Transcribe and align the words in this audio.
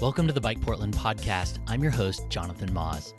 Welcome 0.00 0.28
to 0.28 0.32
the 0.32 0.40
Bike 0.40 0.60
Portland 0.60 0.94
podcast. 0.94 1.58
I'm 1.66 1.82
your 1.82 1.90
host, 1.90 2.28
Jonathan 2.28 2.72
Maus. 2.72 3.12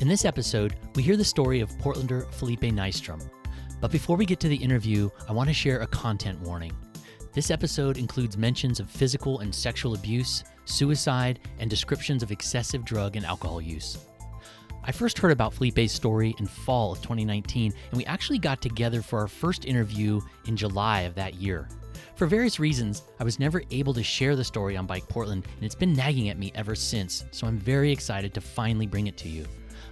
In 0.00 0.08
this 0.08 0.24
episode, 0.24 0.76
we 0.94 1.02
hear 1.02 1.18
the 1.18 1.22
story 1.22 1.60
of 1.60 1.68
Portlander 1.76 2.32
Felipe 2.32 2.62
Nystrom. 2.62 3.22
But 3.82 3.90
before 3.90 4.16
we 4.16 4.24
get 4.24 4.40
to 4.40 4.48
the 4.48 4.56
interview, 4.56 5.10
I 5.28 5.32
want 5.32 5.50
to 5.50 5.54
share 5.54 5.80
a 5.80 5.86
content 5.86 6.40
warning. 6.40 6.72
This 7.34 7.50
episode 7.50 7.98
includes 7.98 8.38
mentions 8.38 8.80
of 8.80 8.88
physical 8.88 9.40
and 9.40 9.54
sexual 9.54 9.92
abuse, 9.92 10.42
suicide, 10.64 11.38
and 11.58 11.68
descriptions 11.68 12.22
of 12.22 12.32
excessive 12.32 12.82
drug 12.82 13.16
and 13.16 13.26
alcohol 13.26 13.60
use. 13.60 13.98
I 14.82 14.92
first 14.92 15.18
heard 15.18 15.32
about 15.32 15.52
Felipe's 15.52 15.92
story 15.92 16.34
in 16.38 16.46
fall 16.46 16.92
of 16.92 17.02
2019, 17.02 17.74
and 17.90 17.98
we 17.98 18.06
actually 18.06 18.38
got 18.38 18.62
together 18.62 19.02
for 19.02 19.18
our 19.18 19.28
first 19.28 19.66
interview 19.66 20.22
in 20.46 20.56
July 20.56 21.02
of 21.02 21.14
that 21.16 21.34
year. 21.34 21.68
For 22.20 22.26
various 22.26 22.60
reasons, 22.60 23.04
I 23.18 23.24
was 23.24 23.40
never 23.40 23.62
able 23.70 23.94
to 23.94 24.02
share 24.02 24.36
the 24.36 24.44
story 24.44 24.76
on 24.76 24.84
Bike 24.84 25.08
Portland, 25.08 25.46
and 25.56 25.64
it's 25.64 25.74
been 25.74 25.94
nagging 25.94 26.28
at 26.28 26.36
me 26.36 26.52
ever 26.54 26.74
since, 26.74 27.24
so 27.30 27.46
I'm 27.46 27.56
very 27.56 27.90
excited 27.90 28.34
to 28.34 28.42
finally 28.42 28.86
bring 28.86 29.06
it 29.06 29.16
to 29.16 29.28
you. 29.30 29.46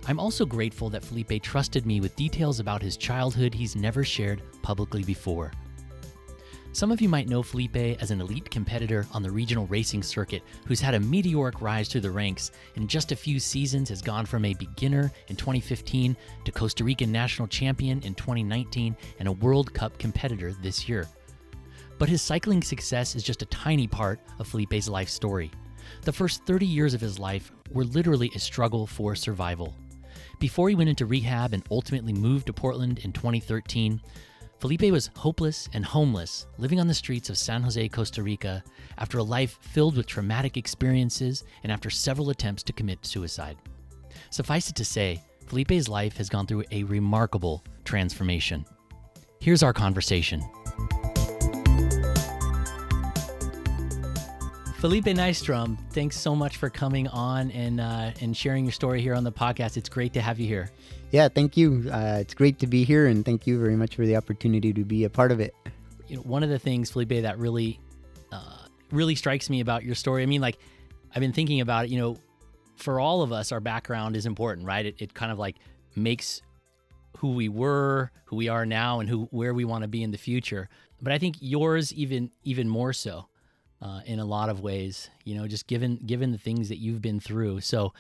I'm 0.07 0.21
also 0.21 0.45
grateful 0.45 0.91
that 0.91 1.03
Felipe 1.03 1.43
trusted 1.43 1.87
me 1.87 2.03
with 2.03 2.15
details 2.17 2.61
about 2.61 2.83
his 2.83 2.99
childhood 2.99 3.55
he's 3.55 3.77
never 3.77 4.05
shared 4.05 4.43
publicly 4.61 5.05
before. 5.05 5.53
Some 6.73 6.93
of 6.93 7.01
you 7.01 7.09
might 7.09 7.31
know 7.31 7.43
Felipe 7.43 7.97
as 7.99 8.11
an 8.11 8.21
elite 8.21 8.51
competitor 8.51 9.07
on 9.15 9.23
the 9.23 9.31
regional 9.31 9.67
racing 9.67 10.03
circuit 10.03 10.43
who's 10.67 10.83
had 10.83 10.93
a 10.93 11.01
meteoric 11.01 11.63
rise 11.63 11.89
through 11.89 12.03
the 12.03 12.11
ranks. 12.11 12.51
In 12.75 12.87
just 12.87 13.11
a 13.11 13.17
few 13.17 13.41
seasons, 13.41 13.89
has 13.89 14.03
gone 14.03 14.27
from 14.27 14.45
a 14.45 14.53
beginner 14.53 15.11
in 15.29 15.37
2015 15.37 16.15
to 16.45 16.53
Costa 16.53 16.85
Rican 16.85 17.11
national 17.11 17.49
champion 17.49 18.03
in 18.03 18.15
2019 18.15 18.95
and 19.19 19.29
a 19.29 19.33
World 19.33 19.73
Cup 19.73 19.97
competitor 19.97 20.53
this 20.61 20.91
year. 20.91 21.09
But 21.99 22.09
his 22.09 22.23
cycling 22.23 22.63
success 22.63 23.15
is 23.17 23.23
just 23.23 23.43
a 23.43 23.47
tiny 23.47 23.87
part 23.87 24.21
of 24.39 24.47
Felipe's 24.47 24.89
life 24.89 25.09
story. 25.09 25.51
The 26.03 26.13
first 26.13 26.45
30 26.45 26.65
years 26.65 26.95
of 26.95 27.01
his 27.01 27.19
life 27.19 27.51
were 27.73 27.85
literally 27.85 28.31
a 28.35 28.39
struggle 28.39 28.87
for 28.87 29.15
survival. 29.15 29.75
Before 30.39 30.69
he 30.69 30.75
went 30.77 30.91
into 30.91 31.07
rehab 31.07 31.53
and 31.53 31.65
ultimately 31.71 32.13
moved 32.13 32.47
to 32.47 32.53
Portland 32.53 33.01
in 33.01 33.13
2013, 33.13 34.01
Felipe 34.61 34.93
was 34.93 35.11
hopeless 35.17 35.69
and 35.73 35.85
homeless, 35.85 36.47
living 36.59 36.81
on 36.81 36.89
the 36.89 36.95
streets 36.95 37.31
of 37.31 37.39
San 37.39 37.63
Jose, 37.63 37.89
Costa 37.89 38.23
Rica, 38.23 38.63
after 38.99 39.19
a 39.19 39.23
life 39.23 39.59
filled 39.61 39.97
with 39.97 40.07
traumatic 40.07 40.57
experiences 40.57 41.45
and 41.63 41.71
after 41.71 41.91
several 41.91 42.31
attempts 42.31 42.63
to 42.65 42.73
commit 42.73 43.05
suicide. 43.07 43.57
Suffice 44.31 44.69
it 44.69 44.77
to 44.77 44.85
say, 44.85 45.23
Felipe's 45.47 45.89
life 45.89 46.17
has 46.17 46.29
gone 46.29 46.47
through 46.47 46.65
a 46.71 46.83
remarkable 46.85 47.65
transformation. 47.85 48.65
Here's 49.41 49.63
our 49.63 49.73
conversation. 49.73 50.43
Felipe 54.79 55.07
Nystrom, 55.07 55.77
thanks 55.91 56.17
so 56.17 56.37
much 56.37 56.57
for 56.57 56.71
coming 56.71 57.09
on 57.09 57.51
and 57.51 57.81
uh, 57.81 58.13
and 58.21 58.37
sharing 58.37 58.65
your 58.65 58.71
story 58.71 59.03
here 59.03 59.13
on 59.13 59.25
the 59.25 59.33
podcast. 59.33 59.77
It's 59.77 59.89
great 59.89 60.13
to 60.13 60.21
have 60.21 60.39
you 60.39 60.47
here. 60.47 60.71
Yeah, 61.11 61.27
thank 61.27 61.57
you. 61.57 61.91
Uh, 61.93 62.19
it's 62.21 62.33
great 62.33 62.61
to 62.61 62.69
be 62.69 62.85
here, 62.85 63.09
and 63.09 63.25
thank 63.25 63.45
you 63.45 63.59
very 63.59 63.75
much 63.75 63.97
for 63.97 64.07
the 64.07 64.15
opportunity 64.15 64.73
to 64.73 64.85
be 64.85 65.03
a 65.03 65.11
part 65.11 65.33
of 65.33 65.41
it. 65.41 65.53
You 66.07 66.15
know, 66.15 66.23
one 66.23 66.45
of 66.45 66.49
the 66.49 66.61
things, 66.61 66.93
Felipe, 66.93 67.09
that 67.09 67.39
really 67.39 67.81
uh, 68.31 68.67
really 68.93 69.17
strikes 69.17 69.51
me 69.51 69.59
about 69.59 69.83
your 69.83 69.97
story. 69.97 70.23
I 70.23 70.27
mean, 70.27 70.41
like 70.41 70.59
I've 71.13 71.21
been 71.21 71.33
thinking 71.33 71.61
about 71.61 71.87
it. 71.87 71.91
You 71.91 71.99
know, 71.99 72.17
for 72.77 73.01
all 73.01 73.23
of 73.23 73.33
us, 73.33 73.51
our 73.51 73.61
background 73.61 74.15
is 74.15 74.27
important, 74.27 74.65
right? 74.65 74.87
It, 74.87 74.95
it 74.99 75.13
kind 75.13 75.33
of 75.33 75.41
like 75.41 75.57
makes 75.97 76.41
who 77.17 77.33
we 77.33 77.49
were, 77.49 78.13
who 78.27 78.37
we 78.37 78.49
are 78.49 78.65
now, 78.65 79.01
and 79.01 79.09
who 79.09 79.25
where 79.33 79.55
we 79.55 79.65
want 79.65 79.83
to 79.83 79.89
be 79.89 80.05
in 80.05 80.13
the 80.13 80.19
future. 80.19 80.69
But 81.03 81.13
I 81.13 81.19
think 81.19 81.35
yours 81.41 81.93
even 81.95 82.31
even 82.45 82.69
more 82.69 82.93
so 82.93 83.27
uh, 83.81 84.01
in 84.07 84.19
a 84.19 84.25
lot 84.25 84.49
of 84.49 84.61
ways. 84.61 85.11
You 85.25 85.37
know, 85.37 85.47
just 85.47 85.67
given 85.67 85.97
given 85.97 86.33
the 86.33 86.39
things 86.39 86.69
that 86.69 86.79
you've 86.79 87.03
been 87.03 87.21
through. 87.21 87.61
So, 87.61 87.93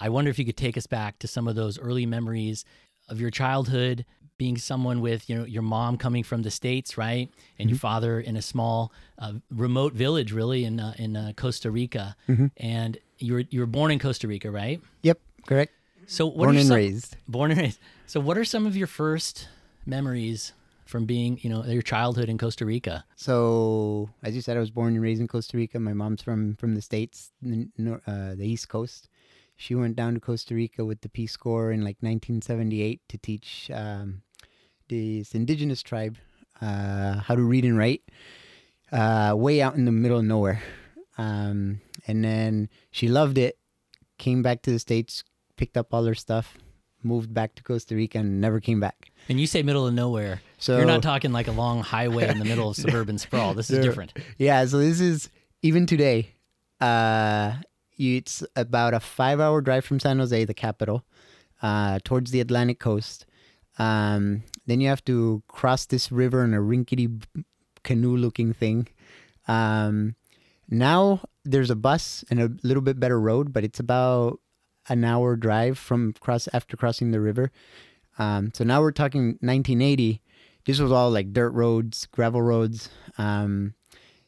I 0.00 0.08
wonder 0.08 0.30
if 0.30 0.38
you 0.38 0.44
could 0.44 0.56
take 0.56 0.76
us 0.76 0.86
back 0.86 1.18
to 1.20 1.28
some 1.28 1.48
of 1.48 1.56
those 1.56 1.78
early 1.78 2.06
memories 2.06 2.64
of 3.08 3.20
your 3.20 3.30
childhood, 3.30 4.06
being 4.38 4.56
someone 4.56 5.00
with 5.00 5.28
you 5.28 5.36
know 5.36 5.44
your 5.44 5.62
mom 5.62 5.98
coming 5.98 6.22
from 6.22 6.42
the 6.42 6.50
states, 6.50 6.96
right, 6.96 7.28
and 7.58 7.66
mm-hmm. 7.66 7.68
your 7.70 7.78
father 7.78 8.20
in 8.20 8.36
a 8.36 8.42
small, 8.42 8.92
uh, 9.18 9.34
remote 9.50 9.92
village, 9.92 10.32
really 10.32 10.64
in 10.64 10.80
uh, 10.80 10.94
in 10.98 11.16
uh, 11.16 11.32
Costa 11.36 11.70
Rica, 11.70 12.16
mm-hmm. 12.28 12.46
and 12.56 12.98
you 13.18 13.34
were 13.34 13.44
you 13.50 13.60
were 13.60 13.66
born 13.66 13.90
in 13.90 13.98
Costa 13.98 14.26
Rica, 14.26 14.50
right? 14.50 14.80
Yep, 15.02 15.20
correct. 15.46 15.72
So, 16.06 16.26
what 16.26 16.46
born 16.46 16.56
and 16.56 16.66
some, 16.66 16.76
raised. 16.76 17.16
Born 17.28 17.50
and 17.50 17.60
raised. 17.60 17.78
So, 18.06 18.18
what 18.18 18.38
are 18.38 18.44
some 18.44 18.66
of 18.66 18.76
your 18.76 18.86
first 18.86 19.48
memories 19.86 20.52
from 20.90 21.06
being, 21.06 21.38
you 21.42 21.48
know, 21.48 21.64
your 21.64 21.82
childhood 21.82 22.28
in 22.28 22.36
Costa 22.36 22.66
Rica? 22.66 23.04
So, 23.16 24.10
as 24.22 24.34
you 24.34 24.42
said, 24.42 24.56
I 24.56 24.60
was 24.60 24.70
born 24.70 24.94
and 24.94 25.02
raised 25.02 25.20
in 25.20 25.28
Costa 25.28 25.56
Rica. 25.56 25.78
My 25.78 25.94
mom's 25.94 26.22
from 26.22 26.56
from 26.56 26.74
the 26.74 26.82
states, 26.82 27.32
uh, 27.44 28.34
the 28.34 28.46
East 28.46 28.68
Coast. 28.68 29.08
She 29.56 29.74
went 29.74 29.94
down 29.94 30.14
to 30.14 30.20
Costa 30.20 30.54
Rica 30.54 30.84
with 30.84 31.02
the 31.02 31.08
Peace 31.08 31.36
Corps 31.36 31.70
in 31.70 31.80
like 31.80 31.98
1978 32.00 33.02
to 33.08 33.18
teach 33.18 33.70
um, 33.72 34.22
this 34.88 35.34
indigenous 35.34 35.82
tribe 35.82 36.16
uh, 36.60 37.20
how 37.20 37.34
to 37.34 37.42
read 37.42 37.64
and 37.64 37.76
write, 37.76 38.02
uh, 38.92 39.34
way 39.36 39.60
out 39.60 39.74
in 39.74 39.84
the 39.84 39.92
middle 39.92 40.18
of 40.18 40.24
nowhere. 40.24 40.62
Um, 41.18 41.80
and 42.06 42.24
then 42.24 42.70
she 42.90 43.08
loved 43.08 43.36
it, 43.38 43.58
came 44.18 44.42
back 44.42 44.62
to 44.62 44.70
the 44.70 44.78
states, 44.78 45.24
picked 45.56 45.76
up 45.76 45.92
all 45.92 46.04
her 46.04 46.14
stuff, 46.14 46.56
moved 47.02 47.32
back 47.32 47.54
to 47.56 47.62
Costa 47.62 47.94
Rica, 47.94 48.18
and 48.18 48.40
never 48.40 48.60
came 48.60 48.80
back. 48.80 49.10
And 49.28 49.40
you 49.40 49.46
say 49.46 49.62
middle 49.62 49.86
of 49.86 49.94
nowhere. 49.94 50.42
So 50.58 50.76
you're 50.76 50.86
not 50.86 51.02
talking 51.02 51.32
like 51.32 51.48
a 51.48 51.52
long 51.52 51.82
highway 51.82 52.28
in 52.28 52.38
the 52.38 52.44
middle 52.44 52.70
of 52.70 52.76
suburban 52.76 53.18
sprawl. 53.24 53.54
This 53.54 53.70
is 53.70 53.84
different. 53.84 54.12
Yeah. 54.38 54.64
So 54.66 54.78
this 54.78 55.00
is 55.00 55.28
even 55.62 55.86
today. 55.86 56.34
Uh, 56.80 57.54
it's 57.98 58.42
about 58.56 58.94
a 58.94 59.00
five-hour 59.00 59.60
drive 59.60 59.84
from 59.84 60.00
San 60.00 60.18
Jose, 60.18 60.44
the 60.46 60.54
capital, 60.54 61.04
uh, 61.60 61.98
towards 62.02 62.30
the 62.30 62.40
Atlantic 62.40 62.78
coast. 62.78 63.26
Um, 63.78 64.42
then 64.66 64.80
you 64.80 64.88
have 64.88 65.04
to 65.04 65.42
cross 65.48 65.86
this 65.86 66.10
river 66.10 66.42
in 66.44 66.54
a 66.54 66.60
rinkety 66.60 67.08
canoe-looking 67.82 68.54
thing. 68.54 68.88
Um, 69.48 70.16
now 70.68 71.20
there's 71.44 71.70
a 71.70 71.76
bus 71.76 72.24
and 72.30 72.40
a 72.40 72.50
little 72.62 72.82
bit 72.82 73.00
better 73.00 73.20
road, 73.20 73.52
but 73.52 73.64
it's 73.64 73.80
about 73.80 74.40
an 74.90 75.04
hour 75.04 75.36
drive 75.36 75.78
from 75.78 76.12
cross 76.20 76.48
after 76.52 76.76
crossing 76.76 77.12
the 77.12 77.20
river. 77.20 77.50
Um, 78.18 78.50
so 78.52 78.64
now 78.64 78.82
we're 78.82 78.92
talking 78.92 79.38
1980. 79.40 80.20
This 80.66 80.78
was 80.78 80.92
all 80.92 81.10
like 81.10 81.32
dirt 81.32 81.50
roads, 81.50 82.06
gravel 82.06 82.42
roads. 82.42 82.90
Um, 83.16 83.74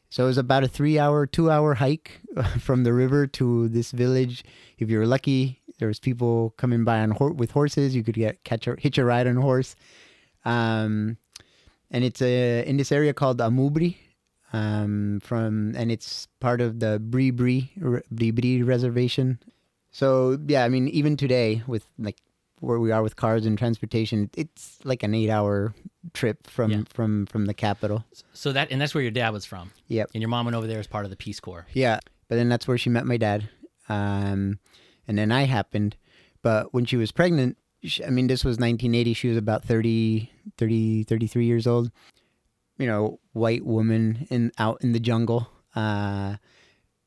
so 0.09 0.23
it 0.23 0.27
was 0.27 0.37
about 0.37 0.63
a 0.63 0.67
three 0.67 0.97
hour, 0.97 1.27
two 1.27 1.51
hour 1.51 1.75
hike 1.75 2.21
from 2.59 2.83
the 2.83 2.93
river 2.93 3.27
to 3.27 3.67
this 3.69 3.91
village. 3.91 4.43
If 4.79 4.89
you 4.89 4.97
were 4.97 5.05
lucky, 5.05 5.61
there 5.79 5.87
was 5.87 5.99
people 5.99 6.51
coming 6.57 6.83
by 6.83 6.99
on 6.99 7.11
ho- 7.11 7.33
with 7.33 7.51
horses. 7.51 7.95
You 7.95 8.03
could 8.03 8.15
get 8.15 8.43
catch 8.43 8.67
a 8.67 8.75
hitch 8.79 8.97
a 8.97 9.05
ride 9.05 9.27
on 9.27 9.37
a 9.37 9.41
horse. 9.41 9.75
Um, 10.45 11.17
and 11.91 12.03
it's 12.03 12.21
a, 12.21 12.63
in 12.67 12.77
this 12.77 12.91
area 12.91 13.13
called 13.13 13.39
Amubri. 13.39 13.97
Um, 14.53 15.19
from 15.23 15.73
and 15.75 15.91
it's 15.91 16.27
part 16.39 16.61
of 16.61 16.79
the 16.79 16.99
Bri 16.99 17.31
Bri 17.31 17.71
Bri 18.11 18.31
Bri 18.31 18.61
reservation. 18.61 19.39
So 19.93 20.37
yeah, 20.47 20.65
I 20.65 20.69
mean, 20.69 20.89
even 20.89 21.15
today 21.15 21.63
with 21.65 21.87
like 21.97 22.17
where 22.59 22.79
we 22.79 22.91
are 22.91 23.03
with 23.03 23.15
cars 23.15 23.45
and 23.45 23.57
transportation, 23.57 24.29
it's 24.35 24.79
like 24.83 25.03
an 25.03 25.13
eight-hour 25.13 25.73
trip 26.13 26.47
from 26.47 26.71
yeah. 26.71 26.81
from 26.89 27.27
from 27.27 27.45
the 27.45 27.53
capital. 27.53 28.03
So 28.33 28.51
that 28.51 28.71
and 28.71 28.81
that's 28.81 28.95
where 28.95 29.03
your 29.03 29.11
dad 29.11 29.29
was 29.29 29.45
from. 29.45 29.71
Yep. 29.87 30.09
And 30.13 30.21
your 30.21 30.29
mom 30.29 30.45
went 30.45 30.55
over 30.55 30.67
there 30.67 30.79
as 30.79 30.87
part 30.87 31.05
of 31.05 31.11
the 31.11 31.15
Peace 31.15 31.39
Corps. 31.39 31.67
Yeah, 31.73 31.99
but 32.27 32.35
then 32.35 32.49
that's 32.49 32.67
where 32.67 32.77
she 32.77 32.89
met 32.89 33.05
my 33.05 33.17
dad, 33.17 33.47
um, 33.87 34.59
and 35.07 35.17
then 35.17 35.31
I 35.31 35.43
happened. 35.43 35.95
But 36.41 36.73
when 36.73 36.85
she 36.85 36.97
was 36.97 37.11
pregnant, 37.11 37.57
she, 37.83 38.03
I 38.03 38.09
mean, 38.09 38.27
this 38.27 38.43
was 38.43 38.57
1980. 38.57 39.13
She 39.13 39.29
was 39.29 39.37
about 39.37 39.63
30, 39.63 40.29
30, 40.57 41.03
33 41.03 41.45
years 41.45 41.67
old. 41.67 41.91
You 42.79 42.87
know, 42.87 43.19
white 43.33 43.63
woman 43.63 44.25
in 44.31 44.51
out 44.57 44.79
in 44.81 44.91
the 44.93 44.99
jungle. 44.99 45.49
Uh, 45.75 46.37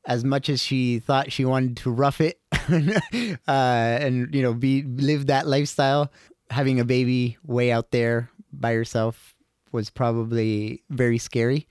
as 0.07 0.23
much 0.23 0.47
as 0.47 0.61
she 0.61 0.99
thought 0.99 1.31
she 1.31 1.43
wanted 1.43 1.75
to 1.77 1.91
rough 1.91 2.21
it 2.21 2.39
uh, 3.47 3.97
and 4.01 4.33
you 4.33 4.41
know 4.41 4.53
be 4.53 4.83
live 4.83 5.27
that 5.27 5.47
lifestyle, 5.47 6.11
having 6.49 6.79
a 6.79 6.85
baby 6.85 7.37
way 7.43 7.71
out 7.71 7.91
there 7.91 8.29
by 8.51 8.73
herself 8.73 9.35
was 9.71 9.89
probably 9.89 10.83
very 10.89 11.17
scary. 11.17 11.67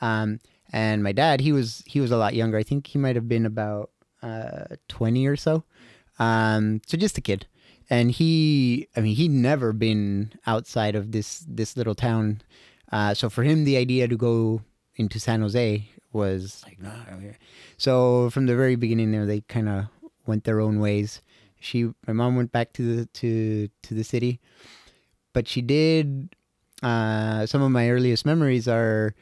Um, 0.00 0.40
and 0.72 1.02
my 1.02 1.12
dad, 1.12 1.40
he 1.40 1.52
was 1.52 1.82
he 1.86 2.00
was 2.00 2.10
a 2.10 2.16
lot 2.16 2.34
younger. 2.34 2.58
I 2.58 2.62
think 2.62 2.86
he 2.86 2.98
might 2.98 3.16
have 3.16 3.28
been 3.28 3.46
about 3.46 3.90
uh, 4.22 4.76
twenty 4.88 5.26
or 5.26 5.36
so. 5.36 5.64
Um, 6.18 6.80
so 6.86 6.96
just 6.96 7.18
a 7.18 7.20
kid, 7.20 7.46
and 7.90 8.10
he, 8.10 8.88
I 8.96 9.00
mean, 9.00 9.14
he'd 9.16 9.30
never 9.30 9.72
been 9.72 10.32
outside 10.46 10.94
of 10.94 11.12
this 11.12 11.44
this 11.48 11.76
little 11.76 11.94
town. 11.94 12.42
Uh, 12.90 13.14
so 13.14 13.28
for 13.28 13.42
him, 13.42 13.64
the 13.64 13.76
idea 13.76 14.08
to 14.08 14.16
go 14.16 14.62
into 14.96 15.18
San 15.20 15.40
Jose 15.40 15.88
was 16.12 16.62
like, 16.64 16.80
no. 16.80 16.92
So 17.76 18.30
from 18.30 18.46
the 18.46 18.56
very 18.56 18.76
beginning, 18.76 19.12
there 19.12 19.26
they 19.26 19.42
kind 19.42 19.68
of 19.68 19.86
went 20.26 20.44
their 20.44 20.60
own 20.60 20.80
ways. 20.80 21.22
She, 21.60 21.84
my 22.06 22.12
mom, 22.12 22.36
went 22.36 22.52
back 22.52 22.72
to 22.74 22.82
the 22.82 23.06
to 23.06 23.68
to 23.82 23.94
the 23.94 24.04
city, 24.04 24.40
but 25.32 25.48
she 25.48 25.62
did. 25.62 26.34
Uh, 26.82 27.46
some 27.46 27.62
of 27.62 27.70
my 27.70 27.90
earliest 27.90 28.26
memories 28.26 28.68
are 28.68 29.14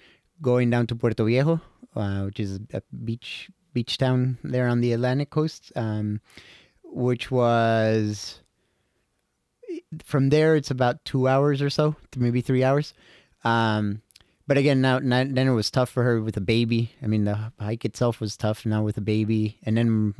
going 0.42 0.70
down 0.70 0.86
to 0.88 0.96
Puerto 0.96 1.24
Viejo, 1.24 1.60
uh, 1.94 2.22
which 2.22 2.40
is 2.40 2.58
a 2.72 2.82
beach 3.04 3.50
beach 3.72 3.98
town 3.98 4.38
there 4.42 4.68
on 4.68 4.80
the 4.80 4.92
Atlantic 4.92 5.30
coast, 5.30 5.72
um, 5.76 6.20
which 6.82 7.30
was 7.30 8.40
from 10.04 10.30
there. 10.30 10.56
It's 10.56 10.70
about 10.70 11.04
two 11.04 11.28
hours 11.28 11.62
or 11.62 11.70
so, 11.70 11.96
maybe 12.16 12.40
three 12.40 12.64
hours. 12.64 12.94
Um, 13.44 14.02
but 14.46 14.58
again, 14.58 14.80
now, 14.80 14.98
now 14.98 15.24
then 15.24 15.48
it 15.48 15.52
was 15.52 15.70
tough 15.70 15.90
for 15.90 16.02
her 16.02 16.20
with 16.20 16.36
a 16.36 16.40
baby. 16.40 16.92
I 17.02 17.06
mean, 17.06 17.24
the 17.24 17.52
hike 17.58 17.84
itself 17.84 18.20
was 18.20 18.36
tough. 18.36 18.66
Now 18.66 18.82
with 18.82 18.96
a 18.96 19.02
baby, 19.02 19.58
and 19.64 19.76
then 19.76 20.14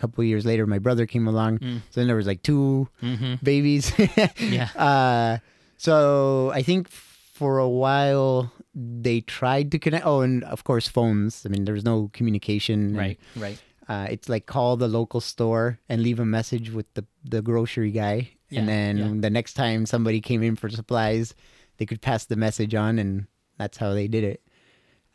couple 0.00 0.22
of 0.22 0.28
years 0.28 0.44
later, 0.48 0.66
my 0.66 0.78
brother 0.80 1.04
came 1.06 1.28
along. 1.28 1.58
Mm. 1.60 1.80
So 1.90 2.00
then 2.00 2.06
there 2.08 2.16
was 2.16 2.26
like 2.26 2.42
two 2.42 2.88
Mm-hmm. 3.02 3.34
babies. 3.44 3.92
Yeah. 4.40 4.68
Uh, 4.74 5.38
so 5.76 6.50
I 6.54 6.62
think 6.62 6.88
for 6.88 7.58
a 7.58 7.68
while 7.68 8.52
they 8.74 9.20
tried 9.20 9.70
to 9.72 9.78
connect. 9.78 10.06
Oh, 10.06 10.20
and 10.22 10.44
of 10.44 10.64
course 10.64 10.88
phones. 10.88 11.44
I 11.44 11.48
mean, 11.48 11.64
there 11.64 11.74
was 11.74 11.84
no 11.84 12.08
communication. 12.12 12.94
and, 12.94 12.96
Right. 12.96 13.18
Right. 13.36 13.58
Uh, 13.88 14.06
it's 14.08 14.28
like 14.28 14.46
call 14.46 14.76
the 14.76 14.86
local 14.88 15.20
store 15.20 15.78
and 15.88 16.00
leave 16.02 16.20
a 16.20 16.24
message 16.24 16.70
with 16.70 16.86
the 16.94 17.04
the 17.24 17.42
grocery 17.42 17.90
guy, 17.90 18.30
Yeah, 18.48 18.60
and 18.60 18.68
then 18.68 18.92
yeah. 18.98 19.10
the 19.26 19.30
next 19.30 19.54
time 19.58 19.84
somebody 19.84 20.20
came 20.20 20.42
in 20.46 20.54
for 20.54 20.70
supplies, 20.70 21.34
they 21.78 21.86
could 21.86 22.00
pass 22.00 22.24
the 22.26 22.36
message 22.36 22.72
on, 22.78 22.98
and 23.02 23.26
that's 23.58 23.78
how 23.82 23.90
they 23.94 24.06
did 24.06 24.22
it. 24.22 24.40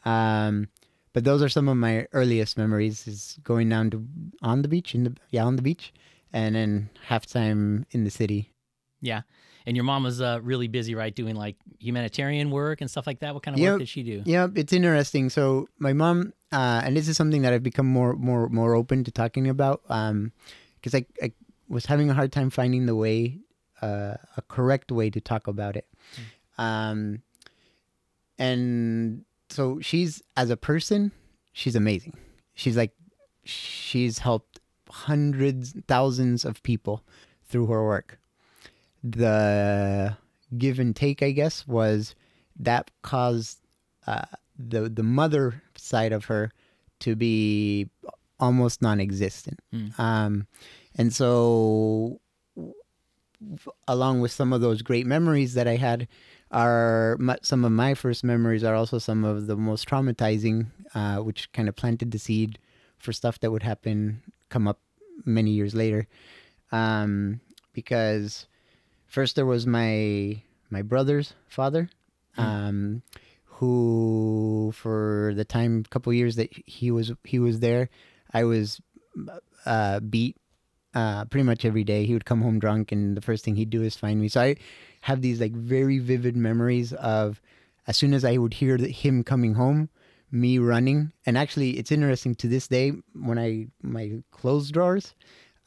Um, 0.04 0.68
but 1.16 1.24
those 1.24 1.42
are 1.42 1.48
some 1.48 1.70
of 1.72 1.78
my 1.78 2.06
earliest 2.12 2.58
memories: 2.60 3.08
is 3.08 3.40
going 3.42 3.70
down 3.70 3.90
to 3.92 4.04
on 4.44 4.62
the 4.62 4.68
beach 4.68 4.94
in 4.94 5.06
the 5.06 5.16
yeah 5.32 5.46
on 5.48 5.56
the 5.56 5.64
beach, 5.64 5.94
and 6.34 6.56
then 6.56 6.90
halftime 7.10 7.86
in 7.92 8.04
the 8.04 8.12
city. 8.12 8.52
Yeah. 9.00 9.22
And 9.66 9.76
your 9.76 9.84
mom 9.84 10.04
was 10.04 10.20
uh, 10.22 10.40
really 10.44 10.68
busy, 10.68 10.94
right? 10.94 11.16
Doing 11.16 11.36
like 11.36 11.56
humanitarian 11.80 12.52
work 12.52 12.82
and 12.82 12.92
stuff 12.92 13.08
like 13.08 13.20
that. 13.22 13.34
What 13.34 13.44
kind 13.44 13.56
of 13.56 13.62
Yep. 13.62 13.72
work 13.72 13.80
did 13.80 13.90
she 13.90 14.04
do? 14.04 14.22
Yeah, 14.26 14.48
it's 14.54 14.74
interesting. 14.74 15.32
So 15.32 15.68
my 15.80 15.94
mom, 15.94 16.34
uh, 16.52 16.82
and 16.84 16.96
this 16.96 17.08
is 17.08 17.18
something 17.18 17.42
that 17.42 17.54
I've 17.54 17.64
become 17.64 17.88
more 17.88 18.14
more 18.14 18.50
more 18.50 18.76
open 18.76 19.04
to 19.06 19.12
talking 19.12 19.48
about, 19.48 19.82
because 19.88 20.94
I, 20.94 21.06
I 21.24 21.32
was 21.68 21.88
having 21.88 22.10
a 22.12 22.14
hard 22.14 22.32
time 22.32 22.52
finding 22.52 22.86
the 22.86 22.96
way, 22.96 23.40
uh, 23.82 24.16
a 24.38 24.42
correct 24.48 24.92
way 24.92 25.10
to 25.10 25.20
talk 25.22 25.48
about 25.48 25.76
it. 25.78 25.88
Um, 26.60 27.24
and 28.38 29.26
so 29.56 29.80
she's 29.80 30.22
as 30.36 30.50
a 30.50 30.57
person, 30.57 31.12
she's 31.54 31.75
amazing. 31.75 32.18
She's 32.54 32.75
like, 32.75 32.92
she's 33.44 34.19
helped 34.19 34.60
hundreds, 34.90 35.74
thousands 35.88 36.44
of 36.44 36.62
people 36.63 37.04
through 37.48 37.68
her 37.68 37.84
work. 37.84 38.19
The 39.04 40.18
give 40.57 40.80
and 40.80 40.96
take, 40.96 41.24
I 41.24 41.31
guess, 41.31 41.68
was 41.68 42.16
that 42.60 42.92
caused 43.02 43.60
uh, 44.07 44.25
the 44.57 44.90
the 44.90 45.04
mother 45.04 45.62
side 45.75 46.12
of 46.12 46.25
her 46.25 46.51
to 47.00 47.16
be 47.16 47.90
almost 48.40 48.81
non-existent. 48.81 49.60
Mm. 49.74 50.00
Um, 50.00 50.48
and 50.96 51.13
so, 51.13 52.19
w- 52.56 52.74
along 53.88 54.22
with 54.22 54.31
some 54.31 54.54
of 54.54 54.62
those 54.62 54.81
great 54.81 55.06
memories 55.06 55.54
that 55.54 55.68
I 55.68 55.75
had, 55.75 56.08
are 56.56 57.18
some 57.42 57.66
of 57.66 57.72
my 57.74 57.94
first 57.94 58.24
memories 58.24 58.63
are 58.63 58.75
also 58.75 58.98
some 58.98 59.25
of 59.25 59.46
the 59.46 59.57
most 59.57 59.88
traumatizing, 59.90 60.68
uh, 60.96 61.18
which 61.18 61.52
kind 61.52 61.68
of 61.68 61.75
planted 61.75 62.12
the 62.12 62.18
seed 62.18 62.57
for 62.98 63.12
stuff 63.12 63.40
that 63.42 63.52
would 63.52 63.63
happen 63.63 64.22
come 64.48 64.66
up 64.66 64.80
many 65.25 65.52
years 65.52 65.75
later. 65.75 66.07
Um, 66.72 67.42
because 67.74 68.48
first 69.06 69.36
there 69.36 69.46
was 69.46 69.68
my 69.68 70.42
my 70.69 70.81
brother's 70.81 71.34
father, 71.50 71.90
um, 72.38 73.01
who 73.44 74.72
for 74.74 75.34
the 75.36 75.44
time 75.44 75.84
couple 75.84 76.13
years 76.13 76.38
that 76.38 76.51
he 76.66 76.90
was 76.90 77.12
he 77.25 77.38
was 77.38 77.60
there, 77.60 77.90
I 78.34 78.46
was 78.46 78.81
uh, 79.66 80.00
beat 80.00 80.38
uh, 80.94 81.25
pretty 81.25 81.44
much 81.44 81.66
every 81.66 81.84
day. 81.84 82.06
He 82.06 82.13
would 82.13 82.25
come 82.25 82.42
home 82.42 82.60
drunk, 82.60 82.94
and 82.94 83.18
the 83.18 83.22
first 83.22 83.44
thing 83.44 83.58
he'd 83.58 83.69
do 83.69 83.84
is 83.84 83.98
find 83.98 84.22
me. 84.22 84.30
So 84.30 84.40
I 84.42 84.56
have 85.06 85.22
these 85.22 85.40
like 85.40 85.52
very 85.52 86.00
vivid 86.00 86.36
memories 86.36 86.92
of 86.94 87.40
as 87.86 87.96
soon 87.96 88.12
as 88.12 88.25
I 88.25 88.38
would 88.38 88.56
hear 88.56 88.75
him 88.78 89.24
coming 89.24 89.54
home, 89.54 89.90
me 90.31 90.57
running. 90.57 91.13
And 91.28 91.38
actually, 91.38 91.78
it's 91.78 91.92
interesting 91.92 92.34
to 92.34 92.48
this 92.48 92.68
day 92.68 92.92
when 93.13 93.38
I 93.38 93.68
my 93.84 94.24
clothes 94.31 94.72
drawers, 94.72 95.13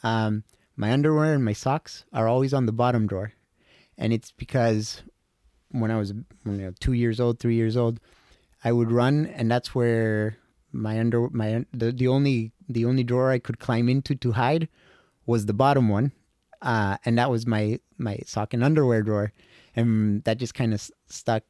um, 0.02 0.42
my 0.74 0.90
underwear 0.90 1.34
and 1.34 1.44
my 1.44 1.52
socks 1.52 2.04
are 2.12 2.26
always 2.26 2.52
on 2.52 2.66
the 2.66 2.72
bottom 2.72 3.06
drawer, 3.06 3.32
and 3.96 4.12
it's 4.12 4.32
because 4.32 5.02
when 5.70 5.92
I 5.92 5.98
was 5.98 6.10
you 6.10 6.24
know, 6.44 6.72
two 6.80 6.94
years 6.94 7.20
old, 7.20 7.38
three 7.38 7.54
years 7.54 7.76
old, 7.76 8.00
I 8.64 8.72
would 8.72 8.90
run, 8.90 9.26
and 9.26 9.48
that's 9.48 9.72
where 9.72 10.36
my 10.72 10.98
under 10.98 11.30
my 11.30 11.64
the, 11.72 11.92
the 11.92 12.08
only 12.08 12.50
the 12.68 12.84
only 12.86 13.04
drawer 13.04 13.30
I 13.30 13.38
could 13.38 13.60
climb 13.60 13.88
into 13.88 14.16
to 14.16 14.32
hide 14.32 14.68
was 15.26 15.46
the 15.46 15.54
bottom 15.54 15.88
one, 15.88 16.10
uh, 16.62 16.96
and 17.04 17.18
that 17.18 17.30
was 17.30 17.46
my 17.46 17.78
my 17.98 18.18
sock 18.26 18.54
and 18.54 18.62
underwear 18.64 19.02
drawer, 19.02 19.32
and 19.76 20.22
that 20.24 20.38
just 20.38 20.54
kind 20.54 20.72
of 20.72 20.80
s- 20.80 20.90
stuck. 21.08 21.42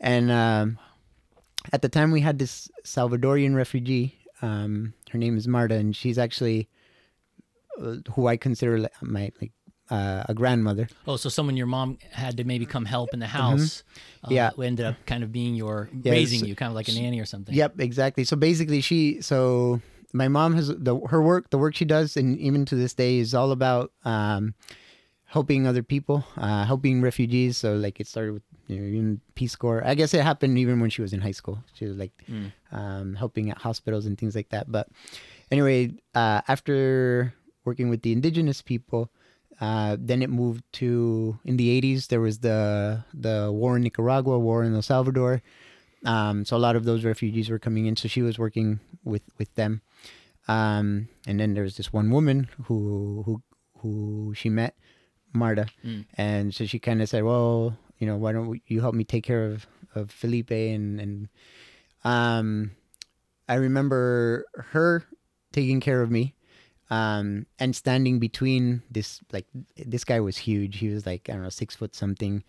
And 0.00 0.30
um, 0.30 0.78
at 1.72 1.82
the 1.82 1.88
time, 1.88 2.10
we 2.10 2.20
had 2.20 2.38
this 2.38 2.70
Salvadorian 2.84 3.54
refugee. 3.54 4.16
Um, 4.42 4.94
her 5.10 5.18
name 5.18 5.36
is 5.36 5.46
Marta, 5.46 5.74
and 5.74 5.94
she's 5.94 6.18
actually 6.18 6.68
uh, 7.80 7.96
who 8.14 8.26
I 8.26 8.36
consider 8.36 8.88
my 9.02 9.30
like 9.40 9.52
uh, 9.90 10.24
a 10.28 10.34
grandmother. 10.34 10.88
Oh, 11.06 11.16
so 11.16 11.28
someone 11.28 11.56
your 11.56 11.66
mom 11.66 11.98
had 12.12 12.36
to 12.36 12.44
maybe 12.44 12.64
come 12.64 12.84
help 12.84 13.10
in 13.12 13.18
the 13.18 13.26
house. 13.26 13.82
uh, 14.22 14.26
Mm-hmm. 14.28 14.34
Yeah. 14.34 14.50
who 14.50 14.62
ended 14.62 14.86
up 14.86 14.96
kind 15.06 15.22
of 15.24 15.32
being 15.32 15.54
your 15.54 15.90
Yeah, 16.02 16.12
raising 16.12 16.40
so- 16.40 16.46
you, 16.46 16.54
kind 16.54 16.68
of 16.70 16.74
like 16.76 16.88
a 16.88 16.92
nanny 16.92 17.20
or 17.20 17.24
something. 17.26 17.54
Yep, 17.54 17.80
exactly. 17.80 18.24
So 18.24 18.36
basically, 18.36 18.80
she 18.80 19.20
so 19.22 19.80
my 20.12 20.28
mom 20.28 20.54
has 20.54 20.68
the 20.68 20.98
her 21.08 21.22
work, 21.22 21.50
the 21.50 21.58
work 21.58 21.74
she 21.74 21.84
does, 21.84 22.16
and 22.16 22.38
even 22.38 22.64
to 22.66 22.74
this 22.74 22.94
day 22.94 23.18
is 23.18 23.34
all 23.34 23.52
about 23.52 23.92
um, 24.04 24.54
helping 25.24 25.66
other 25.66 25.82
people, 25.82 26.24
uh, 26.36 26.64
helping 26.64 27.00
refugees. 27.02 27.56
So 27.58 27.74
like 27.74 28.00
it 28.00 28.06
started 28.06 28.32
with 28.34 28.42
you 28.66 28.76
know 28.78 28.84
even 28.86 29.20
Peace 29.34 29.56
Corps. 29.56 29.82
I 29.84 29.94
guess 29.94 30.14
it 30.14 30.22
happened 30.22 30.58
even 30.58 30.80
when 30.80 30.90
she 30.90 31.02
was 31.02 31.12
in 31.12 31.20
high 31.20 31.32
school. 31.32 31.62
She 31.74 31.84
was 31.86 31.96
like 31.96 32.12
Mm. 32.30 32.52
um, 32.72 33.14
helping 33.14 33.50
at 33.50 33.58
hospitals 33.58 34.06
and 34.06 34.16
things 34.18 34.34
like 34.34 34.50
that. 34.50 34.70
But 34.70 34.88
anyway, 35.50 35.92
uh, 36.14 36.42
after 36.48 37.34
working 37.64 37.88
with 37.90 38.02
the 38.02 38.12
indigenous 38.12 38.62
people. 38.62 39.10
Uh, 39.60 39.94
then 40.00 40.22
it 40.22 40.30
moved 40.30 40.64
to 40.72 41.38
in 41.44 41.58
the 41.58 41.68
80s. 41.82 42.08
There 42.08 42.22
was 42.22 42.38
the 42.38 43.04
the 43.12 43.50
war 43.52 43.76
in 43.76 43.82
Nicaragua, 43.82 44.38
war 44.38 44.64
in 44.64 44.74
El 44.74 44.80
Salvador, 44.80 45.42
um, 46.04 46.44
so 46.44 46.56
a 46.56 46.58
lot 46.58 46.76
of 46.76 46.84
those 46.84 47.04
refugees 47.04 47.48
were 47.50 47.58
coming 47.58 47.86
in. 47.86 47.96
So 47.96 48.08
she 48.08 48.22
was 48.22 48.38
working 48.38 48.80
with 49.04 49.22
with 49.38 49.54
them. 49.54 49.82
Um, 50.48 51.08
and 51.26 51.38
then 51.38 51.54
there 51.54 51.62
was 51.64 51.76
this 51.76 51.92
one 51.92 52.10
woman 52.10 52.48
who 52.64 53.22
who 53.24 53.42
who 53.78 54.34
she 54.34 54.48
met, 54.48 54.74
Marta, 55.32 55.66
Mm. 55.84 56.06
and 56.16 56.54
so 56.54 56.66
she 56.66 56.78
kind 56.78 57.00
of 57.02 57.08
said, 57.08 57.22
"Well, 57.24 57.76
you 57.98 58.06
know, 58.06 58.16
why 58.16 58.32
don't 58.32 58.60
you 58.66 58.80
help 58.80 58.94
me 58.94 59.04
take 59.04 59.24
care 59.24 59.44
of 59.46 59.66
of 59.94 60.10
Felipe?" 60.10 60.50
And 60.50 61.00
and 61.00 61.28
um, 62.04 62.72
I 63.48 63.54
remember 63.54 64.44
her 64.72 65.04
taking 65.52 65.80
care 65.80 66.02
of 66.02 66.10
me. 66.10 66.34
Um, 66.90 67.46
and 67.60 67.76
standing 67.76 68.18
between 68.18 68.82
this, 68.90 69.20
like, 69.30 69.46
this 69.76 70.02
guy 70.02 70.18
was 70.18 70.36
huge. 70.38 70.78
He 70.78 70.88
was 70.88 71.06
like, 71.06 71.28
I 71.30 71.34
don't 71.34 71.42
know, 71.44 71.48
six 71.48 71.76
foot 71.76 71.94
something. 71.94 72.42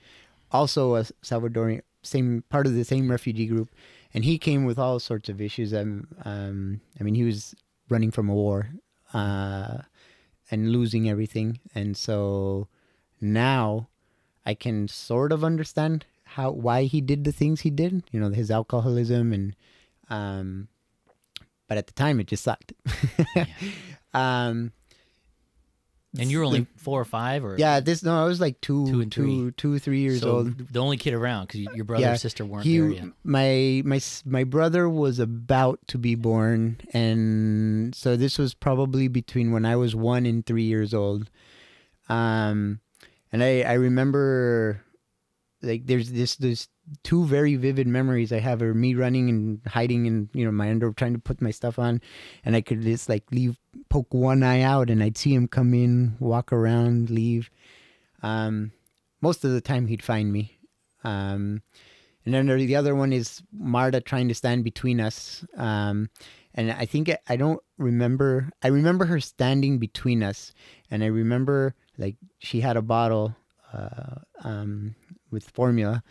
Also 0.51 0.95
a 0.95 1.03
Salvadorian, 1.21 1.81
same 2.03 2.43
part 2.49 2.65
of 2.65 2.73
the 2.73 2.83
same 2.83 3.09
refugee 3.09 3.45
group 3.45 3.69
and 4.13 4.25
he 4.25 4.37
came 4.37 4.65
with 4.65 4.77
all 4.77 4.99
sorts 4.99 5.29
of 5.29 5.41
issues. 5.41 5.73
Um, 5.73 6.07
um, 6.25 6.81
I 6.99 7.03
mean, 7.03 7.15
he 7.15 7.23
was 7.23 7.55
running 7.89 8.11
from 8.11 8.29
a 8.29 8.33
war 8.33 8.69
uh, 9.13 9.79
and 10.49 10.71
losing 10.71 11.09
everything, 11.09 11.59
and 11.73 11.95
so 11.95 12.67
now 13.19 13.87
I 14.45 14.53
can 14.53 14.87
sort 14.87 15.31
of 15.31 15.43
understand 15.43 16.05
how 16.23 16.51
why 16.51 16.83
he 16.83 17.01
did 17.01 17.23
the 17.23 17.31
things 17.31 17.61
he 17.61 17.69
did. 17.69 18.03
You 18.11 18.19
know, 18.19 18.29
his 18.29 18.51
alcoholism 18.51 19.31
and, 19.33 19.55
um, 20.09 20.67
but 21.67 21.77
at 21.77 21.87
the 21.87 21.93
time 21.93 22.19
it 22.19 22.27
just 22.27 22.43
sucked. 22.43 22.73
um, 24.13 24.73
And 26.19 26.29
you 26.29 26.39
were 26.39 26.43
only 26.43 26.67
four 26.75 26.99
or 26.99 27.05
five, 27.05 27.45
or 27.45 27.55
yeah, 27.57 27.79
this 27.79 28.03
no, 28.03 28.21
I 28.21 28.25
was 28.25 28.41
like 28.41 28.59
two, 28.59 28.85
Two 28.85 28.99
and 28.99 29.09
two, 29.09 29.51
two, 29.51 29.79
three 29.79 30.01
years 30.01 30.19
so 30.19 30.37
old. 30.39 30.57
the 30.73 30.79
only 30.79 30.97
kid 30.97 31.13
around 31.13 31.47
because 31.47 31.61
your 31.73 31.85
brother 31.85 32.01
Yeah, 32.03 32.11
and 32.11 32.19
sister 32.19 32.43
weren't 32.45 32.65
he 32.65 32.79
there 32.79 32.89
yet. 32.89 33.05
my 33.23 33.81
my 33.85 34.01
my 34.25 34.43
brother 34.43 34.89
was 34.89 35.19
about 35.19 35.79
to 35.87 35.97
be 35.97 36.15
born 36.15 36.81
and 36.93 37.95
so 37.95 38.17
this 38.17 38.37
was 38.37 38.53
probably 38.53 39.07
between 39.07 39.53
when 39.53 39.63
i 39.65 39.77
was 39.77 39.95
one 39.95 40.25
and 40.25 40.45
three 40.45 40.63
years 40.63 40.93
old 40.93 41.29
um 42.09 42.81
and 43.31 43.41
i 43.43 43.61
i 43.61 43.73
remember 43.73 44.81
like 45.61 45.85
there's 45.85 46.11
this 46.11 46.35
there's 46.35 46.67
two 47.03 47.23
very 47.25 47.55
vivid 47.55 47.87
memories 47.87 48.33
i 48.33 48.39
have 48.39 48.61
of 48.61 48.75
me 48.75 48.95
running 48.95 49.29
and 49.29 49.61
hiding 49.67 50.07
and 50.07 50.27
you 50.33 50.43
know 50.43 50.51
my 50.51 50.69
under 50.69 50.91
trying 50.91 51.13
to 51.13 51.19
put 51.19 51.41
my 51.41 51.51
stuff 51.51 51.79
on 51.79 52.01
and 52.43 52.55
i 52.55 52.61
could 52.61 52.81
just 52.81 53.07
like 53.07 53.23
leave 53.31 53.57
poke 53.91 54.13
one 54.13 54.41
eye 54.41 54.61
out 54.61 54.89
and 54.89 55.03
i'd 55.03 55.17
see 55.17 55.33
him 55.33 55.47
come 55.47 55.73
in 55.73 56.15
walk 56.19 56.53
around 56.53 57.09
leave 57.09 57.49
um 58.23 58.71
most 59.21 59.43
of 59.43 59.51
the 59.51 59.61
time 59.61 59.87
he'd 59.87 60.03
find 60.03 60.31
me 60.31 60.57
um 61.03 61.61
and 62.25 62.33
then 62.33 62.45
the 62.45 62.75
other 62.75 62.95
one 62.95 63.13
is 63.13 63.41
Marta 63.51 63.99
trying 63.99 64.27
to 64.27 64.35
stand 64.35 64.63
between 64.63 64.99
us. 64.99 65.43
Um, 65.57 66.09
and 66.53 66.71
I 66.71 66.85
think 66.85 67.09
I 67.27 67.35
don't 67.35 67.61
remember. 67.77 68.51
I 68.61 68.67
remember 68.67 69.05
her 69.05 69.19
standing 69.19 69.79
between 69.79 70.21
us, 70.21 70.53
and 70.89 71.03
I 71.03 71.07
remember 71.07 71.75
like 71.97 72.17
she 72.39 72.61
had 72.61 72.77
a 72.77 72.81
bottle 72.81 73.35
uh, 73.73 74.19
um, 74.43 74.95
with 75.31 75.49
formula, 75.49 76.03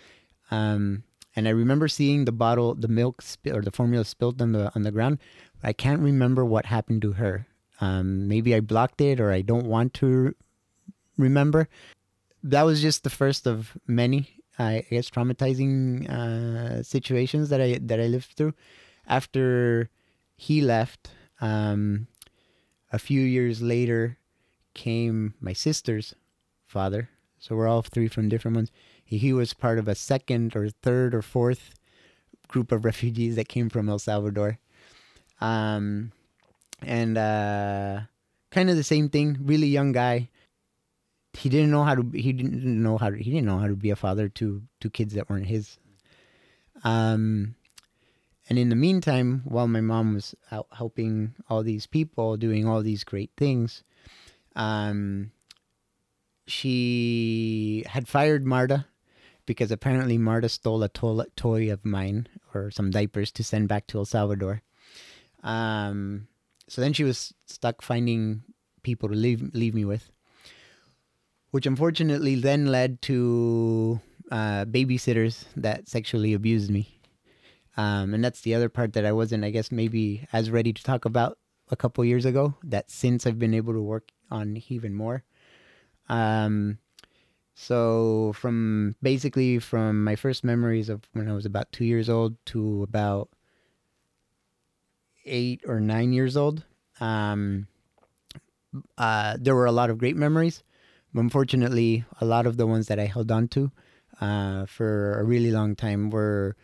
um, 0.51 1.05
and 1.37 1.47
I 1.47 1.51
remember 1.51 1.89
seeing 1.89 2.25
the 2.25 2.33
bottle, 2.33 2.75
the 2.75 2.89
milk 2.89 3.21
sp- 3.23 3.53
or 3.53 3.61
the 3.61 3.71
formula 3.71 4.05
spilled 4.05 4.41
on 4.41 4.53
the 4.53 4.73
on 4.75 4.83
the 4.83 4.91
ground. 4.91 5.19
I 5.63 5.75
can't 5.75 6.01
remember 6.01 6.45
what 6.45 6.67
happened 6.67 7.03
to 7.03 7.13
her. 7.13 7.47
Um, 7.81 8.29
maybe 8.29 8.55
I 8.55 8.61
blocked 8.61 9.01
it, 9.01 9.21
or 9.21 9.33
I 9.33 9.43
don't 9.43 9.67
want 9.67 9.95
to 9.95 10.35
remember. 11.17 11.69
That 12.43 12.63
was 12.63 12.81
just 12.81 13.05
the 13.05 13.11
first 13.11 13.47
of 13.47 13.77
many, 13.87 14.43
I 14.59 14.85
guess, 14.91 15.11
traumatizing 15.11 16.09
uh, 16.09 16.83
situations 16.83 17.49
that 17.49 17.61
I 17.61 17.79
that 17.81 18.01
I 18.01 18.07
lived 18.07 18.33
through. 18.37 18.55
After 19.07 19.89
he 20.37 20.61
left, 20.61 21.11
um, 21.41 22.07
a 22.93 22.99
few 22.99 23.21
years 23.21 23.61
later, 23.61 24.19
came 24.75 25.35
my 25.41 25.53
sister's 25.53 26.15
father. 26.67 27.11
So 27.39 27.57
we're 27.57 27.69
all 27.69 27.83
three 27.83 28.09
from 28.09 28.29
different 28.29 28.57
ones. 28.57 28.71
He, 29.03 29.19
he 29.19 29.33
was 29.33 29.55
part 29.55 29.79
of 29.79 29.89
a 29.89 29.95
second 29.95 30.55
or 30.55 30.69
third 30.69 31.15
or 31.15 31.23
fourth 31.23 31.75
group 32.49 32.73
of 32.73 32.85
refugees 32.85 33.37
that 33.37 33.49
came 33.49 33.69
from 33.69 33.89
El 33.89 33.99
Salvador. 33.99 34.59
Um, 35.41 36.13
and 36.83 37.19
uh, 37.19 38.01
kind 38.51 38.71
of 38.71 38.77
the 38.77 38.83
same 38.85 39.09
thing. 39.09 39.39
Really 39.43 39.67
young 39.67 39.93
guy. 39.93 40.29
He 41.33 41.49
didn't 41.49 41.71
know 41.71 41.85
how 41.85 41.95
to. 41.95 42.03
He 42.13 42.33
didn't 42.33 42.83
know 42.83 42.99
how 42.99 43.11
to. 43.11 43.17
He 43.17 43.31
didn't 43.31 43.47
know 43.47 43.59
how 43.59 43.69
to 43.69 43.77
be 43.77 43.91
a 43.91 43.97
father 43.97 44.29
to 44.29 44.63
to 44.81 44.91
kids 44.91 45.15
that 45.15 45.31
weren't 45.31 45.47
his. 45.47 45.79
Um, 46.83 47.55
and 48.49 48.59
in 48.59 48.69
the 48.69 48.77
meantime, 48.77 49.43
while 49.45 49.69
my 49.69 49.81
mom 49.81 50.15
was 50.15 50.35
out 50.51 50.67
helping 50.73 51.35
all 51.49 51.63
these 51.63 51.87
people, 51.87 52.37
doing 52.37 52.67
all 52.67 52.83
these 52.83 53.05
great 53.05 53.31
things, 53.37 53.85
um, 54.57 55.31
she 56.47 57.85
had 57.87 58.09
fired 58.09 58.45
Marta 58.45 58.87
because 59.47 59.71
apparently 59.71 60.19
Marta 60.19 60.49
stole 60.49 60.83
a 60.83 60.89
to- 60.89 61.27
toy 61.37 61.73
of 61.73 61.85
mine 61.85 62.29
or 62.55 62.71
some 62.71 62.91
diapers 62.91 63.31
to 63.33 63.45
send 63.45 63.69
back 63.69 63.87
to 63.87 63.99
El 63.99 64.05
Salvador. 64.05 64.63
Um, 65.43 66.27
so 66.71 66.81
then 66.81 66.93
she 66.93 67.03
was 67.03 67.35
stuck 67.47 67.83
finding 67.83 68.45
people 68.85 69.09
to 69.09 69.15
leave 69.17 69.43
leave 69.53 69.75
me 69.75 69.85
with, 69.85 70.13
which 71.51 71.67
unfortunately 71.67 72.37
then 72.37 72.67
led 72.67 73.03
to 73.03 74.01
uh, 74.31 74.65
babysitters 74.67 75.47
that 75.57 75.89
sexually 75.89 76.33
abused 76.33 76.71
me. 76.71 77.01
Um, 77.77 78.15
and 78.15 78.25
that's 78.25 78.43
the 78.43 78.55
other 78.55 78.69
part 78.69 78.93
that 78.93 79.05
I 79.05 79.11
wasn't, 79.11 79.45
I 79.45 79.51
guess, 79.51 79.73
maybe 79.73 80.29
as 80.33 80.49
ready 80.49 80.73
to 80.73 80.83
talk 80.85 81.05
about 81.05 81.39
a 81.73 81.77
couple 81.77 82.05
years 82.05 82.25
ago. 82.25 82.55
That 82.63 82.89
since 82.89 83.27
I've 83.27 83.39
been 83.41 83.55
able 83.55 83.73
to 83.73 83.83
work 83.83 84.13
on 84.31 84.63
even 84.69 84.95
more. 84.95 85.25
Um, 86.09 86.79
so 87.55 88.33
from 88.37 88.95
basically 89.03 89.59
from 89.59 90.05
my 90.05 90.15
first 90.15 90.45
memories 90.45 90.89
of 90.89 91.03
when 91.15 91.29
I 91.29 91.33
was 91.33 91.47
about 91.47 91.73
two 91.73 91.85
years 91.85 92.09
old 92.09 92.37
to 92.47 92.85
about 92.85 93.29
eight 95.25 95.63
or 95.67 95.81
nine 95.81 96.13
years 96.13 96.37
old, 96.37 96.65
um, 97.01 97.67
uh, 98.99 99.37
there 99.41 99.55
were 99.55 99.67
a 99.67 99.73
lot 99.73 99.91
of 99.91 99.99
great 99.99 100.17
memories. 100.17 100.63
But 101.13 101.21
unfortunately, 101.21 102.05
a 102.21 102.25
lot 102.25 102.47
of 102.47 102.57
the 102.57 102.67
ones 102.67 102.87
that 102.87 103.01
I 103.01 103.07
held 103.07 103.33
on 103.33 103.49
to 103.49 103.73
uh, 104.21 104.67
for 104.67 105.19
a 105.19 105.25
really 105.25 105.51
long 105.51 105.75
time 105.75 106.11
were 106.11 106.57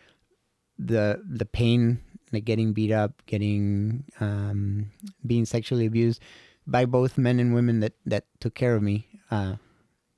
the 0.79 1.23
the 1.29 1.47
pain, 1.47 2.01
like 2.33 2.45
getting 2.45 2.73
beat 2.73 2.93
up, 2.93 3.23
getting 3.27 4.05
um, 4.21 4.93
being 5.27 5.45
sexually 5.45 5.87
abused 5.87 6.23
by 6.67 6.85
both 6.85 7.19
men 7.19 7.41
and 7.41 7.55
women 7.55 7.81
that 7.81 7.95
that 8.05 8.25
took 8.41 8.55
care 8.55 8.77
of 8.77 8.83
me. 8.83 9.09
Uh, 9.31 9.57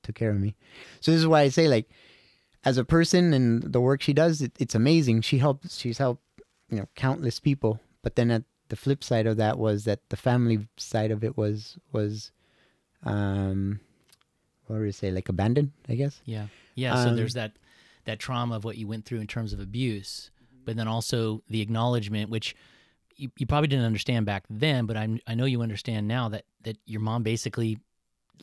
took 0.03 0.15
care 0.15 0.31
of 0.31 0.39
me. 0.39 0.55
So 1.01 1.11
this 1.11 1.19
is 1.19 1.27
why 1.27 1.41
I 1.41 1.49
say 1.49 1.67
like 1.67 1.89
as 2.63 2.77
a 2.77 2.85
person 2.85 3.33
and 3.33 3.63
the 3.63 3.81
work 3.81 4.01
she 4.01 4.13
does, 4.13 4.41
it, 4.41 4.51
it's 4.59 4.75
amazing. 4.75 5.21
She 5.21 5.37
helps. 5.39 5.77
She's 5.77 5.97
helped 5.97 6.23
you 6.69 6.77
know 6.77 6.87
countless 6.95 7.39
people. 7.39 7.79
But 8.09 8.15
then 8.15 8.31
at 8.31 8.43
the 8.69 8.75
flip 8.75 9.03
side 9.03 9.27
of 9.27 9.37
that 9.37 9.59
was 9.59 9.83
that 9.85 9.99
the 10.09 10.17
family 10.17 10.67
side 10.77 11.11
of 11.11 11.23
it 11.23 11.37
was 11.37 11.77
was 11.91 12.31
um 13.03 13.79
what 14.65 14.79
would 14.79 14.85
you 14.85 14.91
say 14.91 15.11
like 15.11 15.29
abandoned 15.29 15.71
i 15.87 15.93
guess 15.93 16.19
Yeah. 16.25 16.47
Yeah. 16.73 16.95
so 17.03 17.09
Um, 17.09 17.15
there's 17.15 17.33
that 17.35 17.51
that 18.05 18.17
trauma 18.17 18.55
of 18.55 18.63
what 18.63 18.77
you 18.77 18.87
went 18.87 19.05
through 19.05 19.19
in 19.19 19.27
terms 19.27 19.53
of 19.53 19.59
abuse, 19.59 20.31
but 20.65 20.75
then 20.75 20.87
also 20.87 21.43
the 21.49 21.61
acknowledgement, 21.61 22.31
which 22.31 22.55
you, 23.15 23.29
you 23.37 23.45
probably 23.45 23.67
didn't 23.67 23.85
understand 23.85 24.25
back 24.25 24.45
then, 24.49 24.87
but 24.87 24.97
I 24.97 25.19
I 25.27 25.35
know 25.35 25.45
you 25.45 25.61
understand 25.61 26.07
now 26.07 26.29
that 26.29 26.45
that 26.63 26.77
your 26.87 27.01
mom 27.01 27.21
basically 27.21 27.77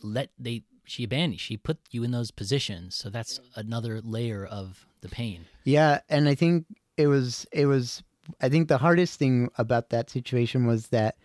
let 0.01 0.31
they 0.39 0.63
she 0.85 1.03
abandoned 1.03 1.41
she 1.41 1.57
put 1.57 1.79
you 1.91 2.05
in 2.05 2.13
those 2.13 2.31
positions. 2.31 2.95
So 2.95 3.11
that's 3.11 3.41
another 3.57 4.01
layer 4.01 4.47
of 4.47 4.87
the 5.01 5.09
pain. 5.09 5.47
yeah 5.65 6.01
and 6.09 6.29
i 6.29 6.35
think 6.37 6.67
it 6.97 7.09
was 7.09 7.47
it 7.53 7.67
was 7.67 8.03
i 8.41 8.49
think 8.49 8.69
the 8.69 8.79
hardest 8.79 9.19
thing 9.19 9.49
about 9.59 9.91
that 9.91 10.11
situation 10.11 10.67
was 10.67 10.89
that 10.89 11.17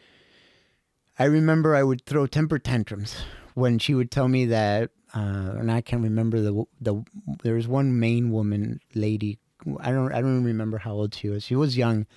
i 1.19 1.25
remember 1.25 1.75
i 1.75 1.83
would 1.83 2.05
throw 2.05 2.25
temper 2.25 2.59
tantrums 2.59 3.15
when 3.53 3.79
she 3.79 3.93
would 3.93 4.11
tell 4.11 4.27
me 4.27 4.45
that 4.45 4.89
uh, 5.13 5.55
and 5.57 5.71
i 5.71 5.81
can't 5.81 6.03
remember 6.03 6.41
the 6.41 6.63
the 6.79 7.03
there 7.43 7.55
was 7.55 7.67
one 7.67 7.99
main 7.99 8.31
woman 8.31 8.79
lady 8.95 9.37
i 9.79 9.91
don't 9.91 10.13
i 10.13 10.21
don't 10.21 10.43
remember 10.43 10.79
how 10.79 10.93
old 10.93 11.13
she 11.13 11.29
was. 11.29 11.43
She 11.43 11.55
was 11.55 11.77
young 11.77 12.07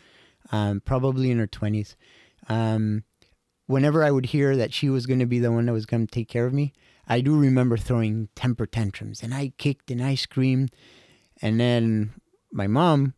um, 0.52 0.80
probably 0.80 1.30
in 1.30 1.38
her 1.38 1.46
20s 1.46 1.96
um, 2.48 3.04
whenever 3.66 4.04
i 4.04 4.10
would 4.10 4.26
hear 4.26 4.56
that 4.56 4.72
she 4.72 4.88
was 4.88 5.06
going 5.06 5.20
to 5.20 5.26
be 5.26 5.38
the 5.38 5.52
one 5.52 5.66
that 5.66 5.72
was 5.72 5.86
going 5.86 6.06
to 6.06 6.14
take 6.14 6.28
care 6.28 6.46
of 6.46 6.52
me 6.52 6.72
i 7.08 7.20
do 7.20 7.36
remember 7.38 7.76
throwing 7.76 8.28
temper 8.34 8.66
tantrums 8.66 9.22
and 9.22 9.34
i 9.34 9.52
kicked 9.58 9.90
and 9.90 10.02
i 10.02 10.14
screamed. 10.14 10.70
And 11.42 11.60
then 11.60 12.14
my 12.52 12.66
mom 12.66 13.14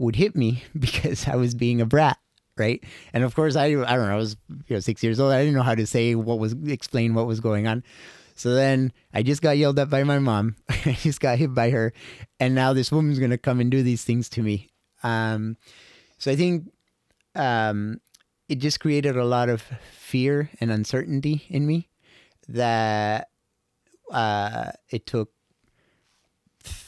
would 0.00 0.16
hit 0.16 0.34
me 0.34 0.64
because 0.78 1.28
I 1.28 1.36
was 1.36 1.54
being 1.54 1.80
a 1.80 1.86
brat, 1.86 2.18
right? 2.56 2.82
And 3.12 3.22
of 3.22 3.34
course, 3.34 3.54
I 3.54 3.66
I 3.66 3.68
don't 3.68 4.08
know, 4.08 4.14
I 4.14 4.16
was 4.16 4.36
you 4.48 4.74
know 4.74 4.80
six 4.80 5.02
years 5.02 5.20
old. 5.20 5.32
I 5.32 5.40
didn't 5.40 5.54
know 5.54 5.62
how 5.62 5.74
to 5.74 5.86
say 5.86 6.14
what 6.14 6.38
was 6.38 6.54
explain 6.66 7.14
what 7.14 7.26
was 7.26 7.40
going 7.40 7.66
on. 7.66 7.84
So 8.34 8.54
then 8.54 8.92
I 9.12 9.22
just 9.22 9.42
got 9.42 9.58
yelled 9.58 9.78
at 9.78 9.90
by 9.90 10.02
my 10.02 10.18
mom. 10.18 10.56
I 10.68 10.96
just 11.00 11.20
got 11.20 11.38
hit 11.38 11.54
by 11.54 11.70
her, 11.70 11.92
and 12.40 12.54
now 12.54 12.72
this 12.72 12.90
woman's 12.90 13.18
gonna 13.18 13.38
come 13.38 13.60
and 13.60 13.70
do 13.70 13.82
these 13.82 14.02
things 14.02 14.28
to 14.30 14.42
me. 14.42 14.70
Um, 15.02 15.56
so 16.18 16.30
I 16.30 16.36
think 16.36 16.70
um, 17.34 18.00
it 18.48 18.56
just 18.56 18.80
created 18.80 19.16
a 19.16 19.24
lot 19.24 19.48
of 19.48 19.62
fear 19.92 20.50
and 20.60 20.70
uncertainty 20.70 21.44
in 21.48 21.66
me 21.66 21.88
that 22.48 23.28
uh, 24.10 24.72
it 24.88 25.06
took 25.06 25.30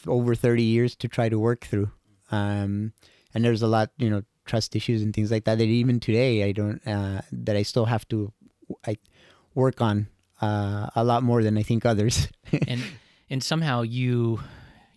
over 0.07 0.35
30 0.35 0.61
years 0.61 0.95
to 0.97 1.07
try 1.07 1.29
to 1.29 1.39
work 1.39 1.65
through. 1.65 1.89
Um, 2.33 2.93
and 3.33 3.43
there's 3.43 3.61
a 3.61 3.67
lot, 3.67 3.91
you 3.97 4.09
know, 4.09 4.23
trust 4.45 4.75
issues 4.75 5.01
and 5.01 5.13
things 5.13 5.31
like 5.31 5.45
that 5.45 5.57
that 5.57 5.63
even 5.63 5.99
today 5.99 6.43
I 6.43 6.51
don't, 6.51 6.85
uh, 6.87 7.21
that 7.31 7.55
I 7.55 7.63
still 7.63 7.85
have 7.85 8.07
to 8.09 8.33
I 8.85 8.97
work 9.55 9.81
on 9.81 10.07
uh, 10.41 10.89
a 10.95 11.03
lot 11.03 11.23
more 11.23 11.43
than 11.43 11.57
I 11.57 11.63
think 11.63 11.85
others. 11.85 12.27
and 12.67 12.81
and 13.29 13.43
somehow 13.43 13.81
you 13.81 14.39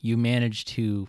you 0.00 0.16
managed 0.16 0.68
to 0.68 1.08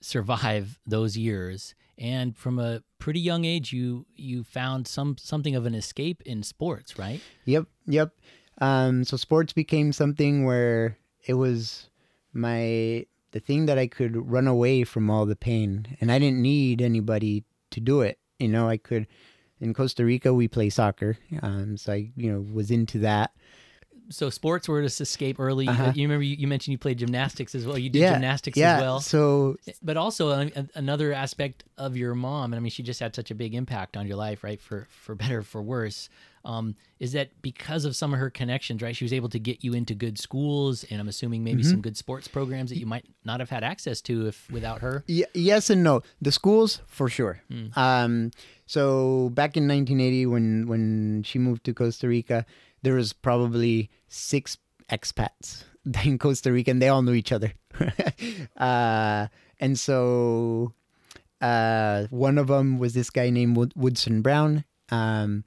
survive 0.00 0.78
those 0.86 1.16
years 1.16 1.74
and 1.98 2.36
from 2.36 2.58
a 2.58 2.82
pretty 2.98 3.20
young 3.20 3.44
age 3.44 3.72
you 3.72 4.06
you 4.14 4.42
found 4.42 4.88
some 4.88 5.16
something 5.18 5.54
of 5.54 5.66
an 5.66 5.74
escape 5.74 6.22
in 6.24 6.42
sports 6.42 6.98
right 6.98 7.20
Yep, 7.44 7.66
yep. 7.86 8.12
Um, 8.60 9.04
so 9.04 9.16
sports 9.16 9.52
became 9.52 9.92
something 9.92 10.44
where 10.44 10.98
it 11.26 11.34
was 11.34 11.90
my 12.32 13.06
the 13.32 13.40
thing 13.40 13.66
that 13.66 13.78
I 13.78 13.86
could 13.86 14.30
run 14.30 14.46
away 14.46 14.84
from 14.84 15.10
all 15.10 15.26
the 15.26 15.36
pain, 15.36 15.96
and 16.00 16.10
I 16.10 16.18
didn't 16.18 16.42
need 16.42 16.82
anybody 16.82 17.44
to 17.70 17.80
do 17.80 18.00
it. 18.00 18.18
You 18.38 18.48
know, 18.48 18.68
I 18.68 18.76
could. 18.76 19.06
In 19.60 19.74
Costa 19.74 20.04
Rica, 20.04 20.32
we 20.32 20.48
play 20.48 20.70
soccer, 20.70 21.18
um, 21.42 21.76
so 21.76 21.92
I, 21.92 22.10
you 22.16 22.32
know, 22.32 22.40
was 22.52 22.70
into 22.70 22.98
that. 23.00 23.32
so 24.08 24.30
sports 24.30 24.66
were 24.68 24.80
this 24.82 25.00
escape 25.00 25.38
early 25.38 25.68
Uh-huh. 25.68 25.92
you 25.94 26.02
remember 26.08 26.24
you, 26.24 26.34
you 26.36 26.48
mentioned 26.48 26.72
you 26.72 26.78
played 26.78 26.98
gymnastics 26.98 27.54
as 27.54 27.64
well 27.66 27.78
you 27.78 27.88
did 27.90 28.00
yeah, 28.00 28.12
gymnastics 28.14 28.56
yeah. 28.58 28.74
as 28.76 28.80
well 28.80 28.98
So 29.00 29.56
but 29.82 29.96
also 29.96 30.30
a, 30.30 30.46
a- 30.56 30.68
another 30.74 31.12
aspect 31.12 31.62
of 31.78 31.96
your 31.96 32.14
mom 32.16 32.52
and 32.52 32.58
i 32.58 32.60
mean 32.60 32.70
she 32.72 32.82
just 32.82 32.98
had 32.98 33.14
such 33.14 33.30
a 33.30 33.36
big 33.36 33.54
impact 33.54 33.96
on 33.96 34.08
your 34.08 34.16
life 34.16 34.42
right 34.42 34.60
for 34.60 34.88
for 34.90 35.14
better 35.14 35.38
or 35.38 35.42
for 35.42 35.62
worse 35.62 36.08
um, 36.44 36.74
is 36.98 37.12
that 37.12 37.30
because 37.42 37.84
of 37.84 37.94
some 37.94 38.12
of 38.14 38.18
her 38.20 38.30
connections 38.30 38.80
right 38.82 38.96
she 38.96 39.04
was 39.04 39.12
able 39.12 39.28
to 39.28 39.38
get 39.38 39.62
you 39.62 39.74
into 39.74 39.94
good 39.94 40.18
schools 40.18 40.84
and 40.90 41.00
i'm 41.00 41.08
assuming 41.08 41.44
maybe 41.44 41.62
Mm-hmm. 41.62 41.70
some 41.70 41.80
good 41.82 41.96
sports 41.96 42.28
programs 42.28 42.70
that 42.70 42.78
you 42.78 42.86
might 42.86 43.04
not 43.24 43.40
have 43.40 43.50
had 43.50 43.62
access 43.62 44.00
to 44.02 44.26
if 44.28 44.50
without 44.50 44.80
her 44.80 45.04
Y- 45.08 45.24
yes 45.34 45.68
and 45.70 45.82
no. 45.82 46.02
The 46.22 46.32
schools 46.32 46.80
for 46.86 47.08
sure. 47.08 47.42
Um, 47.76 48.30
so 48.66 49.30
back 49.34 49.56
in 49.56 49.64
1980, 49.68 50.26
when 50.26 50.66
when 50.68 51.22
she 51.24 51.38
moved 51.38 51.64
to 51.64 51.74
Costa 51.74 52.08
Rica, 52.08 52.46
there 52.82 52.94
was 52.94 53.12
probably 53.12 53.90
six 54.08 54.56
expats 54.90 55.64
in 56.04 56.18
Costa 56.18 56.52
Rica, 56.52 56.70
and 56.70 56.80
they 56.80 56.88
all 56.88 57.02
knew 57.02 57.12
each 57.14 57.32
other. 57.32 57.52
uh, 58.56 59.26
And 59.60 59.78
so 59.78 60.72
uh, 61.40 62.06
one 62.10 62.38
of 62.38 62.46
them 62.48 62.78
was 62.78 62.94
this 62.94 63.10
guy 63.10 63.30
named 63.30 63.56
Woodson 63.76 64.22
Brown, 64.22 64.64
um, 64.90 65.44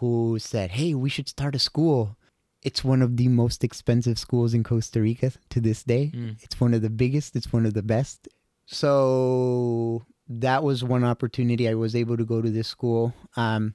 who 0.00 0.38
said, 0.38 0.72
"Hey, 0.72 0.94
we 0.94 1.10
should 1.10 1.28
start 1.28 1.54
a 1.54 1.58
school." 1.58 2.16
It's 2.62 2.84
one 2.84 3.00
of 3.00 3.16
the 3.16 3.28
most 3.28 3.64
expensive 3.64 4.18
schools 4.18 4.52
in 4.52 4.64
Costa 4.64 5.00
Rica 5.00 5.32
to 5.48 5.60
this 5.60 5.82
day. 5.82 6.12
Mm. 6.14 6.42
It's 6.42 6.60
one 6.60 6.74
of 6.74 6.82
the 6.82 6.90
biggest. 6.90 7.34
It's 7.36 7.52
one 7.52 7.64
of 7.64 7.72
the 7.72 7.82
best. 7.82 8.28
So 8.66 10.04
that 10.28 10.62
was 10.62 10.84
one 10.84 11.04
opportunity 11.04 11.68
I 11.68 11.74
was 11.74 11.96
able 11.96 12.16
to 12.16 12.24
go 12.24 12.40
to 12.40 12.50
this 12.50 12.68
school. 12.68 13.14
Um, 13.36 13.74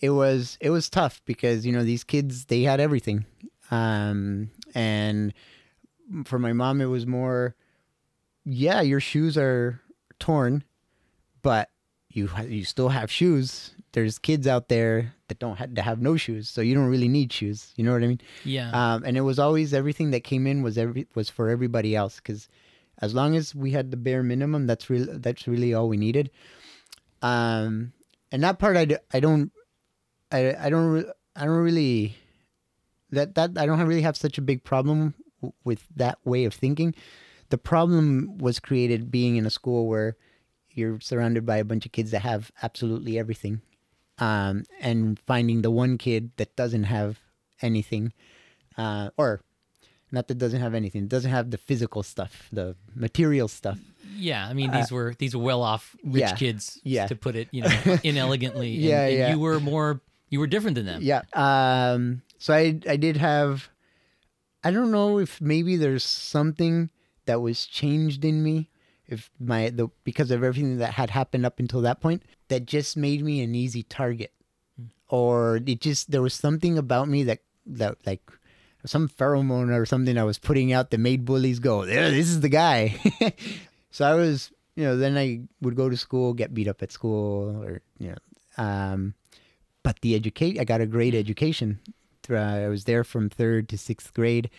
it 0.00 0.10
was 0.10 0.58
it 0.60 0.70
was 0.70 0.90
tough 0.90 1.22
because 1.24 1.64
you 1.66 1.72
know 1.72 1.84
these 1.84 2.04
kids 2.04 2.46
they 2.46 2.62
had 2.62 2.80
everything, 2.80 3.24
um, 3.70 4.50
and 4.74 5.32
for 6.24 6.38
my 6.38 6.52
mom 6.52 6.80
it 6.80 6.86
was 6.86 7.06
more, 7.06 7.54
yeah, 8.44 8.80
your 8.80 9.00
shoes 9.00 9.38
are 9.38 9.80
torn, 10.18 10.64
but 11.42 11.70
you 12.10 12.28
you 12.46 12.64
still 12.64 12.90
have 12.90 13.10
shoes. 13.10 13.74
There's 13.92 14.18
kids 14.18 14.46
out 14.46 14.68
there 14.68 15.14
that 15.32 15.38
don't 15.38 15.56
have, 15.56 15.74
that 15.74 15.82
have 15.82 16.00
no 16.00 16.16
shoes, 16.16 16.48
so 16.48 16.60
you 16.60 16.74
don't 16.74 16.88
really 16.92 17.08
need 17.08 17.32
shoes. 17.32 17.72
You 17.76 17.84
know 17.84 17.92
what 17.92 18.04
I 18.04 18.06
mean? 18.06 18.20
Yeah. 18.44 18.68
um, 18.94 19.02
and 19.04 19.16
it 19.16 19.22
was 19.22 19.38
always 19.38 19.72
everything 19.72 20.10
that 20.12 20.24
came 20.24 20.46
in 20.46 20.60
was 20.62 20.76
every 20.76 21.06
was 21.14 21.30
for 21.30 21.48
everybody 21.48 21.96
else 21.96 22.16
because 22.16 22.48
as 23.00 23.14
long 23.14 23.34
as 23.34 23.54
we 23.54 23.70
had 23.72 23.90
the 23.90 23.96
bare 23.96 24.22
minimum 24.22 24.66
that's 24.66 24.90
real 24.90 25.06
that's 25.18 25.48
really 25.48 25.72
all 25.74 25.88
we 25.88 25.96
needed 25.96 26.30
um 27.22 27.92
and 28.30 28.42
that 28.44 28.58
part 28.58 28.76
i, 28.76 28.84
d- 28.84 28.96
I 29.12 29.20
don't 29.20 29.50
i 30.30 30.54
i 30.66 30.68
don't 30.70 30.86
re- 30.92 31.12
i 31.36 31.44
don't 31.44 31.56
really 31.64 32.16
that 33.10 33.34
that 33.36 33.50
i 33.56 33.66
don't 33.66 33.80
really 33.80 34.02
have 34.02 34.16
such 34.16 34.38
a 34.38 34.42
big 34.42 34.62
problem 34.64 35.14
w- 35.40 35.52
with 35.64 35.86
that 35.96 36.18
way 36.24 36.44
of 36.44 36.54
thinking 36.54 36.94
the 37.48 37.58
problem 37.58 38.38
was 38.38 38.60
created 38.60 39.10
being 39.10 39.36
in 39.36 39.46
a 39.46 39.50
school 39.50 39.86
where 39.88 40.16
you're 40.70 41.00
surrounded 41.00 41.44
by 41.44 41.56
a 41.58 41.64
bunch 41.64 41.84
of 41.86 41.92
kids 41.92 42.10
that 42.12 42.20
have 42.22 42.50
absolutely 42.62 43.18
everything 43.18 43.60
um 44.26 44.54
and 44.88 45.18
finding 45.30 45.58
the 45.66 45.70
one 45.82 45.92
kid 45.98 46.30
that 46.38 46.50
doesn't 46.60 46.84
have 46.96 47.12
anything 47.68 48.12
uh, 48.78 49.06
or 49.16 49.40
not 50.14 50.28
that 50.28 50.36
doesn't 50.36 50.60
have 50.60 50.74
anything. 50.74 51.04
It 51.04 51.08
doesn't 51.08 51.30
have 51.38 51.50
the 51.50 51.56
physical 51.68 52.02
stuff, 52.02 52.32
the 52.52 52.76
material 52.94 53.48
stuff. 53.48 53.78
yeah. 54.28 54.46
I 54.50 54.52
mean, 54.52 54.70
these 54.70 54.90
were 54.92 55.14
these 55.18 55.34
were 55.36 55.42
well 55.42 55.62
off 55.62 55.96
rich 56.04 56.22
uh, 56.24 56.26
yeah, 56.26 56.36
kids, 56.36 56.64
yeah. 56.84 57.06
to 57.08 57.16
put 57.16 57.34
it, 57.34 57.48
you 57.50 57.62
know, 57.64 57.72
inelegantly. 58.04 58.74
and- 58.74 58.82
Yeah, 58.90 59.04
and 59.08 59.16
yeah. 59.18 59.30
You 59.32 59.38
were 59.40 59.58
more. 59.60 60.00
You 60.28 60.40
were 60.40 60.46
different 60.54 60.74
than 60.76 60.86
them. 60.86 61.00
Yeah. 61.02 61.22
Um. 61.32 62.20
So 62.38 62.52
I 62.52 62.78
I 62.88 62.96
did 62.96 63.16
have. 63.16 63.68
I 64.64 64.70
don't 64.70 64.90
know 64.92 65.18
if 65.18 65.40
maybe 65.40 65.76
there's 65.76 66.04
something 66.04 66.90
that 67.26 67.40
was 67.40 67.64
changed 67.66 68.24
in 68.24 68.42
me, 68.42 68.68
if 69.12 69.30
my 69.38 69.68
the 69.68 69.88
because 70.04 70.30
of 70.30 70.42
everything 70.42 70.78
that 70.78 70.94
had 70.94 71.10
happened 71.10 71.44
up 71.44 71.60
until 71.60 71.82
that 71.82 72.00
point 72.00 72.22
that 72.48 72.66
just 72.66 72.96
made 72.96 73.22
me 73.22 73.42
an 73.42 73.54
easy 73.54 73.82
target, 73.82 74.32
or 75.08 75.60
it 75.66 75.80
just 75.80 76.10
there 76.10 76.22
was 76.22 76.34
something 76.34 76.78
about 76.78 77.08
me 77.08 77.22
that 77.24 77.40
that 77.66 77.98
like 78.06 78.22
some 78.84 79.08
pheromone 79.08 79.70
or 79.70 79.86
something 79.86 80.18
I 80.18 80.24
was 80.24 80.38
putting 80.38 80.72
out 80.72 80.90
that 80.90 80.98
made 80.98 81.24
bullies 81.24 81.60
go, 81.60 81.84
yeah, 81.84 82.10
this 82.10 82.28
is 82.28 82.40
the 82.40 82.48
guy. 82.48 82.98
so 83.92 84.04
I 84.04 84.14
was, 84.14 84.50
you 84.74 84.82
know, 84.84 84.96
then 84.96 85.16
I 85.16 85.42
would 85.60 85.76
go 85.76 85.88
to 85.88 85.96
school, 85.96 86.34
get 86.34 86.54
beat 86.54 86.66
up 86.66 86.82
at 86.82 86.90
school, 86.90 87.62
or 87.62 87.82
you 87.98 88.08
know, 88.08 88.64
um, 88.64 89.14
but 89.82 90.00
the 90.00 90.14
educate, 90.14 90.58
I 90.58 90.64
got 90.64 90.80
a 90.80 90.86
great 90.86 91.14
education. 91.14 91.80
Through- 92.22 92.38
I 92.38 92.68
was 92.68 92.84
there 92.84 93.04
from 93.04 93.28
third 93.28 93.68
to 93.68 93.78
sixth 93.78 94.14
grade. 94.14 94.50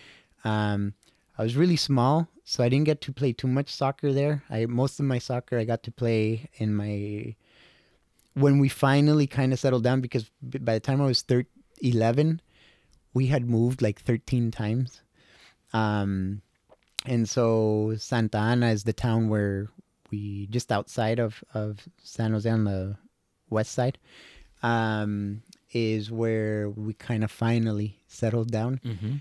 Um, 0.44 0.94
I 1.38 1.44
was 1.44 1.56
really 1.56 1.76
small, 1.76 2.28
so 2.44 2.64
I 2.64 2.70
didn't 2.70 2.86
get 2.86 3.02
to 3.02 3.12
play 3.12 3.34
too 3.34 3.48
much 3.48 3.74
soccer 3.74 4.14
there. 4.14 4.44
I 4.50 4.66
most 4.66 5.00
of 5.00 5.06
my 5.06 5.20
soccer 5.20 5.58
I 5.58 5.66
got 5.66 5.84
to 5.84 5.92
play 5.92 6.50
in 6.56 6.76
my 6.76 7.36
when 8.36 8.60
we 8.60 8.70
finally 8.70 9.28
kind 9.28 9.54
of 9.54 9.60
settled 9.60 9.84
down 9.84 10.02
because 10.02 10.30
by 10.42 10.74
the 10.74 10.80
time 10.80 11.02
I 11.02 11.06
was 11.06 11.22
thir- 11.22 11.46
11, 11.82 12.42
we 13.14 13.28
had 13.28 13.48
moved 13.48 13.82
like 13.82 14.02
13 14.02 14.52
times. 14.52 15.02
Um, 15.72 16.42
and 17.06 17.30
so 17.30 17.94
Santa 17.98 18.38
Ana 18.38 18.70
is 18.70 18.84
the 18.84 18.94
town 18.94 19.30
where 19.30 19.70
we 20.12 20.48
just 20.48 20.72
outside 20.72 21.20
of, 21.20 21.44
of 21.54 21.80
San 22.02 22.32
Jose 22.32 22.50
on 22.50 22.64
the 22.64 22.96
west 23.50 23.72
side 23.74 23.98
um, 24.62 25.44
is 25.72 26.12
where 26.12 26.70
we 26.70 26.94
kind 26.94 27.24
of 27.24 27.32
finally 27.32 28.00
settled 28.08 28.52
down. 28.52 28.80
hmm 28.84 29.16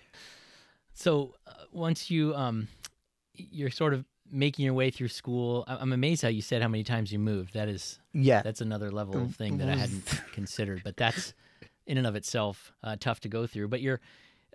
So 0.94 1.34
uh, 1.46 1.52
once 1.72 2.10
you 2.10 2.34
um, 2.34 2.68
you're 3.34 3.70
sort 3.70 3.94
of 3.94 4.04
making 4.30 4.64
your 4.64 4.72
way 4.74 4.90
through 4.90 5.08
school. 5.08 5.62
I- 5.68 5.76
I'm 5.76 5.92
amazed 5.92 6.22
how 6.22 6.28
you 6.28 6.40
said 6.40 6.62
how 6.62 6.68
many 6.68 6.84
times 6.84 7.12
you 7.12 7.18
moved. 7.18 7.52
That 7.52 7.68
is 7.68 7.98
Yeah. 8.14 8.40
that's 8.42 8.62
another 8.62 8.90
level 8.90 9.20
of 9.20 9.36
thing 9.36 9.58
that 9.58 9.68
I 9.68 9.74
hadn't 9.76 10.06
considered. 10.32 10.80
But 10.82 10.96
that's 10.96 11.34
in 11.86 11.98
and 11.98 12.06
of 12.06 12.16
itself 12.16 12.72
uh, 12.82 12.96
tough 12.98 13.20
to 13.20 13.28
go 13.28 13.46
through. 13.46 13.68
But 13.68 13.82
you're, 13.82 14.00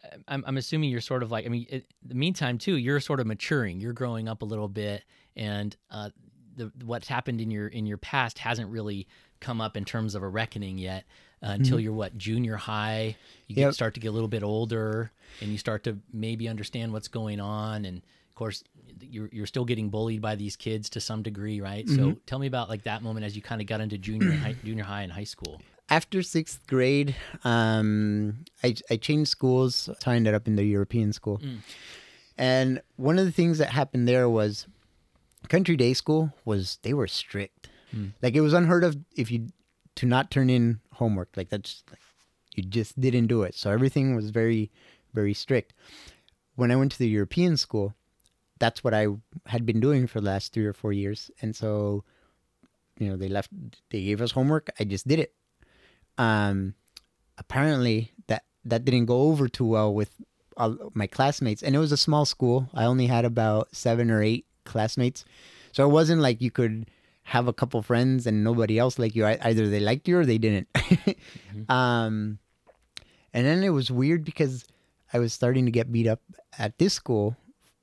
uh, 0.04 0.18
I'm, 0.28 0.44
I'm 0.48 0.58
assuming 0.58 0.90
you're 0.90 1.00
sort 1.02 1.22
of 1.22 1.30
like, 1.30 1.46
I 1.46 1.50
mean, 1.50 1.68
it, 1.70 1.86
the 2.04 2.16
meantime 2.16 2.58
too, 2.58 2.78
you're 2.78 3.00
sort 3.00 3.20
of 3.20 3.28
maturing. 3.28 3.80
You're 3.80 3.94
growing 3.94 4.28
up 4.28 4.42
a 4.42 4.46
little 4.46 4.68
bit, 4.68 5.04
and 5.36 5.76
uh, 5.92 6.10
the 6.56 6.72
what's 6.84 7.08
happened 7.08 7.40
in 7.40 7.52
your 7.52 7.68
in 7.68 7.86
your 7.86 7.98
past 7.98 8.40
hasn't 8.40 8.72
really 8.72 9.08
come 9.42 9.62
up 9.62 9.78
in 9.78 9.86
terms 9.86 10.16
of 10.16 10.24
a 10.24 10.28
reckoning 10.28 10.80
yet. 10.80 11.04
Uh, 11.44 11.50
until 11.52 11.80
you're 11.80 11.94
what 11.94 12.18
junior 12.18 12.56
high, 12.56 13.16
you 13.46 13.56
get, 13.56 13.62
Yep. 13.62 13.74
start 13.76 13.94
to 13.94 14.00
get 14.00 14.08
a 14.08 14.12
little 14.12 14.28
bit 14.28 14.42
older, 14.42 15.12
and 15.40 15.52
you 15.52 15.58
start 15.60 15.84
to 15.84 16.00
maybe 16.12 16.50
understand 16.50 16.92
what's 16.94 17.08
going 17.08 17.40
on. 17.40 17.86
And 17.86 17.98
of 17.98 18.36
course, 18.36 18.64
you're 19.02 19.30
you're 19.32 19.46
still 19.46 19.66
getting 19.66 19.90
bullied 19.90 20.20
by 20.22 20.36
these 20.36 20.56
kids 20.56 20.90
to 20.92 21.00
some 21.00 21.22
degree, 21.22 21.62
right? 21.62 21.88
So 21.88 22.16
tell 22.26 22.40
me 22.40 22.48
about 22.48 22.70
like 22.70 22.84
that 22.84 23.04
moment 23.04 23.26
as 23.26 23.36
you 23.36 23.44
kind 23.44 23.62
of 23.62 23.68
got 23.68 23.82
into 23.82 23.98
junior 24.00 24.32
high, 24.32 24.56
junior 24.64 24.84
high 24.84 25.04
and 25.04 25.12
high 25.12 25.26
school. 25.26 25.62
After 25.90 26.22
sixth 26.24 26.66
grade, 26.68 27.16
um, 27.44 28.40
I, 28.64 28.76
I 28.90 28.98
changed 28.98 29.30
schools. 29.30 29.76
So 30.00 30.12
I 30.12 30.16
ended 30.16 30.34
up 30.34 30.48
in 30.48 30.56
the 30.56 30.66
European 30.66 31.14
school. 31.14 31.38
Mm. 31.38 31.60
And 32.38 32.82
one 32.98 33.18
of 33.18 33.26
the 33.26 33.32
things 33.32 33.58
that 33.60 33.70
happened 33.70 34.08
there 34.08 34.28
was 34.30 34.68
country 35.50 35.76
day 35.76 35.94
school 35.94 36.34
was, 36.46 36.80
they 36.82 36.94
were 36.94 37.08
strict. 37.08 37.70
Mm. 37.96 38.12
Like 38.22 38.36
it 38.36 38.42
was 38.42 38.54
unheard 38.54 38.84
of 38.84 38.98
if 39.16 39.32
you, 39.32 39.48
to 39.98 40.06
not 40.06 40.32
turn 40.32 40.50
in 40.50 40.80
homework. 40.94 41.30
Like 41.36 41.50
that's, 41.50 41.84
you 42.56 42.64
just 42.64 43.00
didn't 43.00 43.28
do 43.28 43.44
it. 43.44 43.54
So 43.56 43.70
everything 43.70 44.16
was 44.16 44.30
very, 44.30 44.72
very 45.14 45.34
strict. 45.34 45.74
When 46.56 46.72
I 46.72 46.76
went 46.76 46.92
to 46.94 47.00
the 47.00 47.08
European 47.08 47.58
school, 47.58 47.94
that's 48.60 48.84
what 48.84 48.94
I 48.94 49.08
had 49.46 49.66
been 49.66 49.80
doing 49.80 50.08
for 50.08 50.20
the 50.20 50.28
last 50.28 50.54
three 50.54 50.66
or 50.66 50.74
four 50.74 50.92
years. 50.92 51.30
And 51.42 51.56
so, 51.56 52.04
you 52.98 53.10
know, 53.10 53.18
they 53.18 53.30
left, 53.30 53.52
they 53.92 54.04
gave 54.04 54.22
us 54.22 54.32
homework. 54.32 54.70
I 54.80 54.84
just 54.84 55.08
did 55.08 55.20
it. 55.20 55.34
Um, 56.18 56.74
apparently 57.38 58.12
that 58.26 58.44
that 58.66 58.84
didn't 58.84 59.06
go 59.06 59.22
over 59.22 59.48
too 59.48 59.66
well 59.66 59.94
with 59.94 60.12
my 60.94 61.06
classmates, 61.06 61.62
and 61.62 61.76
it 61.76 61.80
was 61.80 61.92
a 61.92 61.98
small 61.98 62.26
school. 62.26 62.68
I 62.74 62.86
only 62.86 63.06
had 63.06 63.26
about 63.26 63.76
seven 63.76 64.10
or 64.10 64.24
eight 64.24 64.46
classmates, 64.66 65.24
so 65.72 65.86
it 65.86 65.92
wasn't 65.92 66.22
like 66.22 66.42
you 66.42 66.50
could 66.50 66.90
have 67.36 67.48
a 67.48 67.54
couple 67.54 67.82
friends 67.82 68.26
and 68.26 68.44
nobody 68.44 68.80
else 68.80 68.98
like 68.98 69.16
you. 69.16 69.26
I, 69.26 69.38
either 69.44 69.68
they 69.68 69.82
liked 69.82 70.08
you 70.08 70.18
or 70.20 70.26
they 70.26 70.38
didn't. 70.40 70.68
Um, 71.70 72.40
and 73.34 73.46
then 73.46 73.64
it 73.64 73.70
was 73.70 73.92
weird 73.92 74.24
because 74.24 74.64
I 75.14 75.20
was 75.20 75.34
starting 75.34 75.66
to 75.66 75.72
get 75.72 75.92
beat 75.92 76.08
up 76.08 76.22
at 76.58 76.78
this 76.78 76.94
school 76.94 77.36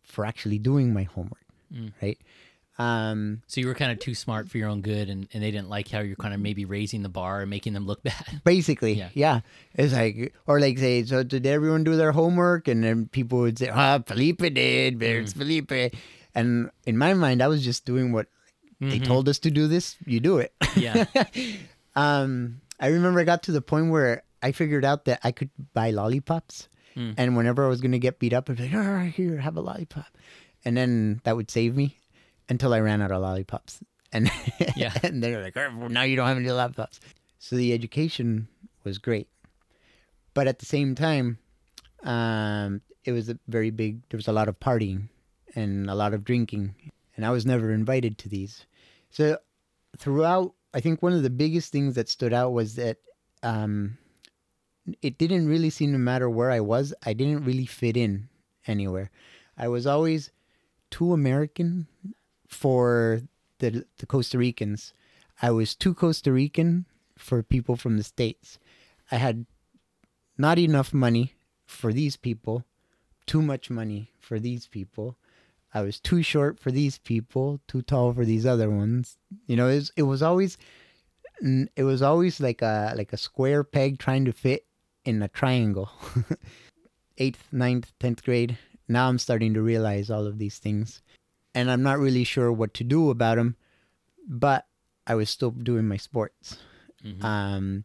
for 0.03 0.25
actually 0.25 0.59
doing 0.59 0.93
my 0.93 1.03
homework, 1.05 1.45
Mm. 1.73 1.93
right? 2.01 2.19
Um, 2.79 3.43
So 3.47 3.61
you 3.61 3.67
were 3.69 3.75
kind 3.75 3.93
of 3.93 3.99
too 4.01 4.15
smart 4.15 4.49
for 4.49 4.59
your 4.59 4.69
own 4.69 4.81
good, 4.81 5.09
and, 5.09 5.29
and 5.33 5.43
they 5.43 5.51
didn't 5.51 5.69
like 5.69 5.89
how 5.89 6.01
you're 6.01 6.17
kind 6.17 6.35
of 6.35 6.41
maybe 6.41 6.65
raising 6.65 7.03
the 7.03 7.09
bar 7.09 7.41
and 7.43 7.51
making 7.51 7.73
them 7.75 7.87
look 7.87 8.03
bad. 8.09 8.41
basically 8.45 8.95
Yeah. 8.95 9.11
yeah. 9.15 9.41
it's 9.75 9.93
like 9.93 10.35
or 10.47 10.59
like 10.61 10.79
say 10.79 11.05
so 11.05 11.23
did 11.23 11.47
everyone 11.47 11.85
do 11.85 11.97
their 11.97 12.13
homework 12.13 12.67
and 12.69 12.83
then 12.83 13.07
people 13.09 13.39
would 13.41 13.59
say 13.59 13.69
ah 13.69 13.99
felipe 14.07 14.39
did 14.39 15.01
it's 15.03 15.33
felipe 15.35 15.71
and 16.35 16.71
in 16.87 16.97
my 16.99 17.15
mind 17.15 17.43
i 17.43 17.49
was 17.49 17.63
just 17.65 17.85
doing 17.85 18.11
what 18.13 18.27
they 18.91 18.99
Mhm. 19.01 19.07
told 19.07 19.29
us 19.29 19.39
to 19.41 19.51
do 19.51 19.67
this 19.69 19.97
you 20.07 20.21
do 20.21 20.39
it 20.39 20.53
Yeah. 20.77 21.05
um 21.97 22.61
i 22.81 22.89
remember 22.89 23.21
i 23.21 23.25
got 23.25 23.43
to 23.45 23.53
the 23.53 23.63
point 23.63 23.91
where 23.91 24.23
i 24.43 24.53
figured 24.53 24.85
out 24.85 25.05
that 25.07 25.21
i 25.23 25.31
could 25.33 25.51
buy 25.73 25.91
lollipops 25.91 26.69
Mm. 26.97 27.15
and 27.19 27.37
whenever 27.37 27.65
i 27.65 27.69
was 27.69 27.81
going 27.81 27.91
to 27.91 27.99
get 27.99 28.21
beat 28.21 28.33
up 28.33 28.49
i'd 28.49 28.57
be 28.57 28.69
like 28.69 28.75
oh, 28.75 29.01
here 29.11 29.39
have 29.39 29.57
a 29.57 29.61
lollipop 29.61 30.07
and 30.65 30.77
then 30.77 31.21
that 31.25 31.35
would 31.35 31.51
save 31.51 31.75
me 31.75 31.99
until 32.49 32.73
i 32.73 32.79
ran 32.79 33.03
out 33.03 33.11
of 33.11 33.21
lollipops 33.21 33.81
and 34.13 34.31
Yeah. 34.77 34.95
and 35.03 35.21
they're 35.21 35.43
like 35.43 35.57
oh, 35.57 35.89
now 35.89 36.03
you 36.03 36.15
don't 36.15 36.29
have 36.29 36.37
any 36.39 36.49
lollipops 36.51 37.01
so 37.41 37.57
the 37.57 37.73
education 37.73 38.47
was 38.85 38.99
great 38.99 39.27
but 40.35 40.47
at 40.47 40.61
the 40.61 40.67
same 40.67 40.95
time 40.95 41.39
um 42.05 42.81
it 43.05 43.11
was 43.13 43.29
a 43.29 43.39
very 43.49 43.71
big 43.71 44.03
there 44.11 44.19
was 44.19 44.29
a 44.29 44.33
lot 44.33 44.47
of 44.49 44.61
partying 44.61 45.09
and 45.57 45.91
a 45.91 45.95
lot 45.97 46.15
of 46.15 46.23
drinking 46.25 46.75
and 47.17 47.27
i 47.27 47.31
was 47.31 47.45
never 47.45 47.73
invited 47.73 48.19
to 48.19 48.29
these 48.29 48.67
so 49.15 49.39
throughout 49.97 50.53
i 50.75 50.81
think 50.81 51.03
one 51.03 51.15
of 51.15 51.23
the 51.23 51.31
biggest 51.31 51.73
things 51.73 51.95
that 51.95 52.09
stood 52.09 52.33
out 52.33 52.53
was 52.53 52.75
that 52.75 52.99
um 53.43 53.97
it 55.01 55.17
didn't 55.17 55.49
really 55.49 55.71
seem 55.71 55.93
to 55.93 55.99
matter 55.99 56.29
where 56.29 56.51
i 56.51 56.61
was 56.61 56.93
i 57.07 57.13
didn't 57.15 57.45
really 57.45 57.67
fit 57.67 57.97
in 57.97 58.29
anywhere 58.67 59.11
i 59.57 59.67
was 59.69 59.87
always 59.87 60.31
too 60.91 61.13
american 61.13 61.87
for 62.55 63.23
the 63.59 63.85
the 63.99 64.07
Costa 64.07 64.39
Ricans. 64.39 64.93
I 65.43 65.51
was 65.51 65.75
too 65.75 65.95
Costa 65.95 66.33
Rican 66.33 66.87
for 67.17 67.43
people 67.43 67.77
from 67.77 67.97
the 67.97 68.05
states. 68.05 68.59
I 69.11 69.17
had 69.17 69.47
not 70.39 70.59
enough 70.59 70.93
money 70.93 71.35
for 71.67 71.93
these 71.93 72.17
people, 72.17 72.65
too 73.27 73.43
much 73.43 73.71
money 73.71 74.13
for 74.19 74.39
these 74.39 74.67
people. 74.67 75.17
I 75.75 75.83
was 75.83 75.99
too 76.01 76.23
short 76.23 76.61
for 76.61 76.71
these 76.71 76.99
people, 76.99 77.61
too 77.67 77.83
tall 77.83 78.13
for 78.13 78.25
these 78.25 78.47
other 78.47 78.71
ones. 78.71 79.19
You 79.47 79.57
know, 79.57 79.69
it 79.69 79.75
was, 79.75 79.93
it 79.97 80.03
was 80.05 80.23
always 80.23 80.57
it 81.77 81.83
was 81.83 82.01
always 82.01 82.39
like 82.41 82.63
a 82.63 82.95
like 82.97 83.13
a 83.13 83.17
square 83.17 83.65
peg 83.65 83.99
trying 83.99 84.25
to 84.27 84.33
fit 84.33 84.67
in 85.05 85.21
a 85.23 85.29
triangle. 85.29 85.91
Eighth, 87.19 87.47
ninth, 87.53 87.93
tenth 88.01 88.25
grade. 88.25 88.59
Now 88.89 89.09
I'm 89.09 89.19
starting 89.19 89.55
to 89.55 89.63
realize 89.63 90.11
all 90.11 90.27
of 90.27 90.39
these 90.39 90.59
things, 90.59 91.01
and 91.55 91.71
I'm 91.71 91.83
not 91.83 91.99
really 91.99 92.25
sure 92.25 92.53
what 92.53 92.75
to 92.75 92.85
do 92.85 93.11
about 93.11 93.37
them. 93.37 93.57
But 94.29 94.67
I 95.07 95.15
was 95.15 95.31
still 95.31 95.51
doing 95.51 95.87
my 95.87 95.97
sports. 95.97 96.59
Mhm. 97.05 97.23
Um, 97.23 97.85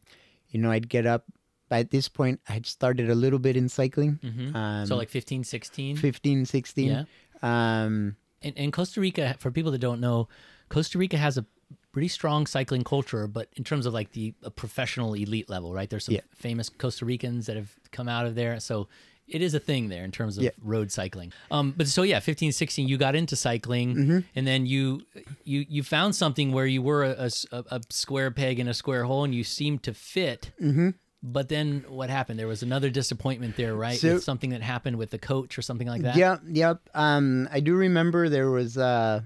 you 0.50 0.60
know, 0.60 0.72
I'd 0.72 0.90
get 0.90 1.06
up. 1.06 1.26
At 1.72 1.92
this 1.92 2.10
point, 2.10 2.40
I'd 2.50 2.66
started 2.66 3.12
a 3.12 3.16
little 3.16 3.38
bit 3.38 3.56
in 3.56 3.70
cycling. 3.70 4.18
Mhm. 4.24 4.56
Um, 4.56 4.86
so 4.88 4.96
like 4.96 5.10
15, 5.10 5.44
16? 5.44 5.98
15, 5.98 6.46
16. 6.46 6.88
Yeah. 6.88 7.04
Um, 7.42 8.16
And, 8.42 8.54
and 8.58 8.72
Costa 8.74 9.02
Rica, 9.02 9.36
for 9.40 9.52
people 9.52 9.72
that 9.72 9.80
don't 9.82 10.00
know, 10.00 10.28
Costa 10.70 10.98
Rica 10.98 11.18
has 11.18 11.38
a 11.38 11.46
pretty 11.92 12.08
strong 12.08 12.46
cycling 12.48 12.84
culture, 12.84 13.28
but 13.28 13.50
in 13.58 13.64
terms 13.64 13.86
of 13.86 13.94
like 13.94 14.12
the 14.14 14.34
a 14.44 14.52
professional 14.52 15.14
elite 15.14 15.50
level, 15.50 15.74
right? 15.74 15.90
There's 15.90 16.06
some 16.06 16.16
Yeah. 16.16 16.22
famous 16.36 16.70
Costa 16.70 17.04
Ricans 17.06 17.48
that 17.48 17.58
have 17.58 17.72
come 17.92 18.08
out 18.08 18.26
of 18.28 18.36
there. 18.36 18.60
So 18.60 18.88
it 19.28 19.42
is 19.42 19.54
a 19.54 19.60
thing 19.60 19.90
there 19.90 20.04
in 20.06 20.12
terms 20.12 20.38
of 20.38 20.44
Yeah. 20.44 20.52
road 20.62 20.92
cycling. 20.92 21.34
Um, 21.52 21.74
but 21.76 21.88
so 21.88 22.04
yeah, 22.04 22.20
15, 22.20 22.52
16, 22.52 22.88
you 22.88 22.98
got 22.98 23.16
into 23.16 23.36
cycling 23.36 23.96
Mm-hmm. 23.96 24.20
and 24.36 24.48
then 24.48 24.66
you, 24.66 25.02
you, 25.44 25.66
you 25.68 25.84
found 25.84 26.16
something 26.16 26.52
where 26.54 26.66
you 26.68 26.82
were 26.82 27.04
a 27.04 27.30
a 27.72 27.82
square 27.90 28.32
peg 28.32 28.60
in 28.60 28.68
a 28.68 28.74
square 28.74 29.04
hole 29.04 29.24
and 29.26 29.34
you 29.36 29.44
seemed 29.44 29.84
to 29.84 29.94
fit. 29.94 30.52
Mm-hmm. 30.62 30.90
But 31.22 31.50
then 31.50 31.84
what 31.90 32.10
happened? 32.10 32.40
There 32.40 32.48
was 32.48 32.64
another 32.64 32.90
disappointment 32.90 33.58
there, 33.58 33.76
right? 33.76 34.00
So- 34.00 34.14
With 34.16 34.24
something 34.24 34.52
that 34.52 34.62
happened 34.62 34.98
with 34.98 35.10
the 35.12 35.18
coach 35.20 35.58
or 35.58 35.62
something 35.62 35.88
like 35.88 36.04
that. 36.04 36.16
Yeah, 36.16 36.38
yep. 36.48 36.80
Um, 36.94 37.50
I 37.52 37.60
do 37.60 37.76
remember 37.76 38.30
there 38.30 38.50
was 38.52 38.78
uh, 38.78 39.22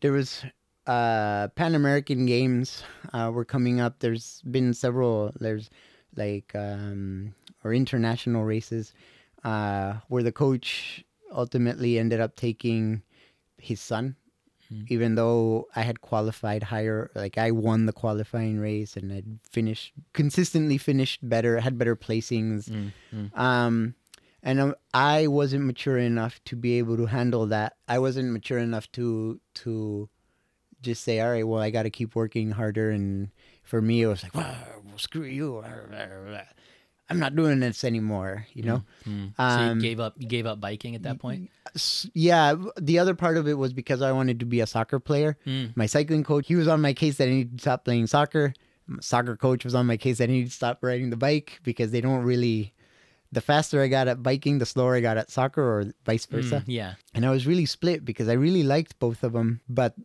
there 0.00 0.12
was 0.12 0.44
uh, 0.86 1.48
Pan 1.54 1.74
American 1.76 2.26
Games 2.26 2.82
uh, 3.12 3.30
were 3.32 3.44
coming 3.44 3.80
up. 3.80 4.00
There's 4.00 4.42
been 4.42 4.74
several. 4.74 5.32
There's 5.38 5.70
like 6.16 6.50
um, 6.54 7.34
or 7.62 7.72
international 7.72 8.42
races 8.44 8.92
uh, 9.44 9.94
where 10.08 10.22
the 10.24 10.32
coach 10.32 11.04
ultimately 11.32 11.98
ended 11.98 12.20
up 12.20 12.34
taking 12.36 13.02
his 13.58 13.80
son. 13.80 14.16
Hmm. 14.68 14.82
Even 14.88 15.14
though 15.14 15.68
I 15.76 15.82
had 15.82 16.00
qualified 16.00 16.62
higher, 16.62 17.10
like 17.14 17.38
I 17.38 17.50
won 17.50 17.86
the 17.86 17.92
qualifying 17.92 18.58
race 18.58 18.96
and 18.96 19.12
I'd 19.12 19.38
finished 19.50 19.92
consistently 20.12 20.78
finished 20.78 21.20
better, 21.22 21.60
had 21.60 21.78
better 21.78 21.96
placings. 21.96 22.70
Mm, 22.70 22.92
mm. 23.14 23.38
Um, 23.38 23.94
and 24.42 24.60
um, 24.60 24.74
I 24.92 25.26
wasn't 25.26 25.64
mature 25.64 25.98
enough 25.98 26.42
to 26.44 26.56
be 26.56 26.78
able 26.78 26.96
to 26.98 27.06
handle 27.06 27.46
that. 27.46 27.76
I 27.88 27.98
wasn't 27.98 28.30
mature 28.30 28.58
enough 28.58 28.90
to 28.92 29.40
to 29.54 30.08
just 30.84 31.02
say, 31.02 31.18
all 31.20 31.30
right, 31.30 31.48
well, 31.48 31.60
I 31.60 31.70
got 31.70 31.84
to 31.84 31.90
keep 31.90 32.14
working 32.14 32.52
harder. 32.52 32.90
And 32.90 33.30
for 33.62 33.80
me, 33.80 34.02
it 34.02 34.06
was 34.06 34.22
like, 34.22 34.34
well, 34.34 34.54
screw 34.96 35.24
you. 35.24 35.64
I'm 37.10 37.18
not 37.18 37.36
doing 37.36 37.60
this 37.60 37.84
anymore. 37.84 38.46
You 38.54 38.62
know. 38.62 38.84
Mm. 39.06 39.34
so 39.36 39.42
Um, 39.42 39.76
you 39.76 39.82
gave 39.82 40.00
up. 40.00 40.14
You 40.18 40.26
gave 40.26 40.46
up 40.46 40.60
biking 40.60 40.94
at 40.94 41.02
that 41.02 41.18
point. 41.18 41.50
Yeah. 42.14 42.54
The 42.80 42.98
other 42.98 43.14
part 43.14 43.36
of 43.36 43.48
it 43.48 43.58
was 43.58 43.72
because 43.72 44.00
I 44.02 44.12
wanted 44.12 44.40
to 44.40 44.46
be 44.46 44.60
a 44.60 44.66
soccer 44.66 44.98
player. 44.98 45.36
Mm. 45.46 45.76
My 45.76 45.86
cycling 45.86 46.24
coach, 46.24 46.46
he 46.46 46.56
was 46.56 46.68
on 46.68 46.80
my 46.80 46.92
case 46.94 47.16
that 47.18 47.28
I 47.28 47.32
needed 47.32 47.58
to 47.58 47.62
stop 47.62 47.84
playing 47.84 48.06
soccer. 48.06 48.54
My 48.86 49.00
soccer 49.00 49.36
coach 49.36 49.64
was 49.64 49.74
on 49.74 49.86
my 49.86 49.96
case 49.96 50.18
that 50.18 50.28
I 50.28 50.32
needed 50.32 50.50
to 50.50 50.56
stop 50.56 50.78
riding 50.82 51.10
the 51.10 51.16
bike 51.16 51.60
because 51.62 51.90
they 51.90 52.00
don't 52.00 52.22
really. 52.22 52.72
The 53.32 53.40
faster 53.40 53.82
I 53.82 53.88
got 53.88 54.06
at 54.06 54.22
biking, 54.22 54.58
the 54.58 54.66
slower 54.66 54.94
I 54.94 55.00
got 55.00 55.18
at 55.18 55.28
soccer, 55.28 55.60
or 55.60 55.92
vice 56.06 56.24
versa. 56.26 56.60
Mm, 56.60 56.64
yeah. 56.68 56.94
And 57.14 57.26
I 57.26 57.30
was 57.30 57.48
really 57.48 57.66
split 57.66 58.04
because 58.04 58.28
I 58.28 58.34
really 58.34 58.62
liked 58.62 59.00
both 59.00 59.24
of 59.24 59.32
them, 59.32 59.60
but 59.68 59.96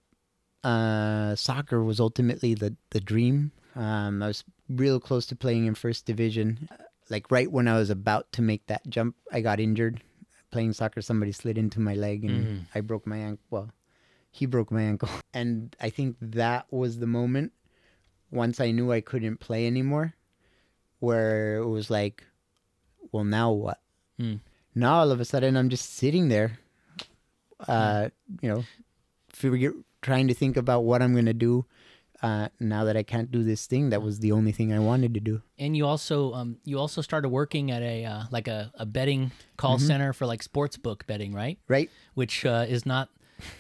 uh, 0.63 1.35
soccer 1.35 1.83
was 1.83 1.99
ultimately 1.99 2.55
the 2.55 2.75
the 2.89 2.99
dream. 2.99 3.51
Um, 3.75 4.23
I 4.23 4.27
was 4.27 4.43
real 4.67 4.99
close 4.99 5.27
to 5.27 5.35
playing 5.35 5.67
in 5.67 5.75
first 5.75 6.05
division. 6.05 6.67
Like 7.09 7.31
right 7.31 7.51
when 7.51 7.67
I 7.67 7.77
was 7.77 7.89
about 7.89 8.31
to 8.33 8.41
make 8.41 8.65
that 8.67 8.87
jump, 8.87 9.15
I 9.31 9.41
got 9.41 9.59
injured 9.59 10.01
playing 10.51 10.73
soccer. 10.73 11.01
Somebody 11.01 11.31
slid 11.31 11.57
into 11.57 11.79
my 11.79 11.93
leg 11.95 12.23
and 12.23 12.45
Mhm. 12.45 12.65
I 12.75 12.81
broke 12.81 13.05
my 13.07 13.17
ankle. 13.17 13.43
Well, 13.49 13.71
he 14.31 14.45
broke 14.45 14.71
my 14.71 14.83
ankle, 14.83 15.09
and 15.33 15.75
I 15.79 15.89
think 15.89 16.17
that 16.21 16.71
was 16.71 16.99
the 16.99 17.07
moment. 17.07 17.51
Once 18.31 18.59
I 18.59 18.69
knew 18.69 18.91
I 18.91 19.01
couldn't 19.01 19.37
play 19.39 19.65
anymore, 19.65 20.13
where 20.99 21.57
it 21.57 21.65
was 21.67 21.89
like, 21.89 22.23
well, 23.11 23.23
now 23.23 23.51
what? 23.51 23.79
Mm. 24.19 24.41
Now 24.75 24.99
all 24.99 25.11
of 25.11 25.19
a 25.19 25.25
sudden 25.25 25.57
I'm 25.57 25.69
just 25.69 25.95
sitting 25.95 26.29
there, 26.29 26.59
uh, 27.67 28.09
you 28.41 28.49
know, 28.49 28.65
figure, 29.29 29.73
trying 30.03 30.27
to 30.27 30.35
think 30.35 30.57
about 30.57 30.81
what 30.81 31.01
I'm 31.01 31.15
gonna 31.15 31.33
do. 31.33 31.65
Uh, 32.21 32.49
now 32.59 32.83
that 32.83 32.97
I 32.97 33.03
can't 33.03 33.31
do 33.31 33.43
this 33.43 33.65
thing, 33.65 33.91
that 33.91 34.01
was 34.01 34.19
the 34.19 34.33
only 34.33 34.51
thing 34.51 34.73
I 34.73 34.79
wanted 34.79 35.13
to 35.13 35.21
do. 35.21 35.41
And 35.57 35.75
you 35.77 35.85
also 35.85 36.33
um 36.33 36.57
you 36.65 36.77
also 36.77 37.01
started 37.01 37.29
working 37.29 37.71
at 37.71 37.81
a 37.81 38.03
uh, 38.05 38.23
like 38.31 38.47
a, 38.49 38.71
a 38.75 38.85
betting 38.85 39.31
call 39.55 39.77
Mm-hmm. 39.77 39.87
center 39.87 40.13
for 40.13 40.25
like 40.25 40.43
sports 40.43 40.75
book 40.77 41.07
betting, 41.07 41.33
right? 41.33 41.57
Right? 41.69 41.89
Which 42.15 42.45
uh, 42.45 42.65
is 42.67 42.85
not 42.85 43.07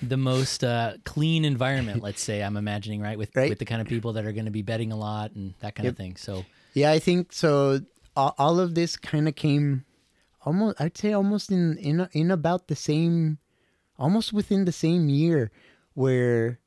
the 0.01 0.17
most 0.17 0.63
uh, 0.63 0.95
clean 1.05 1.45
environment. 1.45 2.03
Let's 2.03 2.21
say 2.21 2.43
I'm 2.43 2.57
imagining 2.57 2.99
right 2.99 3.17
with 3.17 3.31
Right. 3.33 3.47
with 3.49 3.59
the 3.59 3.65
kind 3.65 3.79
of 3.81 3.87
people 3.87 4.11
that 4.13 4.25
are 4.25 4.33
going 4.33 4.45
to 4.45 4.51
be 4.51 4.61
betting 4.61 4.91
a 4.91 4.97
lot 4.97 5.31
and 5.35 5.53
that 5.61 5.75
kind 5.75 5.87
of 5.87 5.95
thing. 5.95 6.17
So 6.17 6.43
Yeah, 6.73 6.91
I 6.91 6.99
think 6.99 7.31
so. 7.31 7.79
All, 8.15 8.35
all 8.37 8.59
of 8.59 8.75
this 8.75 8.97
kind 8.97 9.27
of 9.29 9.35
came, 9.35 9.85
almost. 10.43 10.81
I'd 10.81 10.97
say 10.97 11.13
almost 11.13 11.49
in 11.49 11.77
in 11.77 12.09
in 12.11 12.29
about 12.31 12.67
the 12.67 12.75
same, 12.75 13.37
almost 13.97 14.33
within 14.33 14.65
the 14.65 14.73
same 14.75 15.07
year, 15.07 15.51
where 15.93 16.59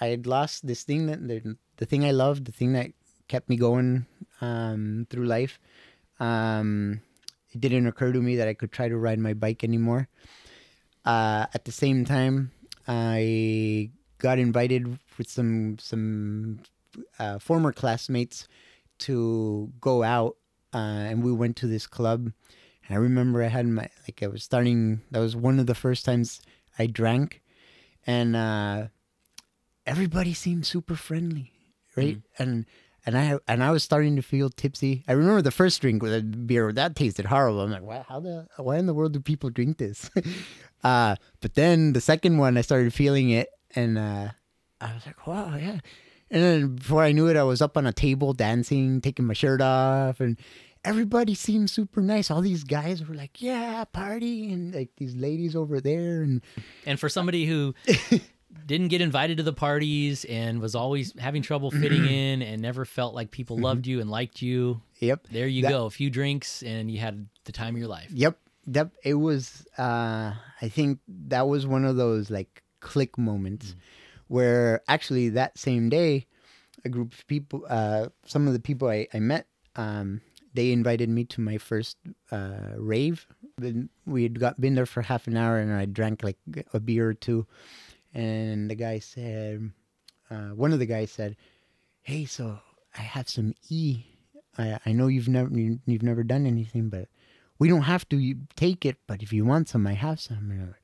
I 0.00 0.06
had 0.08 0.26
lost 0.26 0.66
this 0.66 0.82
thing 0.82 1.06
that 1.06 1.26
the, 1.26 1.56
the 1.76 1.86
thing 1.86 2.04
I 2.04 2.10
loved, 2.12 2.46
the 2.46 2.52
thing 2.52 2.72
that 2.72 2.92
kept 3.28 3.48
me 3.48 3.56
going 3.56 4.06
um, 4.40 5.06
through 5.10 5.26
life. 5.26 5.60
Um, 6.18 7.02
it 7.52 7.60
didn't 7.60 7.86
occur 7.86 8.12
to 8.12 8.20
me 8.20 8.36
that 8.36 8.48
I 8.48 8.54
could 8.54 8.72
try 8.72 8.88
to 8.88 8.96
ride 8.96 9.18
my 9.18 9.34
bike 9.34 9.62
anymore. 9.64 10.08
Uh, 11.04 11.46
at 11.54 11.64
the 11.64 11.72
same 11.72 12.04
time, 12.04 12.50
I 12.86 13.90
got 14.18 14.38
invited 14.38 14.98
with 15.16 15.28
some 15.28 15.78
some 15.78 16.60
uh, 17.18 17.38
former 17.38 17.72
classmates 17.72 18.48
to 18.98 19.72
go 19.80 20.02
out, 20.02 20.36
uh, 20.74 21.08
and 21.08 21.24
we 21.24 21.32
went 21.32 21.56
to 21.56 21.66
this 21.66 21.86
club. 21.86 22.32
And 22.86 22.96
I 22.96 22.96
remember 22.96 23.42
I 23.42 23.48
had 23.48 23.66
my 23.66 23.88
like 24.06 24.22
I 24.22 24.26
was 24.28 24.44
starting. 24.44 25.00
That 25.10 25.20
was 25.20 25.34
one 25.34 25.58
of 25.58 25.66
the 25.66 25.74
first 25.74 26.04
times 26.04 26.40
I 26.78 26.86
drank, 26.86 27.42
and 28.06 28.36
uh, 28.36 28.88
everybody 29.86 30.34
seemed 30.34 30.66
super 30.66 30.94
friendly, 30.94 31.52
right? 31.96 32.18
And 32.38 32.66
and 33.06 33.16
I 33.16 33.38
and 33.48 33.62
I 33.62 33.70
was 33.70 33.82
starting 33.82 34.16
to 34.16 34.22
feel 34.22 34.50
tipsy. 34.50 35.04
I 35.08 35.12
remember 35.12 35.42
the 35.42 35.50
first 35.50 35.80
drink 35.80 36.02
with 36.02 36.14
a 36.14 36.22
beer 36.22 36.72
that 36.72 36.96
tasted 36.96 37.26
horrible. 37.26 37.60
I'm 37.60 37.70
like, 37.70 37.82
why? 37.82 38.04
How 38.08 38.20
the? 38.20 38.46
Why 38.56 38.76
in 38.78 38.86
the 38.86 38.94
world 38.94 39.12
do 39.12 39.20
people 39.20 39.50
drink 39.50 39.78
this? 39.78 40.10
uh, 40.84 41.16
but 41.40 41.54
then 41.54 41.92
the 41.92 42.00
second 42.00 42.38
one, 42.38 42.56
I 42.56 42.60
started 42.60 42.92
feeling 42.92 43.30
it, 43.30 43.48
and 43.74 43.98
uh, 43.98 44.28
I 44.80 44.94
was 44.94 45.06
like, 45.06 45.26
wow, 45.26 45.56
yeah. 45.56 45.78
And 46.30 46.42
then 46.42 46.76
before 46.76 47.02
I 47.02 47.12
knew 47.12 47.28
it, 47.28 47.36
I 47.36 47.42
was 47.42 47.60
up 47.60 47.76
on 47.76 47.86
a 47.86 47.92
table 47.92 48.32
dancing, 48.32 49.00
taking 49.00 49.26
my 49.26 49.34
shirt 49.34 49.60
off, 49.60 50.20
and 50.20 50.38
everybody 50.84 51.34
seemed 51.34 51.70
super 51.70 52.00
nice. 52.00 52.30
All 52.30 52.40
these 52.40 52.64
guys 52.64 53.06
were 53.06 53.14
like, 53.14 53.42
"Yeah, 53.42 53.84
party," 53.84 54.52
and 54.52 54.74
like 54.74 54.90
these 54.96 55.16
ladies 55.16 55.56
over 55.56 55.80
there, 55.80 56.22
and 56.22 56.42
and 56.86 57.00
for 57.00 57.08
somebody 57.08 57.46
who 57.46 57.74
didn't 58.66 58.88
get 58.88 59.00
invited 59.00 59.36
to 59.38 59.42
the 59.42 59.52
parties 59.52 60.24
and 60.26 60.60
was 60.60 60.74
always 60.74 61.12
having 61.18 61.42
trouble 61.42 61.70
fitting 61.70 62.04
in 62.06 62.42
and 62.42 62.60
never 62.62 62.84
felt 62.84 63.14
like 63.14 63.30
people 63.30 63.56
loved 63.58 63.86
you 63.86 64.00
and 64.00 64.10
liked 64.10 64.42
you, 64.42 64.80
yep, 65.00 65.26
there 65.30 65.46
you 65.48 65.62
That- 65.62 65.70
go. 65.70 65.86
A 65.86 65.90
few 65.90 66.10
drinks 66.10 66.62
and 66.62 66.90
you 66.90 66.98
had 66.98 67.26
the 67.44 67.52
time 67.52 67.74
of 67.74 67.78
your 67.78 67.88
life. 67.88 68.10
Yep. 68.12 68.38
That 68.66 68.90
it 69.04 69.14
was 69.14 69.66
uh 69.78 70.34
I 70.60 70.68
think 70.68 71.00
that 71.08 71.48
was 71.48 71.66
one 71.66 71.84
of 71.84 71.96
those 71.96 72.30
like 72.30 72.62
click 72.80 73.16
moments 73.18 73.74
where 74.28 74.82
actually 74.86 75.30
that 75.30 75.58
same 75.58 75.88
day 75.88 76.26
a 76.84 76.88
group 76.88 77.12
of 77.14 77.26
people 77.26 77.64
uh 77.68 78.08
some 78.26 78.46
of 78.46 78.52
the 78.52 78.60
people 78.60 78.88
I, 78.88 79.08
I 79.14 79.18
met 79.18 79.46
um 79.76 80.20
they 80.54 80.72
invited 80.72 81.08
me 81.08 81.24
to 81.24 81.40
my 81.40 81.58
first 81.58 81.96
uh 82.30 82.74
rave. 82.76 83.26
We 84.06 84.22
had 84.22 84.38
got 84.38 84.60
been 84.60 84.74
there 84.74 84.86
for 84.86 85.02
half 85.02 85.26
an 85.26 85.36
hour 85.36 85.58
and 85.58 85.72
I 85.72 85.86
drank 85.86 86.22
like 86.22 86.38
a 86.74 86.80
beer 86.80 87.08
or 87.08 87.14
two 87.14 87.46
and 88.14 88.70
the 88.70 88.74
guy 88.74 88.98
said 88.98 89.70
uh 90.30 90.50
one 90.50 90.72
of 90.72 90.78
the 90.78 90.86
guys 90.86 91.10
said, 91.10 91.36
Hey, 92.02 92.24
so 92.24 92.58
I 92.96 93.02
have 93.02 93.28
some 93.28 93.54
E. 93.68 94.04
I 94.58 94.78
I 94.86 94.92
know 94.92 95.06
you've 95.08 95.28
never 95.28 95.50
you, 95.50 95.80
you've 95.86 96.02
never 96.02 96.22
done 96.22 96.46
anything 96.46 96.88
but 96.88 97.08
we 97.60 97.68
don't 97.68 97.82
have 97.82 98.08
to 98.08 98.34
take 98.56 98.84
it, 98.86 98.96
but 99.06 99.22
if 99.22 99.32
you 99.32 99.44
want 99.44 99.68
some, 99.68 99.86
I 99.86 99.92
have 99.92 100.18
some. 100.18 100.74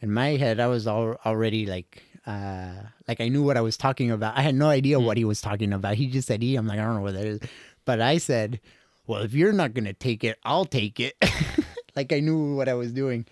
in 0.00 0.12
my 0.12 0.30
head, 0.38 0.58
I 0.58 0.66
was 0.66 0.88
al- 0.88 1.20
already 1.26 1.66
like, 1.66 2.02
uh, 2.26 2.72
like 3.06 3.20
I 3.20 3.28
knew 3.28 3.42
what 3.42 3.58
I 3.58 3.60
was 3.60 3.76
talking 3.76 4.10
about. 4.10 4.36
I 4.36 4.40
had 4.40 4.54
no 4.54 4.68
idea 4.70 4.98
what 4.98 5.18
he 5.18 5.26
was 5.26 5.42
talking 5.42 5.74
about. 5.74 5.96
He 5.96 6.06
just 6.06 6.26
said 6.26 6.42
E. 6.42 6.56
I'm 6.56 6.66
like, 6.66 6.80
I 6.80 6.84
don't 6.84 6.96
know 6.96 7.02
what 7.02 7.14
that 7.14 7.26
is. 7.26 7.40
But 7.84 8.00
I 8.00 8.16
said, 8.16 8.60
well, 9.06 9.20
if 9.20 9.34
you're 9.34 9.52
not 9.52 9.74
gonna 9.74 9.92
take 9.92 10.24
it, 10.24 10.38
I'll 10.42 10.64
take 10.64 10.98
it. 11.00 11.16
like 11.96 12.14
I 12.14 12.20
knew 12.20 12.56
what 12.56 12.68
I 12.68 12.74
was 12.74 12.92
doing. 12.92 13.26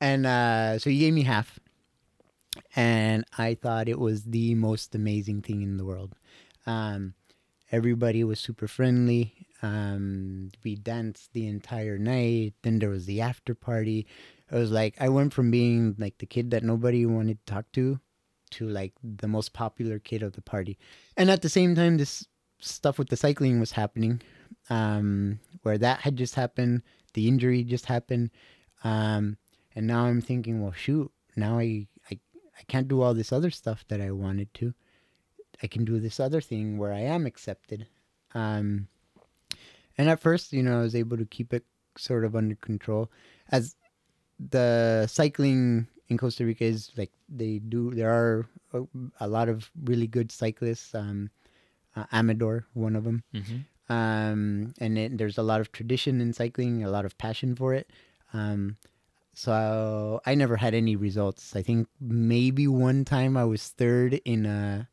And 0.00 0.24
uh, 0.24 0.78
so 0.78 0.88
he 0.88 0.98
gave 0.98 1.12
me 1.12 1.22
half. 1.22 1.58
And 2.76 3.24
I 3.36 3.54
thought 3.54 3.88
it 3.88 3.98
was 3.98 4.24
the 4.24 4.54
most 4.54 4.94
amazing 4.94 5.42
thing 5.42 5.62
in 5.62 5.76
the 5.76 5.84
world. 5.84 6.14
Um, 6.66 7.14
everybody 7.70 8.24
was 8.24 8.40
super 8.40 8.68
friendly. 8.68 9.34
Um, 9.62 10.50
we 10.64 10.76
danced 10.76 11.32
the 11.32 11.46
entire 11.46 11.98
night. 11.98 12.54
Then 12.62 12.78
there 12.78 12.90
was 12.90 13.06
the 13.06 13.20
after 13.20 13.54
party. 13.54 14.06
It 14.50 14.54
was 14.54 14.70
like 14.70 14.94
I 15.00 15.08
went 15.08 15.32
from 15.32 15.50
being 15.50 15.96
like 15.98 16.18
the 16.18 16.26
kid 16.26 16.50
that 16.52 16.62
nobody 16.62 17.04
wanted 17.06 17.44
to 17.44 17.52
talk 17.52 17.70
to 17.72 18.00
to 18.50 18.68
like 18.68 18.94
the 19.02 19.28
most 19.28 19.52
popular 19.52 19.98
kid 19.98 20.22
of 20.22 20.32
the 20.32 20.40
party. 20.40 20.78
And 21.16 21.30
at 21.30 21.42
the 21.42 21.48
same 21.48 21.74
time, 21.74 21.96
this 21.98 22.26
stuff 22.60 22.98
with 22.98 23.08
the 23.08 23.16
cycling 23.16 23.60
was 23.60 23.72
happening, 23.72 24.22
um, 24.70 25.40
where 25.62 25.78
that 25.78 26.00
had 26.00 26.16
just 26.16 26.34
happened, 26.34 26.82
the 27.14 27.28
injury 27.28 27.62
just 27.62 27.86
happened, 27.86 28.30
um, 28.84 29.36
and 29.74 29.86
now 29.86 30.04
I'm 30.04 30.20
thinking, 30.20 30.62
well, 30.62 30.72
shoot, 30.72 31.10
now 31.36 31.58
I, 31.58 31.86
I 32.58 32.62
can't 32.66 32.88
do 32.88 33.02
all 33.02 33.14
this 33.14 33.32
other 33.32 33.50
stuff 33.50 33.84
that 33.88 34.00
I 34.00 34.10
wanted 34.10 34.52
to. 34.54 34.74
I 35.62 35.66
can 35.66 35.84
do 35.84 36.00
this 36.00 36.20
other 36.20 36.40
thing 36.40 36.78
where 36.78 36.92
I 36.92 37.00
am 37.00 37.26
accepted. 37.26 37.86
Um, 38.34 38.88
and 39.96 40.08
at 40.08 40.20
first, 40.20 40.52
you 40.52 40.62
know, 40.62 40.78
I 40.78 40.82
was 40.82 40.94
able 40.94 41.16
to 41.16 41.24
keep 41.24 41.52
it 41.52 41.64
sort 41.96 42.24
of 42.24 42.36
under 42.36 42.54
control. 42.56 43.10
As 43.50 43.76
the 44.38 45.06
cycling 45.08 45.88
in 46.08 46.18
Costa 46.18 46.44
Rica 46.44 46.64
is 46.64 46.92
like 46.96 47.10
they 47.28 47.58
do, 47.58 47.90
there 47.90 48.10
are 48.10 48.46
a, 48.72 48.82
a 49.20 49.28
lot 49.28 49.48
of 49.48 49.70
really 49.84 50.06
good 50.06 50.30
cyclists. 50.30 50.94
Um, 50.94 51.30
uh, 51.96 52.04
Amador, 52.12 52.66
one 52.74 52.94
of 52.94 53.04
them. 53.04 53.22
Mm-hmm. 53.34 53.92
Um, 53.92 54.74
and 54.78 54.98
it, 54.98 55.18
there's 55.18 55.38
a 55.38 55.42
lot 55.42 55.60
of 55.60 55.72
tradition 55.72 56.20
in 56.20 56.32
cycling, 56.32 56.84
a 56.84 56.90
lot 56.90 57.04
of 57.04 57.16
passion 57.18 57.56
for 57.56 57.74
it. 57.74 57.90
Um, 58.32 58.76
so 59.38 60.20
I 60.26 60.34
never 60.34 60.56
had 60.56 60.74
any 60.74 60.96
results. 60.96 61.54
I 61.54 61.62
think 61.62 61.86
maybe 62.00 62.66
one 62.66 63.04
time 63.04 63.36
I 63.36 63.44
was 63.44 63.68
third 63.68 64.14
in 64.24 64.44
a 64.46 64.88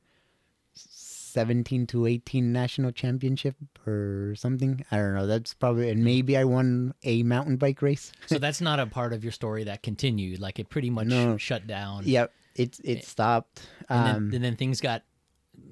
17 0.75 1.88
to 1.88 2.05
18 2.05 2.53
national 2.53 2.91
championship 2.91 3.55
or 3.88 4.36
something. 4.38 4.86
I 4.91 4.97
don't 4.97 5.15
know. 5.15 5.25
That's 5.25 5.55
probably, 5.55 5.89
and 5.89 6.03
maybe 6.03 6.38
I 6.38 6.43
won 6.43 6.93
a 7.03 7.23
mountain 7.23 7.58
bike 7.58 7.81
race. 7.81 8.12
So 8.27 8.38
that's 8.38 8.62
not 8.69 8.79
a 8.79 8.86
part 8.86 9.13
of 9.13 9.23
your 9.23 9.31
story 9.31 9.63
that 9.63 9.81
continued. 9.81 10.39
Like 10.39 10.60
it 10.60 10.69
pretty 10.69 10.91
much 10.91 11.08
No. 11.08 11.38
shut 11.38 11.65
down. 11.65 12.03
Yep. 12.05 12.31
It, 12.55 12.79
it 12.84 13.03
stopped. 13.03 13.63
And, 13.89 13.99
Um, 13.99 14.25
then, 14.29 14.36
and 14.36 14.43
then 14.45 14.55
things 14.58 14.79
got 14.79 15.01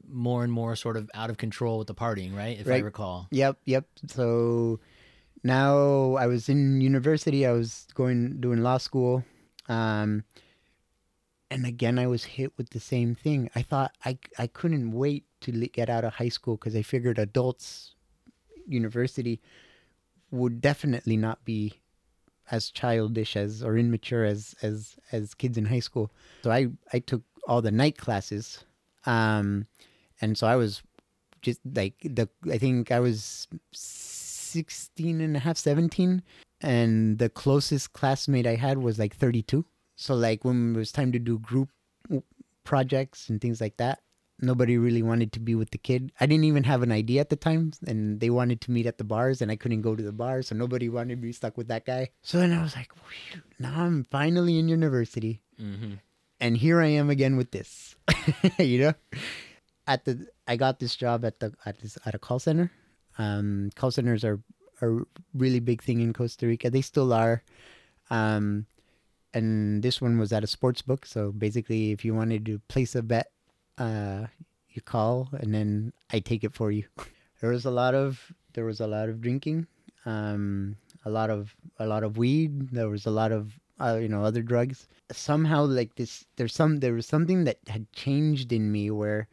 more 0.09 0.43
and 0.43 0.51
more 0.51 0.75
sort 0.75 0.97
of 0.97 1.11
out 1.13 1.29
of 1.29 1.37
control 1.37 1.77
with 1.77 1.87
the 1.87 1.95
partying, 1.95 2.35
right? 2.35 2.59
If 2.59 2.67
I 2.67 2.79
recall. 2.79 3.27
Yep, 3.29 3.57
yep. 3.65 3.85
So 4.07 4.79
now 5.43 6.15
I 6.15 6.27
was 6.27 6.49
in 6.49 6.81
university. 6.81 7.45
I 7.45 7.51
was 7.51 7.87
going 7.93 8.39
doing 8.39 8.63
law 8.63 8.77
school, 8.77 9.23
um, 9.67 10.23
and 11.51 11.65
again 11.65 11.99
I 11.99 12.07
was 12.07 12.23
hit 12.23 12.53
with 12.57 12.69
the 12.69 12.79
same 12.79 13.15
thing. 13.15 13.49
I 13.55 13.61
thought 13.61 13.95
I 14.05 14.17
I 14.37 14.47
couldn't 14.47 14.91
wait 14.91 15.25
to 15.41 15.51
get 15.51 15.89
out 15.89 16.05
of 16.05 16.13
high 16.13 16.29
school 16.29 16.55
because 16.55 16.75
I 16.75 16.81
figured 16.81 17.19
adults 17.19 17.95
university 18.65 19.41
would 20.31 20.61
definitely 20.61 21.17
not 21.17 21.43
be 21.43 21.73
as 22.49 22.69
childish 22.69 23.35
as 23.35 23.63
or 23.63 23.77
immature 23.77 24.25
as 24.25 24.55
as 24.61 24.95
as 25.11 25.33
kids 25.33 25.57
in 25.57 25.65
high 25.65 25.79
school. 25.79 26.11
So 26.43 26.51
I 26.51 26.69
I 26.93 26.99
took 26.99 27.21
all 27.47 27.61
the 27.61 27.71
night 27.71 27.97
classes, 27.97 28.63
um, 29.05 29.67
and 30.21 30.37
so 30.37 30.47
I 30.47 30.55
was 30.55 30.81
just 31.41 31.59
like 31.75 31.95
the 32.03 32.29
I 32.49 32.57
think 32.57 32.91
I 32.91 32.99
was 32.99 33.47
16 34.53 35.21
and 35.21 35.35
a 35.35 35.39
half, 35.39 35.57
17 35.57 36.21
and 36.61 37.17
the 37.19 37.29
closest 37.29 37.93
classmate 37.93 38.47
I 38.47 38.55
had 38.55 38.77
was 38.77 38.97
like 38.97 39.15
32. 39.15 39.65
So 39.95 40.15
like 40.15 40.45
when 40.45 40.75
it 40.75 40.77
was 40.77 40.91
time 40.91 41.11
to 41.11 41.19
do 41.19 41.39
group 41.39 41.69
projects 42.63 43.29
and 43.29 43.41
things 43.41 43.59
like 43.59 43.77
that, 43.77 43.99
nobody 44.39 44.77
really 44.77 45.03
wanted 45.03 45.31
to 45.33 45.39
be 45.39 45.55
with 45.55 45.71
the 45.71 45.77
kid. 45.77 46.11
I 46.19 46.25
didn't 46.25 46.45
even 46.45 46.63
have 46.63 46.81
an 46.81 46.91
ID 46.91 47.19
at 47.19 47.29
the 47.29 47.35
time 47.35 47.71
and 47.85 48.19
they 48.19 48.29
wanted 48.29 48.61
to 48.61 48.71
meet 48.71 48.85
at 48.85 48.97
the 48.97 49.03
bars 49.03 49.41
and 49.41 49.51
I 49.51 49.55
couldn't 49.55 49.81
go 49.81 49.95
to 49.95 50.03
the 50.03 50.11
bars, 50.11 50.47
so 50.47 50.55
nobody 50.55 50.89
wanted 50.89 51.15
to 51.15 51.21
be 51.21 51.31
stuck 51.31 51.57
with 51.57 51.67
that 51.67 51.85
guy. 51.85 52.09
So 52.21 52.39
then 52.39 52.51
I 52.51 52.61
was 52.61 52.75
like, 52.75 52.91
now 53.59 53.73
I'm 53.83 54.03
finally 54.05 54.57
in 54.59 54.67
university 54.67 55.41
Mm-hmm. 55.61 55.93
and 56.41 56.57
here 56.57 56.81
I 56.81 56.87
am 56.87 57.11
again 57.11 57.37
with 57.37 57.51
this. 57.51 57.95
you 58.57 58.79
know, 58.79 58.93
at 59.85 60.03
the 60.05 60.25
I 60.47 60.55
got 60.57 60.79
this 60.79 60.95
job 60.95 61.23
at 61.25 61.39
the 61.39 61.53
at 61.63 61.77
this 61.79 61.97
at 62.05 62.15
a 62.15 62.19
call 62.19 62.39
center. 62.39 62.71
Um, 63.17 63.69
call 63.75 63.91
centers 63.91 64.23
are 64.23 64.39
a 64.81 64.99
really 65.33 65.59
big 65.59 65.81
thing 65.81 66.01
in 66.01 66.13
Costa 66.13 66.47
Rica. 66.47 66.69
They 66.69 66.81
still 66.81 67.13
are. 67.13 67.43
Um, 68.09 68.65
and 69.33 69.81
this 69.81 70.01
one 70.01 70.17
was 70.19 70.31
at 70.31 70.43
a 70.43 70.47
sports 70.47 70.81
book. 70.81 71.05
So 71.05 71.31
basically, 71.31 71.91
if 71.91 72.05
you 72.05 72.13
wanted 72.13 72.45
to 72.45 72.59
place 72.67 72.95
a 72.95 73.01
bet, 73.01 73.27
uh, 73.77 74.27
you 74.69 74.81
call 74.81 75.29
and 75.33 75.53
then 75.53 75.93
I 76.11 76.19
take 76.19 76.43
it 76.43 76.53
for 76.53 76.71
you. 76.71 76.85
there 77.41 77.51
was 77.51 77.65
a 77.65 77.71
lot 77.71 77.95
of 77.95 78.33
there 78.53 78.65
was 78.65 78.79
a 78.79 78.87
lot 78.87 79.09
of 79.09 79.21
drinking, 79.21 79.67
um, 80.05 80.75
a 81.05 81.09
lot 81.09 81.29
of 81.29 81.55
a 81.79 81.87
lot 81.87 82.03
of 82.03 82.17
weed. 82.17 82.69
There 82.69 82.89
was 82.89 83.05
a 83.05 83.11
lot 83.11 83.31
of 83.31 83.59
uh, 83.79 83.97
you 84.01 84.07
know 84.07 84.23
other 84.23 84.41
drugs. 84.41 84.87
Somehow, 85.11 85.65
like 85.65 85.95
this, 85.95 86.25
there's 86.37 86.53
some 86.53 86.79
there 86.79 86.93
was 86.93 87.07
something 87.07 87.43
that 87.45 87.59
had 87.67 87.91
changed 87.93 88.51
in 88.51 88.71
me 88.71 88.91
where 88.91 89.27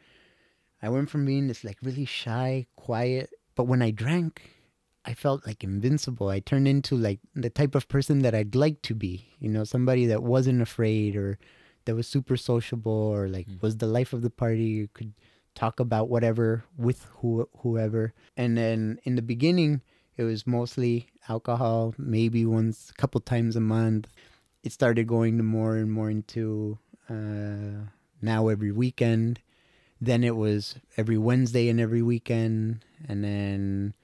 I 0.83 0.89
went 0.89 1.11
from 1.11 1.27
being 1.27 1.49
this 1.49 1.65
like 1.65 1.79
really 1.83 2.07
shy, 2.07 2.67
quiet, 2.77 3.31
but 3.61 3.69
when 3.69 3.83
I 3.83 3.91
drank, 3.91 4.41
I 5.05 5.13
felt 5.13 5.47
like 5.47 5.63
invincible. 5.63 6.29
I 6.31 6.41
turned 6.41 6.67
into 6.67 6.97
like 6.97 7.21
the 7.35 7.51
type 7.51 7.75
of 7.75 7.89
person 7.89 8.21
that 8.21 8.35
I'd 8.35 8.55
like 8.55 8.81
to 8.89 8.95
be. 8.95 9.29
You 9.39 9.51
know, 9.51 9.65
somebody 9.65 10.07
that 10.07 10.23
wasn't 10.23 10.63
afraid 10.63 11.15
or 11.15 11.39
that 11.85 11.95
was 11.95 12.09
super 12.09 12.39
sociable 12.39 12.91
or 13.13 13.29
like 13.29 13.47
Mm. 13.49 13.61
was 13.61 13.77
the 13.77 13.87
life 13.87 14.15
of 14.15 14.23
the 14.23 14.31
party. 14.31 14.65
You 14.65 14.89
could 14.97 15.13
talk 15.55 15.79
about 15.79 16.09
whatever 16.09 16.65
with 16.79 17.05
who 17.21 17.51
whoever. 17.59 18.15
And 18.35 18.57
then 18.57 18.99
in 19.05 19.17
the 19.17 19.27
beginning, 19.35 19.83
it 20.17 20.25
was 20.25 20.47
mostly 20.47 21.09
alcohol, 21.29 21.93
maybe 21.99 22.47
once, 22.47 22.89
a 22.89 22.95
couple 22.95 23.21
times 23.21 23.57
a 23.57 23.61
month. 23.61 24.09
It 24.63 24.73
started 24.73 25.07
going 25.07 25.37
to 25.37 25.45
more 25.45 25.77
and 25.77 25.93
more 25.93 26.09
into 26.09 26.79
uh, 27.11 27.93
now 28.23 28.49
every 28.49 28.73
weekend. 28.73 29.41
Then 30.01 30.25
it 30.25 30.37
was 30.37 30.77
every 30.97 31.19
Wednesday 31.19 31.69
and 31.69 31.81
every 31.81 32.03
weekend, 32.03 32.85
and 33.09 33.23
then 33.23 33.95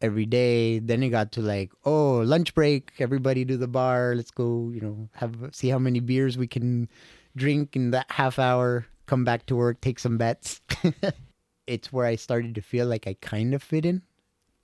every 0.00 0.26
day. 0.26 0.78
Then 0.78 1.02
it 1.02 1.10
got 1.10 1.32
to 1.32 1.42
like, 1.42 1.70
oh, 1.84 2.18
lunch 2.18 2.54
break, 2.54 2.92
everybody 2.98 3.44
to 3.44 3.56
the 3.56 3.68
bar. 3.68 4.14
Let's 4.16 4.30
go, 4.30 4.70
you 4.72 4.80
know, 4.80 5.08
have 5.14 5.36
see 5.52 5.68
how 5.68 5.78
many 5.78 6.00
beers 6.00 6.38
we 6.38 6.46
can 6.46 6.88
drink 7.36 7.76
in 7.76 7.90
that 7.90 8.10
half 8.10 8.38
hour. 8.38 8.86
Come 9.06 9.24
back 9.24 9.46
to 9.46 9.56
work, 9.56 9.80
take 9.80 9.98
some 9.98 10.18
bets. 10.18 10.60
it's 11.66 11.92
where 11.92 12.06
I 12.06 12.16
started 12.16 12.54
to 12.54 12.62
feel 12.62 12.86
like 12.86 13.06
I 13.06 13.16
kind 13.20 13.54
of 13.54 13.62
fit 13.62 13.84
in. 13.84 14.02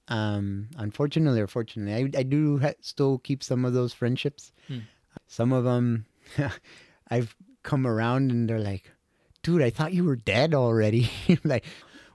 Um, 0.08 0.68
unfortunately 0.76 1.40
or 1.40 1.48
fortunately, 1.48 1.94
I, 1.94 2.20
I 2.20 2.22
do 2.22 2.58
ha- 2.58 2.78
still 2.80 3.18
keep 3.18 3.42
some 3.42 3.64
of 3.64 3.74
those 3.74 3.92
friendships. 3.92 4.52
Hmm. 4.68 4.78
Some 5.26 5.52
of 5.52 5.64
them, 5.64 6.06
I've 7.10 7.34
come 7.64 7.86
around 7.86 8.30
and 8.30 8.48
they're 8.48 8.60
like, 8.60 8.92
dude, 9.46 9.62
I 9.62 9.70
thought 9.70 9.92
you 9.92 10.02
were 10.02 10.16
dead 10.16 10.54
already. 10.54 11.09
like, 11.44 11.64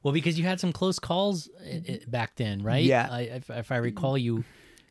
Well, 0.04 0.14
because 0.14 0.38
you 0.38 0.44
had 0.44 0.60
some 0.60 0.74
close 0.74 1.00
calls 1.00 1.50
back 2.08 2.36
then, 2.36 2.62
right? 2.62 2.84
Yeah. 2.84 3.08
I, 3.10 3.22
if, 3.22 3.50
if 3.50 3.72
I 3.72 3.78
recall, 3.78 4.18
you 4.18 4.44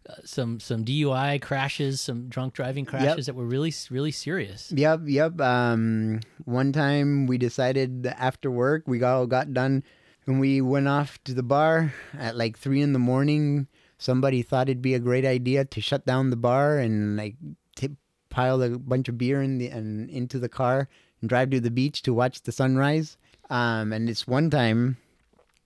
uh, 0.08 0.14
some 0.24 0.58
some 0.58 0.82
DUI 0.82 1.42
crashes, 1.42 2.00
some 2.00 2.28
drunk 2.28 2.54
driving 2.54 2.86
crashes 2.86 3.26
that 3.26 3.34
were 3.34 3.44
really 3.44 3.74
really 3.90 4.10
serious. 4.10 4.72
Yep, 4.74 5.00
yep. 5.04 5.38
Um, 5.38 6.20
one 6.46 6.72
time 6.72 7.26
we 7.26 7.36
decided 7.36 8.06
after 8.06 8.50
work 8.50 8.84
we 8.86 9.02
all 9.02 9.26
got 9.26 9.52
done 9.52 9.84
and 10.26 10.40
we 10.40 10.62
went 10.62 10.88
off 10.88 11.22
to 11.24 11.34
the 11.34 11.42
bar 11.42 11.92
at 12.18 12.36
like 12.36 12.58
three 12.58 12.80
in 12.80 12.94
the 12.94 12.98
morning. 12.98 13.68
Somebody 13.98 14.40
thought 14.40 14.70
it'd 14.70 14.80
be 14.80 14.94
a 14.94 14.98
great 14.98 15.26
idea 15.26 15.66
to 15.66 15.80
shut 15.82 16.06
down 16.06 16.30
the 16.30 16.36
bar 16.36 16.78
and 16.78 17.18
like 17.18 17.36
t- 17.76 17.96
pile 18.30 18.62
a 18.62 18.78
bunch 18.78 19.10
of 19.10 19.18
beer 19.18 19.42
in 19.42 19.58
the 19.58 19.68
and 19.68 20.08
into 20.08 20.38
the 20.38 20.48
car 20.48 20.88
and 21.20 21.28
drive 21.28 21.50
to 21.50 21.60
the 21.60 21.70
beach 21.70 22.02
to 22.02 22.14
watch 22.14 22.42
the 22.42 22.52
sunrise. 22.52 23.16
Um, 23.48 23.92
and 23.92 24.08
this 24.08 24.26
one 24.26 24.50
time, 24.50 24.96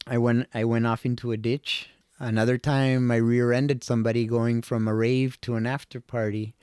I 0.06 0.18
went 0.18 0.48
I 0.54 0.64
went 0.64 0.86
off 0.86 1.04
into 1.06 1.32
a 1.32 1.36
ditch. 1.36 1.88
Another 2.18 2.58
time, 2.58 3.10
I 3.10 3.16
rear-ended 3.16 3.82
somebody 3.82 4.24
going 4.26 4.62
from 4.62 4.86
a 4.86 4.94
rave 4.94 5.40
to 5.42 5.56
an 5.56 5.66
after 5.66 6.00
party. 6.00 6.54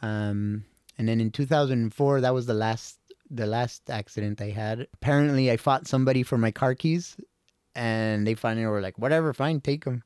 Um, 0.00 0.64
and 0.96 1.08
then 1.08 1.20
in 1.20 1.30
2004, 1.30 2.22
that 2.22 2.34
was 2.34 2.46
the 2.46 2.54
last 2.54 2.98
the 3.30 3.46
last 3.46 3.90
accident 3.90 4.40
I 4.40 4.50
had. 4.50 4.86
Apparently, 4.94 5.50
I 5.50 5.56
fought 5.56 5.86
somebody 5.86 6.22
for 6.22 6.38
my 6.38 6.50
car 6.50 6.74
keys, 6.74 7.16
and 7.74 8.26
they 8.26 8.34
finally 8.34 8.66
were 8.66 8.80
like, 8.80 8.98
"Whatever, 8.98 9.32
fine, 9.32 9.60
take 9.60 9.84
them." 9.84 10.02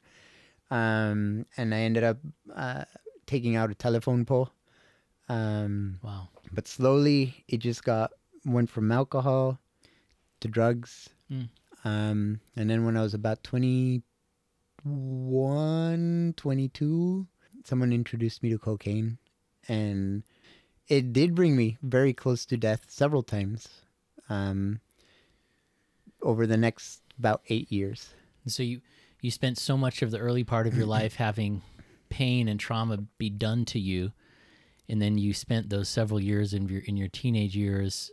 Um, 0.70 1.46
and 1.56 1.74
I 1.74 1.80
ended 1.80 2.02
up 2.02 2.18
uh, 2.54 2.84
taking 3.26 3.56
out 3.56 3.70
a 3.70 3.74
telephone 3.74 4.24
pole. 4.24 4.50
Um, 5.28 5.98
Wow. 6.02 6.28
But 6.52 6.68
slowly 6.68 7.44
it 7.48 7.58
just 7.58 7.84
got 7.84 8.12
went 8.44 8.70
from 8.70 8.92
alcohol 8.92 9.58
to 10.40 10.48
drugs. 10.48 11.10
Mm. 11.30 11.48
Um, 11.84 12.40
and 12.56 12.70
then 12.70 12.84
when 12.84 12.96
I 12.96 13.02
was 13.02 13.14
about 13.14 13.44
21, 13.44 16.34
22, 16.36 17.26
someone 17.64 17.92
introduced 17.92 18.42
me 18.42 18.50
to 18.50 18.58
cocaine 18.58 19.18
and 19.68 20.24
it 20.88 21.12
did 21.12 21.34
bring 21.34 21.56
me 21.56 21.78
very 21.82 22.12
close 22.12 22.44
to 22.46 22.56
death 22.56 22.86
several 22.88 23.22
times. 23.22 23.68
Um, 24.28 24.80
over 26.22 26.46
the 26.46 26.56
next 26.56 27.02
about 27.18 27.42
eight 27.48 27.70
years. 27.70 28.14
So 28.46 28.62
you 28.62 28.80
you 29.20 29.30
spent 29.30 29.58
so 29.58 29.76
much 29.76 30.02
of 30.02 30.10
the 30.10 30.18
early 30.18 30.44
part 30.44 30.66
of 30.66 30.76
your 30.76 30.86
life 30.98 31.16
having 31.16 31.62
pain 32.08 32.48
and 32.48 32.58
trauma 32.58 32.98
be 33.18 33.30
done 33.30 33.64
to 33.66 33.78
you, 33.78 34.12
and 34.92 35.02
then 35.02 35.18
you 35.18 35.34
spent 35.34 35.70
those 35.70 35.88
several 35.88 36.20
years 36.20 36.52
in 36.54 36.68
your 36.68 36.82
in 36.82 36.96
your 36.96 37.08
teenage 37.08 37.56
years 37.56 38.12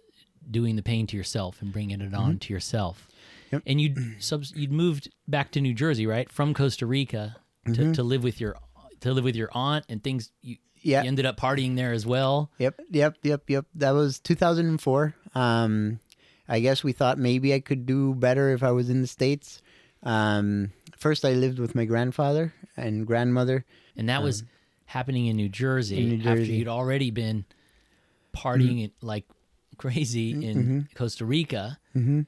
doing 0.49 0.75
the 0.77 0.81
pain 0.81 1.05
to 1.05 1.15
yourself 1.17 1.61
and 1.61 1.71
bringing 1.71 2.01
it 2.01 2.13
on 2.15 2.39
to 2.39 2.53
yourself. 2.53 3.07
Yep. 3.51 3.63
And 3.67 3.79
you'd 3.81 3.97
subs, 4.19 4.53
you'd 4.55 4.71
moved 4.71 5.09
back 5.27 5.51
to 5.51 5.61
New 5.61 5.73
Jersey, 5.73 6.07
right, 6.07 6.31
from 6.31 6.53
Costa 6.55 6.85
Rica 6.87 7.35
to, 7.73 7.93
to 7.93 8.01
live 8.03 8.23
with 8.23 8.39
your 8.41 8.55
to 9.01 9.13
live 9.13 9.23
with 9.25 9.35
your 9.35 9.49
aunt 9.53 9.85
and 9.89 10.03
things. 10.03 10.31
You, 10.41 10.55
Yeah. 10.81 11.03
you 11.03 11.07
ended 11.09 11.25
up 11.25 11.37
partying 11.37 11.75
there 11.75 11.91
as 11.91 12.05
well. 12.05 12.49
Yep, 12.57 12.79
yep, 12.89 13.17
yep, 13.23 13.49
yep. 13.49 13.65
That 13.75 13.91
was 13.91 14.19
2004. 14.19 15.13
Um, 15.35 15.99
I 16.47 16.61
guess 16.61 16.83
we 16.83 16.93
thought 16.93 17.17
maybe 17.19 17.53
I 17.53 17.59
could 17.59 17.85
do 17.85 18.15
better 18.15 18.53
if 18.53 18.63
I 18.63 18.71
was 18.71 18.89
in 18.89 19.01
the 19.01 19.07
States. 19.07 19.61
Um, 20.03 20.71
first, 20.97 21.25
I 21.25 21.33
lived 21.33 21.59
with 21.59 21.75
my 21.75 21.85
grandfather 21.85 22.53
and 22.77 23.05
grandmother. 23.05 23.65
And 23.97 24.07
that 24.09 24.23
was 24.23 24.43
happening 24.89 25.27
in 25.27 25.35
New 25.37 25.49
Jersey, 25.49 25.97
in 25.99 26.19
New 26.19 26.29
after 26.29 26.43
you'd 26.43 26.67
already 26.67 27.11
been 27.11 27.45
partying 28.35 28.83
it 28.85 28.91
like 29.01 29.25
crazy 29.77 30.31
in 30.31 30.87
Costa 30.95 31.25
Rica. 31.25 31.77
Mhm. 31.95 32.25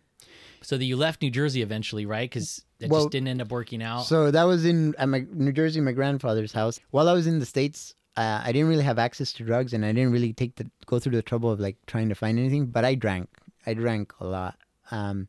So 0.62 0.78
that 0.78 0.86
you 0.86 0.96
left 0.96 1.22
New 1.24 1.32
Jersey 1.32 1.64
eventually, 1.64 2.06
right? 2.06 2.30
Because 2.30 2.64
it 2.80 2.90
Well, 2.90 3.02
just 3.02 3.12
didn't 3.12 3.30
end 3.30 3.42
up 3.42 3.50
working 3.52 3.82
out. 3.82 4.04
So 4.06 4.30
that 4.30 4.44
was 4.44 4.64
in 4.64 4.94
at 5.00 5.10
my 5.10 5.26
New 5.34 5.52
Jersey, 5.52 5.82
my 5.82 5.92
grandfather's 5.92 6.54
house. 6.54 6.80
While 6.92 7.10
I 7.10 7.14
was 7.14 7.26
in 7.26 7.40
the 7.40 7.48
States, 7.48 7.96
uh, 8.16 8.42
I 8.44 8.52
didn't 8.52 8.70
really 8.70 8.84
have 8.84 9.00
access 9.00 9.34
to 9.34 9.44
drugs, 9.44 9.74
and 9.74 9.84
I 9.84 9.92
didn't 9.92 10.12
really 10.12 10.34
take 10.34 10.56
the 10.58 10.70
go 10.86 11.00
through 11.00 11.16
the 11.16 11.24
trouble 11.24 11.50
of 11.50 11.60
like 11.60 11.78
trying 11.88 12.10
to 12.10 12.16
find 12.16 12.38
anything. 12.38 12.68
But 12.68 12.86
I 12.86 12.94
drank. 12.94 13.30
I 13.66 13.74
drank 13.74 14.14
a 14.20 14.26
lot. 14.26 14.58
Um, 14.92 15.28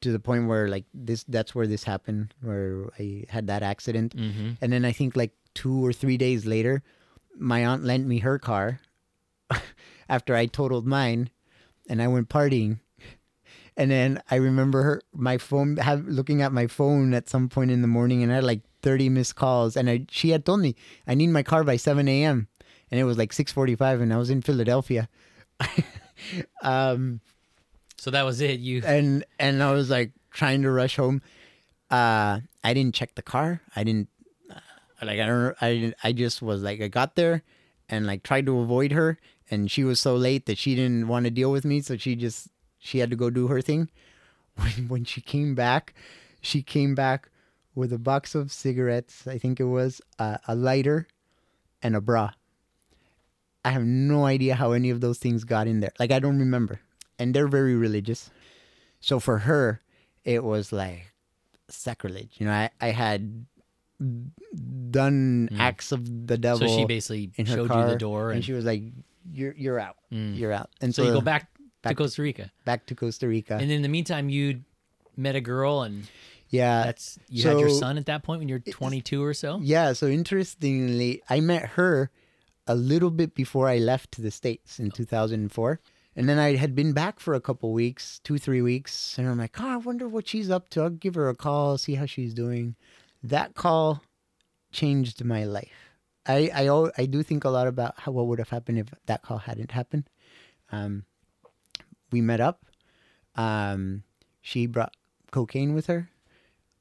to 0.00 0.12
the 0.12 0.18
point 0.18 0.48
where 0.48 0.66
like 0.68 0.86
this, 0.94 1.24
that's 1.28 1.54
where 1.54 1.66
this 1.66 1.84
happened, 1.84 2.32
where 2.40 2.88
I 2.98 3.24
had 3.28 3.48
that 3.48 3.62
accident. 3.62 4.14
hmm 4.14 4.52
And 4.62 4.72
then 4.72 4.86
I 4.86 4.92
think 4.92 5.14
like 5.14 5.32
two 5.54 5.84
or 5.84 5.92
three 5.92 6.16
days 6.16 6.46
later, 6.46 6.82
my 7.38 7.64
aunt 7.64 7.84
lent 7.84 8.06
me 8.06 8.18
her 8.18 8.38
car 8.38 8.80
after 10.08 10.34
I 10.34 10.46
totaled 10.46 10.86
mine, 10.86 11.30
and 11.88 12.02
I 12.02 12.08
went 12.08 12.28
partying. 12.28 12.80
And 13.76 13.90
then 13.90 14.22
I 14.30 14.36
remember 14.36 14.82
her, 14.82 15.02
my 15.14 15.38
phone, 15.38 15.76
have, 15.78 16.06
looking 16.06 16.42
at 16.42 16.52
my 16.52 16.66
phone 16.66 17.14
at 17.14 17.30
some 17.30 17.48
point 17.48 17.70
in 17.70 17.82
the 17.82 17.88
morning, 17.88 18.22
and 18.22 18.30
I 18.30 18.36
had 18.36 18.44
like 18.44 18.60
30 18.82 19.08
missed 19.08 19.36
calls. 19.36 19.76
And 19.76 19.88
I, 19.88 20.06
she 20.10 20.30
had 20.30 20.44
told 20.44 20.60
me 20.60 20.74
I 21.06 21.14
need 21.14 21.28
my 21.28 21.42
car 21.42 21.64
by 21.64 21.76
7 21.76 22.06
a.m. 22.06 22.48
And 22.90 23.00
it 23.00 23.04
was 23.04 23.16
like 23.16 23.32
6:45, 23.32 24.02
and 24.02 24.12
I 24.12 24.16
was 24.18 24.28
in 24.30 24.42
Philadelphia. 24.42 25.08
um, 26.62 27.20
So 27.96 28.10
that 28.10 28.24
was 28.24 28.40
it. 28.40 28.60
You 28.60 28.82
and 28.84 29.24
and 29.38 29.62
I 29.62 29.72
was 29.72 29.90
like 29.90 30.12
trying 30.32 30.62
to 30.62 30.70
rush 30.70 30.96
home. 30.96 31.22
Uh, 31.90 32.40
I 32.62 32.74
didn't 32.74 32.94
check 32.94 33.14
the 33.14 33.22
car. 33.22 33.62
I 33.74 33.84
didn't 33.84 34.08
like 35.02 35.20
I 35.20 35.26
don't 35.26 35.56
I 35.60 35.92
I 36.02 36.12
just 36.12 36.42
was 36.42 36.62
like 36.62 36.80
I 36.80 36.88
got 36.88 37.16
there 37.16 37.42
and 37.88 38.06
like 38.06 38.22
tried 38.22 38.46
to 38.46 38.58
avoid 38.60 38.92
her 38.92 39.18
and 39.50 39.70
she 39.70 39.84
was 39.84 40.00
so 40.00 40.14
late 40.16 40.46
that 40.46 40.58
she 40.58 40.74
didn't 40.74 41.08
want 41.08 41.24
to 41.24 41.30
deal 41.30 41.50
with 41.50 41.64
me 41.64 41.80
so 41.80 41.96
she 41.96 42.14
just 42.14 42.48
she 42.78 42.98
had 42.98 43.10
to 43.10 43.16
go 43.16 43.30
do 43.30 43.48
her 43.48 43.60
thing. 43.60 43.90
When 44.56 44.88
when 44.88 45.04
she 45.04 45.20
came 45.20 45.54
back, 45.54 45.94
she 46.42 46.60
came 46.60 46.94
back 46.94 47.30
with 47.74 47.92
a 47.92 47.98
box 47.98 48.34
of 48.34 48.52
cigarettes, 48.52 49.26
I 49.26 49.38
think 49.38 49.60
it 49.60 49.64
was, 49.64 50.02
uh, 50.18 50.38
a 50.48 50.54
lighter 50.54 51.06
and 51.82 51.94
a 51.94 52.00
bra. 52.00 52.32
I 53.64 53.70
have 53.70 53.84
no 53.84 54.24
idea 54.26 54.56
how 54.56 54.72
any 54.72 54.90
of 54.90 55.00
those 55.00 55.18
things 55.18 55.44
got 55.44 55.66
in 55.66 55.80
there. 55.80 55.92
Like 55.98 56.10
I 56.10 56.18
don't 56.18 56.38
remember. 56.38 56.80
And 57.18 57.32
they're 57.32 57.48
very 57.48 57.74
religious. 57.74 58.30
So 59.00 59.20
for 59.20 59.38
her, 59.38 59.80
it 60.24 60.42
was 60.44 60.72
like 60.72 61.12
sacrilege. 61.68 62.36
You 62.38 62.46
know, 62.46 62.52
I, 62.52 62.70
I 62.80 62.90
had 62.90 63.46
done 64.90 65.48
acts 65.58 65.92
of 65.92 66.26
the 66.26 66.38
devil 66.38 66.66
so 66.66 66.76
she 66.76 66.84
basically 66.84 67.30
showed 67.44 67.68
car, 67.68 67.84
you 67.84 67.92
the 67.92 67.98
door, 67.98 68.30
and, 68.30 68.36
and, 68.36 68.44
she 68.44 68.52
was 68.52 68.64
like, 68.64 68.82
"You're 69.30 69.54
you're 69.54 69.78
out. 69.78 69.96
Mm. 70.12 70.38
You're 70.38 70.52
out." 70.52 70.70
And 70.80 70.94
so 70.94 71.02
so, 71.02 71.08
you 71.08 71.14
go 71.14 71.20
back, 71.20 71.50
back 71.82 71.90
to 71.90 72.02
Costa 72.02 72.22
Rica. 72.22 72.50
back 72.64 72.86
to 72.86 72.94
Costa 72.94 73.28
Rica. 73.28 73.58
And 73.60 73.70
in 73.70 73.82
the 73.82 73.88
meantime, 73.88 74.28
you 74.28 74.62
met 75.16 75.36
a 75.36 75.40
girl, 75.40 75.82
and 75.82 76.08
yeah, 76.48 76.84
that's 76.84 77.18
you 77.28 77.46
had 77.46 77.58
your 77.58 77.70
son 77.70 77.98
at 77.98 78.06
that 78.06 78.22
point 78.22 78.40
when 78.40 78.48
you're 78.48 78.58
22 78.58 79.22
or 79.22 79.34
so. 79.34 79.60
Yeah, 79.62 79.92
so 79.92 80.06
interestingly, 80.06 81.22
I 81.28 81.40
met 81.40 81.66
her 81.70 82.10
a 82.66 82.74
little 82.74 83.10
bit 83.10 83.34
before 83.34 83.68
I 83.68 83.78
left 83.78 84.12
to 84.12 84.22
the 84.22 84.30
States 84.30 84.78
in 84.78 84.90
2004. 84.90 85.80
And 86.16 86.28
then 86.28 86.38
I 86.38 86.56
had 86.56 86.74
been 86.74 86.92
back 86.92 87.20
for 87.20 87.34
a 87.34 87.40
couple 87.40 87.72
weeks, 87.72 88.20
two, 88.24 88.36
three 88.36 88.62
weeks. 88.62 89.16
And 89.16 89.28
I'm 89.28 89.38
like, 89.38 89.60
oh, 89.60 89.68
I 89.68 89.76
wonder 89.76 90.08
what 90.08 90.28
she's 90.28 90.50
up 90.50 90.68
to. 90.70 90.82
I'll 90.82 90.90
give 90.90 91.14
her 91.14 91.28
a 91.28 91.34
call, 91.34 91.78
see 91.78 91.94
how 91.94 92.06
she's 92.06 92.34
doing. 92.34 92.74
That 93.22 93.54
call 93.54 94.02
changed 94.72 95.24
my 95.24 95.44
life. 95.44 95.90
I, 96.26 96.50
I, 96.54 96.90
I 96.96 97.06
do 97.06 97.22
think 97.22 97.44
a 97.44 97.50
lot 97.50 97.66
about 97.66 97.94
how 97.98 98.12
what 98.12 98.26
would 98.26 98.38
have 98.38 98.50
happened 98.50 98.78
if 98.78 98.88
that 99.06 99.22
call 99.22 99.38
hadn't 99.38 99.72
happened. 99.72 100.04
Um, 100.70 101.04
we 102.12 102.20
met 102.20 102.40
up. 102.40 102.64
Um, 103.36 104.02
she 104.40 104.66
brought 104.66 104.94
cocaine 105.30 105.74
with 105.74 105.86
her. 105.86 106.10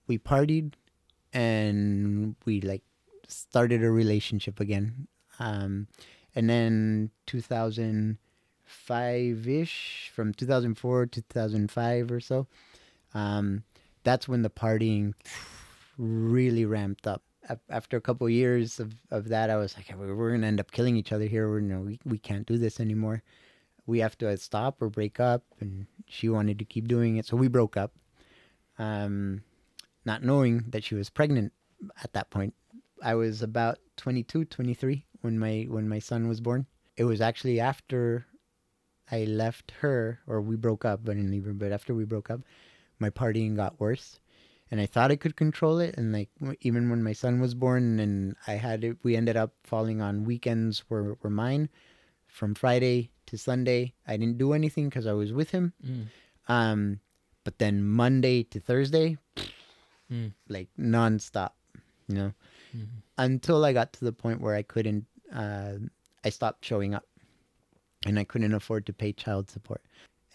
We 0.08 0.18
partied 0.18 0.74
and 1.34 2.36
we 2.46 2.62
like 2.62 2.84
started 3.28 3.84
a 3.84 3.92
relationship 3.92 4.60
again. 4.60 5.08
Um, 5.40 5.88
and 6.36 6.50
then 6.50 7.12
2005 7.28 9.48
ish, 9.48 10.12
from 10.14 10.34
2004 10.34 11.06
to 11.08 11.22
2005 11.22 12.12
or 12.12 12.20
so, 12.20 12.48
um, 13.14 13.64
that's 14.04 14.28
when 14.28 14.42
the 14.42 14.50
partying 14.50 15.14
really 16.00 16.66
ramped 16.66 17.06
up. 17.06 17.22
After 17.70 17.98
a 17.98 18.02
couple 18.02 18.30
years 18.30 18.80
of, 18.80 18.94
of 19.12 19.30
that, 19.30 19.50
I 19.50 19.58
was 19.58 19.76
like, 19.76 19.92
we're, 19.98 20.30
going 20.30 20.42
to 20.42 20.48
end 20.48 20.60
up 20.60 20.72
killing 20.72 20.96
each 20.96 21.12
other 21.12 21.26
here. 21.26 21.50
We're, 21.50 21.60
you 21.60 21.68
know, 21.68 21.82
we, 21.82 22.00
we 22.06 22.18
can't 22.18 22.46
do 22.46 22.58
this 22.58 22.80
anymore. 22.80 23.22
We 23.86 24.00
have 24.00 24.18
to 24.20 24.36
stop 24.38 24.82
or 24.82 24.90
break 24.90 25.20
up. 25.20 25.44
And 25.60 25.88
she 26.08 26.30
wanted 26.30 26.60
to 26.60 26.66
keep 26.66 26.88
doing 26.88 27.18
it. 27.18 27.26
So 27.26 27.38
we 27.38 27.48
broke 27.48 27.76
up. 27.76 27.92
Um, 28.78 29.44
not 30.06 30.24
knowing 30.24 30.64
that 30.70 30.84
she 30.84 30.96
was 30.96 31.10
pregnant 31.10 31.52
at 32.04 32.14
that 32.14 32.30
point. 32.30 32.54
I 33.04 33.16
was 33.16 33.42
about 33.42 33.80
22, 33.98 34.46
23 34.46 35.06
when 35.22 35.40
my 35.40 35.66
when 35.70 35.88
my 35.88 36.00
son 36.00 36.28
was 36.28 36.42
born. 36.42 36.66
It 36.98 37.04
was 37.04 37.22
actually 37.22 37.60
after 37.60 38.26
I 39.12 39.24
left 39.24 39.72
her 39.82 40.20
or 40.28 40.42
we 40.42 40.56
broke 40.56 40.86
up, 40.86 41.02
I 41.06 41.14
didn't 41.14 41.32
leave 41.32 41.46
her, 41.46 41.54
but 41.54 41.72
after 41.72 41.94
we 41.94 42.06
broke 42.06 42.30
up, 42.30 42.42
my 43.00 43.10
partying 43.10 43.56
got 43.56 43.80
worse. 43.80 44.20
And 44.72 44.80
I 44.80 44.86
thought 44.86 45.12
I 45.12 45.16
could 45.16 45.36
control 45.36 45.80
it 45.80 45.96
and 45.98 46.14
like 46.14 46.30
even 46.62 46.90
when 46.90 47.02
my 47.04 47.14
son 47.14 47.40
was 47.40 47.56
born 47.56 48.00
and 48.00 48.36
I 48.48 48.54
had 48.54 48.84
it 48.84 48.98
we 49.04 49.16
ended 49.16 49.36
up 49.36 49.54
falling 49.64 50.00
on 50.02 50.26
weekends 50.26 50.84
were 50.90 51.18
were 51.24 51.30
mine 51.32 51.70
from 52.28 52.54
Friday 52.54 53.10
to 53.26 53.38
Sunday. 53.38 53.94
I 54.08 54.16
didn't 54.18 54.38
do 54.38 54.54
anything 54.54 54.90
cuz 54.92 55.08
I 55.08 55.14
was 55.14 55.34
with 55.34 55.50
him. 55.52 55.74
Mm. 55.84 56.06
Um 56.48 57.00
but 57.44 57.58
then 57.58 57.84
Monday 57.84 58.44
to 58.44 58.60
Thursday, 58.60 59.18
Mm. 60.12 60.34
like 60.48 60.70
nonstop, 60.78 61.52
you 62.08 62.16
know, 62.16 62.34
Mhm. 62.76 62.88
until 63.18 63.66
I 63.66 63.74
got 63.74 63.94
to 63.94 64.06
the 64.06 64.12
point 64.14 64.42
where 64.42 64.54
I 64.56 64.62
couldn't, 64.62 65.06
uh, 65.32 65.78
I 66.24 66.30
stopped 66.30 66.66
showing 66.66 66.94
up 66.94 67.06
and 68.06 68.20
I 68.20 68.24
couldn't 68.24 68.54
afford 68.54 68.86
to 68.88 68.94
pay 68.94 69.14
child 69.14 69.50
support. 69.50 69.82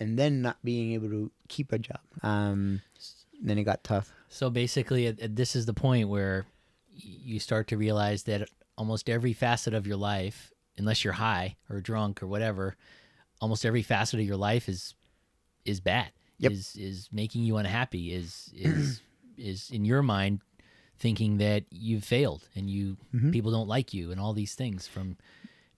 And 0.00 0.18
then 0.18 0.42
not 0.42 0.59
being 0.64 0.92
able 0.92 1.09
to 1.11 1.30
keep 1.48 1.70
a 1.72 1.78
job. 1.78 2.00
Um, 2.22 2.82
then 3.45 3.59
it 3.59 3.64
got 3.64 3.84
tough. 3.84 4.11
So 4.28 4.51
basically, 4.51 5.11
this 5.12 5.55
is 5.55 5.66
the 5.66 5.74
point 5.74 6.09
where 6.09 6.47
you 6.97 7.38
start 7.38 7.68
to 7.68 7.76
realize 7.76 8.24
that 8.24 8.49
almost 8.76 9.09
every 9.09 9.32
facet 9.32 9.74
of 9.74 9.86
your 9.86 9.97
life, 9.97 10.53
unless 10.78 11.05
you're 11.05 11.12
high 11.12 11.57
or 11.70 11.80
drunk 11.80 12.22
or 12.22 12.26
whatever, 12.26 12.76
almost 13.40 13.64
every 13.64 13.82
facet 13.82 14.18
of 14.20 14.26
your 14.26 14.36
life 14.36 14.68
is 14.68 14.95
is 15.64 15.80
bad. 15.80 16.11
Yep. 16.38 16.53
Is 16.53 16.74
is 16.76 17.09
making 17.12 17.45
you 17.45 17.57
unhappy. 17.59 18.12
Is 18.12 18.51
is 18.57 19.01
is 19.38 19.70
in 19.70 19.84
your 19.84 20.03
mind 20.03 20.40
thinking 20.99 21.38
that 21.38 21.64
you've 21.70 22.05
failed 22.05 22.49
and 22.55 22.70
you 22.70 22.97
Mhm. 23.14 23.32
people 23.32 23.51
don't 23.51 23.68
like 23.68 23.92
you 23.92 24.11
and 24.11 24.20
all 24.20 24.32
these 24.32 24.55
things 24.55 24.86
from 24.88 25.16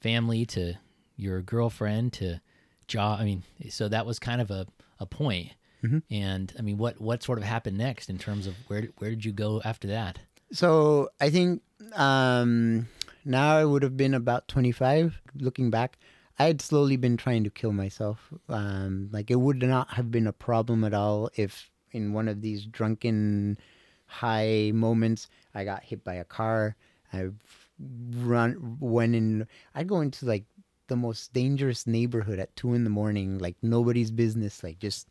family 0.00 0.44
to 0.46 0.74
your 1.16 1.40
girlfriend 1.42 2.12
to 2.14 2.40
job. 2.86 3.20
I 3.20 3.24
mean, 3.24 3.42
so 3.70 3.88
that 3.88 4.06
was 4.06 4.18
kind 4.18 4.40
of 4.40 4.50
a 4.50 4.66
a 4.98 5.06
point. 5.06 5.52
Mhm. 5.86 6.02
And 6.10 6.52
I 6.58 6.62
mean, 6.62 6.78
what 6.78 7.00
what 7.00 7.22
sort 7.22 7.38
of 7.38 7.44
happened 7.44 7.78
next 7.78 8.10
in 8.10 8.18
terms 8.18 8.46
of 8.46 8.54
where 8.68 8.88
where 8.98 9.10
did 9.10 9.24
you 9.24 9.32
go 9.32 9.60
after 9.64 9.88
that? 9.88 10.18
So 10.52 11.10
I 11.20 11.30
think 11.30 11.62
um, 11.94 12.88
now 13.24 13.56
I 13.56 13.64
would 13.64 13.82
have 13.82 13.96
been 13.96 14.14
about 14.14 14.48
25. 14.48 15.20
Looking 15.36 15.70
back, 15.70 15.98
I 16.38 16.44
had 16.44 16.62
slowly 16.62 16.96
been 16.96 17.16
trying 17.16 17.44
to 17.44 17.50
kill 17.50 17.72
myself. 17.72 18.32
Um, 18.48 19.08
like 19.12 19.30
it 19.30 19.36
would 19.36 19.62
not 19.62 19.90
have 19.90 20.10
been 20.10 20.26
a 20.26 20.32
problem 20.32 20.84
at 20.84 20.94
all 20.94 21.30
if 21.34 21.70
in 21.92 22.12
one 22.12 22.28
of 22.28 22.40
these 22.40 22.66
drunken 22.66 23.58
high 24.06 24.70
moments 24.74 25.28
I 25.54 25.64
got 25.64 25.82
hit 25.82 26.04
by 26.04 26.14
a 26.14 26.24
car. 26.24 26.76
I 27.12 27.30
run 27.78 28.76
went 28.80 29.14
in. 29.14 29.46
I 29.74 29.84
go 29.84 30.00
into 30.00 30.26
like 30.26 30.44
the 30.88 30.96
most 30.96 31.32
dangerous 31.32 31.86
neighborhood 31.86 32.38
at 32.38 32.54
two 32.56 32.74
in 32.74 32.84
the 32.84 32.90
morning, 32.90 33.38
like 33.38 33.56
nobody's 33.62 34.10
business, 34.10 34.62
like 34.62 34.78
just, 34.78 35.08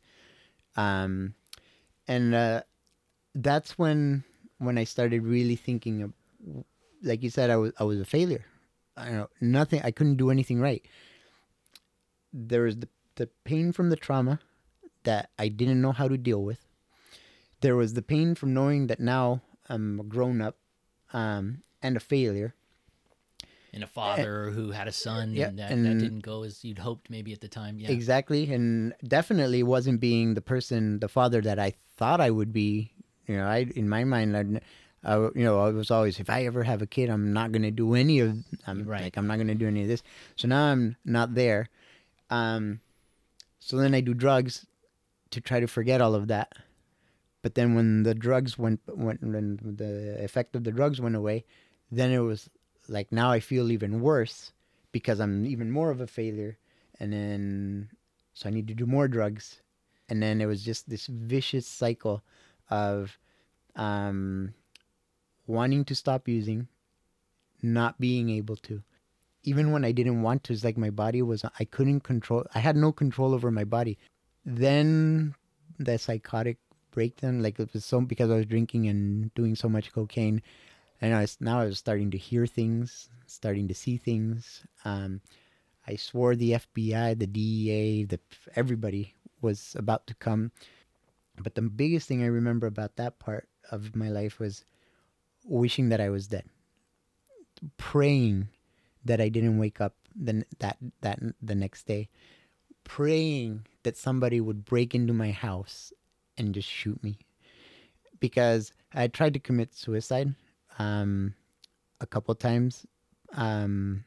um, 0.76 1.36
and 2.08 2.34
uh, 2.36 2.62
that's 3.34 3.78
when 3.78 4.24
when 4.58 4.78
I 4.78 4.84
started 4.84 5.24
really 5.24 5.56
thinking 5.56 6.02
of, 6.04 6.14
like 7.04 7.24
you 7.24 7.30
said, 7.30 7.50
I 7.50 7.58
was 7.58 7.72
I 7.80 7.84
was 7.84 8.00
a 8.00 8.06
failure. 8.06 8.46
I 8.98 9.12
know 9.12 9.30
nothing. 9.42 9.82
I 9.84 9.92
couldn't 9.92 10.18
do 10.18 10.32
anything 10.32 10.60
right. 10.60 10.86
There 12.34 12.64
was 12.64 12.78
the 12.78 12.90
the 13.16 13.28
pain 13.44 13.72
from 13.72 13.90
the 13.90 13.96
trauma 13.96 14.40
that 15.04 15.30
I 15.38 15.48
didn't 15.48 15.82
know 15.82 15.92
how 15.92 16.08
to 16.08 16.18
deal 16.18 16.44
with. 16.44 16.66
There 17.62 17.76
was 17.76 17.94
the 17.94 18.02
pain 18.02 18.36
from 18.36 18.54
knowing 18.54 18.88
that 18.88 19.00
now 19.00 19.42
I'm 19.70 20.00
a 20.00 20.04
grown 20.04 20.42
up 20.42 20.58
um, 21.14 21.64
and 21.82 21.96
a 21.96 22.00
failure. 22.00 22.55
And 23.76 23.84
a 23.84 23.88
father 23.88 24.52
who 24.52 24.72
had 24.72 24.88
a 24.88 24.92
son 24.94 25.34
Yeah, 25.34 25.50
and, 25.50 25.60
that, 25.60 25.70
and- 25.72 25.86
that 25.86 26.00
didn't 26.00 26.24
go 26.24 26.44
as 26.44 26.64
you'd 26.64 26.80
hoped 26.80 27.10
maybe 27.10 27.34
at 27.34 27.42
the 27.42 27.50
time. 27.50 27.78
Yeah. 27.78 27.92
Exactly, 27.92 28.52
and 28.54 28.94
definitely 29.06 29.64
wasn't 29.64 30.00
being 30.00 30.34
the 30.34 30.42
person, 30.42 31.00
the 31.00 31.10
father 31.10 31.42
that 31.42 31.60
I 31.60 31.74
thought 31.98 32.22
I 32.22 32.32
would 32.32 32.54
be. 32.54 32.94
You 33.28 33.36
know, 33.38 33.46
I 33.46 33.68
in 33.76 33.90
my 33.90 34.06
mind, 34.06 34.38
I'd, 34.38 34.62
I, 35.04 35.16
you 35.18 35.44
know, 35.44 35.60
I 35.60 35.72
was 35.72 35.92
always, 35.92 36.20
if 36.22 36.30
I 36.30 36.46
ever 36.46 36.64
have 36.64 36.82
a 36.82 36.88
kid, 36.88 37.10
I'm 37.10 37.34
not 37.34 37.52
gonna 37.52 37.70
do 37.70 37.96
any 37.96 38.20
of, 38.22 38.38
I'm 38.66 38.86
Right. 38.86 39.02
like, 39.04 39.18
I'm 39.18 39.28
not 39.28 39.38
gonna 39.38 39.56
do 39.56 39.68
any 39.68 39.82
of 39.82 39.88
this. 39.90 40.04
So 40.38 40.48
now 40.48 40.72
I'm 40.72 40.96
not 41.04 41.36
there. 41.36 41.68
Um, 42.30 42.80
so 43.60 43.76
then 43.78 43.94
I 43.94 44.00
do 44.02 44.14
drugs 44.14 44.66
to 45.32 45.42
try 45.42 45.60
to 45.60 45.68
forget 45.68 46.00
all 46.02 46.16
of 46.16 46.28
that. 46.30 46.54
But 47.42 47.56
then 47.56 47.76
when 47.76 48.04
the 48.04 48.16
drugs 48.16 48.58
went, 48.58 48.80
went 48.88 49.22
when 49.22 49.60
the 49.62 50.24
effect 50.24 50.56
of 50.56 50.64
the 50.64 50.72
drugs 50.72 51.02
went 51.02 51.16
away, 51.16 51.44
then 51.92 52.10
it 52.12 52.20
was 52.20 52.50
like 52.88 53.12
now 53.12 53.32
I 53.32 53.40
feel 53.40 53.72
even 53.72 54.02
worse 54.02 54.52
because 54.92 55.20
I'm 55.20 55.46
even 55.46 55.72
more 55.72 55.92
of 55.92 56.02
a 56.02 56.08
failure 56.08 56.58
and 57.00 57.12
then 57.12 57.90
so 58.36 58.50
I 58.50 58.52
need 58.52 58.68
to 58.68 58.76
do 58.76 58.86
more 58.86 59.08
drugs, 59.08 59.62
and 60.10 60.22
then 60.22 60.42
it 60.42 60.46
was 60.46 60.62
just 60.62 60.90
this 60.90 61.08
vicious 61.08 61.66
cycle 61.66 62.22
of 62.70 63.18
um, 63.78 64.54
wanting 65.48 65.86
to 65.86 65.96
stop 65.96 66.28
using, 66.28 66.68
not 67.62 67.98
being 67.98 68.30
able 68.30 68.58
to, 68.58 68.84
even 69.44 69.72
when 69.72 69.86
I 69.86 69.94
didn't 69.94 70.22
want 70.22 70.44
to. 70.44 70.54
It's 70.54 70.66
like 70.66 70.78
my 70.78 70.90
body 70.90 71.22
was 71.22 71.46
I 71.58 71.64
couldn't 71.64 72.02
control. 72.02 72.46
I 72.54 72.60
had 72.60 72.76
no 72.76 72.92
control 72.92 73.34
over 73.34 73.52
my 73.52 73.64
body. 73.64 73.98
Then 74.46 75.34
the 75.80 75.98
psychotic 75.98 76.58
breakdown, 76.92 77.42
like 77.42 77.58
it 77.58 77.72
was 77.72 77.86
so 77.86 78.02
because 78.02 78.30
I 78.30 78.36
was 78.36 78.46
drinking 78.46 78.88
and 78.88 79.34
doing 79.34 79.56
so 79.56 79.70
much 79.70 79.94
cocaine, 79.94 80.42
and 81.06 81.14
I 81.14 81.22
was, 81.22 81.38
now 81.40 81.60
I 81.60 81.66
was 81.66 81.78
starting 81.78 82.10
to 82.12 82.18
hear 82.18 82.48
things, 82.48 83.10
starting 83.28 83.68
to 83.68 83.76
see 83.76 83.96
things. 83.96 84.66
Um, 84.86 85.22
I 85.88 85.98
swore 85.98 86.36
the 86.36 86.54
FBI, 86.54 87.20
the 87.20 87.28
DEA, 87.28 88.06
the 88.06 88.20
everybody 88.56 89.14
was 89.40 89.76
about 89.78 90.08
to 90.08 90.16
come. 90.16 90.52
But 91.38 91.54
the 91.54 91.62
biggest 91.62 92.08
thing 92.08 92.24
I 92.24 92.28
remember 92.28 92.66
about 92.66 92.96
that 92.96 93.20
part 93.20 93.48
of 93.70 93.96
my 93.96 94.10
life 94.10 94.40
was 94.40 94.66
wishing 95.46 95.90
that 95.90 96.02
I 96.02 96.10
was 96.10 96.26
dead, 96.26 96.46
praying 97.78 98.48
that 99.04 99.22
I 99.22 99.30
didn't 99.30 99.60
wake 99.60 99.80
up 99.80 99.94
the, 100.16 100.44
that 100.58 100.78
that 101.02 101.20
the 101.40 101.54
next 101.54 101.86
day, 101.86 102.10
praying 102.84 103.68
that 103.84 103.96
somebody 103.96 104.42
would 104.42 104.66
break 104.66 104.96
into 104.96 105.14
my 105.14 105.30
house 105.30 105.94
and 106.36 106.56
just 106.56 106.68
shoot 106.68 107.04
me, 107.04 107.20
because 108.20 108.72
I 108.92 109.08
tried 109.08 109.34
to 109.34 109.40
commit 109.40 109.76
suicide 109.76 110.34
um, 110.80 111.34
a 112.02 112.06
couple 112.06 112.34
times. 112.36 112.86
Um, 113.34 114.06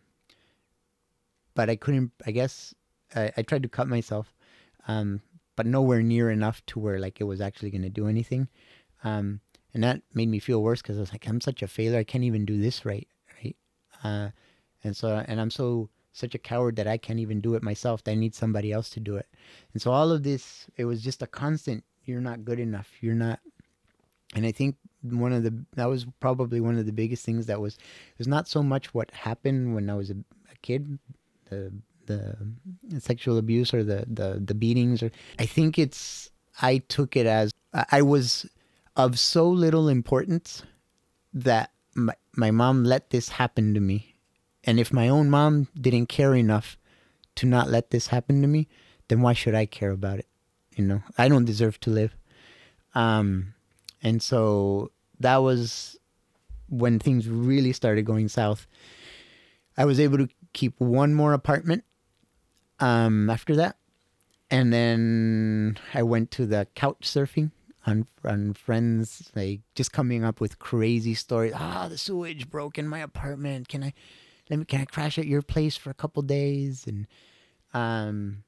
but 1.55 1.69
I 1.69 1.77
couldn't. 1.77 2.13
I 2.25 2.31
guess 2.31 2.75
I, 3.15 3.33
I 3.37 3.43
tried 3.43 3.65
to 3.65 3.69
cut 3.69 3.89
myself, 3.89 4.33
um, 4.87 5.21
but 5.57 5.67
nowhere 5.67 6.03
near 6.03 6.31
enough 6.31 6.65
to 6.67 6.79
where 6.79 7.01
like 7.01 7.21
it 7.21 7.25
was 7.25 7.41
actually 7.41 7.71
going 7.71 7.83
to 7.83 7.89
do 7.89 8.07
anything, 8.07 8.49
um, 9.03 9.41
and 9.75 9.83
that 9.83 10.03
made 10.15 10.29
me 10.29 10.39
feel 10.39 10.63
worse 10.63 10.81
because 10.81 10.97
I 10.97 11.01
was 11.01 11.13
like, 11.13 11.27
I'm 11.27 11.41
such 11.41 11.63
a 11.63 11.69
failure. 11.69 11.99
I 11.99 12.05
can't 12.05 12.25
even 12.25 12.45
do 12.45 12.61
this 12.61 12.85
right, 12.85 13.09
right? 13.43 13.57
Uh, 14.05 14.29
and 14.85 14.97
so, 14.97 15.25
and 15.27 15.41
I'm 15.41 15.51
so 15.51 15.91
such 16.13 16.35
a 16.35 16.39
coward 16.39 16.77
that 16.77 16.87
I 16.87 16.97
can't 16.97 17.21
even 17.21 17.41
do 17.41 17.55
it 17.55 17.63
myself. 17.63 18.05
That 18.05 18.13
I 18.13 18.15
need 18.15 18.35
somebody 18.35 18.73
else 18.73 18.89
to 18.91 19.01
do 19.01 19.17
it. 19.17 19.27
And 19.73 19.83
so 19.83 19.91
all 19.91 20.13
of 20.13 20.23
this, 20.23 20.67
it 20.77 20.85
was 20.85 21.03
just 21.03 21.23
a 21.23 21.27
constant. 21.27 21.85
You're 22.05 22.21
not 22.21 22.45
good 22.45 22.61
enough. 22.61 22.91
You're 23.01 23.15
not. 23.15 23.41
And 24.35 24.47
I 24.47 24.53
think 24.53 24.77
one 25.03 25.33
of 25.33 25.43
the 25.43 25.55
that 25.75 25.87
was 25.89 26.07
probably 26.21 26.61
one 26.61 26.79
of 26.79 26.87
the 26.87 26.93
biggest 26.93 27.25
things 27.25 27.47
that 27.47 27.61
was 27.61 27.75
it 27.75 28.19
was 28.19 28.29
not 28.29 28.49
so 28.49 28.63
much 28.63 28.93
what 28.95 29.11
happened 29.13 29.75
when 29.75 29.89
I 29.89 29.95
was 29.95 30.11
a, 30.11 30.17
a 30.51 30.57
kid 30.63 30.99
the 31.51 31.73
the 32.07 32.37
sexual 33.01 33.39
abuse 33.39 33.73
or 33.73 33.85
the 33.85 34.05
the 34.09 34.43
the 34.45 34.55
beatings 34.55 35.03
or 35.03 35.11
I 35.39 35.47
think 35.47 35.79
it's 35.79 36.31
I 36.61 36.79
took 36.79 37.17
it 37.17 37.27
as 37.27 37.53
I 37.93 38.03
was 38.03 38.47
of 38.97 39.19
so 39.19 39.49
little 39.49 39.89
importance 39.89 40.63
that 41.33 41.71
my, 41.95 42.15
my 42.35 42.51
mom 42.51 42.83
let 42.83 43.11
this 43.11 43.29
happen 43.29 43.75
to 43.75 43.81
me. 43.81 44.17
And 44.65 44.81
if 44.81 44.93
my 44.93 45.09
own 45.09 45.31
mom 45.31 45.69
didn't 45.81 46.07
care 46.07 46.35
enough 46.35 46.77
to 47.37 47.47
not 47.47 47.71
let 47.71 47.91
this 47.91 48.09
happen 48.09 48.43
to 48.43 48.49
me 48.49 48.67
then 49.07 49.21
why 49.21 49.33
should 49.33 49.55
I 49.55 49.65
care 49.65 49.91
about 49.91 50.19
it? 50.19 50.27
You 50.75 50.85
know 50.85 51.03
I 51.17 51.29
don't 51.29 51.45
deserve 51.45 51.79
to 51.81 51.91
live. 51.91 52.17
Um 52.95 53.55
and 54.03 54.23
so 54.23 54.91
that 55.21 55.39
was 55.39 55.99
when 56.69 56.99
things 56.99 57.29
really 57.29 57.73
started 57.73 58.05
going 58.05 58.29
south 58.29 58.67
I 59.79 59.85
was 59.85 60.01
able 60.01 60.19
to 60.19 60.29
keep 60.53 60.79
one 60.81 61.15
more 61.15 61.33
apartment 61.33 61.85
um, 62.81 63.31
after 63.31 63.55
that. 63.57 63.77
And 64.51 64.73
then 64.73 65.79
I 65.95 66.03
went 66.03 66.33
to 66.33 66.47
the 66.47 66.67
couch 66.75 67.03
surfing 67.03 67.53
on, 67.87 68.09
on 68.25 68.55
friends, 68.55 69.31
like 69.37 69.61
just 69.77 69.93
coming 69.93 70.25
up 70.25 70.41
with 70.41 70.59
crazy 70.59 71.15
stories. 71.15 71.53
Ah, 71.55 71.87
the 71.89 71.97
sewage 71.97 72.51
broke 72.51 72.77
in 72.77 72.89
my 72.89 72.99
apartment. 72.99 73.69
Can 73.69 73.85
I, 73.85 73.93
let 74.51 74.59
me, 74.59 74.65
can 74.65 74.81
I 74.81 74.85
crash 74.85 75.17
at 75.17 75.27
your 75.27 75.43
place 75.43 75.77
for 75.77 75.91
a 75.91 75.95
couple 75.95 76.23
days? 76.23 76.85
And, 76.89 77.07
um, 77.73 78.43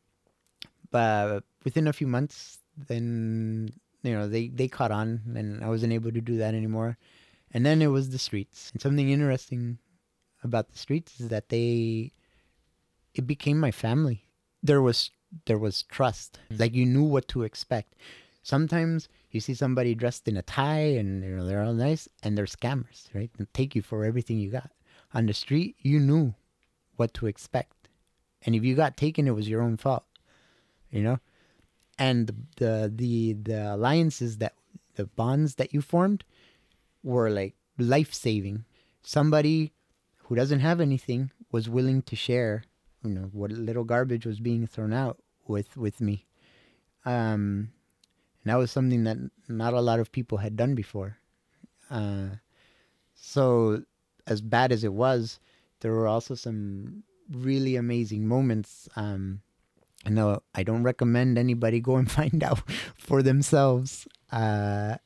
but 0.90 1.44
within 1.62 1.86
a 1.86 1.92
few 1.92 2.08
months, 2.08 2.58
then, 2.88 3.72
you 4.02 4.12
know, 4.12 4.28
they, 4.28 4.48
they 4.48 4.68
caught 4.68 4.90
on 4.90 5.20
and 5.34 5.62
I 5.62 5.68
wasn't 5.68 5.92
able 5.92 6.12
to 6.12 6.20
do 6.20 6.38
that 6.38 6.54
anymore. 6.54 6.98
And 7.52 7.66
then 7.66 7.82
it 7.82 7.88
was 7.88 8.10
the 8.10 8.18
streets. 8.18 8.70
And 8.72 8.80
something 8.80 9.10
interesting 9.10 9.78
about 10.42 10.70
the 10.70 10.78
streets 10.78 11.20
is 11.20 11.28
that 11.28 11.48
they 11.48 12.12
it 13.14 13.26
became 13.26 13.58
my 13.58 13.70
family. 13.70 14.28
There 14.62 14.80
was 14.80 15.10
there 15.46 15.58
was 15.58 15.82
trust. 15.82 16.38
Mm. 16.50 16.60
Like 16.60 16.74
you 16.74 16.86
knew 16.86 17.02
what 17.02 17.28
to 17.28 17.42
expect. 17.42 17.94
Sometimes 18.42 19.08
you 19.30 19.40
see 19.40 19.54
somebody 19.54 19.94
dressed 19.94 20.26
in 20.26 20.36
a 20.36 20.42
tie 20.42 20.96
and 20.98 21.22
you 21.22 21.36
know 21.36 21.46
they're 21.46 21.62
all 21.62 21.74
nice 21.74 22.08
and 22.22 22.36
they're 22.36 22.46
scammers 22.46 23.08
right? 23.14 23.30
And 23.38 23.52
take 23.52 23.74
you 23.74 23.82
for 23.82 24.04
everything 24.04 24.38
you 24.38 24.50
got. 24.50 24.70
On 25.12 25.26
the 25.26 25.34
street 25.34 25.76
you 25.80 25.98
knew 25.98 26.34
what 26.96 27.12
to 27.14 27.26
expect. 27.26 27.88
And 28.42 28.54
if 28.54 28.64
you 28.64 28.74
got 28.74 28.96
taken 28.96 29.26
it 29.26 29.34
was 29.34 29.48
your 29.48 29.62
own 29.62 29.76
fault 29.76 30.04
you 30.90 31.02
know 31.02 31.18
and 32.00 32.46
the 32.56 32.90
the 32.92 33.34
the, 33.34 33.74
alliances 33.74 34.38
that 34.38 34.54
the 34.96 35.04
bonds 35.04 35.54
that 35.56 35.72
you 35.72 35.80
formed 35.80 36.24
were 37.04 37.30
like 37.30 37.54
life 37.78 38.12
saving 38.12 38.64
somebody 39.02 39.72
who 40.24 40.34
doesn't 40.34 40.60
have 40.60 40.80
anything 40.80 41.30
was 41.52 41.68
willing 41.68 42.02
to 42.02 42.16
share 42.16 42.64
you 43.04 43.10
know 43.10 43.28
what 43.32 43.52
little 43.52 43.84
garbage 43.84 44.26
was 44.26 44.40
being 44.40 44.66
thrown 44.66 44.92
out 44.92 45.18
with 45.46 45.76
with 45.76 46.00
me. 46.00 46.26
Um 47.04 47.72
and 48.42 48.46
that 48.50 48.56
was 48.56 48.70
something 48.70 49.04
that 49.04 49.18
not 49.48 49.74
a 49.74 49.80
lot 49.80 50.00
of 50.00 50.12
people 50.12 50.38
had 50.38 50.56
done 50.56 50.74
before. 50.74 51.18
Uh 51.90 52.40
so 53.14 53.82
as 54.26 54.40
bad 54.40 54.72
as 54.72 54.84
it 54.84 54.92
was 54.92 55.38
there 55.80 55.92
were 55.92 56.06
also 56.06 56.34
some 56.34 57.02
really 57.30 57.76
amazing 57.76 58.26
moments 58.26 58.88
um 58.96 59.40
I 60.04 60.10
know 60.10 60.42
I 60.54 60.62
don't 60.62 60.82
recommend 60.82 61.38
anybody 61.38 61.80
go 61.80 61.96
and 61.96 62.10
find 62.20 62.42
out 62.42 62.62
for 62.96 63.22
themselves. 63.22 64.06
Uh, 64.32 64.96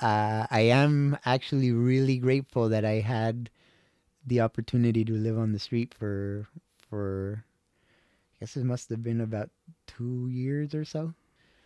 uh, 0.00 0.46
I 0.50 0.60
am 0.60 1.18
actually 1.24 1.72
really 1.72 2.18
grateful 2.18 2.68
that 2.68 2.84
I 2.84 3.00
had 3.00 3.50
the 4.26 4.40
opportunity 4.40 5.04
to 5.04 5.12
live 5.12 5.38
on 5.38 5.52
the 5.52 5.58
street 5.58 5.94
for 5.98 6.46
for 6.88 7.44
I 8.34 8.44
guess 8.44 8.56
it 8.56 8.64
must 8.64 8.88
have 8.90 9.02
been 9.02 9.20
about 9.20 9.50
two 9.86 10.28
years 10.28 10.74
or 10.74 10.84
so. 10.84 11.14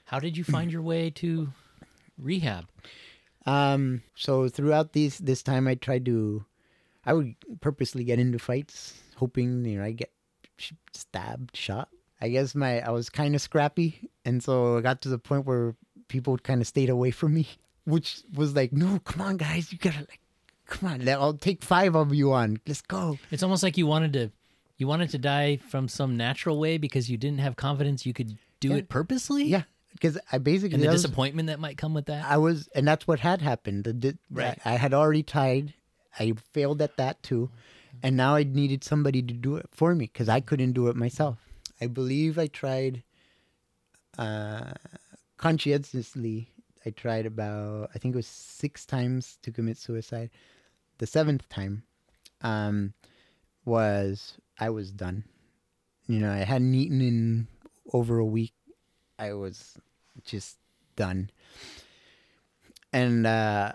How 0.06 0.18
did 0.18 0.36
you 0.36 0.44
find 0.44 0.72
your 0.72 0.82
way 0.82 1.10
to 1.10 1.52
rehab? 2.18 2.68
Um, 3.44 4.02
so 4.14 4.48
throughout 4.48 4.92
these 4.92 5.18
this 5.18 5.42
time, 5.42 5.66
I 5.68 5.74
tried 5.74 6.04
to 6.06 6.44
I 7.04 7.12
would 7.12 7.34
purposely 7.60 8.04
get 8.04 8.18
into 8.18 8.38
fights, 8.38 8.94
hoping 9.16 9.64
you 9.64 9.78
know 9.78 9.84
I 9.84 9.92
get 9.92 10.12
stabbed, 10.92 11.56
shot. 11.56 11.88
I 12.22 12.28
guess 12.28 12.54
my 12.54 12.80
I 12.80 12.90
was 12.90 13.10
kind 13.10 13.34
of 13.34 13.40
scrappy, 13.42 14.08
and 14.24 14.42
so 14.42 14.76
it 14.76 14.82
got 14.82 15.02
to 15.02 15.08
the 15.10 15.18
point 15.18 15.44
where 15.44 15.74
people 16.08 16.38
kind 16.38 16.60
of 16.60 16.66
stayed 16.68 16.88
away 16.88 17.10
from 17.10 17.34
me, 17.34 17.48
which 17.84 18.22
was 18.32 18.54
like, 18.54 18.72
no, 18.72 19.00
come 19.00 19.20
on, 19.20 19.36
guys, 19.36 19.72
you 19.72 19.78
gotta 19.78 19.98
like, 20.00 20.20
come 20.66 20.88
on, 20.90 21.08
I'll 21.08 21.34
take 21.34 21.62
five 21.62 21.94
of 21.96 22.14
you 22.14 22.32
on, 22.32 22.60
let's 22.66 22.80
go. 22.82 23.18
It's 23.30 23.42
almost 23.42 23.62
like 23.62 23.76
you 23.76 23.86
wanted 23.86 24.12
to 24.14 24.30
you 24.78 24.86
wanted 24.86 25.10
to 25.10 25.18
die 25.18 25.56
from 25.58 25.88
some 25.88 26.16
natural 26.16 26.58
way 26.58 26.78
because 26.78 27.10
you 27.10 27.16
didn't 27.16 27.40
have 27.40 27.56
confidence 27.56 28.06
you 28.06 28.12
could 28.14 28.36
do 28.60 28.68
Yeah. 28.70 28.76
it 28.76 28.88
purposely. 28.88 29.44
Yeah, 29.44 29.62
because 29.92 30.18
I 30.32 30.38
basically 30.38 30.74
And 30.74 30.82
the 30.82 30.86
that 30.88 30.92
was- 30.94 31.02
disappointment 31.02 31.48
that 31.48 31.60
might 31.60 31.76
come 31.76 31.92
with 31.94 32.06
that. 32.06 32.24
I 32.24 32.36
was, 32.38 32.68
and 32.74 32.86
that's 32.88 33.06
what 33.06 33.20
had 33.20 33.42
happened. 33.42 33.84
The, 33.84 33.92
the, 33.92 34.18
Right. 34.30 34.58
I, 34.64 34.74
I 34.74 34.76
had 34.76 34.94
already 34.94 35.22
tied. 35.22 35.74
I 36.18 36.32
failed 36.52 36.80
at 36.82 36.96
that 36.96 37.22
too, 37.22 37.50
and 38.02 38.16
now 38.16 38.34
I 38.36 38.42
needed 38.44 38.82
somebody 38.84 39.22
to 39.22 39.34
do 39.34 39.56
it 39.56 39.66
for 39.72 39.94
me 39.94 40.06
because 40.12 40.28
I 40.28 40.40
couldn't 40.40 40.72
do 40.72 40.88
it 40.88 40.96
myself. 40.96 41.38
I 41.82 41.88
believe 41.88 42.38
I 42.38 42.46
tried 42.46 43.02
uh, 44.16 44.70
conscientiously. 45.36 46.52
I 46.86 46.90
tried 46.90 47.26
about, 47.26 47.90
I 47.92 47.98
think 47.98 48.14
it 48.14 48.18
was 48.18 48.26
six 48.28 48.86
times 48.86 49.36
to 49.42 49.50
commit 49.50 49.76
suicide. 49.76 50.30
The 50.98 51.08
seventh 51.08 51.48
time 51.48 51.82
um, 52.40 52.94
was 53.64 54.38
I 54.60 54.70
was 54.70 54.92
done. 54.92 55.24
You 56.06 56.20
know, 56.20 56.30
I 56.30 56.44
hadn't 56.44 56.72
eaten 56.72 57.00
in 57.00 57.48
over 57.92 58.18
a 58.18 58.24
week. 58.24 58.54
I 59.18 59.32
was 59.32 59.76
just 60.24 60.58
done. 60.94 61.30
And 62.92 63.26
uh, 63.26 63.72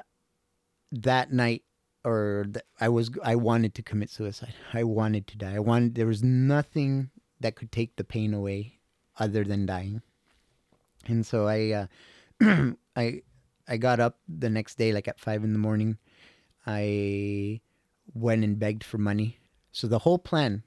that 0.93 1.33
night, 1.33 1.63
or 2.05 2.45
th- 2.53 2.65
I 2.79 2.87
was, 2.87 3.11
I 3.21 3.35
wanted 3.35 3.75
to 3.75 3.83
commit 3.83 4.09
suicide. 4.09 4.53
I 4.73 4.83
wanted 4.83 5.27
to 5.27 5.37
die. 5.37 5.55
I 5.55 5.59
wanted. 5.59 5.95
There 5.95 6.07
was 6.07 6.23
nothing 6.23 7.09
that 7.39 7.55
could 7.55 7.71
take 7.71 7.95
the 7.95 8.03
pain 8.03 8.33
away, 8.33 8.79
other 9.17 9.43
than 9.43 9.65
dying. 9.65 10.01
And 11.05 11.25
so 11.25 11.47
I, 11.47 11.87
uh, 12.41 12.71
I, 12.95 13.21
I 13.67 13.77
got 13.77 13.99
up 13.99 14.19
the 14.27 14.49
next 14.49 14.77
day, 14.77 14.93
like 14.93 15.07
at 15.07 15.19
five 15.19 15.43
in 15.43 15.53
the 15.53 15.59
morning. 15.59 15.97
I 16.65 17.61
went 18.13 18.43
and 18.43 18.59
begged 18.59 18.83
for 18.83 18.97
money. 18.97 19.39
So 19.71 19.87
the 19.87 19.99
whole 19.99 20.19
plan, 20.19 20.63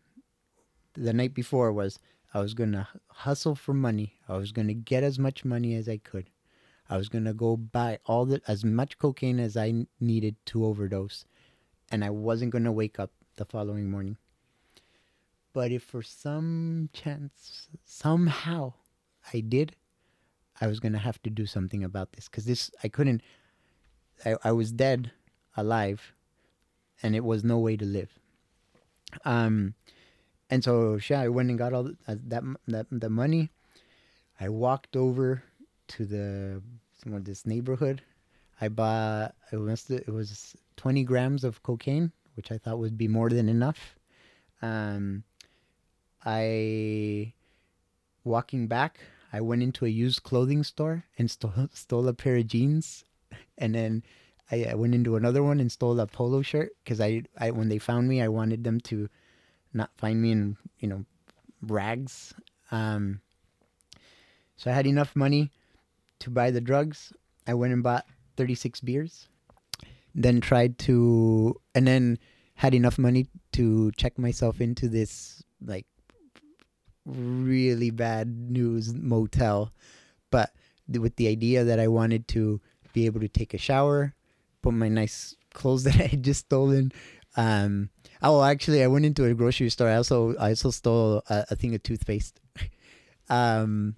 the 0.95 1.13
night 1.13 1.35
before, 1.35 1.73
was 1.73 1.99
I 2.33 2.41
was 2.41 2.55
gonna 2.55 2.89
hustle 3.09 3.55
for 3.55 3.75
money. 3.75 4.15
I 4.29 4.37
was 4.37 4.53
gonna 4.53 4.75
get 4.75 5.03
as 5.03 5.19
much 5.19 5.45
money 5.45 5.75
as 5.75 5.89
I 5.89 5.99
could. 5.99 6.31
I 6.89 6.97
was 6.97 7.09
gonna 7.09 7.35
go 7.35 7.57
buy 7.57 7.99
all 8.07 8.25
the 8.25 8.41
as 8.47 8.65
much 8.65 8.99
cocaine 8.99 9.41
as 9.41 9.57
I 9.57 9.87
needed 10.01 10.37
to 10.47 10.65
overdose, 10.65 11.25
and 11.91 12.05
I 12.05 12.11
wasn't 12.11 12.53
gonna 12.53 12.73
wake 12.73 12.99
up 12.99 13.13
the 13.37 13.45
following 13.45 13.91
morning. 13.91 14.17
But 15.53 15.73
if 15.73 15.83
for 15.83 16.03
some 16.03 16.91
chance 16.93 17.69
somehow 17.85 18.75
I 19.33 19.41
did, 19.41 19.75
I 20.61 20.67
was 20.67 20.81
gonna 20.81 20.99
have 20.99 21.21
to 21.23 21.31
do 21.31 21.47
something 21.47 21.83
about 21.83 22.13
this 22.13 22.29
because 22.29 22.45
this 22.45 22.71
I 22.85 22.89
couldn't. 22.89 23.23
I, 24.25 24.37
I 24.45 24.53
was 24.53 24.71
dead, 24.71 25.11
alive, 25.57 26.13
and 27.03 27.17
it 27.17 27.25
was 27.25 27.43
no 27.43 27.59
way 27.59 27.77
to 27.77 27.85
live. 27.85 28.11
Um, 29.25 29.75
and 30.51 30.63
so 30.63 30.99
yeah, 31.09 31.21
I 31.21 31.29
went 31.29 31.51
and 31.51 31.59
got 31.59 31.73
all 31.73 31.85
the, 31.85 31.97
uh, 32.07 32.17
that 32.29 32.45
that 32.69 32.87
the 32.91 33.11
money. 33.11 33.51
I 34.39 34.49
walked 34.49 34.97
over 34.97 35.43
to 35.89 36.07
the 36.07 36.63
some 36.93 37.15
of 37.15 37.25
this 37.25 37.47
neighborhood. 37.47 38.03
I 38.61 38.69
bought 38.69 39.35
it 39.53 39.57
was 39.57 39.91
it 39.91 40.09
was 40.09 40.57
twenty 40.77 41.03
grams 41.03 41.45
of 41.45 41.63
cocaine, 41.63 42.13
which 42.35 42.53
I 42.53 42.59
thought 42.59 42.79
would 42.79 42.99
be 42.99 43.09
more 43.09 43.31
than 43.31 43.49
enough. 43.49 43.97
Um, 44.63 45.25
I 46.25 47.33
walking 48.25 48.67
back, 48.67 49.01
I 49.33 49.41
went 49.41 49.63
into 49.63 49.87
a 49.87 49.89
used 49.89 50.23
clothing 50.23 50.63
store 50.63 51.05
and 51.19 51.31
stole 51.31 51.69
stole 51.73 52.09
a 52.09 52.15
pair 52.15 52.37
of 52.37 52.47
jeans, 52.47 53.05
and 53.59 53.75
then 53.75 54.03
I, 54.51 54.67
I 54.71 54.75
went 54.75 54.95
into 54.95 55.17
another 55.17 55.43
one 55.43 55.61
and 55.61 55.71
stole 55.71 55.99
a 56.01 56.07
polo 56.07 56.43
shirt 56.43 56.73
because 56.83 57.01
I, 57.01 57.23
I 57.39 57.51
when 57.51 57.69
they 57.69 57.79
found 57.79 58.09
me, 58.09 58.21
I 58.21 58.29
wanted 58.29 58.65
them 58.65 58.81
to 58.83 59.09
not 59.73 59.91
find 59.97 60.21
me 60.21 60.33
in 60.33 60.57
you 60.79 60.89
know 60.89 61.05
rags. 61.63 62.35
Um, 62.71 63.21
so 64.57 64.71
I 64.71 64.75
had 64.75 64.87
enough 64.87 65.17
money 65.17 65.51
to 66.21 66.31
buy 66.31 66.51
the 66.51 66.61
drugs. 66.61 67.13
I 67.47 67.55
went 67.55 67.73
and 67.73 67.83
bought 67.83 68.07
36 68.37 68.81
beers. 68.81 69.29
Then 70.15 70.41
tried 70.41 70.79
to, 70.81 71.61
and 71.75 71.87
then 71.87 72.19
had 72.55 72.75
enough 72.75 72.99
money 72.99 73.27
to 73.53 73.91
check 73.93 74.19
myself 74.19 74.61
into 74.61 74.89
this 74.89 75.43
like 75.65 75.87
really 77.11 77.91
bad 77.91 78.51
news 78.51 78.95
motel, 78.95 79.73
but 80.31 80.53
with 80.89 81.17
the 81.17 81.29
idea 81.29 81.65
that 81.65 81.79
I 81.79 81.89
wanted 81.89 82.29
to 82.29 82.61
be 82.93 83.07
able 83.07 83.21
to 83.21 83.29
take 83.29 83.55
a 83.55 83.59
shower, 83.59 84.15
put 84.63 84.75
my 84.75 84.89
nice 84.89 85.37
clothes 85.53 85.85
that 85.85 85.97
I 85.97 86.07
had 86.07 86.23
just 86.23 86.41
stolen. 86.41 86.93
Um, 87.37 87.91
oh, 88.23 88.43
actually, 88.43 88.83
I 88.83 88.89
went 88.89 89.05
into 89.05 89.25
a 89.25 89.35
grocery 89.35 89.71
store. 89.71 89.89
I 89.89 89.97
also 89.97 90.37
I 90.37 90.51
also 90.51 90.71
stole 90.71 91.23
a, 91.29 91.47
a 91.51 91.57
thing 91.57 91.75
of 91.75 91.83
toothpaste. 91.83 92.41
um, 93.29 93.97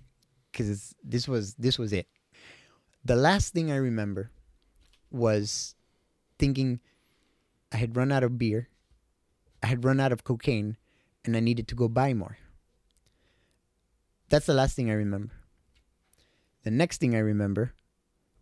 because 0.50 0.94
this 1.02 1.26
was 1.26 1.54
this 1.54 1.78
was 1.78 1.92
it. 1.92 2.06
The 3.04 3.16
last 3.16 3.52
thing 3.52 3.72
I 3.72 3.76
remember 3.76 4.30
was 5.10 5.74
thinking 6.38 6.80
I 7.72 7.78
had 7.78 7.96
run 7.96 8.12
out 8.12 8.22
of 8.22 8.38
beer, 8.38 8.68
I 9.62 9.66
had 9.66 9.84
run 9.84 9.98
out 9.98 10.12
of 10.12 10.24
cocaine, 10.24 10.76
and 11.24 11.36
I 11.36 11.40
needed 11.40 11.66
to 11.68 11.74
go 11.74 11.88
buy 11.88 12.14
more. 12.14 12.36
That's 14.32 14.46
the 14.46 14.54
last 14.54 14.74
thing 14.74 14.88
I 14.90 14.94
remember. 14.94 15.34
The 16.64 16.70
next 16.70 17.00
thing 17.00 17.14
I 17.14 17.18
remember 17.18 17.74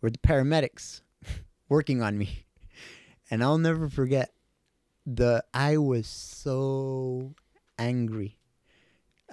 were 0.00 0.10
the 0.10 0.18
paramedics 0.18 1.00
working 1.68 2.00
on 2.00 2.16
me. 2.16 2.44
And 3.28 3.42
I'll 3.42 3.58
never 3.58 3.88
forget 3.88 4.30
the 5.04 5.42
I 5.52 5.78
was 5.78 6.06
so 6.06 7.34
angry 7.76 8.38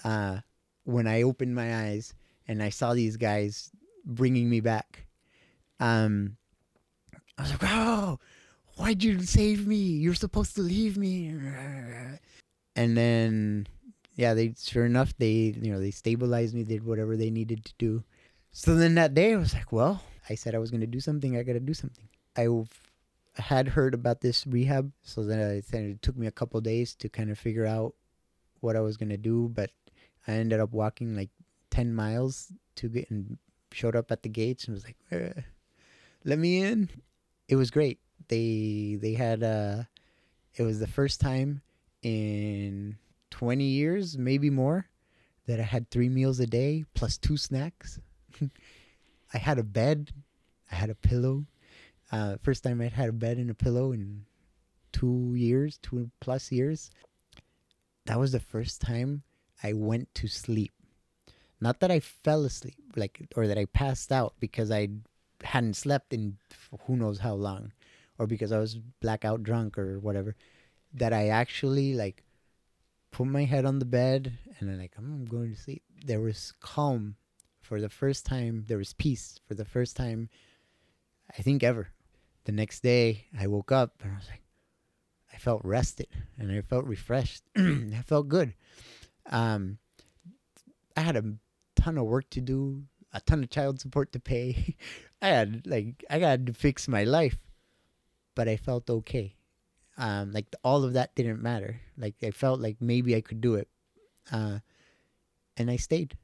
uh, 0.03 0.39
when 0.83 1.05
I 1.05 1.21
opened 1.21 1.53
my 1.53 1.89
eyes 1.89 2.15
and 2.47 2.63
I 2.63 2.69
saw 2.69 2.95
these 2.95 3.17
guys 3.17 3.69
bringing 4.03 4.49
me 4.49 4.59
back. 4.59 5.05
Um, 5.79 6.37
I 7.37 7.43
was 7.43 7.51
like, 7.51 7.61
"Oh, 7.65 8.17
why'd 8.77 9.03
you 9.03 9.21
save 9.21 9.67
me? 9.67 9.75
You're 9.75 10.15
supposed 10.15 10.55
to 10.55 10.61
leave 10.61 10.97
me." 10.97 11.27
And 12.75 12.97
then, 12.97 13.67
yeah, 14.17 14.33
they 14.33 14.53
sure 14.57 14.85
enough 14.85 15.13
they 15.17 15.53
you 15.55 15.71
know 15.71 15.79
they 15.79 15.91
stabilized 15.91 16.53
me, 16.53 16.63
did 16.63 16.83
whatever 16.83 17.15
they 17.15 17.29
needed 17.29 17.63
to 17.65 17.73
do. 17.77 18.03
So 18.51 18.75
then 18.75 18.95
that 18.95 19.13
day 19.13 19.33
I 19.33 19.37
was 19.37 19.53
like, 19.53 19.71
well, 19.71 20.01
I 20.27 20.35
said 20.35 20.55
I 20.55 20.59
was 20.59 20.71
gonna 20.71 20.87
do 20.87 20.99
something. 20.99 21.37
I 21.37 21.43
gotta 21.43 21.61
do 21.61 21.75
something. 21.75 22.09
I 22.35 22.49
had 23.39 23.69
heard 23.69 23.93
about 23.93 24.21
this 24.21 24.45
rehab, 24.47 24.91
so 25.03 25.23
then 25.23 25.39
I 25.39 25.61
it 25.77 26.01
took 26.01 26.17
me 26.17 26.25
a 26.25 26.31
couple 26.31 26.59
days 26.61 26.95
to 26.95 27.09
kind 27.09 27.29
of 27.29 27.37
figure 27.37 27.65
out 27.65 27.93
what 28.59 28.75
I 28.75 28.81
was 28.81 28.97
gonna 28.97 29.17
do, 29.17 29.49
but 29.53 29.69
I 30.27 30.33
ended 30.33 30.59
up 30.59 30.71
walking 30.73 31.15
like 31.15 31.29
ten 31.69 31.93
miles 31.93 32.51
to 32.77 32.89
get 32.89 33.11
and 33.11 33.37
showed 33.71 33.95
up 33.95 34.11
at 34.11 34.23
the 34.23 34.29
gates 34.29 34.65
and 34.65 34.73
was 34.73 34.83
like, 34.83 34.97
"Eh, 35.11 35.41
"Let 36.25 36.39
me 36.39 36.63
in." 36.63 36.89
It 37.47 37.55
was 37.55 37.69
great. 37.69 37.99
They 38.29 38.97
they 38.99 39.13
had 39.13 39.43
uh, 39.43 39.83
it 40.55 40.63
was 40.63 40.79
the 40.79 40.87
first 40.87 41.21
time 41.21 41.61
in 42.01 42.97
twenty 43.29 43.65
years, 43.65 44.17
maybe 44.17 44.49
more, 44.49 44.87
that 45.47 45.59
I 45.59 45.63
had 45.63 45.89
three 45.89 46.09
meals 46.09 46.39
a 46.39 46.47
day 46.47 46.85
plus 46.93 47.17
two 47.17 47.37
snacks. 47.37 47.99
I 49.33 49.37
had 49.37 49.57
a 49.57 49.63
bed, 49.63 50.11
I 50.71 50.75
had 50.75 50.89
a 50.89 50.95
pillow. 50.95 51.45
Uh, 52.11 52.37
first 52.41 52.63
time 52.63 52.81
I'd 52.81 52.93
had 52.93 53.09
a 53.09 53.13
bed 53.13 53.37
and 53.37 53.49
a 53.49 53.53
pillow 53.53 53.91
in 53.91 54.25
two 54.91 55.33
years, 55.35 55.79
two 55.81 56.09
plus 56.19 56.51
years. 56.51 56.91
That 58.05 58.19
was 58.19 58.31
the 58.31 58.39
first 58.39 58.81
time 58.81 59.23
I 59.63 59.73
went 59.73 60.13
to 60.15 60.27
sleep. 60.27 60.71
Not 61.59 61.79
that 61.79 61.91
I 61.91 61.99
fell 61.99 62.45
asleep, 62.45 62.77
like, 62.95 63.27
or 63.35 63.47
that 63.47 63.57
I 63.57 63.65
passed 63.65 64.11
out 64.11 64.35
because 64.39 64.71
I 64.71 64.89
hadn't 65.43 65.75
slept 65.75 66.13
in 66.13 66.37
who 66.85 66.95
knows 66.95 67.19
how 67.19 67.33
long, 67.33 67.73
or 68.17 68.27
because 68.27 68.51
I 68.51 68.59
was 68.59 68.75
blackout 69.01 69.43
drunk 69.43 69.77
or 69.77 69.99
whatever. 69.99 70.35
That 70.93 71.13
I 71.13 71.27
actually 71.27 71.93
like 71.95 72.23
put 73.11 73.27
my 73.27 73.45
head 73.45 73.65
on 73.65 73.79
the 73.79 73.85
bed 73.85 74.37
and 74.59 74.69
I'm 74.69 74.77
like, 74.77 74.93
I'm 74.97 75.25
going 75.25 75.53
to 75.53 75.59
sleep. 75.59 75.83
There 76.05 76.21
was 76.21 76.53
calm 76.59 77.15
for 77.61 77.81
the 77.81 77.89
first 77.89 78.25
time. 78.25 78.65
There 78.67 78.77
was 78.77 78.93
peace 78.93 79.39
for 79.47 79.53
the 79.53 79.65
first 79.65 79.95
time, 79.95 80.29
I 81.37 81.41
think 81.41 81.63
ever. 81.63 81.89
The 82.45 82.51
next 82.51 82.81
day, 82.81 83.25
I 83.37 83.47
woke 83.47 83.71
up 83.71 83.95
and 84.01 84.13
I 84.13 84.15
was 84.15 84.29
like, 84.29 84.43
I 85.33 85.37
felt 85.37 85.61
rested 85.63 86.07
and 86.37 86.51
I 86.51 86.61
felt 86.61 86.85
refreshed. 86.85 87.43
I 87.57 88.01
felt 88.05 88.29
good. 88.29 88.53
Um, 89.29 89.77
I 90.95 91.01
had 91.01 91.17
a 91.17 91.35
ton 91.75 91.97
of 91.97 92.05
work 92.05 92.29
to 92.31 92.41
do, 92.41 92.83
a 93.13 93.21
ton 93.21 93.43
of 93.43 93.49
child 93.49 93.79
support 93.79 94.11
to 94.13 94.19
pay. 94.19 94.75
I 95.21 95.27
had 95.27 95.67
like 95.67 96.03
I 96.09 96.19
had 96.19 96.47
to 96.47 96.53
fix 96.53 96.87
my 96.87 97.03
life, 97.03 97.37
but 98.35 98.47
I 98.47 98.57
felt 98.57 98.89
okay. 98.89 99.35
Um, 99.97 100.31
like 100.31 100.45
all 100.63 100.83
of 100.83 100.93
that 100.93 101.15
didn't 101.15 101.41
matter. 101.41 101.79
Like 101.97 102.15
I 102.23 102.31
felt 102.31 102.59
like 102.59 102.77
maybe 102.79 103.15
I 103.15 103.21
could 103.21 103.41
do 103.41 103.55
it, 103.55 103.67
uh, 104.31 104.59
and 105.57 105.71
I 105.71 105.77
stayed. 105.77 106.15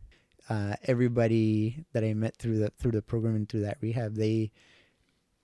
Uh, 0.49 0.75
everybody 0.83 1.85
that 1.93 2.03
I 2.03 2.13
met 2.13 2.35
through 2.35 2.59
the 2.59 2.71
through 2.77 2.91
the 2.91 3.01
program 3.01 3.35
and 3.35 3.49
through 3.49 3.61
that 3.61 3.77
rehab, 3.81 4.15
they 4.15 4.51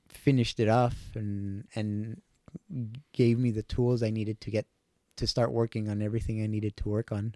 finished 0.09 0.59
it 0.59 0.69
off 0.69 0.95
and 1.15 1.65
and 1.75 2.21
gave 3.13 3.39
me 3.39 3.51
the 3.51 3.63
tools 3.63 4.03
I 4.03 4.09
needed 4.09 4.41
to 4.41 4.51
get 4.51 4.65
to 5.15 5.27
start 5.27 5.51
working 5.51 5.89
on 5.89 6.01
everything 6.01 6.41
I 6.43 6.47
needed 6.47 6.77
to 6.77 6.89
work 6.89 7.11
on. 7.11 7.35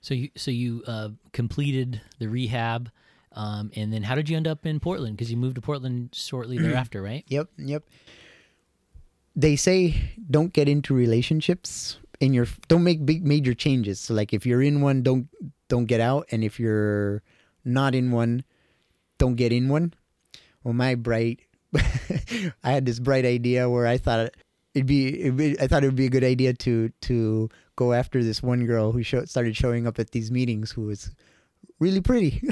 So 0.00 0.14
you 0.14 0.30
so 0.36 0.50
you 0.50 0.82
uh, 0.86 1.10
completed 1.32 2.00
the 2.18 2.28
rehab, 2.28 2.90
um, 3.32 3.70
and 3.74 3.92
then 3.92 4.02
how 4.02 4.14
did 4.14 4.28
you 4.28 4.36
end 4.36 4.46
up 4.46 4.66
in 4.66 4.80
Portland? 4.80 5.16
Because 5.16 5.30
you 5.30 5.36
moved 5.36 5.56
to 5.56 5.60
Portland 5.60 6.10
shortly 6.12 6.58
thereafter, 6.62 7.02
right? 7.02 7.24
Yep, 7.28 7.48
yep. 7.58 7.84
They 9.40 9.56
say 9.56 10.12
don't 10.30 10.52
get 10.52 10.68
into 10.68 10.92
relationships 10.92 11.96
in 12.20 12.34
your 12.34 12.46
don't 12.68 12.84
make 12.84 13.06
big 13.06 13.24
major 13.24 13.54
changes. 13.54 13.98
So 13.98 14.14
like 14.14 14.34
if 14.34 14.44
you're 14.44 14.62
in 14.62 14.82
one, 14.82 15.02
don't 15.02 15.28
don't 15.68 15.86
get 15.86 16.00
out, 16.00 16.26
and 16.30 16.44
if 16.44 16.60
you're 16.60 17.22
not 17.64 17.94
in 17.94 18.10
one, 18.10 18.44
don't 19.18 19.36
get 19.36 19.52
in 19.52 19.68
one. 19.68 19.94
Well, 20.62 20.74
my 20.74 20.94
bright, 20.94 21.40
I 21.74 22.70
had 22.70 22.84
this 22.84 22.98
bright 22.98 23.24
idea 23.24 23.68
where 23.70 23.86
I 23.86 23.96
thought 23.96 24.30
it'd 24.74 24.86
be, 24.86 25.20
it'd 25.20 25.36
be 25.36 25.58
I 25.58 25.66
thought 25.66 25.84
it 25.84 25.86
would 25.86 25.96
be 25.96 26.06
a 26.06 26.10
good 26.10 26.24
idea 26.24 26.52
to 26.52 26.90
to 27.08 27.48
go 27.76 27.94
after 27.94 28.22
this 28.22 28.42
one 28.42 28.66
girl 28.66 28.92
who 28.92 29.02
show, 29.02 29.24
started 29.24 29.56
showing 29.56 29.86
up 29.86 29.98
at 29.98 30.10
these 30.10 30.30
meetings 30.30 30.70
who 30.70 30.82
was 30.82 31.14
really 31.78 32.02
pretty. 32.02 32.42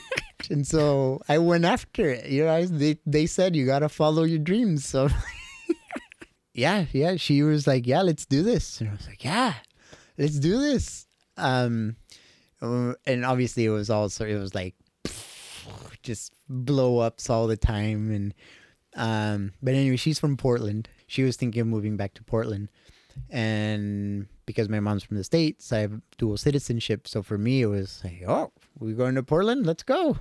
and 0.50 0.64
so 0.64 1.20
I 1.28 1.38
went 1.38 1.64
after 1.64 2.08
it. 2.08 2.30
You 2.30 2.44
know, 2.44 2.64
they 2.66 2.98
they 3.04 3.26
said 3.26 3.56
you 3.56 3.66
gotta 3.66 3.88
follow 3.88 4.22
your 4.22 4.38
dreams. 4.38 4.86
So 4.86 5.08
yeah, 6.56 6.86
yeah, 6.92 7.16
she 7.16 7.42
was 7.42 7.66
like, 7.66 7.86
yeah, 7.86 8.02
let's 8.02 8.24
do 8.26 8.42
this, 8.42 8.80
and 8.80 8.90
I 8.90 8.92
was 8.92 9.06
like, 9.06 9.22
yeah, 9.24 9.54
let's 10.16 10.38
do 10.38 10.58
this. 10.58 11.06
Um, 11.36 11.96
uh, 12.62 12.94
and 13.06 13.24
obviously 13.24 13.66
it 13.66 13.70
was 13.70 13.90
also 13.90 14.24
it 14.24 14.38
was 14.38 14.54
like 14.54 14.74
just 16.02 16.32
blow 16.48 16.98
ups 16.98 17.28
all 17.28 17.46
the 17.46 17.56
time, 17.56 18.10
and 18.10 18.34
um, 18.96 19.52
but 19.62 19.74
anyway, 19.74 19.96
she's 19.96 20.18
from 20.18 20.36
Portland. 20.36 20.88
She 21.06 21.22
was 21.22 21.36
thinking 21.36 21.60
of 21.60 21.66
moving 21.66 21.96
back 21.96 22.14
to 22.14 22.24
Portland, 22.24 22.70
and 23.30 24.26
because 24.46 24.68
my 24.68 24.80
mom's 24.80 25.02
from 25.02 25.16
the 25.16 25.24
states, 25.24 25.72
I 25.72 25.80
have 25.80 26.00
dual 26.16 26.36
citizenship. 26.36 27.06
So 27.06 27.22
for 27.22 27.36
me, 27.36 27.62
it 27.62 27.66
was 27.66 28.00
like, 28.02 28.22
oh, 28.26 28.52
we're 28.78 28.94
going 28.94 29.16
to 29.16 29.22
Portland. 29.22 29.66
Let's 29.66 29.82
go. 29.82 30.18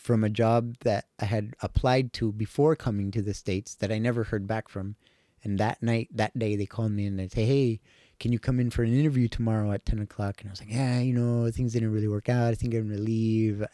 from 0.00 0.24
a 0.24 0.30
job 0.30 0.76
that 0.80 1.04
I 1.20 1.26
had 1.26 1.54
applied 1.60 2.12
to 2.14 2.32
before 2.32 2.74
coming 2.74 3.10
to 3.10 3.22
the 3.22 3.34
states 3.34 3.74
that 3.76 3.92
I 3.92 3.98
never 3.98 4.24
heard 4.24 4.46
back 4.46 4.68
from. 4.68 4.96
And 5.44 5.58
that 5.58 5.82
night, 5.82 6.08
that 6.14 6.38
day, 6.38 6.56
they 6.56 6.66
called 6.66 6.92
me 6.92 7.06
and 7.06 7.18
they 7.18 7.28
say, 7.28 7.44
"Hey, 7.44 7.80
can 8.18 8.32
you 8.32 8.38
come 8.38 8.60
in 8.60 8.70
for 8.70 8.82
an 8.82 8.98
interview 8.98 9.28
tomorrow 9.28 9.72
at 9.72 9.84
ten 9.84 9.98
o'clock?" 10.00 10.40
And 10.40 10.48
I 10.48 10.52
was 10.52 10.60
like, 10.60 10.72
"Yeah, 10.72 11.00
you 11.00 11.14
know, 11.14 11.50
things 11.50 11.72
didn't 11.72 11.92
really 11.92 12.08
work 12.08 12.28
out. 12.28 12.52
I 12.52 12.54
think 12.54 12.74
I'm 12.74 12.88
gonna 12.88 13.00
leave. 13.00 13.62
I 13.62 13.68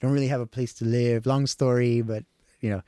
don't 0.00 0.12
really 0.12 0.28
have 0.28 0.40
a 0.40 0.46
place 0.46 0.74
to 0.74 0.84
live. 0.84 1.26
Long 1.26 1.46
story, 1.46 2.02
but 2.02 2.24
you 2.60 2.70
know." 2.70 2.82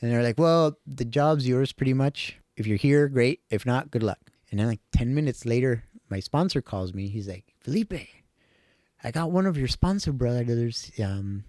And 0.00 0.10
they're 0.10 0.22
like, 0.22 0.38
"Well, 0.38 0.78
the 0.86 1.04
job's 1.04 1.48
yours, 1.48 1.72
pretty 1.72 1.94
much. 1.94 2.38
If 2.56 2.66
you're 2.66 2.76
here, 2.76 3.08
great. 3.08 3.40
If 3.50 3.66
not, 3.66 3.90
good 3.90 4.02
luck." 4.02 4.30
And 4.50 4.60
then 4.60 4.68
like 4.68 4.80
10 4.92 5.14
minutes 5.14 5.44
later, 5.44 5.84
my 6.08 6.20
sponsor 6.20 6.62
calls 6.62 6.94
me. 6.94 7.08
He's 7.08 7.26
like, 7.26 7.54
Felipe, 7.58 8.06
I 9.02 9.10
got 9.10 9.32
one 9.32 9.46
of 9.46 9.58
your 9.58 9.68
sponsor 9.68 10.12
brothers. 10.12 10.92
Um, 11.02 11.44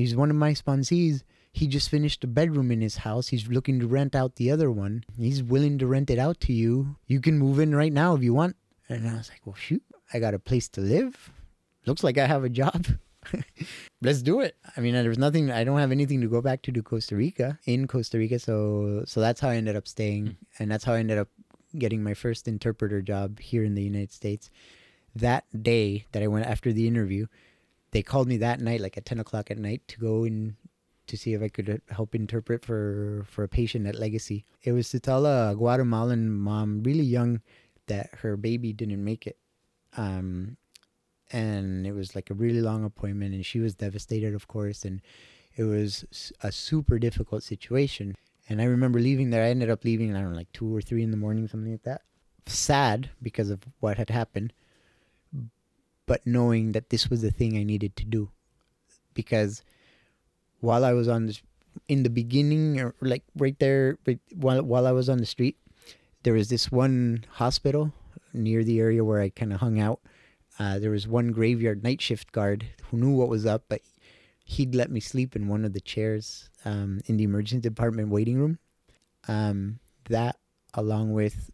he's 0.00 0.16
one 0.16 0.30
of 0.30 0.36
my 0.36 0.52
sponsees. 0.52 1.22
He 1.52 1.66
just 1.66 1.90
finished 1.90 2.22
a 2.24 2.28
bedroom 2.28 2.70
in 2.70 2.80
his 2.80 2.98
house. 2.98 3.28
He's 3.28 3.48
looking 3.48 3.80
to 3.80 3.86
rent 3.86 4.14
out 4.14 4.36
the 4.36 4.50
other 4.50 4.70
one. 4.70 5.04
He's 5.18 5.42
willing 5.42 5.78
to 5.78 5.86
rent 5.86 6.10
it 6.10 6.18
out 6.18 6.40
to 6.40 6.52
you. 6.52 6.96
You 7.06 7.20
can 7.20 7.38
move 7.38 7.58
in 7.58 7.74
right 7.74 7.92
now 7.92 8.14
if 8.14 8.22
you 8.22 8.34
want. 8.34 8.56
And 8.88 9.08
I 9.08 9.14
was 9.14 9.28
like, 9.28 9.40
well, 9.44 9.56
shoot, 9.56 9.82
I 10.12 10.18
got 10.18 10.34
a 10.34 10.38
place 10.38 10.68
to 10.70 10.80
live. 10.80 11.30
Looks 11.86 12.04
like 12.04 12.18
I 12.18 12.26
have 12.26 12.44
a 12.44 12.48
job. 12.48 12.86
Let's 14.02 14.22
do 14.22 14.40
it. 14.40 14.56
I 14.76 14.80
mean, 14.80 14.94
there's 14.94 15.18
nothing. 15.18 15.50
I 15.50 15.64
don't 15.64 15.78
have 15.78 15.92
anything 15.92 16.20
to 16.20 16.28
go 16.28 16.40
back 16.40 16.62
to 16.62 16.72
to 16.72 16.82
Costa 16.82 17.16
Rica 17.16 17.58
in 17.64 17.86
Costa 17.86 18.18
Rica. 18.18 18.38
So, 18.38 19.04
so 19.06 19.20
that's 19.20 19.40
how 19.40 19.48
I 19.48 19.56
ended 19.56 19.76
up 19.76 19.88
staying, 19.88 20.26
hmm. 20.26 20.32
and 20.58 20.70
that's 20.70 20.84
how 20.84 20.94
I 20.94 20.98
ended 20.98 21.18
up 21.18 21.28
getting 21.78 22.02
my 22.02 22.14
first 22.14 22.48
interpreter 22.48 23.00
job 23.02 23.38
here 23.38 23.64
in 23.64 23.74
the 23.74 23.82
United 23.82 24.12
States. 24.12 24.50
That 25.14 25.44
day 25.62 26.06
that 26.12 26.22
I 26.22 26.28
went 26.28 26.46
after 26.46 26.72
the 26.72 26.86
interview, 26.86 27.26
they 27.92 28.02
called 28.02 28.28
me 28.28 28.36
that 28.38 28.60
night, 28.60 28.80
like 28.80 28.96
at 28.96 29.04
10 29.04 29.20
o'clock 29.20 29.50
at 29.50 29.58
night, 29.58 29.86
to 29.88 29.98
go 29.98 30.24
in 30.24 30.56
to 31.06 31.16
see 31.16 31.34
if 31.34 31.42
I 31.42 31.48
could 31.48 31.82
help 31.90 32.14
interpret 32.14 32.64
for, 32.64 33.24
for 33.28 33.42
a 33.42 33.48
patient 33.48 33.86
at 33.86 33.98
Legacy. 33.98 34.44
It 34.62 34.72
was 34.72 34.90
to 34.90 35.00
tell 35.00 35.26
a 35.26 35.54
Guatemalan 35.56 36.30
mom, 36.30 36.82
really 36.84 37.02
young, 37.02 37.40
that 37.86 38.10
her 38.22 38.36
baby 38.36 38.72
didn't 38.72 39.04
make 39.04 39.26
it. 39.26 39.36
Um, 39.96 40.56
and 41.32 41.86
it 41.86 41.92
was 41.92 42.14
like 42.14 42.30
a 42.30 42.34
really 42.34 42.60
long 42.60 42.84
appointment, 42.84 43.34
and 43.34 43.44
she 43.44 43.58
was 43.58 43.74
devastated, 43.74 44.34
of 44.34 44.46
course, 44.46 44.84
and 44.84 45.00
it 45.56 45.64
was 45.64 46.32
a 46.42 46.52
super 46.52 46.98
difficult 46.98 47.42
situation. 47.42 48.16
And 48.48 48.60
I 48.60 48.64
remember 48.64 49.00
leaving 49.00 49.30
there. 49.30 49.44
I 49.44 49.50
ended 49.50 49.70
up 49.70 49.84
leaving, 49.84 50.14
I 50.14 50.20
don't 50.20 50.32
know, 50.32 50.36
like 50.36 50.52
two 50.52 50.74
or 50.74 50.80
three 50.80 51.02
in 51.02 51.10
the 51.10 51.16
morning, 51.16 51.46
something 51.48 51.70
like 51.70 51.82
that. 51.82 52.02
Sad 52.46 53.10
because 53.22 53.50
of 53.50 53.60
what 53.80 53.96
had 53.96 54.10
happened, 54.10 54.52
but 56.10 56.26
knowing 56.26 56.72
that 56.72 56.90
this 56.90 57.08
was 57.08 57.22
the 57.22 57.30
thing 57.30 57.56
I 57.56 57.62
needed 57.62 57.94
to 57.94 58.04
do. 58.04 58.30
Because 59.14 59.62
while 60.58 60.84
I 60.84 60.92
was 60.92 61.06
on 61.06 61.26
this, 61.26 61.40
in 61.86 62.02
the 62.02 62.10
beginning, 62.10 62.80
or 62.80 62.96
like 63.00 63.22
right 63.36 63.56
there, 63.60 63.96
right, 64.04 64.18
while, 64.34 64.60
while 64.60 64.88
I 64.88 64.90
was 64.90 65.08
on 65.08 65.18
the 65.18 65.24
street, 65.24 65.56
there 66.24 66.34
was 66.34 66.48
this 66.48 66.72
one 66.72 67.26
hospital 67.38 67.92
near 68.34 68.64
the 68.64 68.80
area 68.80 69.04
where 69.04 69.20
I 69.20 69.28
kind 69.28 69.52
of 69.52 69.60
hung 69.60 69.78
out. 69.78 70.00
Uh, 70.58 70.80
there 70.80 70.90
was 70.90 71.06
one 71.06 71.30
graveyard 71.30 71.84
night 71.84 72.02
shift 72.02 72.32
guard 72.32 72.66
who 72.90 72.96
knew 72.96 73.14
what 73.14 73.28
was 73.28 73.46
up, 73.46 73.66
but 73.68 73.80
he'd 74.44 74.74
let 74.74 74.90
me 74.90 74.98
sleep 74.98 75.36
in 75.36 75.46
one 75.46 75.64
of 75.64 75.74
the 75.74 75.80
chairs 75.80 76.50
um, 76.64 77.02
in 77.06 77.18
the 77.18 77.24
emergency 77.24 77.62
department 77.62 78.08
waiting 78.08 78.36
room. 78.36 78.58
Um, 79.28 79.78
that, 80.08 80.40
along 80.74 81.12
with 81.12 81.52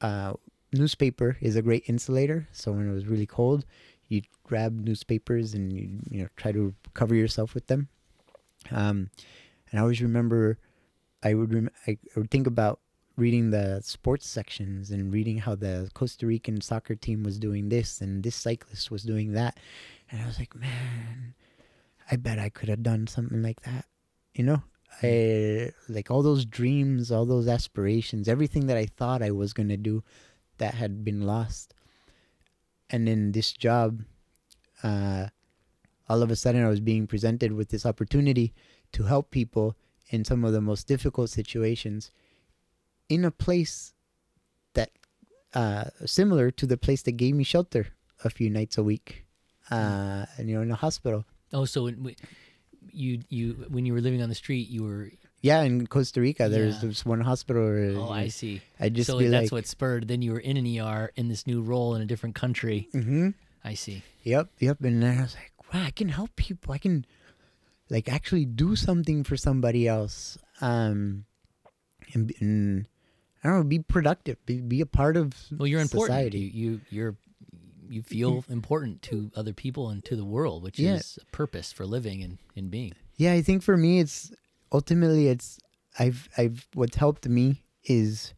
uh, 0.00 0.34
newspaper, 0.72 1.36
is 1.40 1.56
a 1.56 1.62
great 1.62 1.84
insulator. 1.86 2.48
So 2.52 2.72
when 2.72 2.88
it 2.88 2.92
was 2.92 3.06
really 3.06 3.26
cold, 3.26 3.64
you'd 4.08 4.26
grab 4.44 4.84
newspapers 4.84 5.54
and 5.54 5.72
you 5.72 5.88
you 6.10 6.22
know 6.22 6.28
try 6.36 6.52
to 6.52 6.74
cover 6.94 7.14
yourself 7.14 7.54
with 7.54 7.66
them. 7.68 7.88
Um, 8.70 9.10
and 9.70 9.78
I 9.78 9.82
always 9.82 10.02
remember, 10.02 10.58
I 11.22 11.34
would 11.34 11.54
rem- 11.54 11.70
I, 11.86 11.92
I 12.14 12.18
would 12.18 12.30
think 12.30 12.46
about 12.46 12.80
reading 13.16 13.50
the 13.50 13.80
sports 13.82 14.28
sections 14.28 14.90
and 14.90 15.12
reading 15.12 15.38
how 15.38 15.54
the 15.54 15.90
Costa 15.94 16.26
Rican 16.26 16.60
soccer 16.60 16.94
team 16.94 17.22
was 17.22 17.38
doing 17.38 17.68
this 17.68 18.00
and 18.00 18.22
this 18.22 18.36
cyclist 18.36 18.90
was 18.90 19.02
doing 19.02 19.32
that, 19.32 19.58
and 20.10 20.22
I 20.22 20.26
was 20.26 20.38
like, 20.38 20.54
man, 20.54 21.34
I 22.10 22.16
bet 22.16 22.38
I 22.38 22.48
could 22.48 22.68
have 22.68 22.82
done 22.82 23.06
something 23.06 23.42
like 23.42 23.62
that. 23.62 23.86
You 24.34 24.44
know, 24.44 24.62
I 25.02 25.72
like 25.88 26.10
all 26.10 26.22
those 26.22 26.44
dreams, 26.44 27.10
all 27.12 27.26
those 27.26 27.48
aspirations, 27.48 28.28
everything 28.28 28.66
that 28.66 28.76
I 28.76 28.86
thought 28.86 29.22
I 29.22 29.30
was 29.30 29.52
gonna 29.52 29.76
do 29.76 30.02
that 30.60 30.74
had 30.74 31.04
been 31.04 31.26
lost. 31.26 31.74
And 32.88 33.08
in 33.08 33.32
this 33.32 33.52
job, 33.52 34.02
uh, 34.82 35.26
all 36.08 36.22
of 36.22 36.30
a 36.30 36.36
sudden 36.36 36.64
I 36.64 36.68
was 36.68 36.80
being 36.80 37.06
presented 37.06 37.52
with 37.52 37.68
this 37.68 37.84
opportunity 37.84 38.54
to 38.92 39.04
help 39.04 39.30
people 39.30 39.76
in 40.08 40.24
some 40.24 40.44
of 40.44 40.52
the 40.52 40.60
most 40.60 40.86
difficult 40.86 41.30
situations 41.30 42.10
in 43.08 43.24
a 43.24 43.30
place 43.30 43.92
uh, 45.54 45.84
similar 46.06 46.50
to 46.50 46.66
the 46.66 46.76
place 46.76 47.02
that 47.02 47.12
gave 47.12 47.34
me 47.34 47.44
shelter 47.44 47.88
a 48.24 48.30
few 48.30 48.50
nights 48.50 48.78
a 48.78 48.82
week, 48.82 49.26
uh, 49.70 50.26
and 50.36 50.48
you 50.48 50.56
know, 50.56 50.62
in 50.62 50.70
a 50.70 50.76
hospital. 50.76 51.24
Oh, 51.52 51.64
so 51.64 51.84
when, 51.84 52.14
you 52.92 53.20
you 53.28 53.66
when 53.68 53.84
you 53.86 53.92
were 53.92 54.00
living 54.00 54.22
on 54.22 54.28
the 54.28 54.34
street, 54.34 54.68
you 54.68 54.84
were 54.84 55.10
Yeah, 55.42 55.62
in 55.62 55.86
Costa 55.86 56.20
Rica, 56.20 56.48
there's 56.48 56.74
Yeah. 56.76 56.80
there's 56.82 57.04
one 57.06 57.20
hospital. 57.22 57.62
Where, 57.64 57.92
oh, 57.96 58.10
I 58.10 58.28
see. 58.28 58.60
I'd 58.78 58.94
just 58.94 59.06
so 59.08 59.18
be 59.18 59.28
that's 59.28 59.50
what 59.52 59.66
spurred. 59.66 60.08
Then 60.08 60.20
you 60.22 60.32
were 60.32 60.38
in 60.40 60.56
an 60.56 60.66
ER 60.78 61.10
in 61.16 61.28
this 61.28 61.46
new 61.46 61.62
role 61.62 61.94
in 61.94 62.02
a 62.02 62.06
different 62.06 62.34
country. 62.34 62.88
hmm 62.92 63.30
I 63.64 63.74
see. 63.74 64.02
Yep, 64.24 64.48
yep. 64.58 64.80
And 64.82 65.02
then 65.02 65.18
I 65.18 65.22
was 65.22 65.34
like, 65.34 65.52
wow, 65.72 65.84
I 65.84 65.90
can 65.90 66.08
help 66.08 66.34
people. 66.36 66.72
I 66.74 66.78
can 66.78 67.04
like 67.88 68.08
actually 68.08 68.44
do 68.44 68.76
something 68.76 69.24
for 69.24 69.36
somebody 69.36 69.86
else. 69.88 70.36
Um, 70.60 71.24
and, 72.14 72.26
be- 72.26 72.36
and 72.40 72.88
I 73.44 73.48
don't 73.48 73.58
know, 73.58 73.64
be 73.64 73.78
productive, 73.80 74.36
be, 74.46 74.60
be 74.60 74.80
a 74.80 74.86
part 74.86 75.16
of 75.16 75.34
Well, 75.56 75.66
you're 75.66 75.80
important. 75.80 76.16
society. 76.16 76.38
You 76.40 76.70
you 76.72 76.80
you're 76.90 77.16
you 77.88 78.02
feel 78.02 78.44
important 78.48 79.02
to 79.02 79.30
other 79.34 79.52
people 79.52 79.88
and 79.90 80.04
to 80.04 80.14
the 80.16 80.24
world, 80.24 80.62
which 80.62 80.78
Yeah. 80.78 80.94
is 80.96 81.18
a 81.20 81.24
purpose 81.32 81.72
for 81.72 81.84
living 81.86 82.22
and, 82.22 82.38
and 82.56 82.70
being. 82.70 82.92
Yeah, 83.16 83.32
I 83.32 83.42
think 83.42 83.62
for 83.64 83.76
me, 83.76 83.98
it's 84.00 84.30
ultimately 84.72 85.28
it's 85.28 85.58
I've 85.98 86.28
I've 86.36 86.68
what's 86.74 86.96
helped 86.96 87.28
me 87.28 87.64
is, 87.84 88.34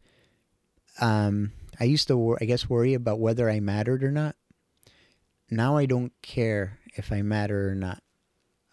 um, 0.99 1.51
I 1.79 1.83
used 1.85 2.07
to 2.07 2.17
wor- 2.17 2.37
I 2.41 2.45
guess 2.45 2.69
worry 2.69 2.93
about 2.93 3.19
whether 3.19 3.49
I 3.49 3.59
mattered 3.59 4.03
or 4.03 4.11
not. 4.11 4.35
Now 5.49 5.77
I 5.77 5.85
don't 5.85 6.13
care 6.21 6.79
if 6.95 7.11
I 7.11 7.21
matter 7.21 7.69
or 7.69 7.75
not. 7.75 8.01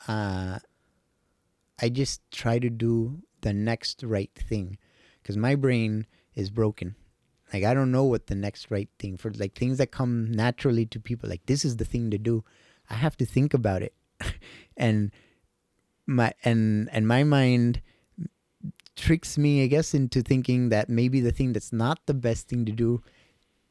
Uh, 0.09 0.59
I 1.81 1.89
just 1.89 2.23
try 2.31 2.59
to 2.59 2.71
do 2.71 3.23
the 3.43 3.53
next 3.53 4.03
right 4.03 4.31
thing, 4.35 4.79
because 5.23 5.37
my 5.37 5.55
brain 5.55 6.07
is 6.35 6.51
broken. 6.51 6.95
Like 7.53 7.65
I 7.65 7.75
don't 7.75 7.93
know 7.93 8.05
what 8.05 8.29
the 8.29 8.35
next 8.35 8.71
right 8.71 8.89
thing 8.99 9.17
for 9.17 9.31
like 9.33 9.55
things 9.55 9.79
that 9.79 9.91
come 9.91 10.31
naturally 10.31 10.87
to 10.87 11.01
people. 11.01 11.29
Like 11.29 11.45
this 11.47 11.65
is 11.65 11.77
the 11.77 11.85
thing 11.85 12.11
to 12.11 12.19
do. 12.19 12.45
I 12.89 12.95
have 12.95 13.17
to 13.19 13.27
think 13.27 13.53
about 13.53 13.83
it, 13.83 13.95
and 14.77 15.11
my 16.11 16.33
and 16.45 16.89
and 16.93 17.07
my 17.07 17.23
mind 17.25 17.81
tricks 18.97 19.39
me 19.39 19.63
i 19.63 19.67
guess 19.67 19.95
into 19.95 20.21
thinking 20.23 20.69
that 20.69 20.89
maybe 20.89 21.21
the 21.21 21.33
thing 21.33 21.53
that's 21.55 21.73
not 21.73 21.99
the 22.07 22.13
best 22.15 22.49
thing 22.49 22.67
to 22.67 22.73
do 22.73 23.01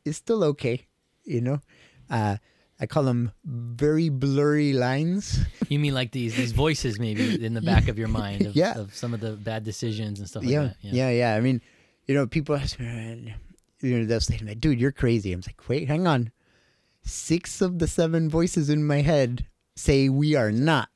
is 0.06 0.18
still 0.18 0.44
okay 0.44 0.88
you 1.26 1.42
know? 1.42 1.60
Uh 2.10 2.38
i 2.80 2.86
call 2.88 3.04
them 3.04 3.32
very 3.44 4.08
blurry 4.10 4.72
lines. 4.74 5.40
You 5.68 5.78
mean 5.78 5.94
like 5.94 6.12
these 6.12 6.34
these 6.36 6.54
voices 6.54 6.98
maybe 6.98 7.44
in 7.46 7.54
the 7.54 7.62
back 7.62 7.88
of 7.90 8.00
your 8.00 8.08
mind 8.08 8.48
of, 8.48 8.56
Yeah. 8.56 8.80
of 8.80 8.96
some 8.96 9.14
of 9.14 9.20
the 9.20 9.34
bad 9.34 9.64
decisions 9.64 10.18
and 10.20 10.28
stuff 10.28 10.44
like 10.44 10.52
yeah, 10.54 10.62
that. 10.64 10.76
yeah. 10.82 11.10
yeah 11.12 11.36
i 11.36 11.42
mean 11.42 11.62
you 12.08 12.16
know 12.16 12.26
people 12.26 12.56
ask 12.56 12.80
me 12.80 13.36
you 13.82 14.00
know 14.00 14.06
they'll 14.06 14.22
say 14.22 14.38
to 14.38 14.46
me 14.46 14.56
dude 14.56 14.80
you're 14.80 14.94
crazy. 15.04 15.34
I'm 15.34 15.44
like 15.46 15.62
wait 15.70 15.88
hang 15.88 16.08
on. 16.08 16.32
Six 17.04 17.62
of 17.62 17.80
the 17.80 17.88
seven 17.88 18.30
voices 18.30 18.70
in 18.70 18.86
my 18.86 19.02
head 19.02 19.46
say 19.76 20.10
we 20.10 20.36
are 20.36 20.52
not 20.52 20.90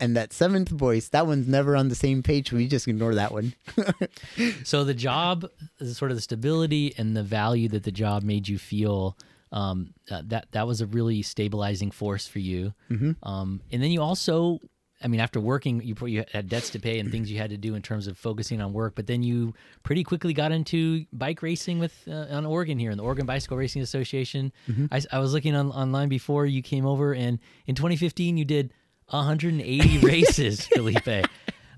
and 0.00 0.16
that 0.16 0.32
seventh 0.32 0.68
voice 0.68 1.08
that 1.08 1.26
one's 1.26 1.48
never 1.48 1.76
on 1.76 1.88
the 1.88 1.94
same 1.94 2.22
page 2.22 2.52
we 2.52 2.66
just 2.66 2.88
ignore 2.88 3.14
that 3.14 3.32
one 3.32 3.54
So 4.64 4.84
the 4.84 4.94
job, 4.94 5.46
sort 5.92 6.10
of 6.10 6.16
the 6.16 6.20
stability 6.22 6.94
and 6.98 7.16
the 7.16 7.22
value 7.22 7.68
that 7.70 7.84
the 7.84 7.92
job 7.92 8.22
made 8.22 8.48
you 8.48 8.58
feel, 8.58 9.16
um, 9.52 9.94
uh, 10.10 10.22
that 10.26 10.48
that 10.52 10.66
was 10.66 10.80
a 10.80 10.86
really 10.86 11.22
stabilizing 11.22 11.90
force 11.90 12.26
for 12.26 12.38
you. 12.38 12.74
Mm-hmm. 12.90 13.12
Um, 13.22 13.60
and 13.70 13.82
then 13.82 13.90
you 13.90 14.02
also, 14.02 14.58
I 15.02 15.08
mean, 15.08 15.20
after 15.20 15.40
working, 15.40 15.82
you 15.82 15.94
probably 15.94 16.24
had 16.32 16.48
debts 16.48 16.70
to 16.70 16.80
pay 16.80 16.98
and 16.98 17.10
things 17.10 17.30
you 17.30 17.38
had 17.38 17.50
to 17.50 17.56
do 17.56 17.74
in 17.74 17.82
terms 17.82 18.06
of 18.06 18.18
focusing 18.18 18.60
on 18.60 18.72
work. 18.72 18.94
But 18.94 19.06
then 19.06 19.22
you 19.22 19.54
pretty 19.82 20.04
quickly 20.04 20.32
got 20.32 20.52
into 20.52 21.06
bike 21.12 21.42
racing 21.42 21.78
with 21.78 21.94
uh, 22.08 22.26
on 22.30 22.44
Oregon 22.44 22.78
here 22.78 22.90
in 22.90 22.98
the 22.98 23.04
Oregon 23.04 23.26
Bicycle 23.26 23.56
Racing 23.56 23.82
Association. 23.82 24.52
I, 24.90 25.02
I 25.12 25.18
was 25.18 25.32
looking 25.32 25.54
on, 25.54 25.70
online 25.70 26.08
before 26.08 26.46
you 26.46 26.62
came 26.62 26.86
over, 26.86 27.14
and 27.14 27.38
in 27.66 27.74
2015 27.74 28.36
you 28.36 28.44
did 28.44 28.72
180 29.08 29.98
races, 30.06 30.66
Felipe. 30.66 31.26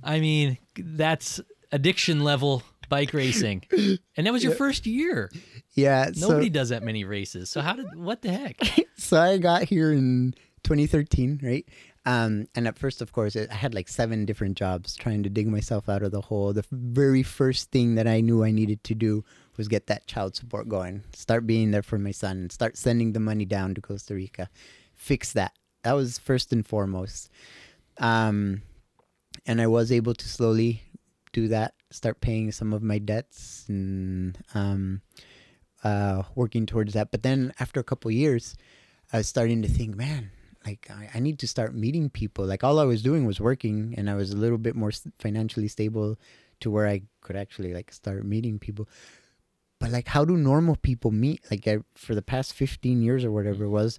I 0.02 0.20
mean, 0.20 0.58
that's 0.76 1.40
addiction 1.72 2.24
level 2.24 2.62
bike 2.88 3.12
racing, 3.12 3.62
and 4.16 4.26
that 4.26 4.32
was 4.32 4.42
your 4.42 4.54
first 4.54 4.86
year. 4.86 5.30
yeah 5.74 6.10
so- 6.12 6.28
Nobody 6.28 6.48
does 6.50 6.70
that 6.70 6.82
many 6.82 7.04
races. 7.04 7.50
So 7.50 7.60
how 7.60 7.74
did 7.74 7.94
what 7.96 8.22
the 8.22 8.30
heck? 8.32 8.56
so 8.96 9.20
I 9.20 9.38
got 9.38 9.64
here 9.64 9.92
in 9.92 10.34
2013, 10.64 11.40
right? 11.42 11.66
Um, 12.06 12.46
and 12.54 12.66
at 12.66 12.78
first, 12.78 13.02
of 13.02 13.12
course, 13.12 13.36
I 13.36 13.52
had 13.52 13.74
like 13.74 13.86
seven 13.88 14.24
different 14.24 14.56
jobs 14.56 14.96
trying 14.96 15.22
to 15.24 15.28
dig 15.28 15.46
myself 15.46 15.90
out 15.90 16.02
of 16.02 16.10
the 16.10 16.22
hole. 16.22 16.54
The 16.54 16.64
very 16.72 17.22
first 17.22 17.70
thing 17.70 17.96
that 17.96 18.06
I 18.08 18.22
knew 18.22 18.42
I 18.42 18.50
needed 18.50 18.82
to 18.84 18.94
do 18.94 19.24
was 19.58 19.68
get 19.68 19.88
that 19.88 20.06
child 20.06 20.34
support 20.34 20.68
going, 20.68 21.02
start 21.12 21.46
being 21.46 21.72
there 21.72 21.82
for 21.82 21.98
my 21.98 22.12
son, 22.12 22.48
start 22.48 22.78
sending 22.78 23.12
the 23.12 23.20
money 23.20 23.44
down 23.44 23.74
to 23.74 23.82
Costa 23.82 24.14
Rica, 24.14 24.48
fix 24.94 25.34
that. 25.34 25.52
That 25.82 25.92
was 25.92 26.18
first 26.18 26.52
and 26.52 26.66
foremost. 26.66 27.30
Um, 27.98 28.62
and 29.46 29.60
I 29.60 29.66
was 29.66 29.90
able 29.92 30.14
to 30.14 30.28
slowly 30.28 30.82
do 31.32 31.48
that, 31.48 31.74
start 31.90 32.20
paying 32.20 32.52
some 32.52 32.72
of 32.72 32.82
my 32.82 32.98
debts 32.98 33.64
and 33.68 34.38
um, 34.54 35.02
uh, 35.84 36.22
working 36.34 36.66
towards 36.66 36.94
that. 36.94 37.10
But 37.10 37.22
then 37.22 37.52
after 37.60 37.80
a 37.80 37.84
couple 37.84 38.10
years, 38.10 38.56
I 39.12 39.18
was 39.18 39.28
starting 39.28 39.62
to 39.62 39.68
think, 39.68 39.96
man, 39.96 40.30
like 40.66 40.88
I, 40.90 41.10
I 41.14 41.20
need 41.20 41.38
to 41.40 41.48
start 41.48 41.74
meeting 41.74 42.10
people. 42.10 42.44
Like 42.44 42.64
all 42.64 42.78
I 42.78 42.84
was 42.84 43.02
doing 43.02 43.24
was 43.24 43.40
working, 43.40 43.94
and 43.96 44.10
I 44.10 44.14
was 44.14 44.32
a 44.32 44.36
little 44.36 44.58
bit 44.58 44.76
more 44.76 44.92
financially 45.18 45.68
stable 45.68 46.18
to 46.60 46.70
where 46.70 46.86
I 46.86 47.02
could 47.20 47.36
actually 47.36 47.72
like 47.72 47.92
start 47.92 48.24
meeting 48.24 48.58
people. 48.58 48.88
But 49.80 49.92
like, 49.92 50.08
how 50.08 50.24
do 50.24 50.36
normal 50.36 50.76
people 50.76 51.10
meet? 51.12 51.44
Like 51.50 51.66
I, 51.68 51.78
for 51.94 52.14
the 52.14 52.22
past 52.22 52.52
fifteen 52.52 53.00
years 53.00 53.24
or 53.24 53.30
whatever 53.30 53.64
it 53.64 53.70
was, 53.70 53.98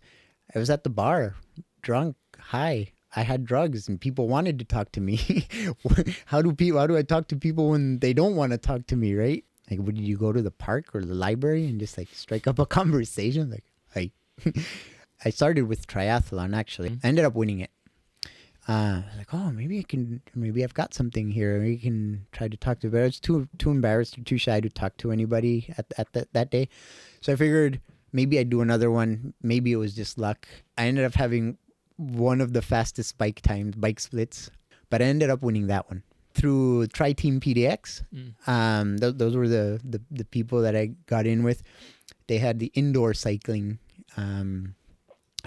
I 0.53 0.59
was 0.59 0.69
at 0.69 0.83
the 0.83 0.89
bar, 0.89 1.35
drunk, 1.81 2.15
high. 2.37 2.91
I 3.15 3.23
had 3.23 3.45
drugs, 3.45 3.87
and 3.87 3.99
people 3.99 4.27
wanted 4.27 4.59
to 4.59 4.65
talk 4.65 4.91
to 4.91 5.01
me. 5.01 5.47
how 6.25 6.41
do 6.41 6.53
people? 6.53 6.79
How 6.79 6.87
do 6.87 6.95
I 6.95 7.01
talk 7.01 7.27
to 7.29 7.35
people 7.35 7.69
when 7.69 7.99
they 7.99 8.13
don't 8.13 8.35
want 8.35 8.51
to 8.51 8.57
talk 8.57 8.85
to 8.87 8.95
me? 8.95 9.15
Right? 9.15 9.43
Like, 9.69 9.79
would 9.81 9.97
you 9.97 10.17
go 10.17 10.31
to 10.31 10.41
the 10.41 10.51
park 10.51 10.93
or 10.93 11.01
the 11.03 11.13
library 11.13 11.67
and 11.67 11.79
just 11.79 11.97
like 11.97 12.09
strike 12.13 12.47
up 12.47 12.59
a 12.59 12.65
conversation? 12.79 13.49
Like, 13.49 13.65
I, 13.95 14.11
I 15.25 15.29
started 15.29 15.63
with 15.63 15.87
triathlon 15.87 16.55
actually. 16.55 16.99
I 17.03 17.07
ended 17.07 17.25
up 17.25 17.35
winning 17.35 17.59
it. 17.59 17.71
Uh, 18.67 19.01
like, 19.17 19.33
oh, 19.33 19.49
maybe 19.49 19.79
I 19.79 19.83
can, 19.83 20.21
maybe 20.35 20.63
I've 20.63 20.75
got 20.75 20.93
something 20.93 21.31
here. 21.31 21.59
Maybe 21.59 21.77
I 21.77 21.81
can 21.81 22.27
try 22.31 22.47
to 22.47 22.57
talk 22.57 22.79
to. 22.81 22.89
But 22.89 23.01
I 23.01 23.03
was 23.05 23.19
too 23.19 23.47
too 23.57 23.71
embarrassed 23.71 24.17
or 24.17 24.21
too 24.21 24.37
shy 24.37 24.59
to 24.59 24.69
talk 24.69 24.97
to 24.97 25.11
anybody 25.11 25.73
at 25.77 25.91
at 25.97 26.13
that 26.13 26.31
that 26.33 26.51
day. 26.51 26.69
So 27.21 27.33
I 27.33 27.35
figured 27.35 27.81
maybe 28.13 28.37
I'd 28.37 28.49
do 28.49 28.61
another 28.61 28.91
one. 28.91 29.33
Maybe 29.41 29.71
it 29.71 29.77
was 29.77 29.95
just 29.95 30.19
luck. 30.19 30.47
I 30.77 30.85
ended 30.85 31.05
up 31.05 31.15
having 31.15 31.57
one 31.99 32.39
of 32.39 32.53
the 32.53 32.61
fastest 32.61 33.17
bike 33.17 33.41
times, 33.41 33.75
bike 33.75 33.99
splits, 33.99 34.49
but 34.89 35.01
I 35.01 35.05
ended 35.05 35.29
up 35.29 35.41
winning 35.41 35.67
that 35.67 35.89
one 35.89 36.03
through 36.33 36.87
Tri 36.87 37.11
Team 37.11 37.39
PDX. 37.41 38.03
Mm. 38.15 38.47
Um, 38.47 38.99
th- 38.99 39.15
those 39.17 39.35
were 39.35 39.47
the, 39.47 39.81
the 39.83 40.01
the 40.09 40.25
people 40.25 40.61
that 40.61 40.75
I 40.75 40.91
got 41.07 41.27
in 41.27 41.43
with. 41.43 41.61
They 42.27 42.37
had 42.37 42.59
the 42.59 42.71
indoor 42.73 43.13
cycling 43.13 43.79
um, 44.15 44.75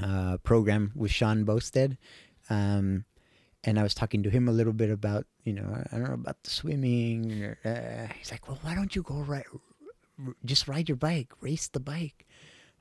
uh, 0.01 0.37
program 0.39 0.93
with 0.95 1.11
Sean 1.11 1.45
Bosted. 1.45 1.97
Um, 2.51 3.05
and 3.65 3.79
I 3.79 3.83
was 3.83 3.95
talking 3.95 4.23
to 4.25 4.31
him 4.31 4.49
a 4.49 4.53
little 4.53 4.73
bit 4.73 4.91
about, 4.91 5.25
you 5.45 5.53
know, 5.53 5.85
I 5.93 5.97
don't 5.97 6.09
know 6.09 6.15
about 6.15 6.43
the 6.43 6.51
swimming. 6.51 7.45
Or, 7.45 7.59
uh, 7.65 8.13
he's 8.19 8.31
like, 8.31 8.49
well, 8.49 8.59
why 8.63 8.75
don't 8.75 8.95
you 8.95 9.03
go 9.03 9.15
ride, 9.15 9.45
r- 10.27 10.35
just 10.45 10.67
ride 10.69 10.89
your 10.89 10.97
bike, 10.97 11.33
race 11.41 11.69
the 11.69 11.81
bike. 11.81 12.27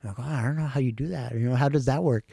I'm 0.02 0.08
like, 0.08 0.18
oh, 0.18 0.22
I 0.24 0.42
don't 0.42 0.56
know 0.56 0.66
how 0.66 0.80
you 0.80 0.90
do 0.92 1.08
that. 1.08 1.32
You 1.32 1.48
know, 1.48 1.54
how 1.54 1.68
does 1.68 1.84
that 1.84 2.02
work? 2.02 2.24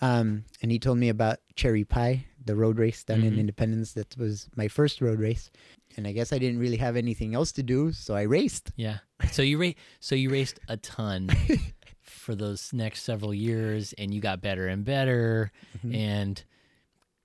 Um, 0.00 0.44
and 0.62 0.70
he 0.70 0.78
told 0.78 0.98
me 0.98 1.08
about 1.08 1.38
Cherry 1.56 1.84
Pie, 1.84 2.26
the 2.44 2.56
road 2.56 2.78
race 2.78 3.04
down 3.04 3.22
in 3.22 3.34
Mhm. 3.34 3.40
Independence. 3.40 3.92
That 3.92 4.16
was 4.16 4.48
my 4.56 4.66
first 4.68 5.00
road 5.00 5.18
race. 5.20 5.50
And 5.96 6.06
I 6.06 6.12
guess 6.12 6.32
I 6.32 6.38
didn't 6.38 6.58
really 6.60 6.78
have 6.78 6.96
anything 6.96 7.34
else 7.34 7.52
to 7.52 7.62
do, 7.62 7.92
so 7.92 8.14
I 8.14 8.22
raced. 8.22 8.72
Yeah. 8.76 8.98
So 9.32 9.42
you 9.42 9.60
ra- 9.60 9.72
so 9.98 10.14
you 10.14 10.30
raced 10.30 10.58
a 10.68 10.76
ton 10.78 11.28
for 12.00 12.34
those 12.34 12.72
next 12.72 13.02
several 13.02 13.34
years, 13.34 13.92
and 13.98 14.14
you 14.14 14.20
got 14.20 14.40
better 14.40 14.68
and 14.68 14.84
better, 14.84 15.52
Mhm. 15.84 15.94
and 15.94 16.44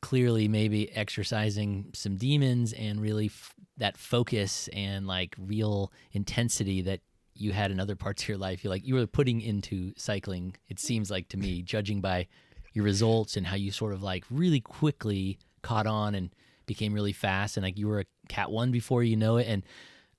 clearly 0.01 0.47
maybe 0.47 0.91
exercising 0.91 1.89
some 1.93 2.15
demons 2.17 2.73
and 2.73 3.01
really 3.01 3.27
f- 3.27 3.55
that 3.77 3.97
focus 3.97 4.67
and 4.73 5.07
like 5.07 5.35
real 5.39 5.91
intensity 6.11 6.81
that 6.81 7.01
you 7.33 7.51
had 7.51 7.71
in 7.71 7.79
other 7.79 7.95
parts 7.95 8.23
of 8.23 8.29
your 8.29 8.37
life. 8.37 8.63
You 8.63 8.69
like 8.69 8.85
you 8.85 8.95
were 8.95 9.07
putting 9.07 9.41
into 9.41 9.93
cycling. 9.97 10.55
It 10.69 10.79
seems 10.79 11.09
like 11.11 11.27
to 11.29 11.37
me, 11.37 11.61
judging 11.61 12.01
by 12.01 12.27
your 12.75 12.85
results 12.85 13.37
and 13.37 13.47
how 13.47 13.55
you 13.55 13.71
sort 13.71 13.93
of 13.93 14.03
like 14.03 14.23
really 14.29 14.59
quickly 14.59 15.39
caught 15.61 15.87
on 15.87 16.13
and 16.13 16.29
became 16.67 16.93
really 16.93 17.13
fast 17.13 17.57
and 17.57 17.63
like 17.63 17.77
you 17.77 17.87
were 17.87 18.01
a 18.01 18.05
cat 18.27 18.51
one 18.51 18.71
before 18.71 19.03
you 19.03 19.15
know 19.15 19.37
it 19.37 19.47
and 19.47 19.63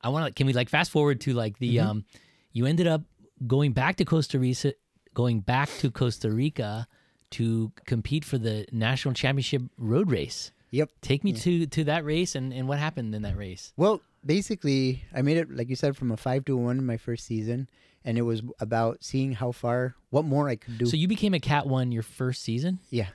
i 0.00 0.08
want 0.08 0.26
to 0.26 0.32
can 0.32 0.46
we 0.46 0.52
like 0.52 0.68
fast 0.68 0.90
forward 0.90 1.20
to 1.20 1.32
like 1.32 1.58
the 1.58 1.78
um 1.78 2.04
you 2.52 2.66
ended 2.66 2.86
up 2.86 3.02
going 3.46 3.72
back 3.72 3.96
to 3.96 4.04
costa 4.04 4.38
rica 4.38 4.72
going 5.14 5.40
back 5.40 5.68
to 5.78 5.90
costa 5.90 6.30
rica 6.30 6.86
to 7.30 7.72
compete 7.84 8.24
for 8.24 8.38
the 8.38 8.66
national 8.72 9.14
championship 9.14 9.62
road 9.78 10.10
race. 10.10 10.52
Yep. 10.70 10.90
take 11.00 11.24
me 11.24 11.32
to 11.32 11.66
to 11.66 11.84
that 11.84 12.04
race 12.04 12.34
and 12.34 12.52
and 12.52 12.68
what 12.68 12.78
happened 12.78 13.14
in 13.14 13.22
that 13.22 13.36
race? 13.36 13.72
Well, 13.76 14.02
basically, 14.24 15.04
I 15.14 15.22
made 15.22 15.36
it 15.36 15.50
like 15.50 15.70
you 15.70 15.76
said 15.76 15.96
from 15.96 16.10
a 16.10 16.16
five 16.16 16.44
to 16.46 16.56
one 16.56 16.78
in 16.78 16.84
my 16.84 16.96
first 16.96 17.24
season, 17.24 17.68
and 18.06 18.16
it 18.16 18.22
was 18.22 18.40
about 18.60 19.04
seeing 19.04 19.32
how 19.32 19.52
far, 19.52 19.96
what 20.10 20.24
more 20.24 20.48
I 20.48 20.56
could 20.56 20.78
do. 20.78 20.86
So 20.86 20.96
you 20.96 21.08
became 21.08 21.34
a 21.34 21.40
Cat 21.40 21.66
One 21.66 21.92
your 21.92 22.04
first 22.04 22.42
season. 22.42 22.78
yeah, 22.88 23.08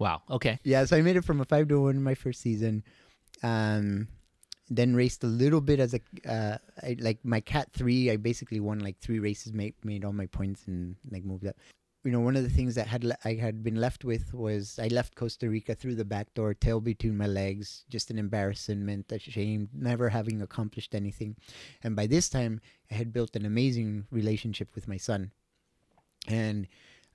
Wow. 0.00 0.22
Okay. 0.28 0.58
yeah. 0.64 0.84
So 0.86 0.96
I 0.96 1.02
made 1.02 1.16
it 1.16 1.24
from 1.24 1.40
a 1.40 1.44
five 1.44 1.68
to 1.68 1.80
one 1.80 1.94
in 1.96 2.02
my 2.02 2.14
first 2.16 2.40
season. 2.40 2.82
Um, 3.42 4.08
then 4.70 4.96
raced 4.96 5.22
a 5.22 5.26
little 5.28 5.60
bit 5.60 5.78
as 5.78 5.94
a 5.94 6.00
uh, 6.28 6.56
I, 6.82 6.96
like 6.98 7.18
my 7.22 7.40
cat 7.40 7.68
three. 7.72 8.10
I 8.10 8.16
basically 8.16 8.60
won 8.60 8.80
like 8.80 8.98
three 8.98 9.18
races, 9.18 9.52
made 9.52 9.74
made 9.84 10.04
all 10.04 10.12
my 10.12 10.26
points, 10.26 10.66
and 10.66 10.96
like 11.10 11.22
moved 11.22 11.46
up. 11.46 11.56
You 12.04 12.10
know, 12.10 12.20
one 12.20 12.36
of 12.36 12.42
the 12.42 12.50
things 12.50 12.74
that 12.74 12.86
had 12.86 13.16
I 13.24 13.34
had 13.34 13.62
been 13.62 13.76
left 13.76 14.04
with 14.04 14.34
was 14.34 14.78
I 14.78 14.88
left 14.88 15.14
Costa 15.14 15.48
Rica 15.48 15.74
through 15.74 15.94
the 15.94 16.04
back 16.04 16.34
door, 16.34 16.52
tail 16.52 16.80
between 16.80 17.16
my 17.16 17.26
legs, 17.26 17.84
just 17.88 18.10
an 18.10 18.18
embarrassment, 18.18 19.10
a 19.10 19.18
shame, 19.18 19.70
never 19.72 20.10
having 20.10 20.42
accomplished 20.42 20.94
anything. 20.94 21.36
And 21.82 21.96
by 21.96 22.06
this 22.06 22.28
time, 22.28 22.60
I 22.90 22.94
had 22.94 23.10
built 23.10 23.34
an 23.36 23.46
amazing 23.46 24.06
relationship 24.10 24.74
with 24.74 24.86
my 24.86 24.98
son, 24.98 25.32
and 26.28 26.68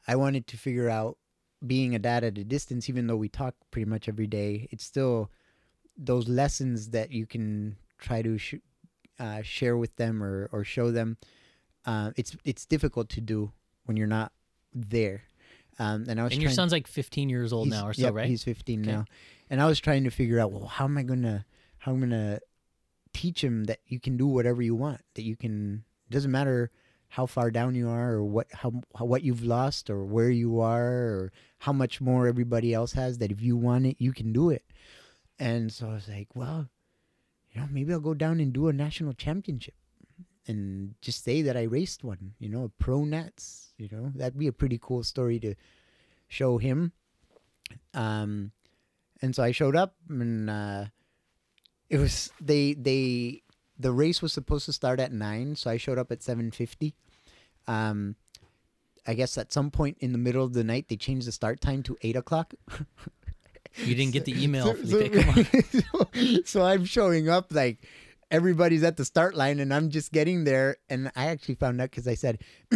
I 0.07 0.15
wanted 0.15 0.47
to 0.47 0.57
figure 0.57 0.89
out 0.89 1.17
being 1.65 1.93
a 1.93 1.99
dad 1.99 2.23
at 2.23 2.37
a 2.39 2.43
distance, 2.43 2.89
even 2.89 3.05
though 3.05 3.15
we 3.15 3.29
talk 3.29 3.53
pretty 3.69 3.87
much 3.87 4.07
every 4.07 4.27
day, 4.27 4.67
it's 4.71 4.85
still 4.85 5.29
those 5.97 6.27
lessons 6.27 6.89
that 6.89 7.11
you 7.11 7.27
can 7.27 7.75
try 7.99 8.21
to 8.21 8.37
sh- 8.37 8.55
uh, 9.19 9.41
share 9.43 9.77
with 9.77 9.95
them 9.97 10.23
or, 10.23 10.49
or 10.51 10.63
show 10.63 10.89
them. 10.89 11.17
Uh, 11.85 12.11
it's 12.15 12.35
it's 12.43 12.65
difficult 12.65 13.09
to 13.09 13.21
do 13.21 13.51
when 13.85 13.97
you're 13.97 14.07
not 14.07 14.31
there. 14.73 15.23
Um, 15.77 16.05
and 16.09 16.19
I 16.19 16.23
was 16.23 16.33
And 16.33 16.41
your 16.41 16.51
son's 16.51 16.71
like 16.71 16.87
15 16.87 17.29
years 17.29 17.53
old 17.53 17.69
now 17.69 17.87
or 17.87 17.93
so, 17.93 18.01
yep, 18.01 18.13
right? 18.13 18.27
He's 18.27 18.43
15 18.43 18.81
Okay. 18.81 18.91
now, 18.91 19.05
and 19.49 19.61
I 19.61 19.65
was 19.65 19.79
trying 19.79 20.03
to 20.03 20.09
figure 20.09 20.39
out, 20.39 20.51
well, 20.51 20.67
how 20.67 20.85
am 20.85 20.97
I 20.97 21.03
gonna 21.03 21.45
how 21.77 21.93
I'm 21.93 21.99
gonna 22.01 22.39
teach 23.13 23.43
him 23.43 23.65
that 23.65 23.79
you 23.87 23.99
can 23.99 24.17
do 24.17 24.27
whatever 24.27 24.61
you 24.61 24.75
want, 24.75 25.01
that 25.15 25.23
you 25.23 25.35
can. 25.35 25.83
It 26.09 26.13
doesn't 26.13 26.31
matter 26.31 26.71
how 27.07 27.25
far 27.25 27.49
down 27.49 27.75
you 27.75 27.89
are 27.89 28.11
or 28.13 28.23
what 28.23 28.47
how, 28.51 28.81
how 28.95 29.05
what 29.05 29.23
you've 29.23 29.43
lost 29.43 29.89
or 29.89 30.03
where 30.03 30.29
you 30.29 30.59
are 30.59 30.85
or 30.85 31.31
how 31.59 31.73
much 31.73 32.01
more 32.01 32.27
everybody 32.27 32.73
else 32.73 32.93
has. 32.93 33.17
That 33.19 33.31
if 33.31 33.41
you 33.41 33.55
want 33.55 33.85
it, 33.85 33.95
you 33.99 34.11
can 34.11 34.33
do 34.33 34.49
it. 34.49 34.65
And 35.39 35.71
so 35.71 35.89
I 35.89 35.93
was 35.93 36.09
like, 36.09 36.35
well, 36.35 36.69
you 37.51 37.61
know, 37.61 37.67
maybe 37.71 37.93
I'll 37.93 37.99
go 38.01 38.13
down 38.13 38.41
and 38.41 38.51
do 38.51 38.67
a 38.67 38.73
national 38.73 39.13
championship 39.13 39.75
and 40.47 40.95
just 41.01 41.23
say 41.23 41.41
that 41.43 41.55
I 41.57 41.63
raced 41.63 42.03
one, 42.03 42.33
you 42.39 42.49
know, 42.49 42.63
a 42.65 42.69
pro 42.69 43.03
nats, 43.05 43.73
you 43.77 43.87
know, 43.91 44.11
that'd 44.15 44.37
be 44.37 44.47
a 44.47 44.51
pretty 44.51 44.79
cool 44.81 45.03
story 45.03 45.39
to 45.39 45.55
show 46.27 46.57
him. 46.57 46.91
Um, 47.93 48.51
and 49.21 49.35
so 49.35 49.43
I 49.43 49.51
showed 49.51 49.75
up 49.75 49.95
and, 50.09 50.49
uh, 50.49 50.85
it 51.89 51.97
was, 51.97 52.31
they, 52.41 52.73
they, 52.73 53.43
the 53.77 53.91
race 53.91 54.21
was 54.21 54.33
supposed 54.33 54.65
to 54.65 54.73
start 54.73 54.99
at 54.99 55.11
nine. 55.11 55.55
So 55.55 55.69
I 55.69 55.77
showed 55.77 55.97
up 55.97 56.11
at 56.11 56.21
750. 56.23 56.95
Um, 57.67 58.15
I 59.07 59.13
guess 59.13 59.37
at 59.37 59.53
some 59.53 59.71
point 59.71 59.97
in 59.99 60.11
the 60.11 60.17
middle 60.17 60.43
of 60.43 60.53
the 60.53 60.63
night, 60.63 60.87
they 60.89 60.95
changed 60.97 61.27
the 61.27 61.31
start 61.31 61.61
time 61.61 61.83
to 61.83 61.97
eight 62.01 62.15
o'clock. 62.15 62.53
You 63.77 63.95
didn't 63.95 64.13
get 64.13 64.25
the 64.25 64.33
email, 64.43 64.75
So- 64.75 64.83
so- 64.83 65.09
Come 65.09 65.29
on. 65.29 65.45
so, 66.33 66.41
so 66.45 66.63
I'm 66.63 66.85
showing 66.85 67.29
up 67.29 67.47
like 67.53 67.77
everybody's 68.31 68.83
at 68.83 68.97
the 68.97 69.05
start 69.05 69.35
line 69.35 69.59
and 69.59 69.73
I'm 69.73 69.89
just 69.89 70.11
getting 70.11 70.43
there. 70.43 70.77
And 70.89 71.11
I 71.15 71.27
actually 71.27 71.55
found 71.55 71.81
out 71.81 71.89
because 71.89 72.07
I 72.07 72.15
said, 72.15 72.39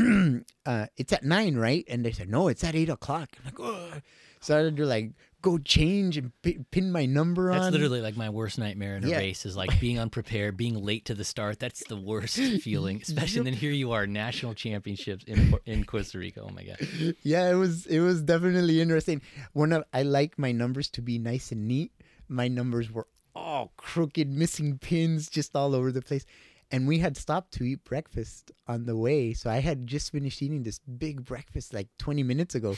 uh, 0.65 0.87
it's 0.97 1.13
at 1.13 1.23
nine, 1.23 1.55
right? 1.55 1.85
And 1.87 2.03
they 2.05 2.11
said, 2.11 2.29
no, 2.29 2.47
it's 2.47 2.63
at 2.63 2.75
eight 2.75 2.89
o'clock. 2.89 3.29
I'm 3.39 3.45
like, 3.45 3.59
oh. 3.59 3.99
So 4.39 4.57
I 4.59 4.63
had 4.63 4.75
to 4.77 4.85
like 4.85 5.11
go 5.41 5.57
change 5.57 6.17
and 6.17 6.31
pi- 6.41 6.57
pin 6.71 6.91
my 6.91 7.05
number 7.05 7.49
on. 7.51 7.59
That's 7.59 7.71
literally 7.71 8.01
like 8.01 8.17
my 8.17 8.29
worst 8.29 8.57
nightmare 8.59 8.97
in 8.97 9.05
a 9.05 9.07
Yeah. 9.07 9.17
race 9.19 9.45
is 9.45 9.55
like 9.55 9.79
being 9.79 9.97
unprepared, 9.99 10.57
being 10.57 10.75
late 10.83 11.05
to 11.05 11.13
the 11.13 11.23
start. 11.23 11.59
That's 11.59 11.81
the 11.87 11.95
worst 11.95 12.35
feeling, 12.61 12.99
especially. 13.01 13.37
And 13.39 13.47
then 13.47 13.53
here 13.53 13.71
you 13.71 13.93
are, 13.93 14.05
national 14.05 14.53
championships 14.53 15.23
in 15.25 15.53
in 15.65 15.85
Costa 15.85 16.17
Rica. 16.17 16.41
Oh 16.41 16.49
my 16.49 16.63
god. 16.63 17.15
yeah, 17.23 17.49
it 17.49 17.55
was 17.55 17.85
it 17.85 18.01
was 18.01 18.21
definitely 18.21 18.81
interesting. 18.81 19.21
One 19.53 19.71
of 19.71 19.83
I 19.93 20.03
like 20.03 20.37
my 20.37 20.51
numbers 20.51 20.89
to 20.91 21.01
be 21.01 21.19
nice 21.19 21.53
and 21.53 21.65
neat. 21.67 21.93
My 22.27 22.49
numbers 22.49 22.91
were 22.91 23.07
all 23.35 23.73
crooked, 23.77 24.29
missing 24.29 24.77
pins 24.77 25.29
just 25.29 25.55
all 25.55 25.75
over 25.75 25.91
the 25.91 26.01
place. 26.01 26.25
And 26.71 26.87
we 26.87 26.99
had 26.99 27.17
stopped 27.17 27.51
to 27.53 27.63
eat 27.63 27.83
breakfast 27.83 28.51
on 28.67 28.85
the 28.85 28.95
way, 28.95 29.33
so 29.33 29.49
I 29.49 29.59
had 29.59 29.85
just 29.85 30.11
finished 30.11 30.41
eating 30.41 30.63
this 30.63 30.79
big 30.79 31.23
breakfast 31.23 31.73
like 31.73 31.87
20 31.99 32.23
minutes 32.23 32.55
ago. 32.55 32.75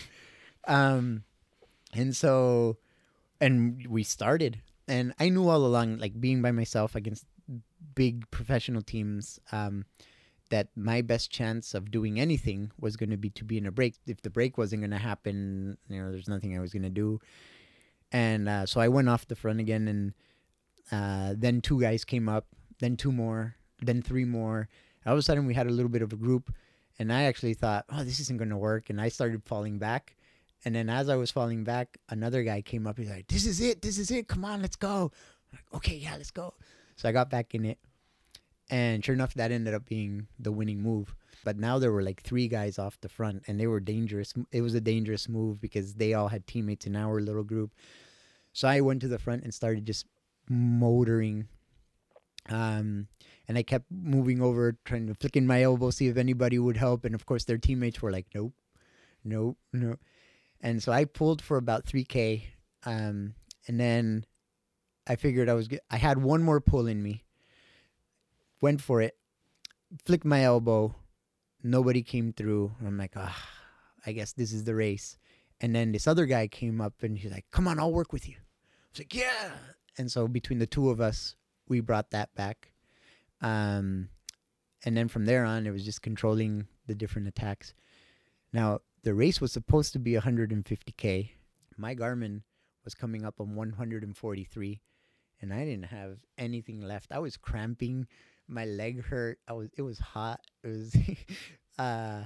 Um 0.68 1.24
and 1.94 2.16
so 2.16 2.78
and 3.40 3.86
we 3.88 4.04
started 4.04 4.62
and 4.88 5.14
I 5.20 5.30
knew 5.30 5.48
all 5.48 5.66
along 5.66 5.98
like 5.98 6.20
being 6.20 6.42
by 6.42 6.52
myself 6.52 6.96
against 6.96 7.26
big 7.94 8.30
professional 8.32 8.82
teams 8.82 9.40
um 9.52 9.86
that 10.50 10.68
my 10.76 11.02
best 11.02 11.32
chance 11.32 11.74
of 11.74 11.92
doing 11.92 12.20
anything 12.20 12.72
was 12.80 12.96
going 12.96 13.10
to 13.10 13.18
be 13.18 13.30
to 13.32 13.44
be 13.44 13.58
in 13.58 13.66
a 13.66 13.72
break. 13.72 13.96
If 14.06 14.22
the 14.22 14.30
break 14.30 14.58
wasn't 14.58 14.82
going 14.82 14.92
to 14.92 14.98
happen, 14.98 15.78
you 15.90 16.02
know, 16.02 16.12
there's 16.12 16.28
nothing 16.28 16.56
I 16.56 16.62
was 16.62 16.72
going 16.72 16.84
to 16.84 16.90
do. 16.90 17.20
And 18.12 18.48
uh, 18.48 18.66
so 18.66 18.80
I 18.80 18.88
went 18.88 19.10
off 19.10 19.28
the 19.28 19.36
front 19.36 19.60
again, 19.60 19.88
and 19.88 20.14
uh, 20.92 21.34
then 21.38 21.62
two 21.62 21.80
guys 21.80 22.04
came 22.04 22.30
up, 22.30 22.48
then 22.80 22.98
two 22.98 23.12
more, 23.12 23.56
then 23.82 24.02
three 24.02 24.26
more. 24.26 24.70
All 25.06 25.14
of 25.14 25.20
a 25.20 25.22
sudden, 25.22 25.46
we 25.46 25.54
had 25.54 25.68
a 25.68 25.72
little 25.72 25.90
bit 25.90 26.02
of 26.02 26.14
a 26.14 26.16
group, 26.16 26.54
and 26.98 27.12
I 27.12 27.24
actually 27.24 27.54
thought, 27.54 27.86
oh, 27.90 28.04
this 28.04 28.20
isn't 28.20 28.38
going 28.38 28.50
to 28.50 28.58
work. 28.58 28.90
And 28.90 29.00
I 29.00 29.10
started 29.10 29.44
falling 29.44 29.78
back. 29.78 30.16
And 30.64 30.74
then 30.74 30.90
as 30.90 31.10
I 31.10 31.16
was 31.16 31.30
falling 31.30 31.64
back, 31.64 31.98
another 32.10 32.44
guy 32.44 32.62
came 32.62 32.88
up. 32.88 32.98
He's 32.98 33.10
like, 33.10 33.28
this 33.28 33.46
is 33.46 33.62
it. 33.62 33.82
This 33.82 34.00
is 34.00 34.10
it. 34.10 34.28
Come 34.28 34.44
on, 34.46 34.62
let's 34.62 34.76
go. 34.76 35.12
I'm 35.52 35.60
like, 35.60 35.76
okay, 35.76 35.96
yeah, 35.96 36.16
let's 36.18 36.32
go. 36.32 36.56
So 36.96 37.08
I 37.08 37.12
got 37.12 37.30
back 37.30 37.54
in 37.54 37.66
it. 37.66 37.78
And 38.70 39.06
sure 39.06 39.14
enough, 39.14 39.36
that 39.36 39.52
ended 39.52 39.76
up 39.76 39.86
being 39.86 40.28
the 40.40 40.52
winning 40.52 40.82
move. 40.82 41.14
But 41.44 41.60
now 41.60 41.78
there 41.78 41.92
were 41.92 42.02
like 42.02 42.24
three 42.24 42.48
guys 42.48 42.80
off 42.80 43.00
the 43.02 43.10
front, 43.10 43.44
and 43.46 43.60
they 43.60 43.68
were 43.68 43.80
dangerous. 43.80 44.34
It 44.52 44.62
was 44.62 44.74
a 44.74 44.82
dangerous 44.82 45.30
move 45.30 45.62
because 45.62 45.94
they 45.94 46.16
all 46.16 46.30
had 46.30 46.48
teammates 46.48 46.88
in 46.88 46.96
our 46.96 47.22
little 47.22 47.44
group. 47.44 47.72
So 48.54 48.68
I 48.68 48.82
went 48.82 49.02
to 49.02 49.08
the 49.08 49.20
front 49.20 49.44
and 49.44 49.54
started 49.54 49.86
just 49.86 50.08
motoring. 50.50 51.48
Um, 52.50 53.08
and 53.48 53.58
I 53.58 53.64
kept 53.64 53.86
moving 53.92 54.42
over, 54.42 54.78
trying 54.86 55.08
to 55.08 55.14
flick 55.16 55.36
in 55.36 55.48
my 55.48 55.64
elbow, 55.64 55.90
see 55.90 56.08
if 56.08 56.18
anybody 56.18 56.60
would 56.60 56.78
help. 56.78 57.06
And 57.06 57.16
of 57.16 57.26
course, 57.26 57.44
their 57.44 57.58
teammates 57.58 58.02
were 58.02 58.12
like, 58.12 58.28
nope, 58.34 58.54
nope, 59.24 59.58
nope. 59.74 60.00
And 60.62 60.82
so 60.82 60.92
I 60.92 61.06
pulled 61.06 61.42
for 61.42 61.58
about 61.58 61.86
3K. 61.86 62.44
Um, 62.86 63.36
and 63.68 63.80
then 63.80 64.26
I 65.08 65.16
figured 65.16 65.50
I 65.50 65.54
was, 65.54 65.70
I 65.90 65.98
had 65.98 66.18
one 66.18 66.44
more 66.44 66.62
pull 66.62 66.88
in 66.88 67.02
me. 67.02 67.24
Went 68.62 68.82
for 68.82 69.02
it, 69.02 69.16
flicked 70.06 70.26
my 70.26 70.44
elbow. 70.44 70.96
Nobody 71.62 72.02
came 72.02 72.34
through. 72.34 72.72
I'm 72.86 72.98
like, 72.98 73.14
ah, 73.16 73.38
I 74.06 74.12
guess 74.12 74.34
this 74.34 74.54
is 74.54 74.64
the 74.64 74.76
race. 74.76 75.18
And 75.62 75.76
then 75.76 75.92
this 75.92 76.08
other 76.08 76.26
guy 76.26 76.48
came 76.48 76.82
up 76.82 77.02
and 77.02 77.18
he's 77.18 77.32
like, 77.32 77.46
come 77.52 77.68
on, 77.68 77.80
I'll 77.80 77.94
work 77.94 78.12
with 78.14 78.28
you. 78.28 78.36
I 78.36 78.88
was 78.92 79.00
like, 79.00 79.16
yeah. 79.16 79.52
And 79.98 80.12
so 80.12 80.28
between 80.28 80.60
the 80.60 80.68
two 80.68 80.90
of 80.90 81.00
us, 81.00 81.36
we 81.68 81.80
brought 81.80 82.12
that 82.12 82.34
back. 82.36 82.72
Um, 83.42 84.10
and 84.84 84.96
then 84.96 85.08
from 85.08 85.26
there 85.26 85.46
on, 85.46 85.66
it 85.66 85.72
was 85.72 85.86
just 85.86 86.02
controlling 86.02 86.68
the 86.88 86.96
different 86.96 87.28
attacks. 87.28 87.74
Now, 88.54 88.82
the 89.04 89.14
race 89.14 89.42
was 89.42 89.52
supposed 89.52 89.94
to 89.94 90.00
be 90.00 90.14
150K. 90.14 91.32
My 91.78 91.96
Garmin 91.96 92.42
was 92.84 92.94
coming 92.94 93.26
up 93.26 93.40
on 93.40 93.56
143, 93.56 94.82
and 95.42 95.54
I 95.54 95.66
didn't 95.66 95.86
have 95.86 96.20
anything 96.38 96.82
left. 96.82 97.12
I 97.12 97.20
was 97.20 97.38
cramping. 97.38 98.08
My 98.48 98.66
leg 98.66 99.04
hurt. 99.04 99.40
I 99.48 99.54
was. 99.54 99.70
It 99.78 99.82
was 99.82 100.00
hot. 100.00 100.40
It 100.64 100.68
was. 100.68 100.96
uh, 101.80 102.24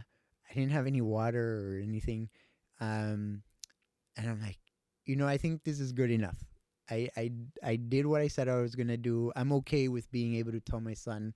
I 0.50 0.54
didn't 0.54 0.72
have 0.72 0.88
any 0.88 1.02
water 1.02 1.76
or 1.76 1.82
anything. 1.82 2.30
Um, 2.80 3.44
and 4.18 4.30
I'm 4.30 4.42
like, 4.42 4.60
you 5.06 5.16
know, 5.16 5.28
I 5.28 5.38
think 5.38 5.64
this 5.64 5.80
is 5.80 5.92
good 5.92 6.12
enough. 6.12 6.38
I, 6.90 7.10
I, 7.16 7.32
I 7.64 7.76
did 7.76 8.06
what 8.06 8.22
I 8.22 8.28
said 8.28 8.48
I 8.48 8.62
was 8.62 8.76
gonna 8.76 8.98
do. 8.98 9.32
I'm 9.36 9.52
okay 9.54 9.88
with 9.88 10.12
being 10.12 10.36
able 10.36 10.52
to 10.52 10.60
tell 10.60 10.80
my 10.80 10.94
son, 10.94 11.34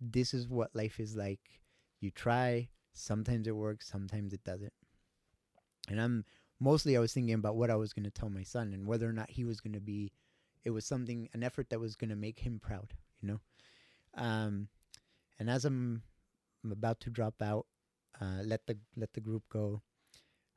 this 0.00 0.34
is 0.34 0.48
what 0.48 0.74
life 0.74 1.00
is 1.00 1.16
like. 1.16 1.40
You 2.00 2.10
try. 2.10 2.68
Sometimes 2.92 3.46
it 3.46 3.56
works. 3.56 3.88
Sometimes 3.88 4.32
it 4.32 4.44
doesn't. 4.44 4.72
And 5.88 6.00
I'm 6.00 6.24
mostly 6.58 6.96
I 6.96 7.00
was 7.00 7.12
thinking 7.12 7.34
about 7.34 7.56
what 7.56 7.70
I 7.70 7.76
was 7.76 7.92
gonna 7.92 8.10
tell 8.10 8.30
my 8.30 8.42
son 8.42 8.72
and 8.72 8.86
whether 8.86 9.08
or 9.08 9.12
not 9.12 9.30
he 9.30 9.44
was 9.44 9.60
gonna 9.60 9.80
be. 9.80 10.12
It 10.64 10.70
was 10.70 10.84
something 10.84 11.28
an 11.32 11.42
effort 11.42 11.70
that 11.70 11.80
was 11.80 11.96
gonna 11.96 12.16
make 12.16 12.38
him 12.38 12.60
proud. 12.60 12.92
You 13.20 13.28
know. 13.28 13.40
Um, 14.14 14.68
and 15.38 15.48
as 15.48 15.64
I'm, 15.64 16.02
I'm 16.64 16.72
about 16.72 17.00
to 17.00 17.10
drop 17.10 17.40
out, 17.40 17.66
uh, 18.20 18.42
let 18.44 18.66
the 18.66 18.76
let 18.96 19.12
the 19.14 19.20
group 19.20 19.44
go. 19.48 19.82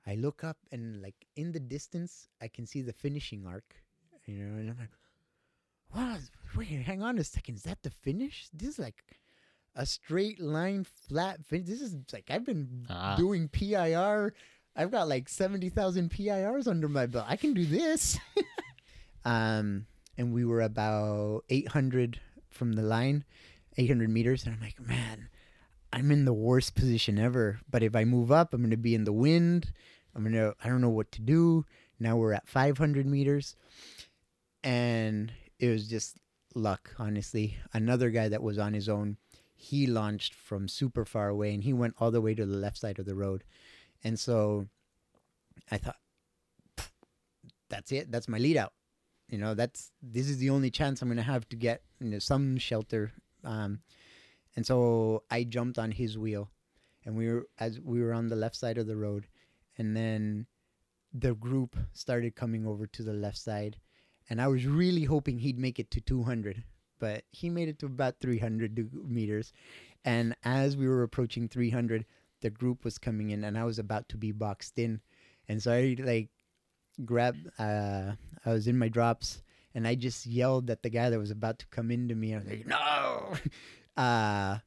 I 0.06 0.16
look 0.16 0.44
up 0.44 0.58
and 0.72 1.02
like 1.02 1.16
in 1.36 1.52
the 1.52 1.60
distance, 1.60 2.28
I 2.41 2.50
can 2.50 2.66
see 2.66 2.82
the 2.82 2.91
finishing 2.91 3.46
arc, 3.46 3.76
you 4.26 4.36
know, 4.36 4.57
and 4.59 4.69
I'm 4.69 4.78
like, 4.78 4.89
"Wow, 5.95 6.17
wait, 6.55 6.67
hang 6.82 7.01
on 7.01 7.17
a 7.17 7.24
second, 7.24 7.55
is 7.55 7.63
that 7.63 7.84
the 7.84 7.89
finish? 7.89 8.47
This 8.53 8.69
is 8.69 8.80
like 8.80 9.03
a 9.76 9.86
straight 9.86 10.39
line, 10.39 10.86
flat 10.86 11.43
finish. 11.45 11.67
This 11.67 11.82
is 11.82 11.95
like 12.13 12.26
I've 12.30 12.45
been 12.45 12.86
Ah. 12.89 13.15
doing 13.15 13.47
PIR. 13.49 14.34
I've 14.76 14.91
got 14.91 15.07
like 15.07 15.30
seventy 15.30 15.69
thousand 15.69 16.09
PIRs 16.11 16.67
under 16.67 16.88
my 16.89 17.05
belt. 17.05 17.26
I 17.28 17.36
can 17.38 17.53
do 17.53 17.65
this." 17.65 18.17
um, 19.26 19.86
and 20.17 20.34
we 20.34 20.45
were 20.45 20.61
about 20.61 21.43
eight 21.49 21.69
hundred 21.69 22.19
from 22.49 22.74
the 22.74 22.84
line, 22.84 23.26
800 23.78 24.09
meters, 24.11 24.45
and 24.45 24.53
I'm 24.53 24.61
like, 24.61 24.80
man, 24.80 25.28
I'm 25.91 26.11
in 26.11 26.26
the 26.26 26.34
worst 26.34 26.76
position 26.76 27.17
ever. 27.17 27.59
But 27.67 27.82
if 27.82 27.95
I 27.95 28.03
move 28.03 28.32
up, 28.32 28.53
I'm 28.53 28.61
going 28.61 28.69
to 28.69 28.78
be 28.78 28.93
in 28.93 29.05
the 29.05 29.11
wind. 29.11 29.71
I'm 30.13 30.21
going 30.21 30.34
to, 30.36 30.53
I 30.63 30.67
don't 30.67 30.80
know 30.82 30.91
what 30.91 31.11
to 31.13 31.21
do. 31.21 31.65
Now 31.99 32.15
we're 32.15 32.34
at 32.34 32.47
500 32.47 33.07
meters. 33.07 33.55
And 34.64 35.32
it 35.59 35.70
was 35.70 35.88
just 35.88 36.18
luck, 36.55 36.95
honestly. 36.97 37.57
Another 37.74 38.09
guy 38.09 38.30
that 38.30 38.43
was 38.43 38.57
on 38.57 38.74
his 38.74 38.88
own, 38.88 39.18
he 39.55 39.88
launched 39.88 40.34
from 40.34 40.68
super 40.68 41.05
far 41.05 41.30
away 41.30 41.53
and 41.53 41.64
he 41.64 41.74
went 41.74 41.95
all 41.99 42.11
the 42.11 42.22
way 42.22 42.34
to 42.34 42.45
the 42.45 42.57
left 42.57 42.78
side 42.78 42.99
of 42.99 43.05
the 43.05 43.16
road. 43.16 43.43
And 44.03 44.20
so 44.20 44.68
I 45.72 45.78
thought, 45.78 45.97
that's 47.70 47.91
it. 47.91 48.11
That's 48.11 48.28
my 48.28 48.38
lead 48.38 48.57
out. 48.57 48.74
You 49.30 49.39
know, 49.39 49.55
that's 49.55 49.91
this 50.01 50.30
is 50.30 50.38
the 50.38 50.51
only 50.51 50.70
chance 50.70 51.01
I'm 51.01 51.07
gonna 51.07 51.24
have 51.24 51.49
to 51.49 51.55
get 51.55 51.82
you 51.99 52.09
know 52.09 52.20
some 52.20 52.57
shelter. 52.57 53.14
Um, 53.43 53.80
and 54.55 54.66
so 54.66 55.24
I 55.32 55.43
jumped 55.43 55.80
on 55.80 55.91
his 55.91 56.18
wheel, 56.18 56.51
and 57.03 57.16
we 57.18 57.28
were 57.28 57.47
as 57.57 57.80
we 57.80 58.01
were 58.01 58.14
on 58.14 58.28
the 58.28 58.36
left 58.36 58.55
side 58.55 58.78
of 58.78 58.86
the 58.86 58.95
road, 58.95 59.26
and 59.78 59.97
then 59.97 60.45
the 61.14 61.34
group 61.34 61.76
started 61.93 62.36
coming 62.36 62.68
over 62.68 62.86
to 62.88 63.01
the 63.01 63.14
left 63.14 63.38
side, 63.38 63.78
and 64.30 64.41
I 64.41 64.47
was 64.47 64.65
really 64.65 65.03
hoping 65.03 65.39
he'd 65.39 65.59
make 65.59 65.80
it 65.80 65.91
to 65.91 66.01
200, 66.01 66.63
but 66.99 67.24
he 67.32 67.49
made 67.49 67.69
it 67.69 67.80
to 67.80 67.86
about 67.86 68.19
300 68.19 69.09
meters, 69.09 69.53
and 70.05 70.36
as 70.43 70.76
we 70.78 70.88
were 70.88 71.03
approaching 71.03 71.47
300, 71.47 72.05
the 72.41 72.49
group 72.49 72.84
was 72.84 72.97
coming 72.97 73.30
in, 73.30 73.43
and 73.43 73.57
I 73.57 73.63
was 73.63 73.80
about 73.80 74.09
to 74.09 74.17
be 74.17 74.32
boxed 74.32 74.78
in, 74.78 75.01
and 75.47 75.61
so 75.61 75.71
I 75.71 75.95
like 75.99 76.30
grabbed. 77.05 77.47
Uh, 77.57 78.13
I 78.45 78.51
was 78.51 78.67
in 78.67 78.78
my 78.78 78.89
drops, 78.89 79.41
and 79.74 79.88
I 79.88 79.95
just 79.95 80.26
yelled 80.26 80.69
at 80.69 80.84
the 80.84 80.89
guy 80.89 81.09
that 81.09 81.19
was 81.19 81.32
about 81.32 81.59
to 81.59 81.67
come 81.67 81.91
into 81.91 82.15
me. 82.15 82.34
I 82.34 82.38
was 82.38 82.47
like, 82.47 82.67
"No!" 82.67 83.34
uh, 84.01 84.57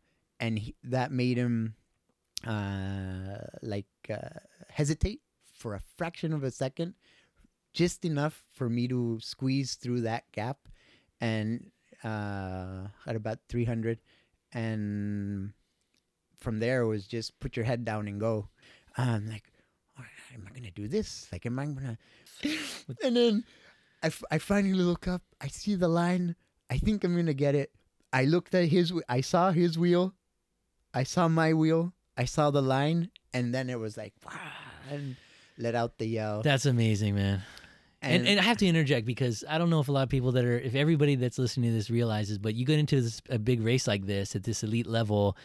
and 0.41 0.59
he, 0.59 0.75
that 0.85 1.13
made 1.13 1.37
him 1.37 1.75
uh, 2.47 3.39
like 3.63 3.87
uh, 4.11 4.41
hesitate 4.71 5.21
for 5.53 5.75
a 5.75 5.81
fraction 5.97 6.33
of 6.33 6.45
a 6.45 6.51
second, 6.51 6.95
just 7.77 8.05
enough 8.05 8.43
for 8.57 8.69
me 8.73 8.89
to 8.89 9.21
squeeze 9.21 9.75
through 9.75 10.01
that 10.09 10.25
gap, 10.33 10.57
and 11.21 11.71
uh, 12.03 12.89
at 13.07 13.15
about 13.15 13.39
300, 13.49 14.01
and 14.53 15.53
from 16.39 16.59
there 16.59 16.81
it 16.81 16.89
was 16.89 17.07
just 17.07 17.39
put 17.39 17.55
your 17.55 17.69
head 17.69 17.85
down 17.85 18.09
and 18.09 18.19
go. 18.19 18.49
I'm 18.97 19.29
like, 19.29 19.53
am 20.33 20.49
I 20.49 20.55
gonna 20.57 20.71
do 20.71 20.89
this? 20.89 21.29
Like, 21.31 21.45
am 21.45 21.59
I 21.59 21.67
gonna? 21.67 21.99
and 23.05 23.15
then 23.15 23.45
I, 24.03 24.07
f- 24.09 24.25
I 24.31 24.39
finally 24.39 24.73
look 24.73 25.07
up. 25.07 25.21
I 25.41 25.49
see 25.49 25.75
the 25.75 25.89
line. 25.89 26.35
I 26.71 26.79
think 26.79 27.05
I'm 27.05 27.15
gonna 27.15 27.35
get 27.35 27.55
it. 27.55 27.71
I 28.11 28.25
looked 28.25 28.55
at 28.55 28.69
his. 28.69 28.93
I 29.09 29.21
saw 29.21 29.53
his 29.53 29.79
wheel. 29.79 30.15
I 30.95 31.05
saw 31.05 31.29
my 31.29 31.53
wheel. 31.53 31.93
I 32.17 32.25
saw 32.25 32.51
the 32.51 32.63
line, 32.63 33.11
and 33.35 33.53
then 33.53 33.69
it 33.69 33.79
was 33.79 33.99
like, 33.99 34.15
wow, 34.25 34.41
and 34.91 35.17
let 35.59 35.75
out 35.75 35.99
the 35.99 36.07
yell. 36.07 36.41
That's 36.41 36.65
amazing, 36.65 37.15
man. 37.15 37.43
And, 38.03 38.27
and, 38.27 38.39
I 38.39 38.43
have 38.43 38.59
to 38.59 38.67
interject 38.67 39.07
because 39.07 39.43
I 39.49 39.59
don't 39.59 39.71
know 39.71 39.81
if 39.81 39.89
a 39.89 39.93
lot 39.93 40.03
of 40.03 40.09
people 40.11 40.33
that 40.33 40.45
are, 40.45 40.59
if 40.59 40.75
everybody 40.75 41.15
that's 41.15 41.39
listening 41.39 41.71
to 41.71 41.77
this 41.77 41.91
realizes, 41.91 42.39
but 42.39 42.55
you 42.55 42.65
get 42.65 42.79
into 42.79 43.01
this, 43.01 43.23
a 43.31 43.39
big 43.39 43.63
race 43.63 43.87
like 43.89 44.07
this 44.07 44.37
at 44.37 44.45
this 44.45 44.63
elite 44.63 44.87
level, 44.87 45.37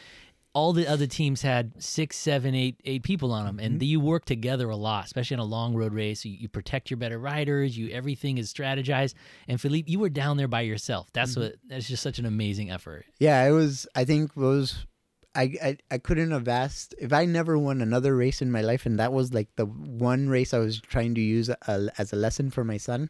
all 0.53 0.73
the 0.73 0.87
other 0.87 1.07
teams 1.07 1.41
had 1.41 1.81
six, 1.81 2.17
seven, 2.17 2.53
eight, 2.53 2.75
eight 2.83 3.03
people 3.03 3.31
on 3.31 3.45
them, 3.45 3.59
and 3.59 3.75
mm-hmm. 3.75 3.83
you 3.83 3.99
work 3.99 4.25
together 4.25 4.69
a 4.69 4.75
lot, 4.75 5.05
especially 5.05 5.35
in 5.35 5.39
a 5.39 5.45
long 5.45 5.75
road 5.75 5.93
race. 5.93 6.25
You, 6.25 6.33
you, 6.33 6.49
protect 6.49 6.89
your 6.89 6.97
better 6.97 7.17
riders. 7.17 7.77
You 7.77 7.89
everything 7.89 8.37
is 8.37 8.53
strategized. 8.53 9.13
And 9.47 9.59
Felipe, 9.61 9.87
you 9.87 9.99
were 9.99 10.09
down 10.09 10.37
there 10.37 10.49
by 10.49 10.61
yourself. 10.61 11.07
That's 11.13 11.31
mm-hmm. 11.31 11.41
what. 11.41 11.55
That's 11.67 11.87
just 11.87 12.03
such 12.03 12.19
an 12.19 12.25
amazing 12.25 12.69
effort. 12.69 13.05
Yeah, 13.19 13.43
it 13.45 13.51
was. 13.51 13.87
I 13.95 14.03
think 14.03 14.31
it 14.31 14.37
was. 14.37 14.85
I, 15.33 15.55
I 15.63 15.77
I 15.91 15.97
couldn't 15.97 16.31
have 16.31 16.47
asked 16.47 16.93
if 16.99 17.13
I 17.13 17.25
never 17.25 17.57
won 17.57 17.81
another 17.81 18.15
race 18.15 18.41
in 18.41 18.51
my 18.51 18.61
life, 18.61 18.85
and 18.85 18.99
that 18.99 19.13
was 19.13 19.33
like 19.33 19.47
the 19.55 19.65
one 19.65 20.29
race 20.29 20.53
I 20.53 20.59
was 20.59 20.81
trying 20.81 21.15
to 21.15 21.21
use 21.21 21.49
a, 21.49 21.89
as 21.97 22.11
a 22.11 22.17
lesson 22.17 22.51
for 22.51 22.63
my 22.63 22.77
son. 22.77 23.09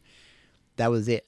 That 0.78 0.92
was 0.92 1.08
it. 1.08 1.28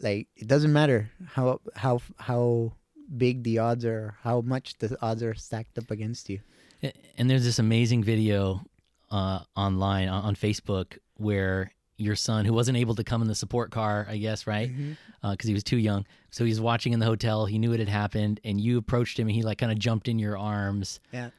Like 0.00 0.28
it 0.36 0.46
doesn't 0.46 0.72
matter 0.72 1.10
how 1.26 1.60
how 1.74 2.00
how 2.16 2.72
big 3.16 3.42
the 3.42 3.58
odds 3.58 3.84
are, 3.84 4.16
how 4.22 4.40
much 4.40 4.78
the 4.78 4.96
odds 5.02 5.22
are 5.22 5.34
stacked 5.34 5.78
up 5.78 5.90
against 5.90 6.30
you. 6.30 6.40
And 7.16 7.28
there's 7.28 7.44
this 7.44 7.58
amazing 7.58 8.04
video 8.04 8.64
uh, 9.10 9.40
online 9.56 10.08
on 10.08 10.34
Facebook 10.34 10.96
where 11.16 11.72
your 12.00 12.16
son, 12.16 12.44
who 12.44 12.52
wasn't 12.52 12.78
able 12.78 12.94
to 12.94 13.04
come 13.04 13.22
in 13.22 13.28
the 13.28 13.34
support 13.34 13.70
car, 13.70 14.06
I 14.08 14.16
guess, 14.16 14.46
right? 14.46 14.68
Because 14.68 14.82
mm-hmm. 14.82 15.26
uh, 15.26 15.36
he 15.42 15.52
was 15.52 15.64
too 15.64 15.76
young. 15.76 16.06
So 16.30 16.44
he's 16.44 16.60
watching 16.60 16.92
in 16.92 17.00
the 17.00 17.06
hotel. 17.06 17.46
He 17.46 17.58
knew 17.58 17.72
it 17.72 17.80
had 17.80 17.88
happened, 17.88 18.40
and 18.44 18.60
you 18.60 18.78
approached 18.78 19.18
him, 19.18 19.28
and 19.28 19.36
he 19.36 19.42
like 19.42 19.58
kind 19.58 19.70
of 19.70 19.78
jumped 19.78 20.08
in 20.08 20.18
your 20.18 20.38
arms. 20.38 21.00
Yeah. 21.12 21.30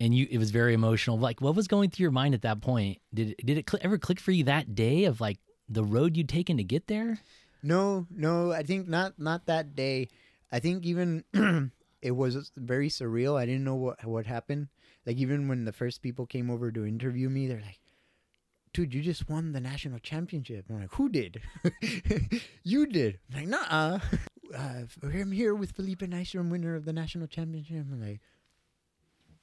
And 0.00 0.14
you, 0.14 0.26
it 0.30 0.38
was 0.38 0.50
very 0.50 0.74
emotional. 0.74 1.18
Like, 1.18 1.40
what 1.40 1.54
was 1.54 1.68
going 1.68 1.90
through 1.90 2.02
your 2.04 2.10
mind 2.10 2.34
at 2.34 2.42
that 2.42 2.60
point? 2.60 2.98
Did 3.14 3.30
it, 3.30 3.46
did 3.46 3.58
it 3.58 3.70
cl- 3.70 3.80
ever 3.84 3.98
click 3.98 4.18
for 4.20 4.32
you 4.32 4.44
that 4.44 4.74
day 4.74 5.04
of 5.04 5.20
like 5.20 5.38
the 5.68 5.84
road 5.84 6.16
you'd 6.16 6.28
taken 6.28 6.56
to 6.56 6.64
get 6.64 6.88
there? 6.88 7.20
No, 7.62 8.06
no, 8.10 8.52
I 8.52 8.64
think 8.64 8.88
not. 8.88 9.18
Not 9.18 9.46
that 9.46 9.76
day. 9.76 10.08
I 10.50 10.58
think 10.58 10.84
even 10.84 11.24
it 12.02 12.10
was 12.10 12.50
very 12.56 12.88
surreal. 12.88 13.38
I 13.38 13.46
didn't 13.46 13.64
know 13.64 13.76
what 13.76 14.04
what 14.04 14.26
happened. 14.26 14.68
Like 15.06 15.16
even 15.16 15.48
when 15.48 15.64
the 15.64 15.72
first 15.72 16.02
people 16.02 16.26
came 16.26 16.50
over 16.50 16.70
to 16.72 16.84
interview 16.84 17.28
me, 17.28 17.46
they're 17.46 17.60
like, 17.60 17.78
"Dude, 18.72 18.94
you 18.94 19.02
just 19.02 19.28
won 19.28 19.52
the 19.52 19.60
national 19.60 19.98
championship." 19.98 20.66
I'm 20.68 20.80
like, 20.80 20.94
"Who 20.94 21.08
did? 21.08 21.40
you 22.64 22.86
did?" 22.86 23.18
I'm 23.30 23.38
like, 23.38 23.48
"Nah." 23.48 24.00
Uh, 24.54 24.84
I'm 25.02 25.32
here 25.32 25.54
with 25.54 25.72
Felipe 25.72 26.00
Nystrom, 26.00 26.50
winner 26.50 26.74
of 26.74 26.84
the 26.84 26.92
national 26.92 27.26
championship. 27.26 27.86
I'm 27.90 28.00
like, 28.00 28.20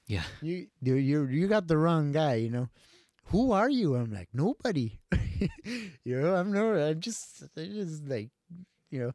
"Yeah, 0.08 0.24
you 0.42 0.68
you 0.82 0.96
you 0.96 1.26
you 1.28 1.48
got 1.48 1.68
the 1.68 1.78
wrong 1.78 2.12
guy." 2.12 2.36
You 2.36 2.50
know, 2.50 2.70
who 3.30 3.52
are 3.52 3.70
you? 3.70 3.96
I'm 3.96 4.12
like, 4.12 4.30
nobody. 4.34 5.00
you 6.04 6.22
know, 6.22 6.36
I'm 6.36 6.52
no. 6.52 6.74
I'm 6.74 7.00
just, 7.00 7.44
I'm 7.56 7.74
just 7.74 8.08
like, 8.08 8.30
you 8.90 9.00
know, 9.00 9.12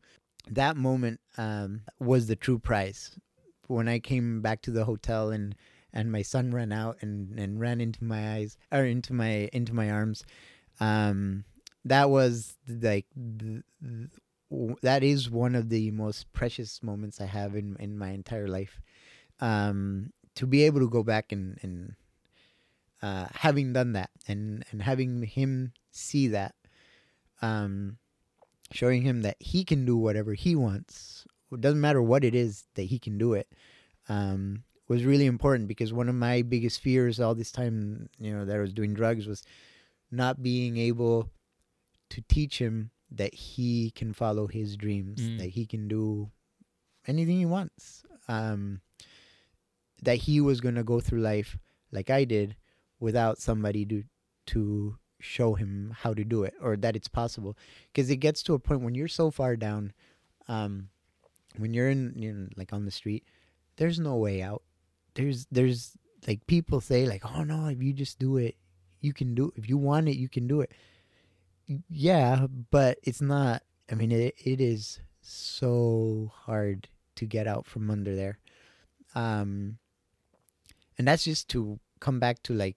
that 0.51 0.77
moment 0.77 1.21
um, 1.37 1.83
was 2.01 2.27
the 2.27 2.37
true 2.37 2.59
price. 2.59 3.19
When 3.67 3.89
I 3.89 3.99
came 3.99 4.43
back 4.43 4.63
to 4.63 4.71
the 4.71 4.85
hotel 4.85 5.31
and 5.31 5.55
and 5.95 6.13
my 6.13 6.23
son 6.23 6.51
ran 6.51 6.73
out 6.73 6.99
and, 7.01 7.39
and 7.39 7.61
ran 7.61 7.81
into 7.81 8.05
my 8.05 8.35
eyes 8.35 8.59
or 8.71 8.85
into 8.85 9.15
my 9.15 9.49
into 9.53 9.73
my 9.73 9.91
arms, 9.91 10.25
um, 10.81 11.45
that 11.85 12.11
was 12.11 12.57
like 12.69 13.07
that 14.83 15.03
is 15.03 15.31
one 15.31 15.55
of 15.55 15.69
the 15.69 15.91
most 15.93 16.33
precious 16.33 16.83
moments 16.83 17.21
I 17.21 17.27
have 17.27 17.55
in 17.55 17.77
in 17.79 17.97
my 17.97 18.11
entire 18.11 18.49
life. 18.49 18.81
Um, 19.41 20.13
to 20.35 20.47
be 20.47 20.65
able 20.65 20.81
to 20.81 20.91
go 20.91 21.03
back 21.03 21.33
and 21.33 21.59
and 21.63 21.95
uh, 23.01 23.27
having 23.33 23.73
done 23.73 23.93
that 23.93 24.11
and 24.27 24.65
and 24.71 24.83
having 24.83 25.23
him 25.23 25.73
see 25.93 26.29
that 26.29 26.55
um, 27.41 27.99
showing 28.73 29.03
him 29.03 29.23
that 29.23 29.37
he 29.39 29.65
can 29.65 29.85
do 29.85 29.97
whatever 29.97 30.35
he 30.35 30.57
wants. 30.57 31.27
It 31.53 31.61
doesn't 31.61 31.81
matter 31.81 32.03
what 32.03 32.25
it 32.25 32.35
is 32.35 32.65
that 32.75 32.85
he 32.85 32.99
can 32.99 33.19
do 33.19 33.35
it. 33.35 33.49
Um, 34.09 34.65
was 34.89 35.05
really 35.05 35.27
important 35.27 35.69
because 35.69 35.93
one 35.93 36.09
of 36.09 36.15
my 36.15 36.43
biggest 36.43 36.81
fears 36.81 37.21
all 37.21 37.35
this 37.35 37.51
time, 37.51 38.09
you 38.19 38.33
know, 38.33 38.45
that 38.45 38.57
I 38.57 38.61
was 38.61 38.73
doing 38.73 38.95
drugs 38.95 39.27
was 39.27 39.43
not 40.11 40.43
being 40.43 40.77
able 40.77 41.31
to 42.11 42.23
teach 42.29 42.59
him 42.59 42.91
that 43.11 43.35
he 43.35 43.91
can 43.93 44.13
follow 44.13 44.47
his 44.47 44.77
dreams, 44.77 45.21
mm. 45.21 45.39
that 45.39 45.51
he 45.51 45.67
can 45.67 45.89
do 45.89 46.31
anything 47.07 47.39
he 47.39 47.47
wants. 47.47 48.05
Um, 48.29 48.81
that 50.03 50.17
he 50.17 50.41
was 50.41 50.61
going 50.61 50.75
to 50.75 50.85
go 50.85 51.01
through 51.01 51.21
life 51.21 51.59
like 51.93 52.11
I 52.11 52.25
did 52.25 52.57
without 53.01 53.39
somebody 53.39 53.85
to 53.87 54.05
to 54.47 54.97
show 55.21 55.55
him 55.55 55.95
how 56.01 56.13
to 56.13 56.25
do 56.25 56.43
it 56.43 56.55
or 56.61 56.77
that 56.77 56.97
it's 56.97 57.09
possible 57.09 57.57
because 57.93 58.11
it 58.11 58.17
gets 58.17 58.43
to 58.43 58.53
a 58.53 58.59
point 58.59 58.83
when 58.83 58.95
you're 58.95 59.09
so 59.09 59.31
far 59.31 59.57
down 59.57 59.93
um 60.49 60.89
when 61.57 61.73
you're 61.73 61.89
in 61.89 62.13
you 62.17 62.31
know 62.31 62.49
like 62.57 62.75
on 62.75 62.85
the 62.85 62.91
street 62.91 63.25
there's 63.77 63.99
no 63.99 64.17
way 64.17 64.43
out 64.43 64.63
there's 65.15 65.47
there's 65.51 65.97
like 66.27 66.47
people 66.47 66.81
say 66.81 67.07
like 67.07 67.23
oh 67.25 67.43
no 67.45 67.67
if 67.69 67.83
you 67.83 67.93
just 67.93 68.19
do 68.19 68.37
it 68.37 68.57
you 69.01 69.13
can 69.13 69.35
do 69.35 69.49
it. 69.49 69.55
if 69.57 69.69
you 69.69 69.77
want 69.77 70.09
it 70.09 70.17
you 70.17 70.29
can 70.29 70.47
do 70.47 70.61
it 70.61 70.73
yeah 71.89 72.47
but 72.71 72.99
it's 73.03 73.21
not 73.21 73.63
i 73.91 73.95
mean 73.95 74.13
it, 74.13 74.35
it 74.45 74.61
is 74.61 75.01
so 75.21 76.31
hard 76.35 76.89
to 77.17 77.25
get 77.25 77.47
out 77.47 77.67
from 77.67 77.91
under 77.91 78.15
there 78.15 78.39
um 79.15 79.79
and 80.99 81.09
that's 81.09 81.25
just 81.25 81.49
to 81.49 81.79
come 82.01 82.21
back 82.21 82.43
to 82.43 82.53
like 82.53 82.77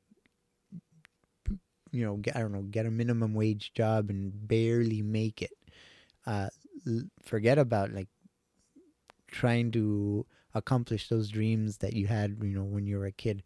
you 1.92 2.06
know, 2.06 2.18
get, 2.18 2.36
I 2.36 2.40
don't 2.40 2.52
know, 2.52 2.64
get 2.64 2.86
a 2.86 2.92
minimum 2.92 3.34
wage 3.34 3.74
job 3.74 4.10
and 4.10 4.32
barely 4.48 5.02
make 5.02 5.42
it. 5.42 5.52
Uh, 6.26 6.50
forget 7.24 7.58
about 7.58 7.92
like 7.92 8.10
trying 9.28 9.72
to 9.72 10.26
accomplish 10.54 11.10
those 11.10 11.30
dreams 11.30 11.78
that 11.78 11.94
you 11.94 12.08
had, 12.08 12.38
you 12.42 12.56
know, 12.58 12.64
when 12.64 12.88
you 12.88 12.98
were 12.98 13.06
a 13.06 13.12
kid. 13.12 13.44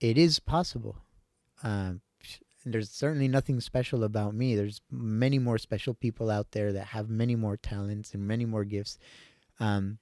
It 0.00 0.16
is 0.18 0.38
possible. 0.38 0.96
Um, 1.62 2.00
there's 2.64 2.90
certainly 2.90 3.28
nothing 3.28 3.60
special 3.60 4.04
about 4.04 4.34
me. 4.34 4.54
There's 4.54 4.80
many 4.90 5.38
more 5.38 5.58
special 5.58 5.94
people 5.94 6.30
out 6.30 6.52
there 6.52 6.72
that 6.72 6.86
have 6.88 7.08
many 7.08 7.36
more 7.36 7.56
talents 7.56 8.14
and 8.14 8.26
many 8.26 8.44
more 8.44 8.64
gifts. 8.64 8.98
um, 9.58 9.98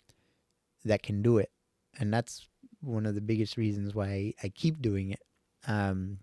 that 0.84 1.02
can 1.02 1.22
do 1.22 1.38
it, 1.38 1.50
and 1.98 2.12
that's 2.12 2.48
one 2.80 3.06
of 3.06 3.14
the 3.14 3.20
biggest 3.20 3.56
reasons 3.56 3.94
why 3.94 4.32
I, 4.42 4.48
keep 4.48 4.80
doing 4.80 5.10
it. 5.10 5.20
Um, 5.66 6.18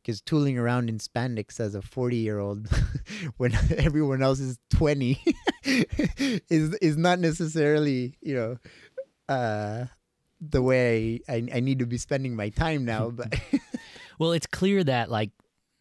because 0.00 0.20
tooling 0.22 0.56
around 0.56 0.88
in 0.88 0.98
spandex 0.98 1.60
as 1.60 1.74
a 1.74 1.82
40 1.82 2.16
year 2.16 2.38
old 2.38 2.68
when 3.36 3.52
everyone 3.76 4.22
else 4.22 4.40
is 4.40 4.58
20 4.70 5.20
is 5.64 6.74
is 6.76 6.96
not 6.96 7.18
necessarily 7.18 8.14
you 8.22 8.34
know 8.34 8.56
uh 9.28 9.86
the 10.40 10.62
way 10.62 11.20
I, 11.28 11.48
I 11.52 11.60
need 11.60 11.80
to 11.80 11.86
be 11.86 11.98
spending 11.98 12.36
my 12.36 12.48
time 12.50 12.84
now 12.84 13.10
but 13.18 13.34
Well, 14.18 14.32
it's 14.32 14.46
clear 14.46 14.82
that 14.84 15.10
like 15.10 15.30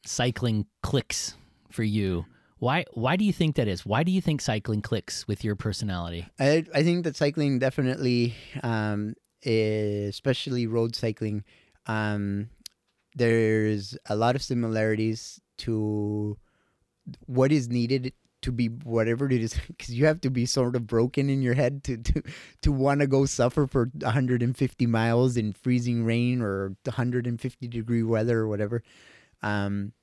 cycling 0.06 0.68
clicks 0.84 1.36
for 1.72 1.84
you. 1.84 2.26
Why 2.60 2.86
why 2.94 3.16
do 3.16 3.26
you 3.26 3.34
think 3.34 3.56
that 3.56 3.68
is? 3.68 3.86
Why 3.86 4.04
do 4.04 4.12
you 4.12 4.22
think 4.22 4.42
cycling 4.42 4.82
clicks 4.82 5.28
with 5.28 5.44
your 5.44 5.56
personality? 5.56 6.28
I 6.40 6.66
I 6.74 6.84
think 6.84 7.04
that 7.04 7.16
cycling 7.16 7.60
definitely, 7.60 8.36
um, 8.64 9.16
eh, 9.44 10.08
especially 10.08 10.66
road 10.68 10.96
cycling, 10.96 11.44
um, 11.88 12.50
there's 13.16 13.98
a 14.08 14.16
lot 14.16 14.36
of 14.36 14.42
similarities 14.42 15.40
to 15.60 16.38
what 17.26 17.52
is 17.52 17.70
needed 17.70 18.14
to 18.42 18.52
be 18.52 18.68
whatever 18.68 19.26
it 19.26 19.42
is 19.42 19.54
because 19.68 19.94
you 19.94 20.06
have 20.06 20.22
to 20.22 20.30
be 20.30 20.46
sort 20.46 20.76
of 20.76 20.88
broken 20.88 21.30
in 21.30 21.42
your 21.42 21.54
head 21.54 21.84
to 21.84 21.98
to 21.98 22.22
to 22.62 22.72
want 22.72 23.02
to 23.02 23.08
go 23.08 23.26
suffer 23.26 23.68
for 23.68 23.90
150 24.00 24.86
miles 24.86 25.38
in 25.38 25.54
freezing 25.54 26.04
rain 26.04 26.42
or 26.42 26.76
150 26.84 27.68
degree 27.68 28.04
weather 28.04 28.40
or 28.40 28.48
whatever. 28.48 28.84
Um 29.42 29.94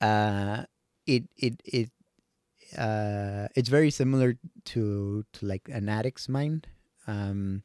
uh 0.00 0.64
it 1.06 1.24
it 1.36 1.60
it 1.64 1.90
uh 2.76 3.48
it's 3.54 3.68
very 3.68 3.90
similar 3.90 4.36
to 4.64 5.24
to 5.32 5.46
like 5.46 5.68
an 5.68 5.88
addict's 5.88 6.28
mind. 6.28 6.66
Um 7.06 7.62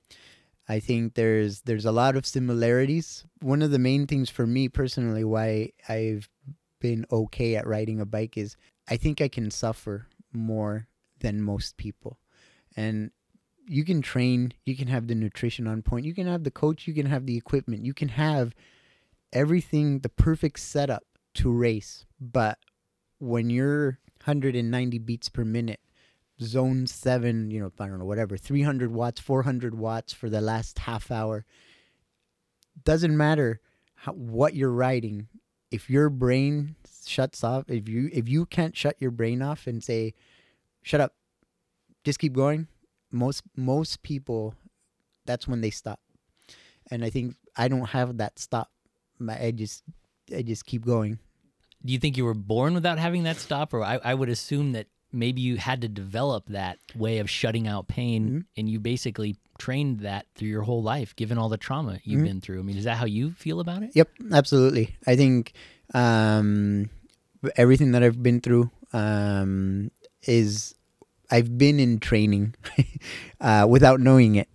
i 0.70 0.80
think 0.80 1.14
there's 1.14 1.62
there's 1.62 1.86
a 1.86 1.92
lot 1.92 2.16
of 2.16 2.26
similarities. 2.26 3.26
One 3.42 3.62
of 3.62 3.72
the 3.72 3.80
main 3.80 4.08
things 4.08 4.30
for 4.30 4.48
me 4.48 4.70
personally 4.70 5.24
why 5.24 5.72
i've 5.90 6.30
been 6.80 7.06
okay 7.12 7.56
at 7.56 7.66
riding 7.66 8.00
a 8.00 8.06
bike 8.06 8.38
is 8.38 8.56
i 8.88 8.98
think 8.98 9.22
i 9.22 9.28
can 9.28 9.52
suffer 9.52 10.08
more 10.34 10.88
than 11.20 11.42
most 11.42 11.78
people. 11.78 12.20
And 12.76 13.12
you 13.68 13.84
can 13.84 14.02
train 14.02 14.54
you 14.66 14.76
can 14.78 14.88
have 14.88 15.08
the 15.08 15.16
nutrition 15.16 15.68
on 15.68 15.82
point 15.82 16.06
you 16.06 16.14
can 16.14 16.26
have 16.26 16.46
the 16.46 16.52
coach 16.52 16.88
you 16.88 16.94
can 16.94 17.06
have 17.06 17.26
the 17.26 17.36
equipment 17.36 17.84
you 17.84 17.94
can 17.94 18.08
have 18.08 18.56
everything 19.34 20.00
the 20.00 20.10
perfect 20.10 20.60
setup 20.60 21.04
to 21.34 21.52
race. 21.52 22.06
But 22.20 22.60
when 23.20 23.50
you're 23.50 24.00
190 24.24 25.00
beats 25.00 25.30
per 25.30 25.44
minute 25.44 25.82
zone 26.40 26.86
7 26.86 27.50
you 27.50 27.60
know 27.60 27.72
i 27.80 27.88
don't 27.88 27.98
know 27.98 28.06
whatever 28.06 28.38
300 28.38 28.92
watts 28.92 29.20
400 29.20 29.74
watts 29.74 30.14
for 30.14 30.30
the 30.30 30.40
last 30.40 30.80
half 30.80 31.10
hour 31.10 31.46
doesn't 32.84 33.18
matter 33.18 33.60
how, 33.96 34.14
what 34.14 34.54
you're 34.54 34.72
riding 34.72 35.28
if 35.72 35.90
your 35.90 36.10
brain 36.10 36.76
shuts 37.08 37.44
off 37.44 37.66
if 37.70 37.88
you 37.90 38.10
if 38.14 38.28
you 38.30 38.46
can't 38.46 38.76
shut 38.76 38.96
your 39.00 39.12
brain 39.12 39.42
off 39.42 39.68
and 39.68 39.84
say 39.84 40.14
shut 40.84 41.02
up 41.02 41.14
just 42.04 42.20
keep 42.20 42.34
going 42.34 42.68
most 43.12 43.42
most 43.56 44.02
people 44.04 44.54
that's 45.26 45.48
when 45.48 45.62
they 45.62 45.70
stop 45.70 46.00
and 46.92 47.04
i 47.04 47.10
think 47.10 47.36
i 47.56 47.68
don't 47.68 47.90
have 47.90 48.18
that 48.18 48.38
stop 48.40 48.70
My- 49.20 49.40
i 49.40 49.52
just 49.52 49.84
i 50.36 50.42
just 50.42 50.66
keep 50.66 50.86
going 50.86 51.20
Do 51.86 51.94
you 51.94 52.00
think 52.00 52.18
you 52.18 52.26
were 52.26 52.34
born 52.34 52.74
without 52.74 52.98
having 53.00 53.24
that 53.24 53.38
stop, 53.38 53.74
or 53.74 53.82
I, 53.84 54.00
I 54.04 54.14
would 54.14 54.30
assume 54.30 54.74
that 54.74 54.88
maybe 55.14 55.42
you 55.42 55.56
had 55.58 55.82
to 55.82 55.88
develop 55.88 56.48
that 56.50 56.80
way 56.96 57.20
of 57.20 57.30
shutting 57.30 57.68
out 57.68 57.88
pain, 57.88 58.22
Mm-hmm. 58.28 58.40
and 58.58 58.68
you 58.70 58.80
basically 58.82 59.38
trained 59.60 60.02
that 60.02 60.26
through 60.36 60.50
your 60.50 60.64
whole 60.64 60.82
life, 60.84 61.16
given 61.16 61.38
all 61.38 61.50
the 61.50 61.58
trauma 61.68 62.00
you've 62.04 62.18
Mm-hmm. 62.18 62.28
been 62.28 62.42
through. 62.42 62.60
I 62.60 62.64
mean, 62.64 62.78
is 62.78 62.84
that 62.90 62.98
how 62.98 63.06
you 63.06 63.32
feel 63.38 63.60
about 63.62 63.84
it? 63.84 63.92
Yep, 63.94 64.10
absolutely. 64.34 64.98
I 65.06 65.16
think 65.16 65.54
um, 65.94 66.90
everything 67.56 67.92
that 67.92 68.04
I've 68.04 68.22
been 68.22 68.42
through 68.42 68.72
um, 68.94 69.92
is 70.24 70.76
I've 71.30 71.58
been 71.58 71.80
in 71.80 72.00
training 72.00 72.56
uh, 73.42 73.66
without 73.70 74.00
knowing 74.00 74.36
it. 74.36 74.48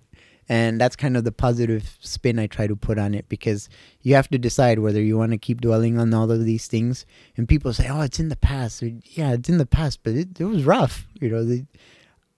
And 0.48 0.80
that's 0.80 0.96
kind 0.96 1.16
of 1.16 1.24
the 1.24 1.32
positive 1.32 1.96
spin 2.00 2.38
I 2.38 2.46
try 2.46 2.66
to 2.66 2.76
put 2.76 2.98
on 2.98 3.14
it 3.14 3.28
because 3.28 3.68
you 4.02 4.14
have 4.16 4.28
to 4.28 4.38
decide 4.38 4.80
whether 4.80 5.00
you 5.00 5.16
want 5.16 5.32
to 5.32 5.38
keep 5.38 5.60
dwelling 5.60 5.98
on 5.98 6.12
all 6.12 6.30
of 6.30 6.44
these 6.44 6.66
things. 6.66 7.06
And 7.36 7.48
people 7.48 7.72
say, 7.72 7.88
"Oh, 7.88 8.02
it's 8.02 8.20
in 8.20 8.28
the 8.28 8.36
past." 8.36 8.82
Yeah, 8.82 9.32
it's 9.32 9.48
in 9.48 9.56
the 9.56 9.64
past, 9.64 10.00
but 10.02 10.14
it, 10.14 10.38
it 10.38 10.44
was 10.44 10.64
rough. 10.64 11.06
You 11.20 11.30
know, 11.30 11.44
the, 11.44 11.64